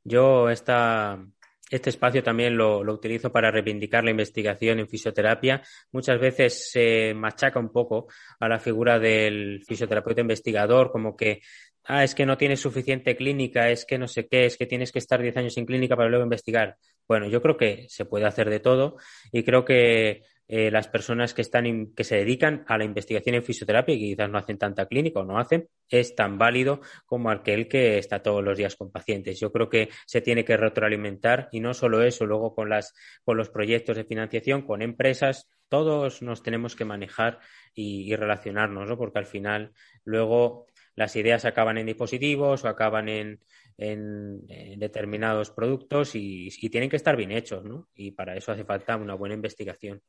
Yo 0.05 0.51
esta, 0.51 1.25
este 1.71 1.91
espacio 1.91 2.23
también 2.23 2.57
lo, 2.57 2.81
utilizo 2.81 3.31
para 3.31 3.51
reivindicar 3.51 4.05
la 4.05 4.11
investigación 4.11 4.81
en 4.81 4.89
fisioterapia. 4.89 5.63
Muchas 5.93 6.19
veces 6.21 6.71
se 6.71 7.15
machaca 7.15 7.61
un 7.61 7.71
poco 7.71 8.09
a 8.41 8.49
la 8.49 8.59
figura 8.59 8.99
del 8.99 9.63
fisioterapeuta 9.67 10.21
investigador, 10.21 10.91
como 10.91 11.17
que, 11.17 11.41
ah, 11.85 12.03
es 12.03 12.15
que 12.15 12.27
no 12.27 12.37
tienes 12.37 12.61
suficiente 12.61 13.17
clínica, 13.17 13.71
es 13.71 13.85
que 13.85 13.99
no 13.99 14.09
sé 14.09 14.27
qué, 14.27 14.47
es 14.47 14.57
que 14.57 14.67
tienes 14.67 14.91
que 14.91 14.99
estar 14.99 15.23
10 15.23 15.37
años 15.37 15.57
en 15.59 15.67
clínica 15.67 15.97
para 15.97 16.09
luego 16.09 16.25
investigar. 16.25 16.77
Bueno, 17.07 17.29
yo 17.29 17.41
creo 17.41 17.57
que 17.57 17.87
se 17.89 18.05
puede 18.05 18.27
hacer 18.27 18.51
de 18.51 18.61
todo 18.61 18.97
y 19.33 19.45
creo 19.45 19.65
que 19.65 20.23
eh, 20.53 20.69
las 20.69 20.89
personas 20.89 21.33
que 21.33 21.43
están 21.43 21.93
que 21.95 22.03
se 22.03 22.17
dedican 22.17 22.65
a 22.67 22.77
la 22.77 22.83
investigación 22.83 23.37
en 23.37 23.45
fisioterapia 23.45 23.95
y 23.95 24.01
que 24.01 24.07
quizás 24.07 24.29
no 24.29 24.37
hacen 24.37 24.59
tanta 24.59 24.87
clínica 24.87 25.21
o 25.21 25.25
no 25.25 25.39
hacen, 25.39 25.69
es 25.89 26.17
tan 26.17 26.39
válido 26.39 26.81
como 27.07 27.31
aquel 27.31 27.69
que 27.69 27.99
está 27.99 28.21
todos 28.21 28.43
los 28.43 28.59
días 28.59 28.75
con 28.75 28.91
pacientes. 28.91 29.39
Yo 29.39 29.53
creo 29.53 29.69
que 29.69 29.91
se 30.07 30.21
tiene 30.21 30.45
que 30.45 30.57
retroalimentar 30.57 31.49
y 31.53 31.61
no 31.61 31.73
solo 31.73 32.03
eso, 32.03 32.27
luego 32.27 32.53
con 32.53 32.69
las 32.69 32.95
con 33.23 33.37
los 33.37 33.49
proyectos 33.49 33.97
de 33.97 34.03
financiación, 34.03 34.63
con 34.63 34.83
empresas, 34.83 35.49
todos 35.69 36.21
nos 36.21 36.43
tenemos 36.43 36.75
que 36.75 36.85
manejar 36.85 37.39
y, 37.73 38.13
relacionarnos, 38.17 38.89
¿no? 38.89 38.99
Porque 38.99 39.21
al 39.21 39.27
final 39.27 39.73
luego 40.05 40.67
las 40.97 41.15
ideas 41.15 41.45
acaban 41.45 41.79
en 41.79 41.87
dispositivos 41.87 42.65
o 42.65 42.69
acaban 42.69 43.09
en, 43.09 43.39
en, 43.79 44.45
determinados 44.81 45.53
productos 45.53 46.17
y, 46.17 46.49
y, 46.61 46.71
tienen 46.71 46.91
que 46.91 46.97
estar 46.97 47.17
bien 47.17 47.31
hechos, 47.31 47.65
¿no? 47.65 47.89
Y 47.95 48.11
para 48.11 48.37
eso 48.37 48.51
hace 48.51 48.65
falta 48.65 48.97
una 48.97 49.15
buena 49.15 49.37
investigación. 49.37 50.03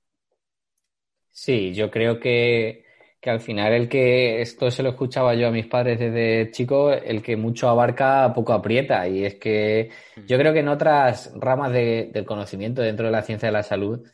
Sí, 1.32 1.74
yo 1.74 1.90
creo 1.90 2.20
que, 2.20 2.86
al 3.24 3.40
final 3.40 3.74
el 3.74 3.90
que, 3.90 4.42
esto 4.42 4.70
se 4.70 4.84
lo 4.84 4.90
escuchaba 4.90 5.34
yo 5.34 5.48
a 5.48 5.52
mis 5.52 5.66
padres 5.66 6.00
desde 6.00 6.52
chico, 6.52 6.92
el 6.92 7.22
que 7.22 7.38
mucho 7.38 7.70
abarca 7.70 8.32
poco 8.34 8.54
aprieta. 8.54 9.08
Y 9.08 9.26
es 9.26 9.36
que 9.36 9.90
mm. 10.18 10.26
yo 10.26 10.38
creo 10.38 10.54
que 10.54 10.60
en 10.60 10.68
otras 10.68 11.32
ramas 11.36 11.72
del 11.72 12.26
conocimiento 12.26 12.82
dentro 12.82 13.06
de 13.06 13.12
la 13.12 13.22
ciencia 13.22 13.48
de 13.48 13.54
la 13.54 13.64
salud 13.64 14.06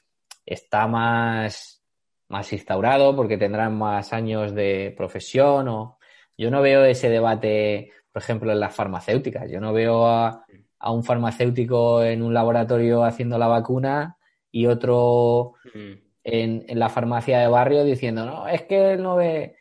está 0.45 0.87
más, 0.87 1.83
más 2.29 2.53
instaurado 2.53 3.15
porque 3.15 3.37
tendrán 3.37 3.77
más 3.77 4.13
años 4.13 4.53
de 4.53 4.93
profesión 4.95 5.67
o 5.67 5.97
yo 6.37 6.51
no 6.51 6.61
veo 6.61 6.85
ese 6.85 7.09
debate, 7.09 7.91
por 8.11 8.21
ejemplo, 8.21 8.51
en 8.51 8.59
las 8.59 8.75
farmacéuticas. 8.75 9.49
Yo 9.49 9.59
no 9.59 9.73
veo 9.73 10.05
a, 10.05 10.45
a 10.79 10.91
un 10.91 11.03
farmacéutico 11.03 12.03
en 12.03 12.21
un 12.21 12.33
laboratorio 12.33 13.03
haciendo 13.03 13.39
la 13.39 13.47
vacuna 13.47 14.17
y 14.51 14.67
otro 14.67 15.55
mm 15.73 16.06
en, 16.27 16.65
la 16.77 16.89
farmacia 16.89 17.39
de 17.39 17.47
barrio 17.47 17.83
diciendo, 17.85 18.25
no, 18.25 18.47
es 18.47 18.63
que 18.63 18.93
él 18.93 19.01
no 19.01 19.15
ve. 19.15 19.55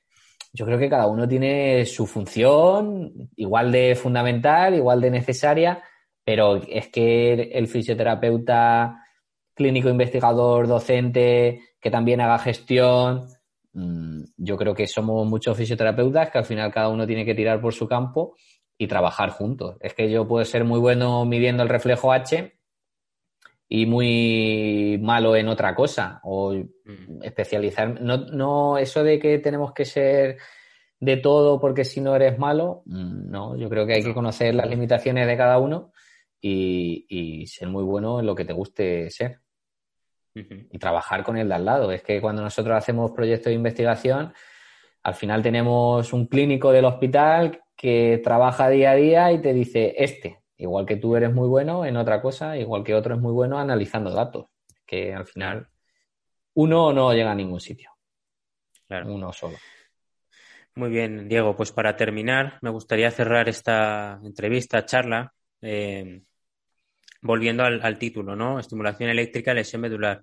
Yo 0.52 0.66
creo 0.66 0.78
que 0.78 0.88
cada 0.88 1.06
uno 1.06 1.28
tiene 1.28 1.84
su 1.86 2.06
función, 2.06 3.30
igual 3.36 3.70
de 3.70 3.94
fundamental, 3.94 4.74
igual 4.74 5.00
de 5.00 5.10
necesaria, 5.10 5.82
pero 6.24 6.56
es 6.56 6.88
que 6.88 7.32
el, 7.52 7.68
fisioterapeuta 7.68 9.00
clínico 9.54 9.88
investigador, 9.88 10.66
docente, 10.66 11.60
que 11.80 11.90
también 11.90 12.20
haga 12.20 12.38
gestión, 12.38 13.28
mm, 13.72 14.24
yo 14.36 14.56
creo 14.56 14.74
que 14.74 14.86
somos 14.88 15.26
muchos 15.26 15.56
fisioterapeutas 15.56 16.30
que 16.30 16.38
al 16.38 16.44
final 16.44 16.72
cada 16.72 16.88
uno 16.88 17.06
tiene 17.06 17.24
que 17.24 17.34
tirar 17.34 17.60
por 17.60 17.74
su 17.74 17.86
campo 17.86 18.34
y 18.76 18.88
trabajar 18.88 19.30
juntos. 19.30 19.76
Es 19.80 19.94
que 19.94 20.10
yo 20.10 20.26
puedo 20.26 20.44
ser 20.44 20.64
muy 20.64 20.80
bueno 20.80 21.24
midiendo 21.26 21.62
el 21.62 21.68
reflejo 21.68 22.12
H, 22.12 22.55
y 23.68 23.86
muy 23.86 24.98
malo 25.02 25.34
en 25.36 25.48
otra 25.48 25.74
cosa 25.74 26.20
o 26.22 26.54
mm. 26.54 27.22
especializar. 27.22 28.00
No, 28.00 28.18
no, 28.18 28.78
eso 28.78 29.02
de 29.02 29.18
que 29.18 29.38
tenemos 29.38 29.72
que 29.72 29.84
ser 29.84 30.38
de 31.00 31.16
todo 31.16 31.60
porque 31.60 31.84
si 31.84 32.00
no 32.00 32.14
eres 32.14 32.38
malo, 32.38 32.82
mm, 32.86 33.30
no, 33.30 33.56
yo 33.56 33.68
creo 33.68 33.86
que 33.86 33.94
hay 33.94 34.04
que 34.04 34.14
conocer 34.14 34.54
las 34.54 34.68
limitaciones 34.68 35.26
de 35.26 35.36
cada 35.36 35.58
uno 35.58 35.92
y, 36.40 37.06
y 37.08 37.46
ser 37.46 37.68
muy 37.68 37.82
bueno 37.82 38.20
en 38.20 38.26
lo 38.26 38.34
que 38.34 38.44
te 38.44 38.52
guste 38.52 39.10
ser. 39.10 39.40
Y 40.38 40.78
trabajar 40.78 41.24
con 41.24 41.38
el 41.38 41.48
de 41.48 41.54
al 41.54 41.64
lado. 41.64 41.90
Es 41.90 42.02
que 42.02 42.20
cuando 42.20 42.42
nosotros 42.42 42.76
hacemos 42.76 43.10
proyectos 43.12 43.46
de 43.46 43.54
investigación, 43.54 44.34
al 45.02 45.14
final 45.14 45.42
tenemos 45.42 46.12
un 46.12 46.26
clínico 46.26 46.72
del 46.72 46.84
hospital 46.84 47.62
que 47.74 48.20
trabaja 48.22 48.68
día 48.68 48.90
a 48.90 48.96
día 48.96 49.32
y 49.32 49.40
te 49.40 49.54
dice, 49.54 49.94
este, 49.96 50.40
Igual 50.58 50.86
que 50.86 50.96
tú 50.96 51.16
eres 51.16 51.32
muy 51.32 51.48
bueno 51.48 51.84
en 51.84 51.96
otra 51.96 52.22
cosa, 52.22 52.56
igual 52.56 52.82
que 52.82 52.94
otro 52.94 53.14
es 53.14 53.20
muy 53.20 53.32
bueno 53.32 53.58
analizando 53.58 54.10
datos. 54.10 54.46
Que 54.86 55.14
al 55.14 55.26
final 55.26 55.68
uno 56.54 56.92
no 56.92 57.12
llega 57.12 57.32
a 57.32 57.34
ningún 57.34 57.60
sitio. 57.60 57.90
Uno 58.88 59.32
solo. 59.32 59.56
Muy 60.76 60.90
bien, 60.90 61.28
Diego. 61.28 61.56
Pues 61.56 61.72
para 61.72 61.96
terminar, 61.96 62.58
me 62.62 62.70
gustaría 62.70 63.10
cerrar 63.10 63.48
esta 63.48 64.20
entrevista, 64.22 64.84
charla, 64.84 65.32
eh, 65.60 66.22
volviendo 67.22 67.64
al, 67.64 67.98
título, 67.98 68.36
¿no? 68.36 68.58
Estimulación 68.58 69.10
eléctrica, 69.10 69.54
lesión 69.54 69.82
medular. 69.82 70.22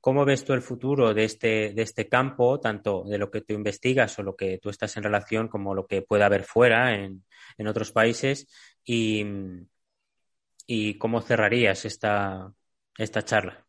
¿Cómo 0.00 0.24
ves 0.24 0.44
tú 0.44 0.54
el 0.54 0.62
futuro 0.62 1.12
de 1.12 1.24
este, 1.24 1.74
de 1.74 1.82
este 1.82 2.08
campo, 2.08 2.58
tanto 2.58 3.04
de 3.04 3.18
lo 3.18 3.30
que 3.30 3.42
tú 3.42 3.52
investigas 3.52 4.18
o 4.18 4.22
lo 4.22 4.34
que 4.34 4.58
tú 4.58 4.70
estás 4.70 4.96
en 4.96 5.02
relación, 5.02 5.48
como 5.48 5.74
lo 5.74 5.86
que 5.86 6.02
pueda 6.02 6.26
haber 6.26 6.44
fuera 6.44 6.94
en, 6.94 7.24
en 7.58 7.66
otros 7.66 7.92
países? 7.92 8.48
Y, 8.84 9.24
y 10.66 10.94
cómo 10.98 11.20
cerrarías 11.20 11.84
esta, 11.84 12.52
esta 12.96 13.22
charla. 13.22 13.66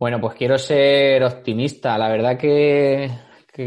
Bueno, 0.00 0.18
pues 0.18 0.34
quiero 0.34 0.56
ser 0.56 1.22
optimista. 1.22 1.98
La 1.98 2.08
verdad 2.08 2.38
que, 2.38 3.10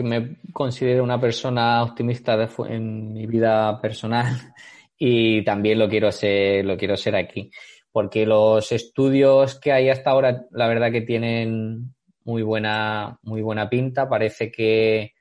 me 0.02 0.38
considero 0.52 1.04
una 1.04 1.22
persona 1.22 1.84
optimista 1.84 2.50
en 2.68 3.14
mi 3.14 3.28
vida 3.28 3.80
personal 3.80 4.26
y 4.98 5.44
también 5.44 5.78
lo 5.78 5.88
quiero 5.88 6.12
ser, 6.12 6.66
lo 6.66 6.76
quiero 6.76 6.98
ser 6.98 7.16
aquí. 7.16 7.52
Porque 7.92 8.26
los 8.26 8.72
estudios 8.72 9.60
que 9.60 9.72
hay 9.72 9.90
hasta 9.90 10.10
ahora, 10.10 10.48
la 10.50 10.68
verdad 10.68 10.92
que 10.92 11.02
tienen 11.02 11.94
muy 12.24 12.42
buena, 12.42 13.20
muy 13.22 13.44
buena 13.44 13.70
pinta. 13.70 14.10
Parece 14.10 14.52
que, 14.52 15.14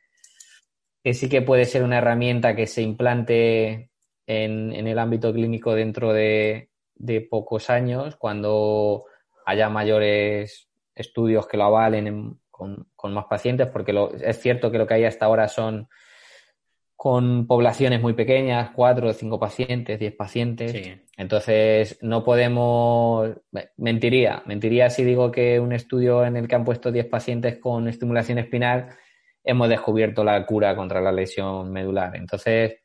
que 1.05 1.13
sí 1.13 1.29
que 1.29 1.43
puede 1.43 1.67
ser 1.67 1.83
una 1.83 1.99
herramienta 1.99 2.57
que 2.57 2.67
se 2.67 2.81
implante 2.81 3.91
en, 4.33 4.87
el 4.87 4.99
ámbito 4.99 5.33
clínico 5.33 5.75
dentro 5.75 6.13
de, 6.13 6.69
pocos 7.31 7.71
años, 7.71 8.17
cuando 8.17 9.05
haya 9.45 9.69
mayores 9.69 10.69
estudios 10.95 11.47
que 11.47 11.57
lo 11.57 11.65
avalen 11.65 12.39
con, 12.51 12.87
más 13.13 13.27
pacientes, 13.27 13.69
porque 13.69 13.95
es 14.21 14.41
cierto 14.41 14.71
que 14.71 14.79
lo 14.79 14.87
que 14.87 14.95
hay 14.95 15.05
hasta 15.05 15.27
ahora 15.27 15.49
son 15.49 15.89
con 16.95 17.49
poblaciones 17.49 18.01
muy 18.01 18.13
pequeñas, 18.13 18.71
cuatro 18.77 19.09
o 19.09 19.13
cinco 19.13 19.41
pacientes, 19.41 19.99
diez 19.99 20.15
pacientes. 20.15 21.01
Entonces, 21.17 21.99
no 22.01 22.23
podemos. 22.23 23.31
Mentiría, 23.77 24.45
mentiría 24.47 24.89
si 24.89 25.03
digo 25.03 25.33
que 25.33 25.59
un 25.59 25.73
estudio 25.73 26.25
en 26.25 26.37
el 26.37 26.47
que 26.47 26.55
han 26.55 26.65
puesto 26.65 26.93
diez 26.93 27.07
pacientes 27.07 27.59
con 27.59 27.89
estimulación 27.89 28.39
espinal 28.39 28.91
hemos 29.43 29.69
descubierto 29.69 30.23
la 30.23 30.47
cura 30.47 30.77
contra 30.77 31.01
la 31.01 31.11
lesión 31.11 31.73
medular. 31.73 32.15
Entonces. 32.15 32.82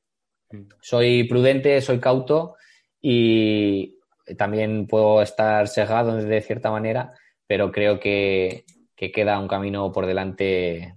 Soy 0.82 1.24
prudente, 1.26 1.82
soy 1.82 2.00
cauto 2.00 2.56
y 3.02 3.98
también 4.38 4.88
puedo 4.88 5.22
estar 5.22 5.68
sesgado 5.68 6.16
de 6.16 6.42
cierta 6.42 6.72
manera, 6.72 7.14
pero 7.46 7.72
creo 7.72 8.00
que, 8.00 8.66
que 8.96 9.12
queda 9.12 9.40
un 9.40 9.48
camino 9.48 9.92
por 9.92 10.06
delante 10.06 10.96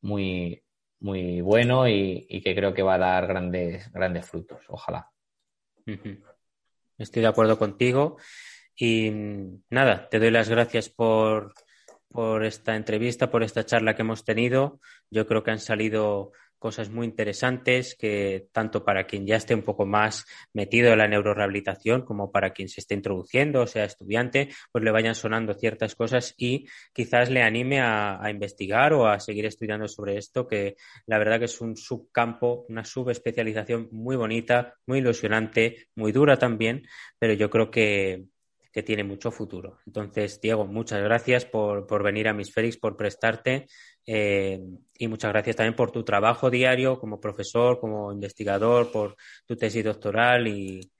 muy, 0.00 0.62
muy 1.02 1.40
bueno 1.40 1.88
y, 1.88 2.40
que 2.42 2.54
creo 2.54 2.72
que 2.72 2.82
va 2.82 2.94
a 2.94 2.98
dar 2.98 3.26
grandes, 3.26 3.90
grandes 3.92 4.26
frutos. 4.26 4.64
Ojalá. 4.68 5.10
Estoy 6.96 7.22
de 7.22 7.28
acuerdo 7.28 7.58
contigo. 7.58 8.16
Y 8.76 9.12
nada, 9.68 10.08
te 10.08 10.18
doy 10.18 10.30
las 10.30 10.48
gracias 10.48 10.88
por, 10.88 11.54
por 12.08 12.44
esta 12.44 12.76
entrevista, 12.76 13.30
por 13.30 13.42
esta 13.42 13.66
charla 13.66 13.94
que 13.94 14.02
hemos 14.02 14.24
tenido. 14.24 14.80
Yo 15.10 15.26
creo 15.26 15.42
que 15.42 15.50
han 15.50 15.58
salido 15.58 16.32
cosas 16.62 16.90
muy 16.90 17.06
interesantes 17.08 17.96
que 17.98 18.46
tanto 18.52 18.84
para 18.84 19.04
quien 19.04 19.26
ya 19.26 19.34
esté 19.34 19.52
un 19.52 19.62
poco 19.62 19.84
más 19.84 20.24
metido 20.52 20.92
en 20.92 20.98
la 20.98 21.08
neurorehabilitación 21.08 22.02
como 22.02 22.30
para 22.30 22.52
quien 22.52 22.68
se 22.68 22.80
esté 22.80 22.94
introduciendo, 22.94 23.62
o 23.62 23.66
sea 23.66 23.84
estudiante, 23.84 24.48
pues 24.70 24.84
le 24.84 24.92
vayan 24.92 25.16
sonando 25.16 25.54
ciertas 25.54 25.96
cosas 25.96 26.34
y 26.38 26.68
quizás 26.92 27.30
le 27.30 27.42
anime 27.42 27.80
a, 27.80 28.20
investigar 28.30 28.92
o 28.92 29.08
a 29.08 29.18
seguir 29.18 29.44
estudiando 29.44 29.88
sobre 29.88 30.16
esto, 30.16 30.46
que 30.46 30.76
la 31.06 31.18
verdad 31.18 31.40
que 31.40 31.46
es 31.46 31.60
un 31.60 31.76
subcampo, 31.76 32.64
una 32.68 32.84
subespecialización 32.84 33.88
muy 33.90 34.14
bonita, 34.14 34.74
muy 34.86 34.98
ilusionante, 34.98 35.88
muy 35.96 36.12
dura 36.12 36.36
también, 36.36 36.86
pero 37.18 37.32
yo 37.32 37.50
creo 37.50 37.72
que, 37.72 38.26
que 38.72 38.84
tiene 38.84 39.02
mucho 39.02 39.32
futuro. 39.32 39.78
Entonces, 39.84 40.40
Diego, 40.40 40.64
muchas 40.64 41.02
gracias 41.02 41.44
por, 41.44 41.88
por 41.88 42.04
venir 42.04 42.28
a 42.28 42.32
Miss 42.32 42.52
Félix, 42.52 42.76
por 42.76 42.96
prestarte 42.96 43.66
eh, 44.06 44.60
y 44.98 45.08
muchas 45.08 45.32
gracias 45.32 45.56
también 45.56 45.76
por 45.76 45.90
tu 45.90 46.04
trabajo 46.04 46.50
diario 46.50 46.98
como 46.98 47.20
profesor, 47.20 47.80
como 47.80 48.12
investigador, 48.12 48.90
por 48.92 49.16
tu 49.46 49.56
tesis 49.56 49.84
doctoral 49.84 50.46
y, 50.48 50.90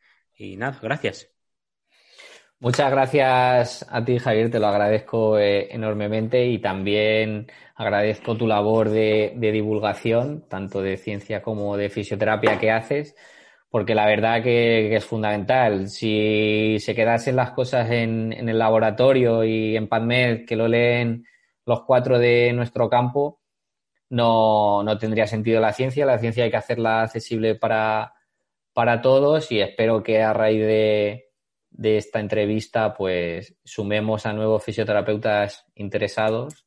nada, 0.56 0.78
gracias. 0.82 1.28
Muchas 2.58 2.90
gracias 2.92 3.86
a 3.90 4.04
ti, 4.04 4.18
Javier, 4.18 4.50
te 4.50 4.60
lo 4.60 4.68
agradezco 4.68 5.36
eh, 5.38 5.68
enormemente 5.74 6.46
y 6.46 6.60
también 6.60 7.48
agradezco 7.74 8.36
tu 8.36 8.46
labor 8.46 8.88
de, 8.88 9.34
divulgación, 9.36 10.48
tanto 10.48 10.80
de 10.80 10.96
ciencia 10.96 11.42
como 11.42 11.76
de 11.76 11.90
fisioterapia 11.90 12.60
que 12.60 12.70
haces, 12.70 13.16
porque 13.68 13.94
la 13.96 14.06
verdad 14.06 14.42
que, 14.42 14.94
es 14.94 15.04
fundamental. 15.04 15.88
Si 15.88 16.78
se 16.78 16.94
quedasen 16.94 17.36
las 17.36 17.50
cosas 17.52 17.90
en, 17.90 18.32
en 18.32 18.48
el 18.48 18.58
laboratorio 18.58 19.44
y 19.44 19.76
en 19.76 19.88
PubMed, 19.88 20.46
que 20.46 20.56
lo 20.56 20.68
leen 20.68 21.26
los 21.64 21.82
cuatro 21.84 22.18
de 22.18 22.52
nuestro 22.52 22.88
campo, 22.88 23.40
no, 24.10 24.82
no 24.82 24.98
tendría 24.98 25.26
sentido 25.26 25.60
la 25.60 25.72
ciencia. 25.72 26.04
La 26.04 26.18
ciencia 26.18 26.44
hay 26.44 26.50
que 26.50 26.56
hacerla 26.56 27.02
accesible 27.02 27.54
para, 27.54 28.14
para 28.72 29.00
todos 29.00 29.50
y 29.50 29.60
espero 29.60 30.02
que 30.02 30.22
a 30.22 30.32
raíz 30.32 30.60
de, 30.60 31.30
de 31.70 31.96
esta 31.96 32.20
entrevista 32.20 32.94
pues 32.94 33.56
sumemos 33.64 34.26
a 34.26 34.32
nuevos 34.32 34.64
fisioterapeutas 34.64 35.64
interesados 35.74 36.66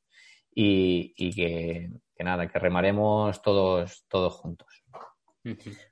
y, 0.53 1.13
y 1.15 1.33
que, 1.33 1.89
que, 2.15 2.23
nada, 2.23 2.47
que 2.47 2.59
remaremos 2.59 3.41
todos, 3.41 4.05
todos 4.07 4.33
juntos. 4.33 4.83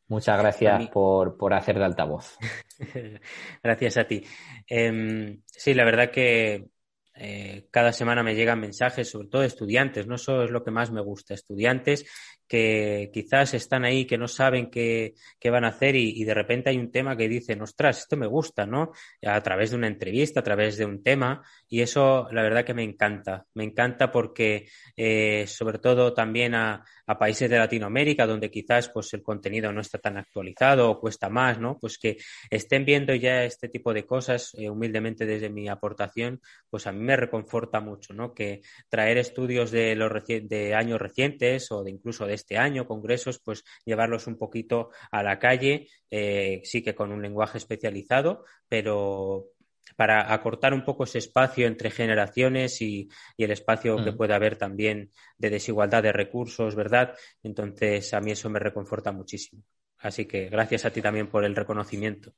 Muchas 0.07 0.39
gracias 0.39 0.89
por, 0.89 1.37
por, 1.37 1.53
hacer 1.53 1.77
de 1.77 1.85
altavoz. 1.85 2.37
gracias 3.63 3.97
a 3.97 4.05
ti. 4.05 4.23
Em, 4.67 5.43
sí, 5.45 5.75
la 5.75 5.85
verdad 5.85 6.09
que 6.09 6.69
eh, 7.15 7.67
cada 7.71 7.93
semana 7.93 8.23
me 8.23 8.35
llegan 8.35 8.59
mensajes, 8.59 9.09
sobre 9.09 9.27
todo 9.27 9.41
de 9.41 9.47
estudiantes, 9.47 10.07
no 10.07 10.15
eso 10.15 10.43
es 10.43 10.51
lo 10.51 10.63
que 10.63 10.71
más 10.71 10.91
me 10.91 11.01
gusta, 11.01 11.33
estudiantes 11.33 12.05
que 12.47 13.09
quizás 13.13 13.53
están 13.53 13.85
ahí, 13.85 14.05
que 14.05 14.17
no 14.17 14.27
saben 14.27 14.69
qué, 14.69 15.15
qué 15.39 15.49
van 15.49 15.65
a 15.65 15.69
hacer 15.69 15.95
y, 15.95 16.23
de 16.23 16.33
repente 16.33 16.69
hay 16.69 16.77
un 16.77 16.91
tema 16.91 17.17
que 17.17 17.27
dicen, 17.27 17.61
ostras, 17.61 17.99
esto 17.99 18.15
me 18.15 18.27
gusta, 18.27 18.65
¿no? 18.65 18.91
A 19.25 19.41
través 19.41 19.71
de 19.71 19.77
una 19.77 19.87
entrevista, 19.87 20.39
a 20.39 20.43
través 20.43 20.77
de 20.77 20.85
un 20.85 21.03
tema 21.03 21.43
y 21.67 21.81
eso 21.81 22.27
la 22.31 22.43
verdad 22.43 22.63
que 22.63 22.73
me 22.73 22.83
encanta, 22.83 23.45
me 23.53 23.63
encanta 23.63 24.11
porque 24.11 24.67
eh, 24.95 25.45
sobre 25.47 25.79
todo 25.79 26.13
también 26.13 26.55
a, 26.55 26.83
a, 27.07 27.17
países 27.17 27.49
de 27.49 27.57
Latinoamérica 27.57 28.27
donde 28.27 28.51
quizás 28.51 28.89
pues 28.89 29.13
el 29.13 29.23
contenido 29.23 29.71
no 29.71 29.81
está 29.81 29.97
tan 29.97 30.17
actualizado 30.17 30.89
o 30.89 30.99
cuesta 30.99 31.29
más, 31.29 31.59
¿no? 31.59 31.77
Pues 31.79 31.97
que 31.97 32.17
estén 32.49 32.85
viendo 32.85 33.13
ya 33.15 33.43
este 33.43 33.69
tipo 33.69 33.93
de 33.93 34.05
cosas 34.05 34.53
eh, 34.55 34.69
humildemente 34.69 35.25
desde 35.25 35.49
mi 35.49 35.67
aportación, 35.67 36.41
pues 36.69 36.87
a 36.87 36.91
mí 36.91 36.99
me 36.99 37.15
reconforta 37.15 37.79
mucho, 37.79 38.13
¿no? 38.13 38.33
Que 38.33 38.61
traer 38.89 39.17
estudios 39.17 39.71
de 39.71 39.95
los 39.95 40.11
de 40.25 40.75
años 40.75 41.01
recientes 41.01 41.71
o 41.71 41.83
de 41.83 41.91
incluso 41.91 42.25
de 42.25 42.33
este 42.43 42.57
año, 42.57 42.85
congresos, 42.85 43.39
pues 43.39 43.63
llevarlos 43.85 44.27
un 44.27 44.37
poquito 44.37 44.89
a 45.11 45.23
la 45.23 45.39
calle, 45.39 45.87
eh, 46.11 46.61
sí 46.65 46.83
que 46.83 46.93
con 46.93 47.11
un 47.11 47.21
lenguaje 47.21 47.57
especializado, 47.57 48.43
pero 48.67 49.47
para 49.95 50.33
acortar 50.33 50.73
un 50.73 50.83
poco 50.83 51.05
ese 51.05 51.19
espacio 51.19 51.67
entre 51.67 51.89
generaciones 51.89 52.81
y, 52.81 53.09
el 53.37 53.51
espacio 53.51 54.03
que 54.03 54.11
mm. 54.11 54.17
puede 54.17 54.33
haber 54.33 54.57
también 54.57 55.11
de 55.37 55.49
desigualdad 55.49 56.03
de 56.03 56.11
recursos, 56.11 56.75
¿verdad? 56.75 57.13
Entonces, 57.43 58.13
a 58.13 58.19
mí 58.19 58.31
eso 58.31 58.49
me 58.49 58.59
reconforta 58.59 59.11
muchísimo. 59.11 59.63
Así 59.99 60.25
que 60.25 60.49
gracias 60.49 60.85
a 60.85 60.91
ti 60.91 61.01
también 61.01 61.29
por 61.29 61.45
el 61.45 61.55
reconocimiento. 61.55 62.33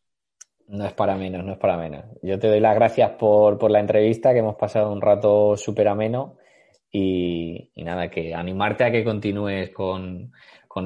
No 0.68 0.86
es 0.86 0.94
para 0.94 1.16
menos, 1.16 1.44
no 1.44 1.54
es 1.54 1.60
para 1.60 1.78
menos. 1.78 2.06
Yo 2.22 2.38
te 2.38 2.48
doy 2.48 2.60
las 2.60 2.76
gracias 2.76 3.12
por, 3.12 3.58
por 3.58 3.72
la 3.72 3.80
entrevista, 3.80 4.34
que 4.34 4.40
hemos 4.40 4.56
pasado 4.56 4.92
un 4.92 5.02
rato 5.02 5.56
súper 5.58 5.88
ameno 5.88 6.38
y, 6.92 7.72
nada, 7.76 8.10
que 8.10 8.34
animarte 8.34 8.84
a 8.84 8.92
que 8.92 9.04
continúes 9.04 9.70
con, 9.72 10.32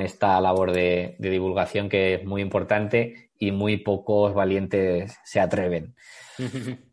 esta 0.01 0.39
labor 0.39 0.71
de, 0.71 1.15
divulgación 1.19 1.89
que 1.89 2.15
es 2.15 2.26
muy 2.26 2.41
importante 2.41 3.31
y 3.38 3.51
muy 3.51 3.77
pocos 3.77 4.34
valientes 4.34 5.19
se 5.23 5.39
atreven. 5.39 5.95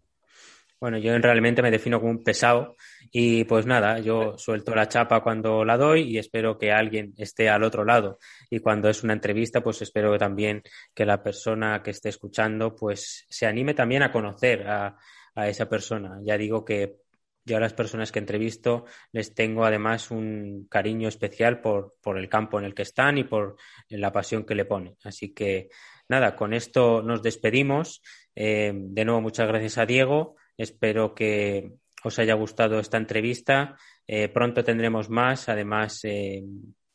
Bueno, 0.78 0.98
yo 0.98 1.16
realmente 1.16 1.62
me 1.62 1.70
defino 1.70 1.98
como 1.98 2.10
un 2.10 2.22
pesado 2.22 2.76
y 3.10 3.44
pues 3.44 3.64
nada, 3.64 3.98
yo 3.98 4.36
suelto 4.36 4.74
la 4.74 4.88
chapa 4.88 5.22
cuando 5.22 5.64
la 5.64 5.78
doy 5.78 6.02
y 6.02 6.18
espero 6.18 6.58
que 6.58 6.70
alguien 6.70 7.14
esté 7.16 7.48
al 7.48 7.62
otro 7.62 7.82
lado. 7.82 8.18
Y 8.50 8.58
cuando 8.58 8.90
es 8.90 9.02
una 9.02 9.14
entrevista, 9.14 9.62
pues 9.62 9.80
espero 9.80 10.18
también 10.18 10.62
que 10.94 11.06
la 11.06 11.22
persona 11.22 11.82
que 11.82 11.92
esté 11.92 12.10
escuchando 12.10 12.76
pues 12.76 13.24
se 13.30 13.46
anime 13.46 13.72
también 13.72 14.02
a 14.02 14.12
conocer 14.12 14.68
a, 14.68 14.98
a 15.34 15.48
esa 15.48 15.66
persona. 15.66 16.18
Ya 16.22 16.36
digo 16.36 16.62
que 16.62 16.96
yo 17.46 17.56
a 17.56 17.60
las 17.60 17.72
personas 17.72 18.10
que 18.10 18.18
entrevisto 18.18 18.84
les 19.12 19.32
tengo 19.32 19.64
además 19.64 20.10
un 20.10 20.66
cariño 20.68 21.08
especial 21.08 21.60
por, 21.60 21.94
por 22.02 22.18
el 22.18 22.28
campo 22.28 22.58
en 22.58 22.64
el 22.64 22.74
que 22.74 22.82
están 22.82 23.18
y 23.18 23.24
por 23.24 23.56
la 23.88 24.10
pasión 24.10 24.44
que 24.44 24.56
le 24.56 24.64
ponen. 24.64 24.96
Así 25.04 25.32
que 25.32 25.68
nada, 26.08 26.34
con 26.34 26.52
esto 26.52 27.02
nos 27.02 27.22
despedimos. 27.22 28.02
Eh, 28.34 28.72
de 28.74 29.04
nuevo, 29.04 29.20
muchas 29.20 29.46
gracias 29.46 29.78
a 29.78 29.86
Diego. 29.86 30.34
Espero 30.58 31.14
que 31.14 31.72
os 32.02 32.18
haya 32.18 32.34
gustado 32.34 32.80
esta 32.80 32.96
entrevista. 32.96 33.76
Eh, 34.08 34.28
pronto 34.28 34.64
tendremos 34.64 35.08
más. 35.08 35.48
Además, 35.48 36.00
eh, 36.02 36.42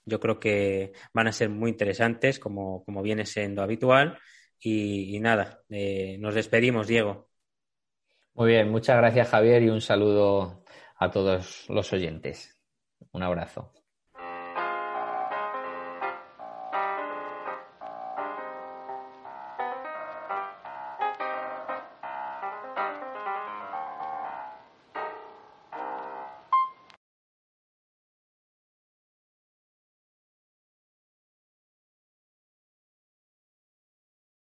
yo 0.03 0.19
creo 0.19 0.37
que 0.37 0.91
van 1.13 1.27
a 1.27 1.31
ser 1.31 1.49
muy 1.49 1.71
interesantes, 1.71 2.39
como, 2.39 2.83
como 2.83 3.01
viene 3.01 3.25
siendo 3.25 3.61
habitual. 3.61 4.19
Y, 4.59 5.15
y 5.15 5.19
nada, 5.21 5.63
nos 6.19 6.35
despedimos, 6.35 6.87
Diego. 6.87 7.30
Muy 8.33 8.49
bien, 8.49 8.69
muchas 8.69 8.97
gracias 8.97 9.29
Javier 9.29 9.61
y 9.63 9.69
un 9.69 9.79
saludo 9.81 10.63
a 10.97 11.11
todos 11.11 11.65
los 11.69 11.91
oyentes. 11.93 12.57
Un 13.11 13.23
abrazo. 13.23 13.71